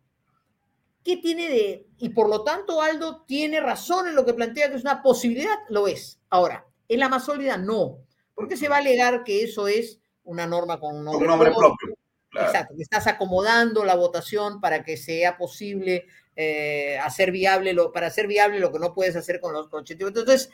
¿qué 1.07 1.17
tiene 1.19 1.49
de...? 1.49 1.87
Y 1.99 2.09
por 2.09 2.29
lo 2.29 2.43
tanto, 2.43 2.83
Aldo 2.83 3.23
tiene 3.29 3.61
razón 3.61 4.09
en 4.09 4.17
lo 4.17 4.27
que 4.27 4.35
plantea 4.35 4.69
que 4.69 4.77
es 4.77 4.83
una 4.83 5.05
posibilidad, 5.05 5.55
lo 5.69 5.87
es. 5.87 6.19
Ahora, 6.29 6.67
¿en 6.89 6.99
la 6.99 7.09
más 7.09 7.25
sólida? 7.25 7.57
No, 7.57 7.99
porque 8.35 8.57
se 8.57 8.69
va 8.69 8.77
a 8.77 8.81
alegar 8.81 9.23
que 9.23 9.45
eso 9.45 9.69
es 9.69 10.01
una 10.25 10.47
norma 10.47 10.81
con 10.81 10.97
un 10.97 11.05
nombre, 11.05 11.23
Un 11.23 11.31
nombre 11.31 11.51
propio. 11.53 11.97
claro. 12.29 12.49
Exacto, 12.49 12.75
que 12.77 12.83
estás 12.83 13.07
acomodando 13.07 13.85
la 13.85 13.95
votación 13.95 14.61
para 14.61 14.83
que 14.83 14.97
sea 14.97 15.39
posible 15.39 16.07
eh, 16.35 16.99
hacer 16.99 17.31
viable 17.31 17.73
lo, 17.73 17.93
para 17.93 18.09
hacer 18.09 18.27
viable 18.27 18.59
lo 18.59 18.73
que 18.73 18.81
no 18.81 18.93
puedes 18.93 19.15
hacer 19.15 19.41
con 19.41 19.53
los 19.53 19.69
con 19.69 19.83
80 19.83 20.05
votos. 20.07 20.23
Entonces, 20.23 20.51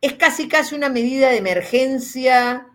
es 0.00 0.14
casi 0.14 0.48
casi 0.48 0.74
una 0.74 0.88
medida 0.88 1.30
de 1.30 1.36
emergencia, 1.36 2.66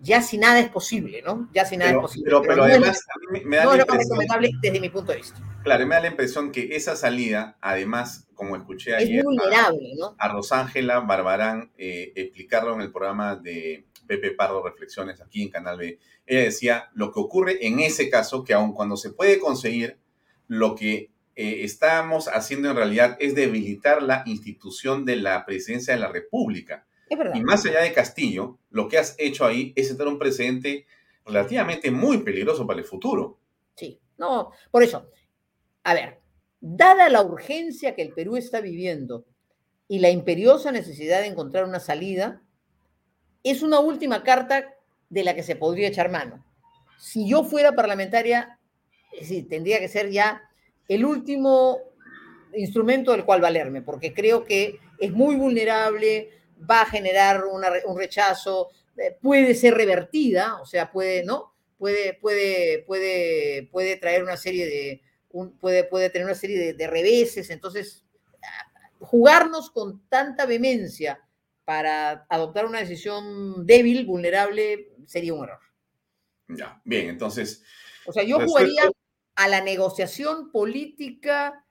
ya 0.00 0.22
si 0.22 0.38
nada 0.38 0.60
es 0.60 0.68
posible, 0.70 1.22
¿no? 1.22 1.48
Ya 1.52 1.64
si 1.64 1.76
nada 1.76 1.90
Pero, 1.90 2.00
es 2.00 2.02
posible. 2.02 2.24
pero, 2.24 2.42
pero 2.42 2.56
no 2.56 2.66
es- 2.66 2.70
además, 2.72 3.06
mí 3.32 3.40
me 3.44 3.56
da 3.56 3.64
no 3.64 3.76
la 3.76 3.82
es 3.82 3.88
recomendable 3.88 4.50
desde 4.62 4.80
mi 4.80 4.88
punto 4.88 5.12
de 5.12 5.18
vista. 5.18 5.40
claro, 5.62 5.86
me 5.86 5.94
da 5.94 6.00
la 6.02 6.08
impresión 6.08 6.52
que 6.52 6.76
esa 6.76 6.94
salida, 6.96 7.56
además, 7.60 8.26
como 8.34 8.56
escuché 8.56 8.90
Es 8.96 9.02
ayer, 9.04 9.24
muy 9.24 9.36
a- 9.36 9.40
vulnerable, 9.40 9.92
¿no? 9.98 10.14
a 10.18 10.28
Rosángela 10.28 11.00
Barbarán 11.00 11.72
eh, 11.76 12.12
explicarlo 12.14 12.74
en 12.74 12.80
el 12.82 12.92
programa 12.92 13.34
de 13.36 13.84
Pepe 14.06 14.30
Pardo 14.30 14.62
Reflexiones 14.62 15.20
aquí 15.20 15.42
en 15.42 15.50
Canal 15.50 15.76
B. 15.78 15.98
Ella 16.26 16.40
decía 16.42 16.88
lo 16.94 17.12
que 17.12 17.20
ocurre 17.20 17.66
en 17.66 17.80
ese 17.80 18.08
caso, 18.08 18.44
que 18.44 18.54
aun 18.54 18.72
cuando 18.72 18.96
se 18.96 19.10
puede 19.10 19.38
conseguir, 19.38 19.98
lo 20.46 20.74
que 20.74 21.10
eh, 21.36 21.62
estamos 21.64 22.26
haciendo 22.28 22.70
en 22.70 22.76
realidad 22.76 23.16
es 23.20 23.34
debilitar 23.34 24.02
la 24.02 24.22
institución 24.26 25.04
de 25.04 25.16
la 25.16 25.44
presidencia 25.44 25.94
de 25.94 26.00
la 26.00 26.08
República. 26.08 26.86
Es 27.08 27.18
verdad. 27.18 27.34
Y 27.34 27.42
más 27.42 27.64
allá 27.64 27.80
de 27.80 27.92
Castillo, 27.92 28.58
lo 28.70 28.88
que 28.88 28.98
has 28.98 29.14
hecho 29.18 29.44
ahí 29.44 29.72
es 29.76 29.88
sentar 29.88 30.08
un 30.08 30.18
precedente 30.18 30.86
relativamente 31.24 31.90
muy 31.90 32.18
peligroso 32.18 32.66
para 32.66 32.80
el 32.80 32.84
futuro. 32.84 33.38
Sí, 33.74 34.00
no, 34.16 34.50
por 34.70 34.82
eso, 34.82 35.10
a 35.84 35.94
ver, 35.94 36.20
dada 36.60 37.08
la 37.08 37.22
urgencia 37.22 37.94
que 37.94 38.02
el 38.02 38.12
Perú 38.12 38.36
está 38.36 38.60
viviendo 38.60 39.24
y 39.88 40.00
la 40.00 40.10
imperiosa 40.10 40.72
necesidad 40.72 41.20
de 41.20 41.28
encontrar 41.28 41.64
una 41.64 41.80
salida, 41.80 42.42
es 43.42 43.62
una 43.62 43.80
última 43.80 44.22
carta 44.22 44.74
de 45.08 45.24
la 45.24 45.34
que 45.34 45.42
se 45.42 45.56
podría 45.56 45.88
echar 45.88 46.10
mano. 46.10 46.44
Si 46.98 47.28
yo 47.28 47.44
fuera 47.44 47.72
parlamentaria, 47.72 48.58
decir, 49.18 49.48
tendría 49.48 49.78
que 49.78 49.88
ser 49.88 50.10
ya 50.10 50.42
el 50.88 51.04
último 51.04 51.78
instrumento 52.54 53.12
del 53.12 53.24
cual 53.24 53.40
valerme, 53.40 53.82
porque 53.82 54.12
creo 54.12 54.44
que 54.44 54.78
es 54.98 55.12
muy 55.12 55.36
vulnerable, 55.36 56.30
va 56.68 56.82
a 56.82 56.86
generar 56.86 57.44
una 57.44 57.68
un 57.86 57.98
rechazo, 57.98 58.68
eh, 58.96 59.16
puede 59.20 59.54
ser 59.54 59.74
revertida, 59.74 60.60
o 60.60 60.66
sea, 60.66 60.90
puede, 60.90 61.24
¿no? 61.24 61.54
Puede, 61.78 62.14
puede, 62.14 62.84
puede, 62.86 63.68
puede 63.70 63.96
traer 63.96 64.22
una 64.24 64.36
serie 64.36 64.66
de, 64.66 65.02
un- 65.30 65.56
puede, 65.58 65.84
puede 65.84 66.10
tener 66.10 66.26
una 66.26 66.34
serie 66.34 66.58
de, 66.58 66.74
de 66.74 66.86
reveses, 66.88 67.50
entonces, 67.50 68.04
jugarnos 69.00 69.70
con 69.70 70.06
tanta 70.08 70.46
vehemencia 70.46 71.20
para 71.64 72.26
adoptar 72.28 72.66
una 72.66 72.80
decisión 72.80 73.66
débil, 73.66 74.06
vulnerable, 74.06 74.88
sería 75.06 75.34
un 75.34 75.44
error. 75.44 75.60
Ya, 76.48 76.80
bien, 76.84 77.08
entonces, 77.08 77.62
O 78.06 78.12
sea, 78.12 78.22
yo 78.24 78.40
jugaría 78.40 78.82
a 79.36 79.48
la 79.48 79.60
negociación 79.60 80.50
política 80.50 81.64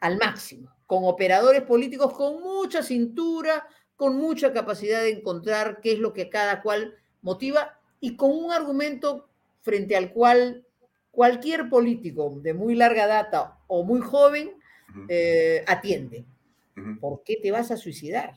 al 0.00 0.18
máximo, 0.18 0.70
con 0.86 1.04
operadores 1.04 1.62
políticos 1.62 2.12
con 2.12 2.42
mucha 2.42 2.82
cintura, 2.82 3.66
con 4.00 4.16
mucha 4.16 4.54
capacidad 4.54 5.02
de 5.02 5.10
encontrar 5.10 5.80
qué 5.82 5.92
es 5.92 5.98
lo 5.98 6.14
que 6.14 6.30
cada 6.30 6.62
cual 6.62 6.94
motiva 7.20 7.78
y 8.00 8.16
con 8.16 8.30
un 8.32 8.50
argumento 8.50 9.28
frente 9.60 9.94
al 9.94 10.10
cual 10.14 10.64
cualquier 11.10 11.68
político 11.68 12.38
de 12.40 12.54
muy 12.54 12.74
larga 12.74 13.06
data 13.06 13.58
o 13.66 13.84
muy 13.84 14.00
joven 14.00 14.52
eh, 15.10 15.62
atiende. 15.66 16.24
¿Por 16.98 17.22
qué 17.24 17.36
te 17.36 17.50
vas 17.50 17.70
a 17.70 17.76
suicidar? 17.76 18.32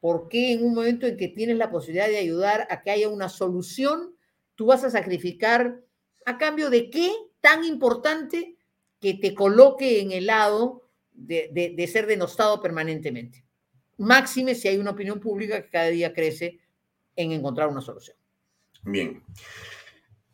¿Por 0.00 0.28
qué 0.28 0.52
en 0.54 0.64
un 0.64 0.74
momento 0.74 1.06
en 1.06 1.16
que 1.16 1.28
tienes 1.28 1.56
la 1.56 1.70
posibilidad 1.70 2.08
de 2.08 2.18
ayudar 2.18 2.66
a 2.68 2.82
que 2.82 2.90
haya 2.90 3.08
una 3.08 3.28
solución, 3.28 4.16
tú 4.56 4.66
vas 4.66 4.82
a 4.82 4.90
sacrificar 4.90 5.80
a 6.26 6.36
cambio 6.36 6.68
de 6.68 6.90
qué 6.90 7.12
tan 7.40 7.64
importante 7.64 8.56
que 8.98 9.14
te 9.14 9.34
coloque 9.34 10.00
en 10.00 10.10
el 10.10 10.26
lado 10.26 10.82
de, 11.12 11.48
de- 11.52 11.74
de 11.76 11.86
ser 11.86 12.06
denostado 12.08 12.60
permanentemente? 12.60 13.44
Máxime 14.00 14.54
si 14.54 14.66
hay 14.66 14.78
una 14.78 14.92
opinión 14.92 15.20
pública 15.20 15.62
que 15.62 15.68
cada 15.68 15.88
día 15.88 16.14
crece 16.14 16.58
en 17.16 17.32
encontrar 17.32 17.68
una 17.68 17.82
solución. 17.82 18.16
Bien. 18.82 19.22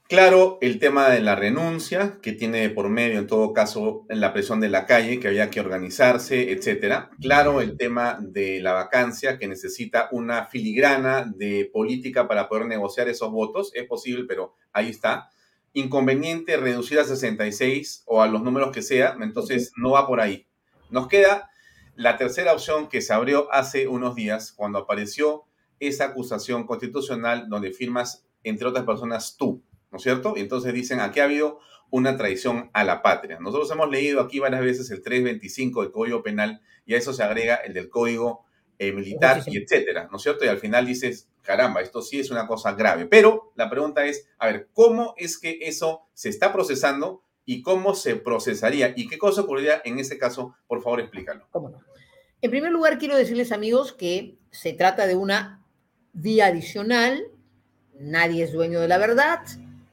Claro, 0.08 0.58
el 0.60 0.78
tema 0.78 1.10
de 1.10 1.20
la 1.20 1.34
renuncia, 1.34 2.20
que 2.22 2.30
tiene 2.30 2.70
por 2.70 2.88
medio, 2.88 3.18
en 3.18 3.26
todo 3.26 3.52
caso, 3.52 4.06
la 4.08 4.32
presión 4.32 4.60
de 4.60 4.68
la 4.68 4.86
calle, 4.86 5.18
que 5.18 5.26
había 5.26 5.50
que 5.50 5.58
organizarse, 5.58 6.52
etcétera. 6.52 7.10
Claro, 7.20 7.60
el 7.60 7.76
tema 7.76 8.16
de 8.20 8.60
la 8.60 8.72
vacancia, 8.72 9.36
que 9.36 9.48
necesita 9.48 10.08
una 10.12 10.44
filigrana 10.44 11.24
de 11.24 11.68
política 11.72 12.28
para 12.28 12.48
poder 12.48 12.66
negociar 12.66 13.08
esos 13.08 13.32
votos. 13.32 13.72
Es 13.74 13.86
posible, 13.86 14.26
pero 14.28 14.54
ahí 14.72 14.90
está. 14.90 15.28
Inconveniente 15.72 16.56
reducir 16.56 17.00
a 17.00 17.04
66 17.04 18.04
o 18.06 18.22
a 18.22 18.28
los 18.28 18.44
números 18.44 18.70
que 18.70 18.82
sea, 18.82 19.16
entonces 19.20 19.72
no 19.76 19.90
va 19.90 20.06
por 20.06 20.20
ahí. 20.20 20.46
Nos 20.88 21.08
queda 21.08 21.50
la 21.96 22.16
tercera 22.16 22.52
opción 22.52 22.88
que 22.88 23.00
se 23.00 23.12
abrió 23.12 23.52
hace 23.52 23.88
unos 23.88 24.14
días, 24.14 24.52
cuando 24.52 24.78
apareció 24.78 25.44
esa 25.80 26.04
acusación 26.06 26.66
constitucional 26.66 27.48
donde 27.48 27.72
firmas, 27.72 28.26
entre 28.44 28.68
otras 28.68 28.84
personas, 28.84 29.36
tú, 29.36 29.62
¿no 29.90 29.96
es 29.98 30.02
cierto? 30.02 30.34
Y 30.36 30.40
entonces 30.40 30.72
dicen, 30.72 31.00
aquí 31.00 31.20
ha 31.20 31.24
habido 31.24 31.58
una 31.90 32.16
traición 32.16 32.70
a 32.72 32.84
la 32.84 33.02
patria. 33.02 33.38
Nosotros 33.40 33.70
hemos 33.70 33.90
leído 33.90 34.20
aquí 34.20 34.38
varias 34.38 34.62
veces 34.62 34.90
el 34.90 35.02
325 35.02 35.82
del 35.82 35.92
Código 35.92 36.22
Penal 36.22 36.60
y 36.84 36.94
a 36.94 36.98
eso 36.98 37.12
se 37.12 37.22
agrega 37.22 37.56
el 37.56 37.72
del 37.74 37.88
Código 37.88 38.44
eh, 38.78 38.92
Militar 38.92 39.42
y 39.46 39.56
etcétera, 39.56 40.08
¿no 40.10 40.18
es 40.18 40.22
cierto? 40.22 40.44
Y 40.44 40.48
al 40.48 40.58
final 40.58 40.84
dices, 40.84 41.28
caramba, 41.42 41.80
esto 41.80 42.02
sí 42.02 42.20
es 42.20 42.30
una 42.30 42.46
cosa 42.46 42.74
grave. 42.74 43.06
Pero 43.06 43.52
la 43.54 43.70
pregunta 43.70 44.04
es, 44.04 44.28
a 44.38 44.46
ver, 44.46 44.68
¿cómo 44.74 45.14
es 45.16 45.38
que 45.38 45.60
eso 45.62 46.02
se 46.12 46.28
está 46.28 46.52
procesando 46.52 47.22
y 47.46 47.62
cómo 47.62 47.94
se 47.94 48.16
procesaría 48.16 48.92
y 48.94 49.08
qué 49.08 49.16
cosa 49.16 49.42
ocurriría 49.42 49.80
en 49.84 49.98
ese 49.98 50.18
caso? 50.18 50.56
Por 50.66 50.82
favor, 50.82 51.00
explícalo. 51.00 51.48
En 52.42 52.50
primer 52.50 52.72
lugar, 52.72 52.98
quiero 52.98 53.16
decirles, 53.16 53.52
amigos, 53.52 53.92
que 53.92 54.36
se 54.50 54.72
trata 54.72 55.06
de 55.06 55.14
una 55.14 55.64
vía 56.12 56.46
adicional, 56.46 57.22
nadie 57.98 58.42
es 58.42 58.52
dueño 58.52 58.80
de 58.80 58.88
la 58.88 58.98
verdad 58.98 59.40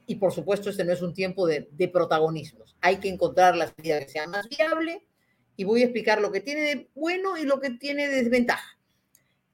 y, 0.06 0.16
por 0.16 0.32
supuesto, 0.32 0.68
este 0.68 0.84
no 0.84 0.92
es 0.92 1.00
un 1.00 1.14
tiempo 1.14 1.46
de, 1.46 1.68
de 1.70 1.88
protagonismos. 1.88 2.76
Hay 2.80 2.98
que 2.98 3.08
encontrar 3.08 3.56
la 3.56 3.72
salida 3.72 4.00
que 4.00 4.08
sea 4.08 4.26
más 4.26 4.48
viable 4.48 5.06
y 5.56 5.64
voy 5.64 5.82
a 5.82 5.84
explicar 5.84 6.20
lo 6.20 6.32
que 6.32 6.40
tiene 6.40 6.62
de 6.62 6.90
bueno 6.94 7.38
y 7.38 7.44
lo 7.44 7.60
que 7.60 7.70
tiene 7.70 8.08
de 8.08 8.22
desventaja. 8.22 8.78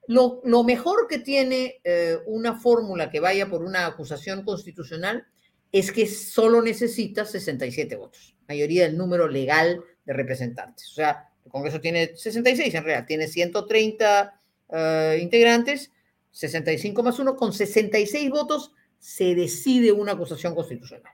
Lo, 0.06 0.40
lo 0.44 0.64
mejor 0.64 1.06
que 1.06 1.18
tiene 1.18 1.80
eh, 1.84 2.16
una 2.26 2.58
fórmula 2.58 3.10
que 3.10 3.20
vaya 3.20 3.48
por 3.48 3.62
una 3.62 3.86
acusación 3.86 4.42
constitucional 4.42 5.26
es 5.72 5.92
que 5.92 6.06
solo 6.06 6.62
necesita 6.62 7.24
67 7.24 7.96
votos, 7.96 8.34
mayoría 8.48 8.84
del 8.84 8.96
número 8.96 9.28
legal 9.28 9.82
de 10.04 10.12
representantes. 10.12 10.90
O 10.90 10.94
sea, 10.94 11.28
el 11.44 11.50
Congreso 11.50 11.80
tiene 11.80 12.16
66 12.16 12.74
en 12.74 12.84
realidad, 12.84 13.06
tiene 13.06 13.28
130 13.28 14.40
eh, 14.70 15.18
integrantes, 15.22 15.90
65 16.32 17.02
más 17.02 17.18
1, 17.18 17.36
con 17.36 17.52
66 17.52 18.30
votos 18.30 18.72
se 18.98 19.34
decide 19.34 19.92
una 19.92 20.12
acusación 20.12 20.54
constitucional. 20.54 21.12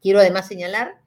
Quiero 0.00 0.20
además 0.20 0.46
señalar 0.46 1.00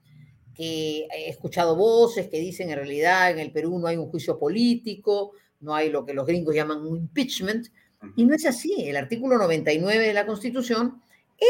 que 0.53 1.07
he 1.11 1.29
escuchado 1.29 1.75
voces 1.75 2.27
que 2.27 2.39
dicen 2.39 2.69
en 2.69 2.75
realidad 2.77 3.31
en 3.31 3.39
el 3.39 3.51
Perú 3.51 3.79
no 3.79 3.87
hay 3.87 3.97
un 3.97 4.09
juicio 4.09 4.37
político, 4.37 5.31
no 5.61 5.73
hay 5.73 5.89
lo 5.89 6.05
que 6.05 6.13
los 6.13 6.27
gringos 6.27 6.53
llaman 6.53 6.85
un 6.85 6.97
impeachment, 6.97 7.67
y 8.15 8.25
no 8.25 8.35
es 8.35 8.45
así. 8.45 8.87
El 8.87 8.97
artículo 8.97 9.37
99 9.37 10.07
de 10.07 10.13
la 10.13 10.25
Constitución 10.25 11.01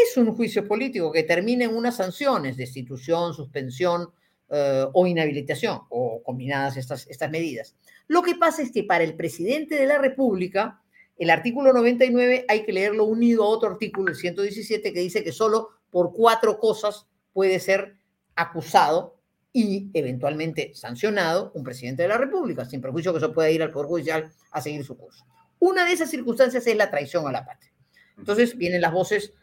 es 0.03 0.17
un 0.17 0.33
juicio 0.35 0.67
político 0.67 1.11
que 1.11 1.23
termina 1.23 1.65
en 1.65 1.75
unas 1.75 1.97
sanciones, 1.97 2.57
destitución, 2.57 3.33
suspensión 3.33 4.09
eh, 4.49 4.85
o 4.93 5.07
inhabilitación, 5.07 5.81
o 5.89 6.21
combinadas 6.23 6.77
estas, 6.77 7.07
estas 7.07 7.29
medidas. 7.29 7.75
Lo 8.07 8.21
que 8.21 8.35
pasa 8.35 8.61
es 8.61 8.71
que 8.71 8.83
para 8.83 9.03
el 9.03 9.15
presidente 9.15 9.75
de 9.75 9.87
la 9.87 9.97
República, 9.97 10.81
el 11.17 11.29
artículo 11.29 11.73
99 11.73 12.45
hay 12.47 12.63
que 12.63 12.73
leerlo 12.73 13.05
unido 13.05 13.43
a 13.43 13.47
otro 13.47 13.69
artículo, 13.69 14.09
el 14.09 14.15
117, 14.15 14.93
que 14.93 14.99
dice 14.99 15.23
que 15.23 15.31
solo 15.31 15.69
por 15.89 16.13
cuatro 16.13 16.59
cosas 16.59 17.07
puede 17.33 17.59
ser 17.59 17.97
acusado 18.35 19.17
y 19.51 19.91
eventualmente 19.93 20.71
sancionado 20.73 21.51
un 21.53 21.63
presidente 21.63 22.01
de 22.03 22.09
la 22.09 22.17
República, 22.17 22.65
sin 22.65 22.81
perjuicio 22.81 23.11
que 23.11 23.19
eso 23.19 23.33
pueda 23.33 23.51
ir 23.51 23.61
al 23.61 23.71
Poder 23.71 23.87
Judicial 23.87 24.31
a 24.51 24.61
seguir 24.61 24.83
su 24.83 24.97
curso. 24.97 25.25
Una 25.59 25.85
de 25.85 25.93
esas 25.93 26.09
circunstancias 26.09 26.65
es 26.65 26.75
la 26.75 26.89
traición 26.89 27.27
a 27.27 27.31
la 27.31 27.45
patria. 27.45 27.71
Entonces 28.17 28.57
vienen 28.57 28.81
las 28.81 28.91
voces 28.91 29.33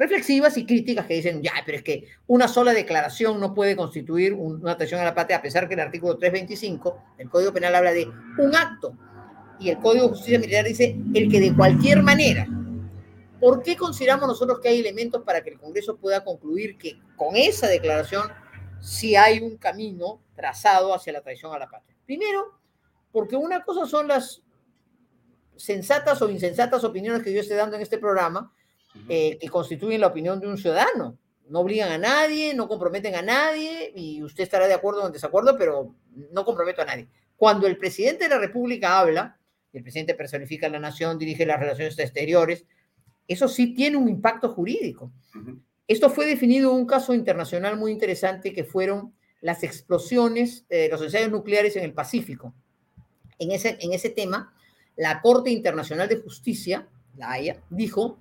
reflexivas 0.00 0.56
y 0.56 0.64
críticas 0.64 1.04
que 1.04 1.14
dicen, 1.14 1.42
ya, 1.42 1.52
pero 1.66 1.76
es 1.76 1.84
que 1.84 2.06
una 2.26 2.48
sola 2.48 2.72
declaración 2.72 3.38
no 3.38 3.52
puede 3.52 3.76
constituir 3.76 4.32
una 4.32 4.74
traición 4.74 4.98
a 5.02 5.04
la 5.04 5.14
patria, 5.14 5.36
a 5.36 5.42
pesar 5.42 5.68
que 5.68 5.74
el 5.74 5.80
artículo 5.80 6.16
325 6.16 7.04
del 7.18 7.28
Código 7.28 7.52
Penal 7.52 7.74
habla 7.74 7.92
de 7.92 8.08
un 8.38 8.56
acto 8.56 8.96
y 9.58 9.68
el 9.68 9.78
Código 9.78 10.06
de 10.06 10.10
Justicia 10.12 10.38
Militar 10.38 10.64
dice 10.64 10.96
el 11.14 11.30
que 11.30 11.38
de 11.38 11.54
cualquier 11.54 12.02
manera. 12.02 12.48
¿Por 13.38 13.62
qué 13.62 13.76
consideramos 13.76 14.26
nosotros 14.26 14.58
que 14.60 14.68
hay 14.68 14.80
elementos 14.80 15.22
para 15.22 15.42
que 15.42 15.50
el 15.50 15.58
Congreso 15.58 15.98
pueda 15.98 16.24
concluir 16.24 16.78
que 16.78 16.98
con 17.16 17.36
esa 17.36 17.68
declaración 17.68 18.22
si 18.80 19.16
hay 19.16 19.40
un 19.40 19.58
camino 19.58 20.22
trazado 20.34 20.94
hacia 20.94 21.12
la 21.12 21.20
traición 21.20 21.52
a 21.54 21.58
la 21.58 21.68
patria. 21.68 21.94
Primero, 22.06 22.58
porque 23.12 23.36
una 23.36 23.62
cosa 23.62 23.84
son 23.84 24.08
las 24.08 24.42
sensatas 25.56 26.22
o 26.22 26.30
insensatas 26.30 26.82
opiniones 26.84 27.22
que 27.22 27.34
yo 27.34 27.40
esté 27.40 27.54
dando 27.54 27.76
en 27.76 27.82
este 27.82 27.98
programa, 27.98 28.50
eh, 29.08 29.38
que 29.40 29.48
constituyen 29.48 30.00
la 30.00 30.08
opinión 30.08 30.40
de 30.40 30.48
un 30.48 30.58
ciudadano. 30.58 31.18
No 31.48 31.60
obligan 31.60 31.90
a 31.90 31.98
nadie, 31.98 32.54
no 32.54 32.68
comprometen 32.68 33.14
a 33.14 33.22
nadie, 33.22 33.92
y 33.94 34.22
usted 34.22 34.44
estará 34.44 34.68
de 34.68 34.74
acuerdo 34.74 35.02
o 35.02 35.06
en 35.06 35.12
desacuerdo, 35.12 35.56
pero 35.58 35.94
no 36.32 36.44
comprometo 36.44 36.82
a 36.82 36.84
nadie. 36.84 37.08
Cuando 37.36 37.66
el 37.66 37.76
presidente 37.76 38.24
de 38.24 38.30
la 38.30 38.38
República 38.38 38.98
habla, 38.98 39.38
el 39.72 39.82
presidente 39.82 40.14
personifica 40.14 40.66
a 40.66 40.70
la 40.70 40.78
nación, 40.78 41.18
dirige 41.18 41.46
las 41.46 41.58
relaciones 41.58 41.98
exteriores, 41.98 42.64
eso 43.26 43.48
sí 43.48 43.74
tiene 43.74 43.96
un 43.96 44.08
impacto 44.08 44.48
jurídico. 44.50 45.12
Esto 45.86 46.10
fue 46.10 46.26
definido 46.26 46.70
en 46.70 46.76
un 46.76 46.86
caso 46.86 47.14
internacional 47.14 47.76
muy 47.76 47.92
interesante 47.92 48.52
que 48.52 48.64
fueron 48.64 49.14
las 49.40 49.62
explosiones, 49.62 50.66
de 50.68 50.88
los 50.88 51.02
ensayos 51.02 51.30
nucleares 51.30 51.76
en 51.76 51.84
el 51.84 51.94
Pacífico. 51.94 52.54
En 53.38 53.52
ese, 53.52 53.78
en 53.80 53.92
ese 53.92 54.10
tema, 54.10 54.52
la 54.96 55.20
Corte 55.20 55.50
Internacional 55.50 56.08
de 56.08 56.20
Justicia, 56.20 56.88
la 57.16 57.32
Haya, 57.32 57.62
dijo 57.70 58.18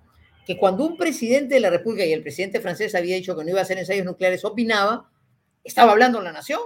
que 0.49 0.57
cuando 0.57 0.83
un 0.83 0.97
presidente 0.97 1.53
de 1.53 1.59
la 1.59 1.69
República 1.69 2.03
y 2.03 2.11
el 2.11 2.23
presidente 2.23 2.59
francés 2.59 2.95
había 2.95 3.15
dicho 3.15 3.37
que 3.37 3.43
no 3.43 3.51
iba 3.51 3.59
a 3.59 3.61
hacer 3.61 3.77
ensayos 3.77 4.03
nucleares, 4.03 4.43
opinaba, 4.43 5.07
estaba 5.63 5.91
hablando 5.91 6.19
la 6.21 6.31
nación. 6.31 6.59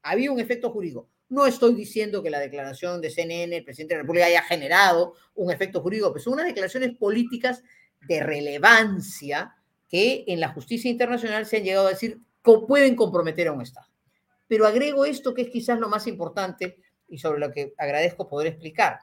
Había 0.00 0.32
un 0.32 0.40
efecto 0.40 0.70
jurídico. 0.70 1.10
No 1.28 1.44
estoy 1.44 1.74
diciendo 1.74 2.22
que 2.22 2.30
la 2.30 2.40
declaración 2.40 3.02
de 3.02 3.10
CNN, 3.10 3.54
el 3.54 3.64
presidente 3.64 3.92
de 3.92 3.98
la 3.98 4.02
República, 4.04 4.24
haya 4.24 4.40
generado 4.44 5.12
un 5.34 5.52
efecto 5.52 5.82
jurídico, 5.82 6.10
pero 6.10 6.24
son 6.24 6.32
unas 6.32 6.46
declaraciones 6.46 6.96
políticas 6.96 7.62
de 8.00 8.22
relevancia 8.22 9.54
que 9.90 10.24
en 10.26 10.40
la 10.40 10.48
justicia 10.48 10.90
internacional 10.90 11.44
se 11.44 11.58
han 11.58 11.64
llegado 11.64 11.88
a 11.88 11.90
decir 11.90 12.22
que 12.42 12.52
pueden 12.66 12.96
comprometer 12.96 13.48
a 13.48 13.52
un 13.52 13.60
Estado. 13.60 13.88
Pero 14.46 14.66
agrego 14.66 15.04
esto 15.04 15.34
que 15.34 15.42
es 15.42 15.50
quizás 15.50 15.78
lo 15.78 15.90
más 15.90 16.06
importante 16.06 16.78
y 17.06 17.18
sobre 17.18 17.40
lo 17.40 17.52
que 17.52 17.74
agradezco 17.76 18.26
poder 18.26 18.46
explicar. 18.46 19.00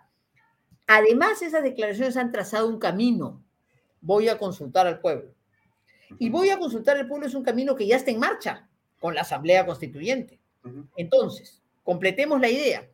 Además, 0.87 1.43
esas 1.43 1.61
declaraciones 1.61 2.17
han 2.17 2.31
trazado 2.31 2.67
un 2.67 2.79
camino. 2.79 3.44
Voy 4.05 4.29
a 4.29 4.37
consultar 4.37 4.85
al 4.85 4.99
pueblo. 4.99 5.33
Y 6.19 6.29
voy 6.29 6.51
a 6.51 6.59
consultar 6.59 6.95
al 6.95 7.07
pueblo 7.07 7.25
es 7.25 7.33
un 7.33 7.43
camino 7.43 7.75
que 7.75 7.87
ya 7.87 7.95
está 7.95 8.11
en 8.11 8.19
marcha 8.19 8.69
con 8.99 9.15
la 9.15 9.21
Asamblea 9.21 9.65
Constituyente. 9.65 10.39
Entonces, 10.95 11.63
completemos 11.83 12.39
la 12.39 12.49
idea. 12.49 12.87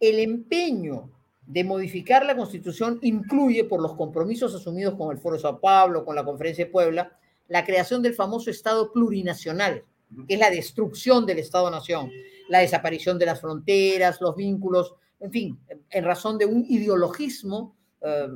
El 0.00 0.18
empeño 0.18 1.08
de 1.46 1.62
modificar 1.62 2.26
la 2.26 2.36
Constitución 2.36 2.98
incluye, 3.02 3.62
por 3.62 3.80
los 3.80 3.94
compromisos 3.94 4.52
asumidos 4.56 4.94
con 4.96 5.12
el 5.12 5.18
Foro 5.18 5.36
de 5.36 5.42
Sao 5.42 5.60
Paulo, 5.60 6.04
con 6.04 6.16
la 6.16 6.24
Conferencia 6.24 6.64
de 6.64 6.70
Puebla, 6.72 7.16
la 7.46 7.64
creación 7.64 8.02
del 8.02 8.14
famoso 8.14 8.50
Estado 8.50 8.90
plurinacional, 8.92 9.84
que 10.26 10.34
es 10.34 10.40
la 10.40 10.50
destrucción 10.50 11.26
del 11.26 11.38
Estado-nación, 11.38 12.10
la 12.48 12.58
desaparición 12.58 13.20
de 13.20 13.26
las 13.26 13.40
fronteras, 13.40 14.20
los 14.20 14.34
vínculos, 14.34 14.96
en 15.20 15.30
fin, 15.30 15.60
en 15.90 16.04
razón 16.04 16.38
de 16.38 16.46
un 16.46 16.64
ideologismo 16.68 17.76
eh, 18.00 18.26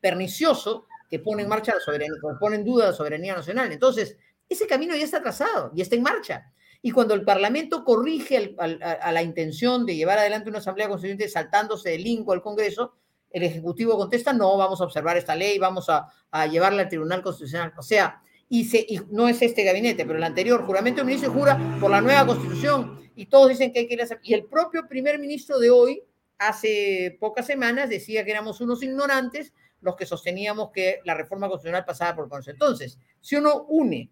pernicioso 0.00 0.86
que 1.12 1.18
pone 1.18 1.42
en 1.42 1.48
marcha 1.50 1.74
la 1.74 1.80
soberanía, 1.80 2.14
pone 2.40 2.56
en 2.56 2.64
duda 2.64 2.86
la 2.86 2.92
soberanía 2.94 3.34
nacional. 3.34 3.70
Entonces, 3.70 4.16
ese 4.48 4.66
camino 4.66 4.96
ya 4.96 5.04
está 5.04 5.20
trazado 5.20 5.70
y 5.74 5.82
está 5.82 5.94
en 5.94 6.02
marcha. 6.02 6.50
Y 6.80 6.90
cuando 6.90 7.12
el 7.12 7.22
Parlamento 7.22 7.84
corrige 7.84 8.56
a, 8.58 9.12
la 9.12 9.22
intención 9.22 9.84
de 9.84 9.94
llevar 9.94 10.18
adelante 10.18 10.48
una 10.48 10.60
Asamblea 10.60 10.88
Constituyente 10.88 11.28
saltándose 11.28 11.90
del 11.90 12.02
lingo 12.02 12.32
al 12.32 12.40
Congreso, 12.40 12.94
el 13.28 13.42
Ejecutivo 13.42 13.98
contesta, 13.98 14.32
no, 14.32 14.56
vamos 14.56 14.80
a 14.80 14.84
observar 14.84 15.18
esta 15.18 15.36
ley, 15.36 15.58
vamos 15.58 15.90
a, 15.90 16.08
llevarla 16.46 16.80
al 16.80 16.88
Tribunal 16.88 17.20
Constitucional. 17.20 17.74
O 17.76 17.82
sea, 17.82 18.22
y, 18.48 18.64
se, 18.64 18.78
y, 18.78 18.98
no 19.10 19.28
es 19.28 19.42
este 19.42 19.64
gabinete, 19.64 20.06
pero 20.06 20.16
el 20.16 20.24
anterior, 20.24 20.64
juramento 20.64 21.02
de 21.02 21.08
ministro 21.08 21.30
jura 21.30 21.76
por 21.78 21.90
la 21.90 22.00
nueva 22.00 22.26
Constitución, 22.26 23.02
y 23.14 23.26
todos 23.26 23.50
dicen 23.50 23.70
que 23.70 23.80
hay 23.80 23.86
que 23.86 23.94
ir 23.94 24.00
a 24.00 24.06
Y 24.22 24.32
el 24.32 24.46
propio 24.46 24.88
primer 24.88 25.18
ministro 25.18 25.58
de 25.58 25.68
hoy, 25.68 26.02
hace 26.38 27.18
pocas 27.20 27.44
semanas, 27.44 27.90
decía 27.90 28.24
que 28.24 28.30
éramos 28.30 28.62
unos 28.62 28.82
ignorantes 28.82 29.52
los 29.82 29.96
que 29.96 30.06
sosteníamos 30.06 30.70
que 30.70 31.00
la 31.04 31.14
reforma 31.14 31.48
constitucional 31.48 31.84
pasaba 31.84 32.16
por 32.16 32.28
Congreso. 32.28 32.50
Entonces, 32.50 32.98
si 33.20 33.36
uno 33.36 33.64
une 33.68 34.10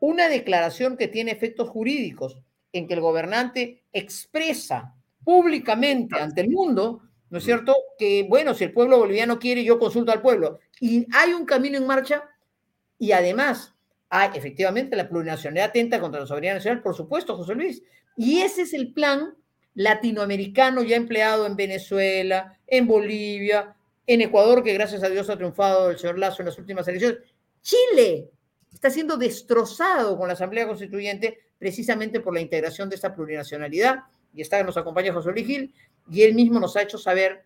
una 0.00 0.28
declaración 0.28 0.96
que 0.96 1.08
tiene 1.08 1.30
efectos 1.30 1.68
jurídicos 1.68 2.38
en 2.72 2.88
que 2.88 2.94
el 2.94 3.00
gobernante 3.00 3.84
expresa 3.92 4.94
públicamente 5.24 6.18
ante 6.20 6.40
el 6.40 6.50
mundo, 6.50 7.02
¿no 7.30 7.38
es 7.38 7.44
cierto? 7.44 7.74
Que, 7.98 8.26
bueno, 8.28 8.52
si 8.52 8.64
el 8.64 8.72
pueblo 8.72 8.98
boliviano 8.98 9.38
quiere, 9.38 9.62
yo 9.62 9.78
consulto 9.78 10.10
al 10.10 10.20
pueblo. 10.20 10.58
Y 10.80 11.06
hay 11.14 11.32
un 11.32 11.46
camino 11.46 11.78
en 11.78 11.86
marcha 11.86 12.24
y 12.98 13.12
además 13.12 13.74
hay 14.08 14.30
efectivamente 14.34 14.96
la 14.96 15.08
plurinacionalidad 15.08 15.68
atenta 15.68 16.00
contra 16.00 16.20
la 16.20 16.26
soberanía 16.26 16.54
nacional, 16.54 16.82
por 16.82 16.94
supuesto, 16.94 17.36
José 17.36 17.54
Luis. 17.54 17.82
Y 18.16 18.40
ese 18.40 18.62
es 18.62 18.74
el 18.74 18.92
plan 18.92 19.34
latinoamericano 19.74 20.82
ya 20.82 20.96
empleado 20.96 21.46
en 21.46 21.56
Venezuela, 21.56 22.58
en 22.66 22.86
Bolivia, 22.86 23.76
en 24.06 24.20
Ecuador, 24.20 24.62
que 24.62 24.74
gracias 24.74 25.02
a 25.02 25.08
Dios 25.08 25.30
ha 25.30 25.36
triunfado 25.36 25.90
el 25.90 25.98
señor 25.98 26.18
Lazo 26.18 26.42
en 26.42 26.46
las 26.46 26.58
últimas 26.58 26.86
elecciones. 26.88 27.20
Chile, 27.62 28.30
está 28.72 28.90
siendo 28.90 29.16
destrozado 29.16 30.18
con 30.18 30.28
la 30.28 30.34
Asamblea 30.34 30.66
Constituyente 30.66 31.38
precisamente 31.58 32.20
por 32.20 32.34
la 32.34 32.40
integración 32.40 32.88
de 32.88 32.96
esta 32.96 33.14
plurinacionalidad. 33.14 34.00
Y 34.34 34.42
está, 34.42 34.62
nos 34.64 34.76
acompaña 34.76 35.12
José 35.12 35.30
Luis 35.30 35.70
y 36.10 36.22
él 36.22 36.34
mismo 36.34 36.58
nos 36.58 36.76
ha 36.76 36.82
hecho 36.82 36.98
saber 36.98 37.44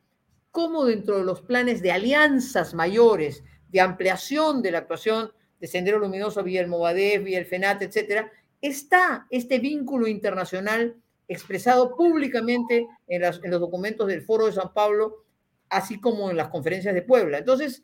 cómo 0.50 0.86
dentro 0.86 1.18
de 1.18 1.24
los 1.24 1.42
planes 1.42 1.82
de 1.82 1.92
alianzas 1.92 2.72
mayores, 2.72 3.44
de 3.68 3.80
ampliación 3.80 4.62
de 4.62 4.70
la 4.70 4.78
actuación 4.78 5.32
de 5.60 5.66
Sendero 5.66 5.98
Luminoso 5.98 6.42
vía 6.42 6.62
el 6.62 6.68
Movadef, 6.68 7.22
vía 7.22 7.38
el 7.38 7.44
FENAT, 7.44 7.82
etcétera, 7.82 8.32
está 8.62 9.26
este 9.30 9.58
vínculo 9.58 10.06
internacional 10.06 10.96
expresado 11.28 11.94
públicamente 11.94 12.86
en, 13.06 13.22
en 13.22 13.50
los 13.50 13.60
documentos 13.60 14.06
del 14.06 14.22
Foro 14.22 14.46
de 14.46 14.52
San 14.52 14.72
Pablo, 14.72 15.25
así 15.68 16.00
como 16.00 16.30
en 16.30 16.36
las 16.36 16.48
conferencias 16.48 16.94
de 16.94 17.02
Puebla. 17.02 17.38
Entonces, 17.38 17.82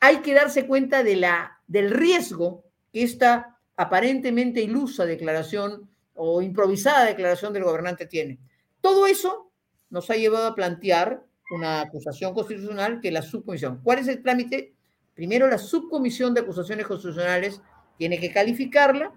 hay 0.00 0.18
que 0.18 0.34
darse 0.34 0.66
cuenta 0.66 1.02
de 1.02 1.16
la, 1.16 1.60
del 1.66 1.90
riesgo 1.90 2.64
que 2.92 3.02
esta 3.02 3.58
aparentemente 3.76 4.60
ilusa 4.60 5.06
declaración 5.06 5.88
o 6.14 6.42
improvisada 6.42 7.04
declaración 7.04 7.52
del 7.52 7.64
gobernante 7.64 8.06
tiene. 8.06 8.38
Todo 8.80 9.06
eso 9.06 9.50
nos 9.90 10.10
ha 10.10 10.16
llevado 10.16 10.46
a 10.46 10.54
plantear 10.54 11.24
una 11.50 11.80
acusación 11.80 12.32
constitucional 12.34 13.00
que 13.00 13.10
la 13.10 13.22
subcomisión. 13.22 13.80
¿Cuál 13.82 13.98
es 13.98 14.08
el 14.08 14.22
trámite? 14.22 14.74
Primero, 15.14 15.48
la 15.48 15.58
subcomisión 15.58 16.32
de 16.32 16.40
acusaciones 16.40 16.86
constitucionales 16.86 17.60
tiene 17.98 18.18
que 18.18 18.32
calificarla, 18.32 19.12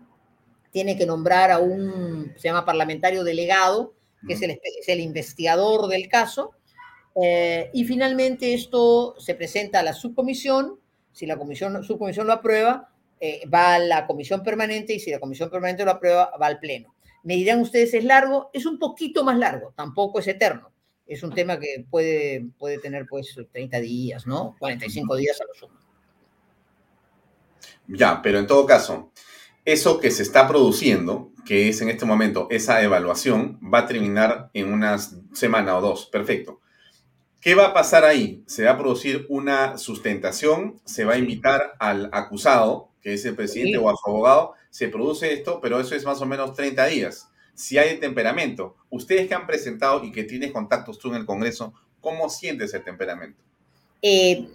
tiene 0.71 0.97
que 0.97 1.05
nombrar 1.05 1.51
a 1.51 1.59
un, 1.59 2.33
se 2.35 2.47
llama 2.47 2.65
parlamentario 2.65 3.23
delegado, 3.23 3.93
que 4.27 4.33
es 4.33 4.41
el, 4.41 4.51
es 4.51 4.87
el 4.87 4.99
investigador 4.99 5.87
del 5.87 6.07
caso, 6.07 6.51
eh, 7.15 7.69
y 7.73 7.85
finalmente 7.85 8.53
esto 8.53 9.15
se 9.19 9.35
presenta 9.35 9.79
a 9.79 9.83
la 9.83 9.93
subcomisión, 9.93 10.79
si 11.11 11.25
la 11.25 11.37
comisión, 11.37 11.83
subcomisión 11.83 12.27
lo 12.27 12.33
aprueba, 12.33 12.89
eh, 13.19 13.47
va 13.47 13.75
a 13.75 13.79
la 13.79 14.07
comisión 14.07 14.43
permanente 14.43 14.93
y 14.93 14.99
si 14.99 15.11
la 15.11 15.19
comisión 15.19 15.49
permanente 15.49 15.85
lo 15.85 15.91
aprueba, 15.91 16.31
va 16.41 16.47
al 16.47 16.59
pleno. 16.59 16.93
Me 17.23 17.35
dirán 17.35 17.61
ustedes, 17.61 17.93
¿es 17.93 18.03
largo? 18.03 18.49
Es 18.51 18.65
un 18.65 18.79
poquito 18.79 19.23
más 19.23 19.37
largo, 19.37 19.73
tampoco 19.75 20.19
es 20.19 20.27
eterno. 20.27 20.71
Es 21.05 21.21
un 21.21 21.33
tema 21.33 21.59
que 21.59 21.85
puede, 21.89 22.45
puede 22.57 22.79
tener 22.79 23.05
pues 23.07 23.35
30 23.51 23.79
días, 23.79 24.25
¿no? 24.25 24.55
45 24.59 25.15
días 25.15 25.39
a 25.39 25.45
lo 25.45 25.53
sumo. 25.53 25.79
Ya, 27.87 28.21
pero 28.21 28.39
en 28.39 28.47
todo 28.47 28.65
caso, 28.65 29.11
eso 29.65 29.99
que 29.99 30.11
se 30.11 30.23
está 30.23 30.47
produciendo, 30.47 31.31
que 31.45 31.69
es 31.69 31.81
en 31.81 31.89
este 31.89 32.05
momento 32.05 32.47
esa 32.49 32.81
evaluación, 32.81 33.59
va 33.61 33.79
a 33.79 33.85
terminar 33.85 34.49
en 34.53 34.71
una 34.71 34.97
semana 34.97 35.77
o 35.77 35.81
dos. 35.81 36.07
Perfecto. 36.07 36.61
¿Qué 37.43 37.55
va 37.55 37.67
a 37.67 37.73
pasar 37.73 38.05
ahí? 38.05 38.41
Se 38.45 38.63
va 38.63 38.71
a 38.71 38.77
producir 38.77 39.25
una 39.27 39.77
sustentación, 39.77 40.79
se 40.85 41.03
va 41.03 41.15
a 41.15 41.17
invitar 41.17 41.73
al 41.77 42.09
acusado, 42.13 42.89
que 43.01 43.15
es 43.15 43.25
el 43.25 43.35
presidente 43.35 43.77
o 43.77 43.89
a 43.89 43.95
su 43.97 44.09
abogado, 44.09 44.53
se 44.69 44.87
produce 44.87 45.33
esto, 45.33 45.59
pero 45.59 45.77
eso 45.81 45.93
es 45.93 46.05
más 46.05 46.21
o 46.21 46.25
menos 46.25 46.53
30 46.53 46.85
días. 46.85 47.27
Si 47.53 47.77
hay 47.77 47.99
temperamento, 47.99 48.77
ustedes 48.89 49.27
que 49.27 49.33
han 49.33 49.45
presentado 49.45 50.05
y 50.05 50.13
que 50.13 50.23
tienes 50.23 50.53
contactos 50.53 50.97
tú 50.97 51.09
en 51.09 51.15
el 51.15 51.25
Congreso, 51.25 51.73
¿cómo 51.99 52.29
sientes 52.29 52.73
el 52.73 52.83
temperamento? 52.85 53.43
Eh, 54.01 54.47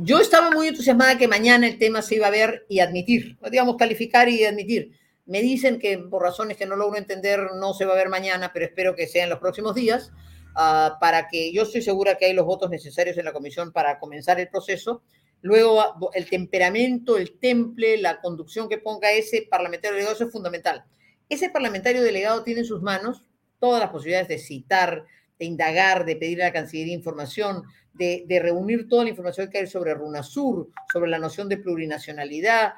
yo 0.00 0.20
estaba 0.20 0.50
muy 0.50 0.68
entusiasmada 0.68 1.18
que 1.18 1.28
mañana 1.28 1.66
el 1.66 1.76
tema 1.76 2.00
se 2.00 2.14
iba 2.14 2.28
a 2.28 2.30
ver 2.30 2.64
y 2.66 2.80
admitir, 2.80 3.36
digamos, 3.50 3.76
calificar 3.76 4.30
y 4.30 4.42
admitir. 4.46 4.92
Me 5.26 5.42
dicen 5.42 5.78
que 5.78 5.98
por 5.98 6.22
razones 6.22 6.56
que 6.56 6.64
no 6.64 6.76
logro 6.76 6.96
entender 6.96 7.40
no 7.56 7.74
se 7.74 7.84
va 7.84 7.92
a 7.92 7.96
ver 7.96 8.08
mañana, 8.08 8.52
pero 8.54 8.64
espero 8.64 8.96
que 8.96 9.06
sea 9.06 9.24
en 9.24 9.30
los 9.30 9.38
próximos 9.38 9.74
días. 9.74 10.12
Ah, 10.54 10.98
para 11.00 11.26
que 11.28 11.52
yo 11.52 11.62
estoy 11.62 11.82
segura 11.82 12.16
que 12.16 12.26
hay 12.26 12.32
los 12.32 12.46
votos 12.46 12.70
necesarios 12.70 13.18
en 13.18 13.24
la 13.24 13.32
comisión 13.32 13.72
para 13.72 13.98
comenzar 13.98 14.38
el 14.38 14.48
proceso. 14.48 15.02
Luego, 15.42 15.80
ah, 15.80 15.96
el 16.14 16.28
temperamento, 16.30 17.16
el 17.16 17.38
temple, 17.38 17.98
la 17.98 18.20
conducción 18.20 18.68
que 18.68 18.78
ponga 18.78 19.10
ese 19.10 19.46
parlamentario 19.50 19.94
delegado, 19.94 20.14
eso 20.14 20.26
es 20.26 20.32
fundamental. 20.32 20.84
Ese 21.28 21.50
parlamentario 21.50 22.02
delegado 22.02 22.44
tiene 22.44 22.60
en 22.60 22.66
sus 22.66 22.82
manos 22.82 23.22
todas 23.58 23.80
las 23.80 23.90
posibilidades 23.90 24.28
de 24.28 24.38
citar, 24.38 25.04
de 25.38 25.44
indagar, 25.44 26.04
de 26.04 26.16
pedir 26.16 26.42
a 26.42 26.46
la 26.46 26.52
Cancillería 26.52 26.94
información, 26.94 27.64
de, 27.94 28.40
reunir 28.42 28.88
toda 28.88 29.04
la 29.04 29.10
información 29.10 29.48
que 29.50 29.58
hay 29.58 29.66
sobre 29.66 29.94
RUNASUR, 29.94 30.70
sobre 30.92 31.10
la 31.10 31.18
noción 31.18 31.48
de 31.48 31.58
plurinacionalidad, 31.58 32.74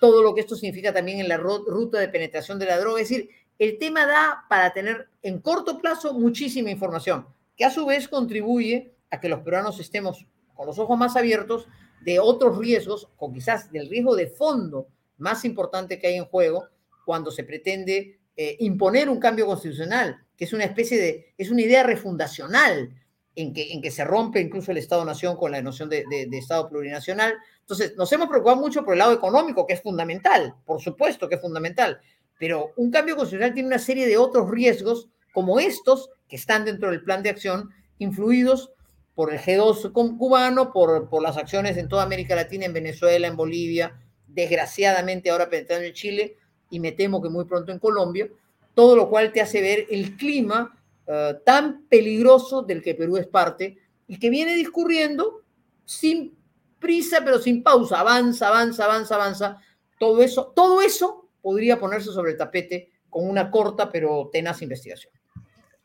todo 0.00 0.22
lo 0.22 0.34
que 0.34 0.40
esto 0.40 0.54
significa 0.54 0.92
también 0.92 1.20
en 1.20 1.28
la 1.28 1.36
ruta 1.36 1.98
de 1.98 2.08
penetración 2.08 2.58
de 2.58 2.66
la 2.66 2.78
droga. 2.78 3.00
Es 3.00 3.08
decir, 3.08 3.28
el 3.62 3.78
tema 3.78 4.06
da 4.06 4.44
para 4.48 4.72
tener 4.72 5.08
en 5.22 5.38
corto 5.38 5.78
plazo 5.78 6.14
muchísima 6.14 6.68
información, 6.68 7.28
que 7.56 7.64
a 7.64 7.70
su 7.70 7.86
vez 7.86 8.08
contribuye 8.08 8.92
a 9.08 9.20
que 9.20 9.28
los 9.28 9.38
peruanos 9.42 9.78
estemos 9.78 10.26
con 10.52 10.66
los 10.66 10.80
ojos 10.80 10.98
más 10.98 11.14
abiertos 11.14 11.68
de 12.00 12.18
otros 12.18 12.58
riesgos, 12.58 13.08
o 13.18 13.32
quizás 13.32 13.70
del 13.70 13.88
riesgo 13.88 14.16
de 14.16 14.26
fondo 14.26 14.88
más 15.18 15.44
importante 15.44 16.00
que 16.00 16.08
hay 16.08 16.16
en 16.16 16.24
juego 16.24 16.64
cuando 17.04 17.30
se 17.30 17.44
pretende 17.44 18.18
eh, 18.36 18.56
imponer 18.58 19.08
un 19.08 19.20
cambio 19.20 19.46
constitucional, 19.46 20.16
que 20.36 20.44
es 20.44 20.52
una 20.52 20.64
especie 20.64 20.98
de, 20.98 21.32
es 21.38 21.48
una 21.48 21.62
idea 21.62 21.84
refundacional 21.84 22.92
en 23.36 23.52
que, 23.52 23.72
en 23.72 23.80
que 23.80 23.92
se 23.92 24.04
rompe 24.04 24.40
incluso 24.40 24.72
el 24.72 24.78
Estado-Nación 24.78 25.36
con 25.36 25.52
la 25.52 25.62
noción 25.62 25.88
de, 25.88 26.04
de, 26.08 26.36
Estado 26.36 26.68
plurinacional. 26.68 27.34
Entonces, 27.60 27.94
nos 27.96 28.12
hemos 28.12 28.28
preocupado 28.28 28.56
mucho 28.56 28.84
por 28.84 28.94
el 28.94 28.98
lado 28.98 29.12
económico, 29.12 29.68
que 29.68 29.74
es 29.74 29.82
fundamental, 29.82 30.56
por 30.66 30.80
supuesto 30.82 31.28
que 31.28 31.36
es 31.36 31.40
fundamental, 31.40 32.00
pero 32.42 32.72
un 32.74 32.90
cambio 32.90 33.14
constitucional 33.14 33.54
tiene 33.54 33.68
una 33.68 33.78
serie 33.78 34.04
de 34.04 34.16
otros 34.16 34.50
riesgos, 34.50 35.08
como 35.32 35.60
estos, 35.60 36.10
que 36.28 36.34
están 36.34 36.64
dentro 36.64 36.90
del 36.90 37.04
plan 37.04 37.22
de 37.22 37.30
acción, 37.30 37.70
influidos 37.98 38.72
por 39.14 39.32
el 39.32 39.38
G2 39.38 39.92
cubano, 39.92 40.72
por, 40.72 41.08
por 41.08 41.22
las 41.22 41.36
acciones 41.36 41.76
en 41.76 41.86
toda 41.86 42.02
América 42.02 42.34
Latina, 42.34 42.66
en 42.66 42.72
Venezuela, 42.72 43.28
en 43.28 43.36
Bolivia, 43.36 43.96
desgraciadamente 44.26 45.30
ahora 45.30 45.48
penetrando 45.48 45.86
en 45.86 45.92
Chile 45.92 46.36
y 46.68 46.80
me 46.80 46.90
temo 46.90 47.22
que 47.22 47.28
muy 47.28 47.44
pronto 47.44 47.70
en 47.70 47.78
Colombia, 47.78 48.28
todo 48.74 48.96
lo 48.96 49.08
cual 49.08 49.30
te 49.30 49.40
hace 49.40 49.60
ver 49.60 49.86
el 49.88 50.16
clima 50.16 50.76
uh, 51.06 51.40
tan 51.44 51.86
peligroso 51.86 52.62
del 52.62 52.82
que 52.82 52.96
Perú 52.96 53.18
es 53.18 53.28
parte 53.28 53.78
y 54.08 54.18
que 54.18 54.30
viene 54.30 54.56
discurriendo 54.56 55.42
sin 55.84 56.36
prisa 56.80 57.20
pero 57.24 57.38
sin 57.38 57.62
pausa, 57.62 58.00
avanza, 58.00 58.48
avanza, 58.48 58.86
avanza, 58.86 59.14
avanza. 59.14 59.58
Todo 60.00 60.20
eso, 60.24 60.52
todo 60.56 60.82
eso 60.82 61.21
podría 61.42 61.78
ponerse 61.78 62.10
sobre 62.12 62.32
el 62.32 62.38
tapete 62.38 62.88
con 63.10 63.28
una 63.28 63.50
corta 63.50 63.90
pero 63.90 64.30
tenaz 64.32 64.62
investigación. 64.62 65.12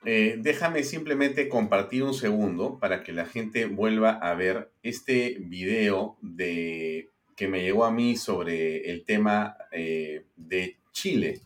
Eh, 0.05 0.37
déjame 0.39 0.83
simplemente 0.83 1.49
compartir 1.49 2.03
un 2.03 2.13
segundo 2.13 2.79
para 2.79 3.03
que 3.03 3.11
la 3.11 3.25
gente 3.25 3.65
vuelva 3.65 4.11
a 4.11 4.33
ver 4.35 4.71
este 4.83 5.37
video 5.39 6.17
de 6.21 7.09
que 7.35 7.47
me 7.47 7.61
llegó 7.61 7.83
a 7.83 7.91
mí 7.91 8.15
sobre 8.15 8.89
el 8.89 9.03
tema 9.03 9.57
eh, 9.71 10.23
de 10.35 10.77
Chile. 10.91 11.41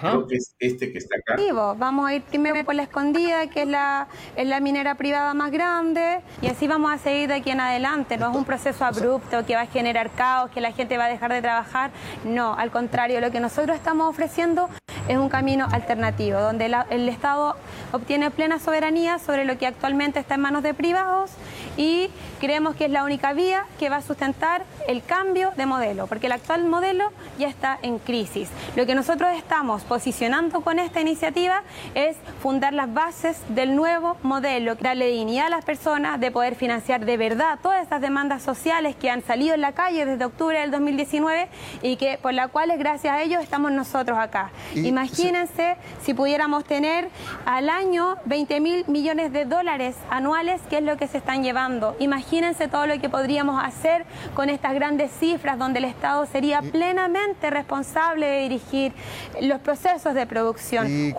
Creo 0.00 0.26
que 0.26 0.36
es 0.36 0.54
este 0.58 0.92
que 0.92 0.98
está 0.98 1.16
acá. 1.16 1.36
Vamos 1.76 2.08
a 2.08 2.14
ir 2.14 2.22
primero 2.22 2.64
por 2.64 2.74
la 2.74 2.84
escondida, 2.84 3.46
que 3.48 3.62
es 3.62 3.68
la, 3.68 4.08
es 4.36 4.46
la 4.46 4.60
minera 4.60 4.94
privada 4.94 5.34
más 5.34 5.50
grande, 5.50 6.20
y 6.40 6.46
así 6.46 6.66
vamos 6.66 6.92
a 6.92 6.98
seguir 6.98 7.28
de 7.28 7.34
aquí 7.34 7.50
en 7.50 7.60
adelante. 7.60 8.16
No 8.16 8.30
es 8.30 8.36
un 8.36 8.44
proceso 8.44 8.84
abrupto 8.84 9.44
que 9.44 9.54
va 9.54 9.62
a 9.62 9.66
generar 9.66 10.10
caos, 10.10 10.50
que 10.50 10.60
la 10.60 10.72
gente 10.72 10.96
va 10.96 11.04
a 11.04 11.08
dejar 11.08 11.32
de 11.32 11.42
trabajar. 11.42 11.90
No, 12.24 12.54
al 12.54 12.70
contrario, 12.70 13.20
lo 13.20 13.30
que 13.30 13.40
nosotros 13.40 13.76
estamos 13.76 14.08
ofreciendo 14.08 14.70
es 15.08 15.18
un 15.18 15.28
camino 15.28 15.66
alternativo, 15.70 16.40
donde 16.40 16.74
el 16.90 17.08
Estado 17.08 17.56
obtiene 17.92 18.30
plena 18.30 18.58
soberanía 18.58 19.18
sobre 19.18 19.44
lo 19.44 19.58
que 19.58 19.66
actualmente 19.66 20.18
está 20.18 20.36
en 20.36 20.40
manos 20.40 20.62
de 20.62 20.72
privados 20.72 21.32
y 21.76 22.10
creemos 22.40 22.76
que 22.76 22.86
es 22.86 22.90
la 22.90 23.04
única 23.04 23.32
vía 23.32 23.66
que 23.78 23.88
va 23.88 23.96
a 23.96 24.02
sustentar 24.02 24.64
el 24.86 25.02
cambio 25.02 25.52
de 25.56 25.66
modelo, 25.66 26.06
porque 26.06 26.26
el 26.26 26.32
actual 26.32 26.64
modelo 26.64 27.10
ya 27.38 27.48
está 27.48 27.78
en 27.82 27.98
crisis. 27.98 28.50
Lo 28.76 28.86
que 28.86 28.94
nosotros 28.94 29.30
estamos 29.36 29.82
posicionando 29.82 30.60
con 30.60 30.78
esta 30.78 31.00
iniciativa 31.00 31.62
es 31.94 32.16
fundar 32.42 32.72
las 32.72 32.92
bases 32.92 33.38
del 33.48 33.74
nuevo 33.74 34.16
modelo, 34.22 34.74
darle 34.76 35.08
dignidad 35.08 35.46
a 35.46 35.50
las 35.50 35.64
personas 35.64 36.20
de 36.20 36.30
poder 36.30 36.54
financiar 36.54 37.04
de 37.04 37.16
verdad 37.16 37.58
todas 37.62 37.84
esas 37.84 38.00
demandas 38.00 38.42
sociales 38.42 38.94
que 38.96 39.10
han 39.10 39.22
salido 39.22 39.54
en 39.54 39.60
la 39.60 39.72
calle 39.72 40.04
desde 40.04 40.24
octubre 40.24 40.60
del 40.60 40.70
2019 40.70 41.48
y 41.82 41.96
que 41.96 42.18
por 42.20 42.34
las 42.34 42.50
cuales 42.50 42.78
gracias 42.78 43.14
a 43.14 43.22
ellos 43.22 43.42
estamos 43.42 43.72
nosotros 43.72 44.18
acá. 44.18 44.50
Imagínense 44.74 45.76
si 46.02 46.14
pudiéramos 46.14 46.64
tener 46.64 47.08
al 47.46 47.68
año 47.68 48.16
20 48.26 48.60
mil 48.60 48.84
millones 48.86 49.32
de 49.32 49.44
dólares 49.44 49.96
anuales, 50.10 50.60
que 50.68 50.78
es 50.78 50.82
lo 50.82 50.96
que 50.96 51.06
se 51.06 51.18
están 51.18 51.42
llevando. 51.42 51.63
Imagínense 51.98 52.68
todo 52.68 52.86
lo 52.86 53.00
que 53.00 53.08
podríamos 53.08 53.62
hacer 53.62 54.04
con 54.34 54.50
estas 54.50 54.74
grandes 54.74 55.10
cifras 55.12 55.58
donde 55.58 55.78
el 55.78 55.86
Estado 55.86 56.26
sería 56.26 56.60
plenamente 56.60 57.48
responsable 57.48 58.26
de 58.26 58.40
dirigir 58.42 58.92
los 59.40 59.60
procesos 59.60 60.14
de 60.14 60.26
producción. 60.26 61.14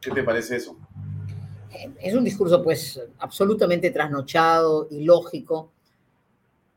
¿Qué 0.00 0.10
te 0.10 0.22
parece 0.22 0.56
eso? 0.56 0.76
Es 2.00 2.14
un 2.14 2.24
discurso 2.24 2.62
pues 2.62 3.00
absolutamente 3.18 3.90
trasnochado, 3.90 4.88
ilógico. 4.90 5.72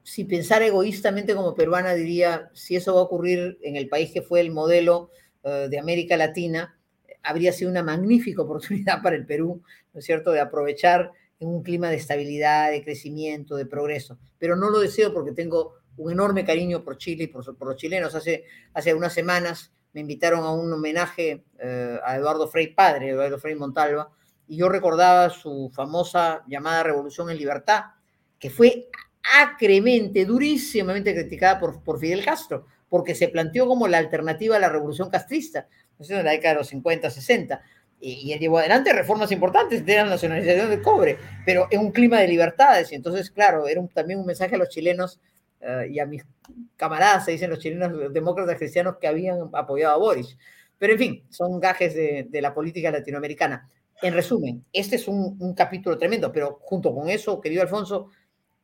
Si 0.03 0.23
pensara 0.23 0.65
egoístamente 0.65 1.35
como 1.35 1.53
peruana 1.55 1.93
diría, 1.93 2.49
si 2.53 2.77
eso 2.77 2.93
va 2.93 3.01
a 3.01 3.03
ocurrir 3.03 3.57
en 3.61 3.75
el 3.75 3.89
país 3.89 4.11
que 4.11 4.21
fue 4.21 4.39
el 4.39 4.51
modelo 4.51 5.11
eh, 5.43 5.67
de 5.69 5.79
América 5.79 6.15
Latina, 6.15 6.77
habría 7.23 7.51
sido 7.51 7.69
una 7.69 7.83
magnífica 7.83 8.41
oportunidad 8.41 9.01
para 9.03 9.17
el 9.17 9.25
Perú, 9.25 9.61
¿no 9.93 9.99
es 9.99 10.05
cierto?, 10.05 10.31
de 10.31 10.39
aprovechar 10.39 11.11
en 11.39 11.47
un 11.47 11.63
clima 11.63 11.89
de 11.89 11.95
estabilidad, 11.95 12.71
de 12.71 12.83
crecimiento, 12.83 13.55
de 13.55 13.65
progreso. 13.65 14.17
Pero 14.37 14.55
no 14.55 14.69
lo 14.69 14.79
deseo 14.79 15.13
porque 15.13 15.31
tengo 15.31 15.75
un 15.97 16.11
enorme 16.11 16.45
cariño 16.45 16.83
por 16.83 16.97
Chile 16.97 17.25
y 17.25 17.27
por, 17.27 17.45
los 17.45 17.75
chilenos. 17.75 18.15
Hace, 18.15 18.45
hace 18.73 18.93
unas 18.93 19.13
semanas 19.13 19.73
me 19.93 20.01
invitaron 20.01 20.43
a 20.43 20.51
un 20.51 20.71
homenaje 20.71 21.45
eh, 21.59 21.99
a 22.03 22.15
Eduardo 22.17 22.47
Frei 22.47 22.73
padre, 22.73 23.09
Eduardo 23.09 23.39
Frei 23.39 23.55
Montalva, 23.55 24.09
y 24.47 24.57
yo 24.57 24.69
recordaba 24.69 25.29
su 25.29 25.71
famosa 25.73 26.43
llamada 26.47 26.83
Revolución 26.83 27.29
en 27.29 27.37
Libertad, 27.37 27.83
que 28.37 28.49
fue 28.49 28.89
acremente, 29.41 30.25
durísimamente 30.25 31.13
criticada 31.13 31.59
por, 31.59 31.83
por 31.83 31.99
Fidel 31.99 32.23
Castro, 32.23 32.65
porque 32.87 33.13
se 33.13 33.27
planteó 33.27 33.67
como 33.67 33.87
la 33.87 33.99
alternativa 33.99 34.55
a 34.55 34.59
la 34.59 34.69
revolución 34.69 35.09
castrista, 35.09 35.67
en 35.99 36.23
la 36.23 36.31
década 36.31 36.53
de 36.53 36.59
los 36.59 36.67
50, 36.69 37.09
60 37.09 37.61
y, 37.99 38.31
él 38.31 38.39
llevó 38.39 38.59
adelante 38.59 38.93
reformas 38.93 39.31
importantes 39.31 39.85
de 39.85 39.95
la 39.95 40.05
nacionalización 40.05 40.69
del 40.69 40.81
cobre, 40.81 41.17
pero 41.45 41.67
en 41.69 41.81
un 41.81 41.91
clima 41.91 42.19
de 42.19 42.27
libertades. 42.27 42.91
Y 42.91 42.95
entonces, 42.95 43.29
claro, 43.31 43.67
era 43.67 43.85
también 43.87 44.19
un 44.19 44.25
mensaje 44.25 44.55
a 44.55 44.57
los 44.57 44.69
chilenos 44.69 45.19
eh, 45.61 45.87
y 45.91 45.99
a 45.99 46.05
mis 46.05 46.23
camaradas, 46.77 47.25
se 47.25 47.31
dicen 47.31 47.49
los 47.49 47.59
chilenos 47.59 48.13
demócratas 48.13 48.57
cristianos 48.57 48.97
que 48.99 49.07
habían 49.07 49.49
apoyado 49.53 49.95
a 49.95 49.97
Boris. 49.97 50.37
Pero 50.77 50.93
en 50.93 50.99
fin, 50.99 51.23
son 51.29 51.59
gajes 51.59 51.93
de, 51.93 52.27
de 52.29 52.41
la 52.41 52.53
política 52.53 52.89
latinoamericana. 52.91 53.69
En 54.01 54.13
resumen, 54.13 54.63
este 54.71 54.95
es 54.95 55.09
un, 55.09 55.35
un, 55.39 55.53
capítulo 55.53 55.97
tremendo, 55.97 56.31
pero 56.31 56.59
junto 56.61 56.95
con 56.95 57.09
eso, 57.09 57.41
querido 57.41 57.61
Alfonso, 57.61 58.09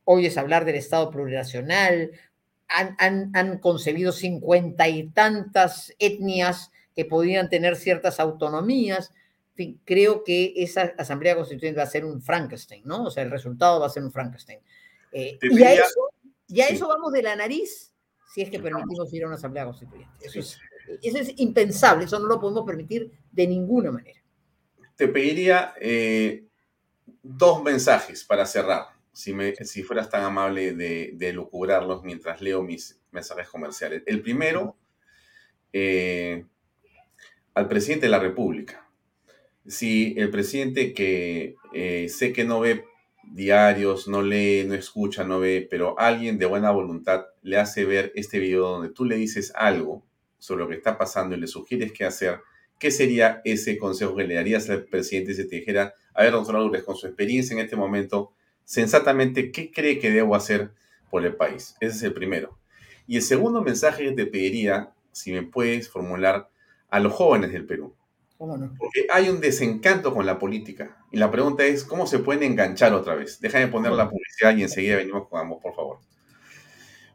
hoy 0.04 0.24
es 0.24 0.38
hablar 0.38 0.64
del 0.64 0.76
Estado 0.76 1.10
plurinacional, 1.10 2.10
han, 2.68 2.96
han, 2.98 3.30
han 3.34 3.58
concebido 3.58 4.12
cincuenta 4.12 4.88
y 4.88 5.08
tantas 5.08 5.94
etnias 5.98 6.72
que 6.94 7.04
podían 7.04 7.50
tener 7.50 7.76
ciertas 7.76 8.18
autonomías, 8.18 9.12
fin, 9.56 9.80
creo 9.84 10.22
que 10.22 10.52
esa 10.56 10.94
Asamblea 10.98 11.34
Constituyente 11.34 11.78
va 11.78 11.84
a 11.84 11.90
ser 11.90 12.04
un 12.04 12.22
Frankenstein, 12.22 12.82
¿no? 12.84 13.04
O 13.04 13.10
sea, 13.10 13.22
el 13.22 13.30
resultado 13.30 13.80
va 13.80 13.86
a 13.86 13.90
ser 13.90 14.04
un 14.04 14.12
Frankenstein. 14.12 14.60
Eh, 15.10 15.38
y 15.40 16.60
a 16.60 16.68
eso, 16.68 16.86
vamos 16.86 17.12
de 17.12 17.22
la 17.22 17.34
nariz 17.34 17.92
si 18.32 18.42
es 18.42 18.50
que 18.50 18.60
permitimos 18.60 19.12
ir 19.14 19.24
a 19.24 19.26
una 19.26 19.36
Asamblea 19.36 19.64
Constituyente. 19.64 20.14
Eso 20.20 20.38
es, 20.38 20.58
eso 21.02 21.18
es 21.18 21.32
impensable, 21.38 22.04
eso 22.04 22.18
no 22.18 22.26
lo 22.26 22.38
podemos 22.38 22.64
permitir 22.66 23.10
de 23.32 23.46
ninguna 23.46 23.90
manera. 23.90 24.20
Te 24.94 25.08
pediría 25.08 25.74
eh, 25.80 26.44
dos 27.22 27.62
mensajes 27.62 28.24
para 28.24 28.44
cerrar, 28.46 28.88
si, 29.12 29.32
me, 29.32 29.54
si 29.56 29.82
fueras 29.82 30.10
tan 30.10 30.22
amable 30.22 30.74
de, 30.74 31.12
de 31.14 31.32
lucubrarlos 31.32 32.04
mientras 32.04 32.40
leo 32.42 32.62
mis 32.62 33.00
mensajes 33.10 33.48
comerciales. 33.48 34.02
El 34.06 34.20
primero, 34.22 34.76
eh, 35.72 36.44
al 37.54 37.68
presidente 37.68 38.06
de 38.06 38.10
la 38.10 38.18
República 38.18 38.85
si 39.68 40.14
el 40.16 40.30
presidente 40.30 40.92
que 40.92 41.56
eh, 41.72 42.08
sé 42.08 42.32
que 42.32 42.44
no 42.44 42.60
ve 42.60 42.84
diarios, 43.24 44.08
no 44.08 44.22
lee, 44.22 44.64
no 44.66 44.74
escucha, 44.74 45.24
no 45.24 45.40
ve, 45.40 45.66
pero 45.68 45.98
alguien 45.98 46.38
de 46.38 46.46
buena 46.46 46.70
voluntad 46.70 47.26
le 47.42 47.58
hace 47.58 47.84
ver 47.84 48.12
este 48.14 48.38
video 48.38 48.68
donde 48.68 48.90
tú 48.90 49.04
le 49.04 49.16
dices 49.16 49.52
algo 49.54 50.04
sobre 50.38 50.62
lo 50.62 50.68
que 50.68 50.76
está 50.76 50.96
pasando 50.96 51.34
y 51.34 51.40
le 51.40 51.46
sugieres 51.46 51.92
qué 51.92 52.04
hacer, 52.04 52.40
¿qué 52.78 52.90
sería 52.90 53.40
ese 53.44 53.78
consejo 53.78 54.14
que 54.14 54.26
le 54.26 54.34
darías 54.34 54.70
al 54.70 54.84
presidente 54.84 55.34
si 55.34 55.48
te 55.48 55.56
dijera, 55.56 55.94
a 56.14 56.22
ver, 56.22 56.32
doctor 56.32 56.54
Lourdes, 56.54 56.84
con 56.84 56.96
su 56.96 57.06
experiencia 57.06 57.54
en 57.54 57.60
este 57.60 57.76
momento, 57.76 58.32
sensatamente, 58.64 59.50
¿qué 59.50 59.70
cree 59.70 59.98
que 59.98 60.10
debo 60.10 60.36
hacer 60.36 60.70
por 61.10 61.24
el 61.24 61.34
país? 61.34 61.74
Ese 61.80 61.96
es 61.96 62.02
el 62.04 62.12
primero. 62.12 62.58
Y 63.06 63.16
el 63.16 63.22
segundo 63.22 63.62
mensaje 63.62 64.04
que 64.04 64.12
te 64.12 64.26
pediría, 64.26 64.92
si 65.12 65.32
me 65.32 65.42
puedes 65.42 65.88
formular, 65.88 66.48
a 66.88 67.00
los 67.00 67.12
jóvenes 67.12 67.52
del 67.52 67.66
Perú. 67.66 67.94
Porque 68.38 69.06
hay 69.10 69.28
un 69.28 69.40
desencanto 69.40 70.12
con 70.14 70.26
la 70.26 70.38
política. 70.38 70.98
Y 71.10 71.18
la 71.18 71.30
pregunta 71.30 71.64
es, 71.64 71.84
¿cómo 71.84 72.06
se 72.06 72.18
pueden 72.18 72.42
enganchar 72.42 72.92
otra 72.92 73.14
vez? 73.14 73.40
Déjame 73.40 73.68
poner 73.68 73.92
la 73.92 74.08
publicidad 74.10 74.56
y 74.56 74.62
enseguida 74.62 74.96
venimos 74.96 75.28
con 75.28 75.40
ambos, 75.40 75.62
por 75.62 75.74
favor. 75.74 75.98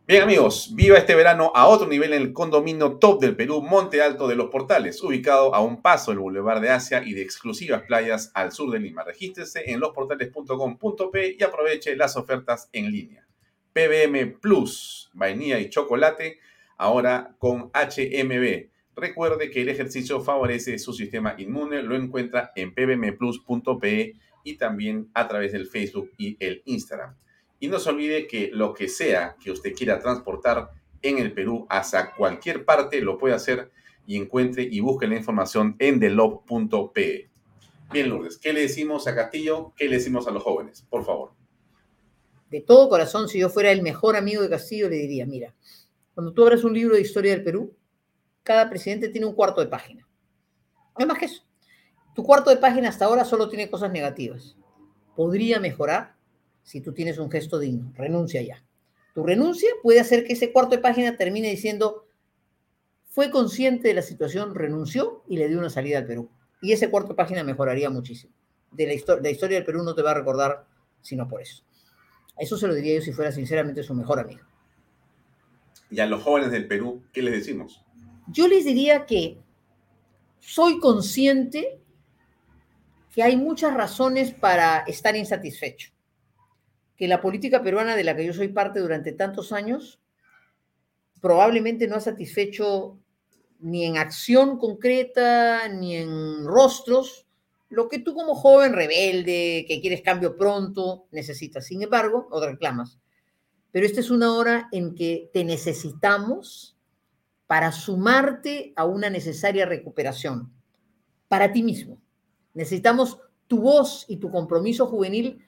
Bien 0.08 0.24
amigos, 0.24 0.72
viva 0.74 0.98
este 0.98 1.14
verano 1.14 1.52
a 1.54 1.68
otro 1.68 1.88
nivel 1.88 2.14
en 2.14 2.24
el 2.24 2.34
condominio 2.34 2.98
top 2.98 3.22
del 3.22 3.36
Perú, 3.36 3.62
Monte 3.62 4.02
Alto 4.02 4.28
de 4.28 4.36
los 4.36 4.50
Portales, 4.50 5.02
ubicado 5.04 5.54
a 5.54 5.62
un 5.62 5.82
paso 5.82 6.12
del 6.12 6.20
Boulevard 6.20 6.60
de 6.60 6.70
Asia 6.70 7.04
y 7.06 7.14
de 7.14 7.22
exclusivas 7.22 7.84
playas 7.84 8.32
al 8.34 8.52
sur 8.52 8.72
de 8.72 8.80
Lima. 8.80 9.04
Regístrese 9.04 9.72
en 9.72 9.80
losportales.com.p 9.80 11.38
y 11.40 11.44
aproveche 11.44 11.96
las 11.96 12.18
ofertas 12.18 12.68
en 12.74 12.92
línea. 12.92 13.28
PBM 13.74 14.40
Plus, 14.40 15.12
vainilla 15.14 15.60
y 15.60 15.70
chocolate 15.70 16.40
ahora 16.78 17.36
con 17.38 17.72
HMB. 17.72 18.71
Recuerde 18.96 19.50
que 19.50 19.62
el 19.62 19.70
ejercicio 19.70 20.22
favorece 20.22 20.78
su 20.78 20.94
sistema 20.94 21.36
inmune, 21.38 21.82
lo 21.82 21.96
encuentra 21.96 22.52
en 22.56 22.74
pbmplus.pe 22.74 24.16
y 24.44 24.56
también 24.56 25.10
a 25.14 25.28
través 25.28 25.54
del 25.54 25.68
Facebook 25.68 26.12
y 26.18 26.36
el 26.40 26.62
Instagram. 26.66 27.16
Y 27.60 27.68
no 27.68 27.80
se 27.80 27.90
olvide 27.90 28.28
que 28.28 28.50
lo 28.52 28.74
que 28.74 28.88
sea 28.88 29.36
que 29.42 29.52
usted 29.52 29.74
quiera 29.74 30.00
transportar 30.00 30.72
en 31.02 31.20
el 31.20 31.34
Perú 31.34 31.66
hacia 31.70 32.12
cualquier 32.12 32.66
parte 32.66 33.02
lo 33.02 33.18
puede 33.18 33.34
hacer 33.34 33.72
y 34.06 34.18
encuentre 34.18 34.64
y 34.64 34.80
busque 34.80 35.08
la 35.08 35.16
información 35.16 35.76
en 35.80 36.00
delob.pe. 36.00 37.30
Bien, 37.92 38.10
Lourdes, 38.10 38.38
¿qué 38.38 38.54
le 38.54 38.62
decimos 38.62 39.08
a 39.08 39.16
Castillo? 39.16 39.74
¿Qué 39.76 39.88
le 39.88 39.98
decimos 39.98 40.28
a 40.28 40.32
los 40.32 40.44
jóvenes? 40.44 40.86
Por 40.90 41.06
favor. 41.06 41.32
De 42.50 42.62
todo 42.62 42.90
corazón, 42.90 43.30
si 43.30 43.40
yo 43.40 43.50
fuera 43.50 43.72
el 43.72 43.82
mejor 43.82 44.16
amigo 44.16 44.42
de 44.42 44.50
Castillo, 44.50 44.90
le 44.90 44.98
diría, 44.98 45.26
mira, 45.26 45.54
cuando 46.14 46.34
tú 46.34 46.44
abres 46.44 46.64
un 46.64 46.74
libro 46.74 46.96
de 46.96 47.02
historia 47.02 47.32
del 47.32 47.44
Perú, 47.44 47.74
cada 48.44 48.70
presidente 48.70 49.10
tiene 49.10 49.28
un 49.28 49.34
cuarto 49.34 49.62
de 49.62 49.68
página. 49.68 50.08
No 50.98 51.06
más 51.06 51.18
que 51.18 51.26
eso. 51.26 51.44
Tu 52.16 52.24
cuarto 52.24 52.50
de 52.50 52.58
página 52.58 52.90
hasta 52.90 53.06
ahora 53.06 53.26
solo 53.26 53.50
tiene 53.50 53.70
cosas 53.70 53.92
negativas. 53.92 54.58
Podría 55.16 55.60
mejorar 55.60 56.16
si 56.64 56.82
tú 56.82 56.94
tienes 56.94 57.18
un 57.18 57.32
gesto 57.32 57.60
digno. 57.60 57.92
Renuncia 57.96 58.42
ya. 58.42 58.64
Tu 59.14 59.24
renuncia 59.24 59.70
puede 59.82 60.00
hacer 60.00 60.26
que 60.26 60.34
ese 60.34 60.52
cuarto 60.52 60.76
de 60.76 60.82
página 60.82 61.18
termine 61.18 61.50
diciendo, 61.50 62.08
fue 63.10 63.30
consciente 63.30 63.90
de 63.90 63.94
la 63.94 64.02
situación, 64.02 64.56
renunció 64.56 65.24
y 65.28 65.38
le 65.38 65.48
dio 65.48 65.60
una 65.60 65.70
salida 65.70 65.98
al 65.98 66.06
Perú. 66.06 66.30
Y 66.62 66.72
ese 66.72 66.90
cuarto 66.90 67.10
de 67.10 67.16
página 67.16 67.44
mejoraría 67.44 67.90
muchísimo. 67.90 68.34
De 68.72 68.86
la, 68.88 69.16
la 69.22 69.30
historia 69.30 69.58
del 69.58 69.66
Perú 69.66 69.84
no 69.84 69.96
te 69.96 70.02
va 70.02 70.12
a 70.12 70.16
recordar 70.16 70.66
sino 71.02 71.28
por 71.28 71.42
eso. 71.42 71.64
Eso 72.38 72.58
se 72.58 72.68
lo 72.68 72.74
diría 72.74 72.96
yo 72.96 73.02
si 73.02 73.12
fuera 73.12 73.32
sinceramente 73.32 73.84
su 73.84 73.94
mejor 73.94 74.20
amigo. 74.20 74.42
Y 75.90 76.00
a 76.00 76.06
los 76.06 76.24
jóvenes 76.24 76.52
del 76.52 76.68
Perú, 76.68 77.04
¿qué 77.12 77.22
les 77.22 77.34
decimos? 77.34 77.84
Yo 78.28 78.48
les 78.48 78.66
diría 78.66 79.06
que 79.06 79.40
soy 80.40 80.80
consciente 80.80 81.80
que 83.14 83.24
hay 83.24 83.36
muchas 83.36 83.74
razones 83.74 84.34
para 84.34 84.80
estar 84.80 85.16
insatisfecho. 85.16 85.92
Que 86.96 87.08
la 87.08 87.22
política 87.22 87.62
peruana 87.62 87.96
de 87.96 88.04
la 88.04 88.16
que 88.16 88.26
yo 88.26 88.34
soy 88.34 88.50
parte 88.50 88.80
durante 88.80 89.12
tantos 89.12 89.52
años 89.52 90.00
probablemente 91.20 91.88
no 91.88 91.96
ha 91.96 92.02
satisfecho 92.02 93.00
ni 93.60 93.86
en 93.86 93.98
acción 93.98 94.58
concreta, 94.58 95.68
ni 95.68 95.96
en 95.96 96.46
rostros, 96.46 97.28
lo 97.70 97.88
que 97.88 98.00
tú 98.00 98.14
como 98.14 98.36
joven 98.36 98.74
rebelde, 98.74 99.66
que 99.68 99.80
quieres 99.80 100.02
cambio 100.02 100.36
pronto, 100.36 101.08
necesitas. 101.12 101.66
Sin 101.66 101.82
embargo, 101.82 102.28
o 102.32 102.46
reclamas. 102.46 103.00
Pero 103.72 103.86
esta 103.86 104.02
es 104.02 104.10
una 104.10 104.34
hora 104.34 104.68
en 104.72 104.94
que 104.94 105.30
te 105.32 105.46
necesitamos 105.46 106.71
para 107.52 107.74
sumarte 107.74 108.72
a 108.78 108.86
una 108.86 109.10
necesaria 109.10 109.66
recuperación, 109.66 110.50
para 111.28 111.52
ti 111.52 111.64
mismo. 111.64 111.98
Necesitamos 112.54 113.20
tu 113.48 113.60
voz 113.60 114.06
y 114.08 114.16
tu 114.22 114.32
compromiso 114.32 114.88
juvenil 114.88 115.44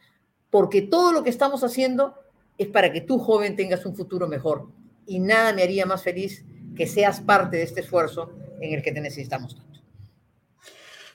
porque 0.49 0.81
todo 0.81 1.13
lo 1.13 1.23
que 1.23 1.29
estamos 1.29 1.63
haciendo 1.63 2.15
es 2.57 2.67
para 2.67 2.91
que 2.91 2.99
tú, 2.99 3.19
joven, 3.19 3.55
tengas 3.55 3.85
un 3.85 3.95
futuro 3.95 4.27
mejor. 4.27 4.67
Y 5.05 5.21
nada 5.21 5.53
me 5.53 5.63
haría 5.63 5.85
más 5.85 6.03
feliz 6.03 6.43
que 6.75 6.87
seas 6.87 7.21
parte 7.21 7.55
de 7.55 7.63
este 7.63 7.79
esfuerzo 7.79 8.33
en 8.59 8.73
el 8.73 8.83
que 8.83 8.91
te 8.91 8.99
necesitamos 8.99 9.55
tanto. 9.55 9.79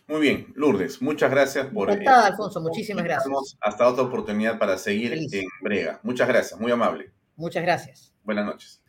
Muy 0.06 0.22
bien, 0.22 0.54
Lourdes, 0.54 1.02
muchas 1.02 1.30
gracias 1.30 1.66
por... 1.66 1.90
Encantada, 1.90 2.28
Alfonso, 2.28 2.62
muchísimas 2.62 3.04
gracias. 3.04 3.58
Hasta 3.60 3.86
otra 3.86 4.04
oportunidad 4.04 4.58
para 4.58 4.78
seguir 4.78 5.12
en 5.12 5.28
Brega. 5.60 6.00
Muchas 6.02 6.26
gracias, 6.26 6.58
muy 6.58 6.72
amable. 6.72 7.12
Muchas 7.36 7.62
gracias. 7.62 8.14
Buenas 8.24 8.46
noches. 8.46 8.80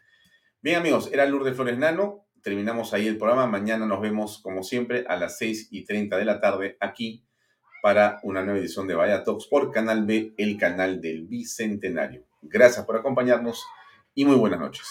Bien, 0.62 0.76
amigos, 0.76 1.10
era 1.14 1.26
Lourdes 1.26 1.56
Flores 1.56 1.78
Nano. 1.78 2.26
Terminamos 2.44 2.94
ahí 2.94 3.08
el 3.08 3.18
programa. 3.18 3.48
Mañana 3.48 3.86
nos 3.86 4.02
vemos, 4.02 4.40
como 4.40 4.62
siempre, 4.62 5.06
a 5.08 5.16
las 5.16 5.38
6 5.38 5.70
y 5.72 5.86
30 5.86 6.18
de 6.18 6.26
la 6.26 6.42
tarde 6.42 6.76
aquí 6.82 7.26
para 7.82 8.20
una 8.24 8.44
nueva 8.44 8.60
edición 8.60 8.86
de 8.86 8.94
Vaya 8.94 9.24
Talks 9.24 9.48
por 9.48 9.72
Canal 9.72 10.06
B, 10.06 10.34
el 10.38 10.58
canal 10.58 11.00
del 11.00 11.28
Bicentenario. 11.28 12.26
Gracias 12.42 12.86
por 12.86 12.98
acompañarnos 12.98 13.66
y 14.14 14.26
muy 14.26 14.36
buenas 14.36 14.60
noches. 14.60 14.86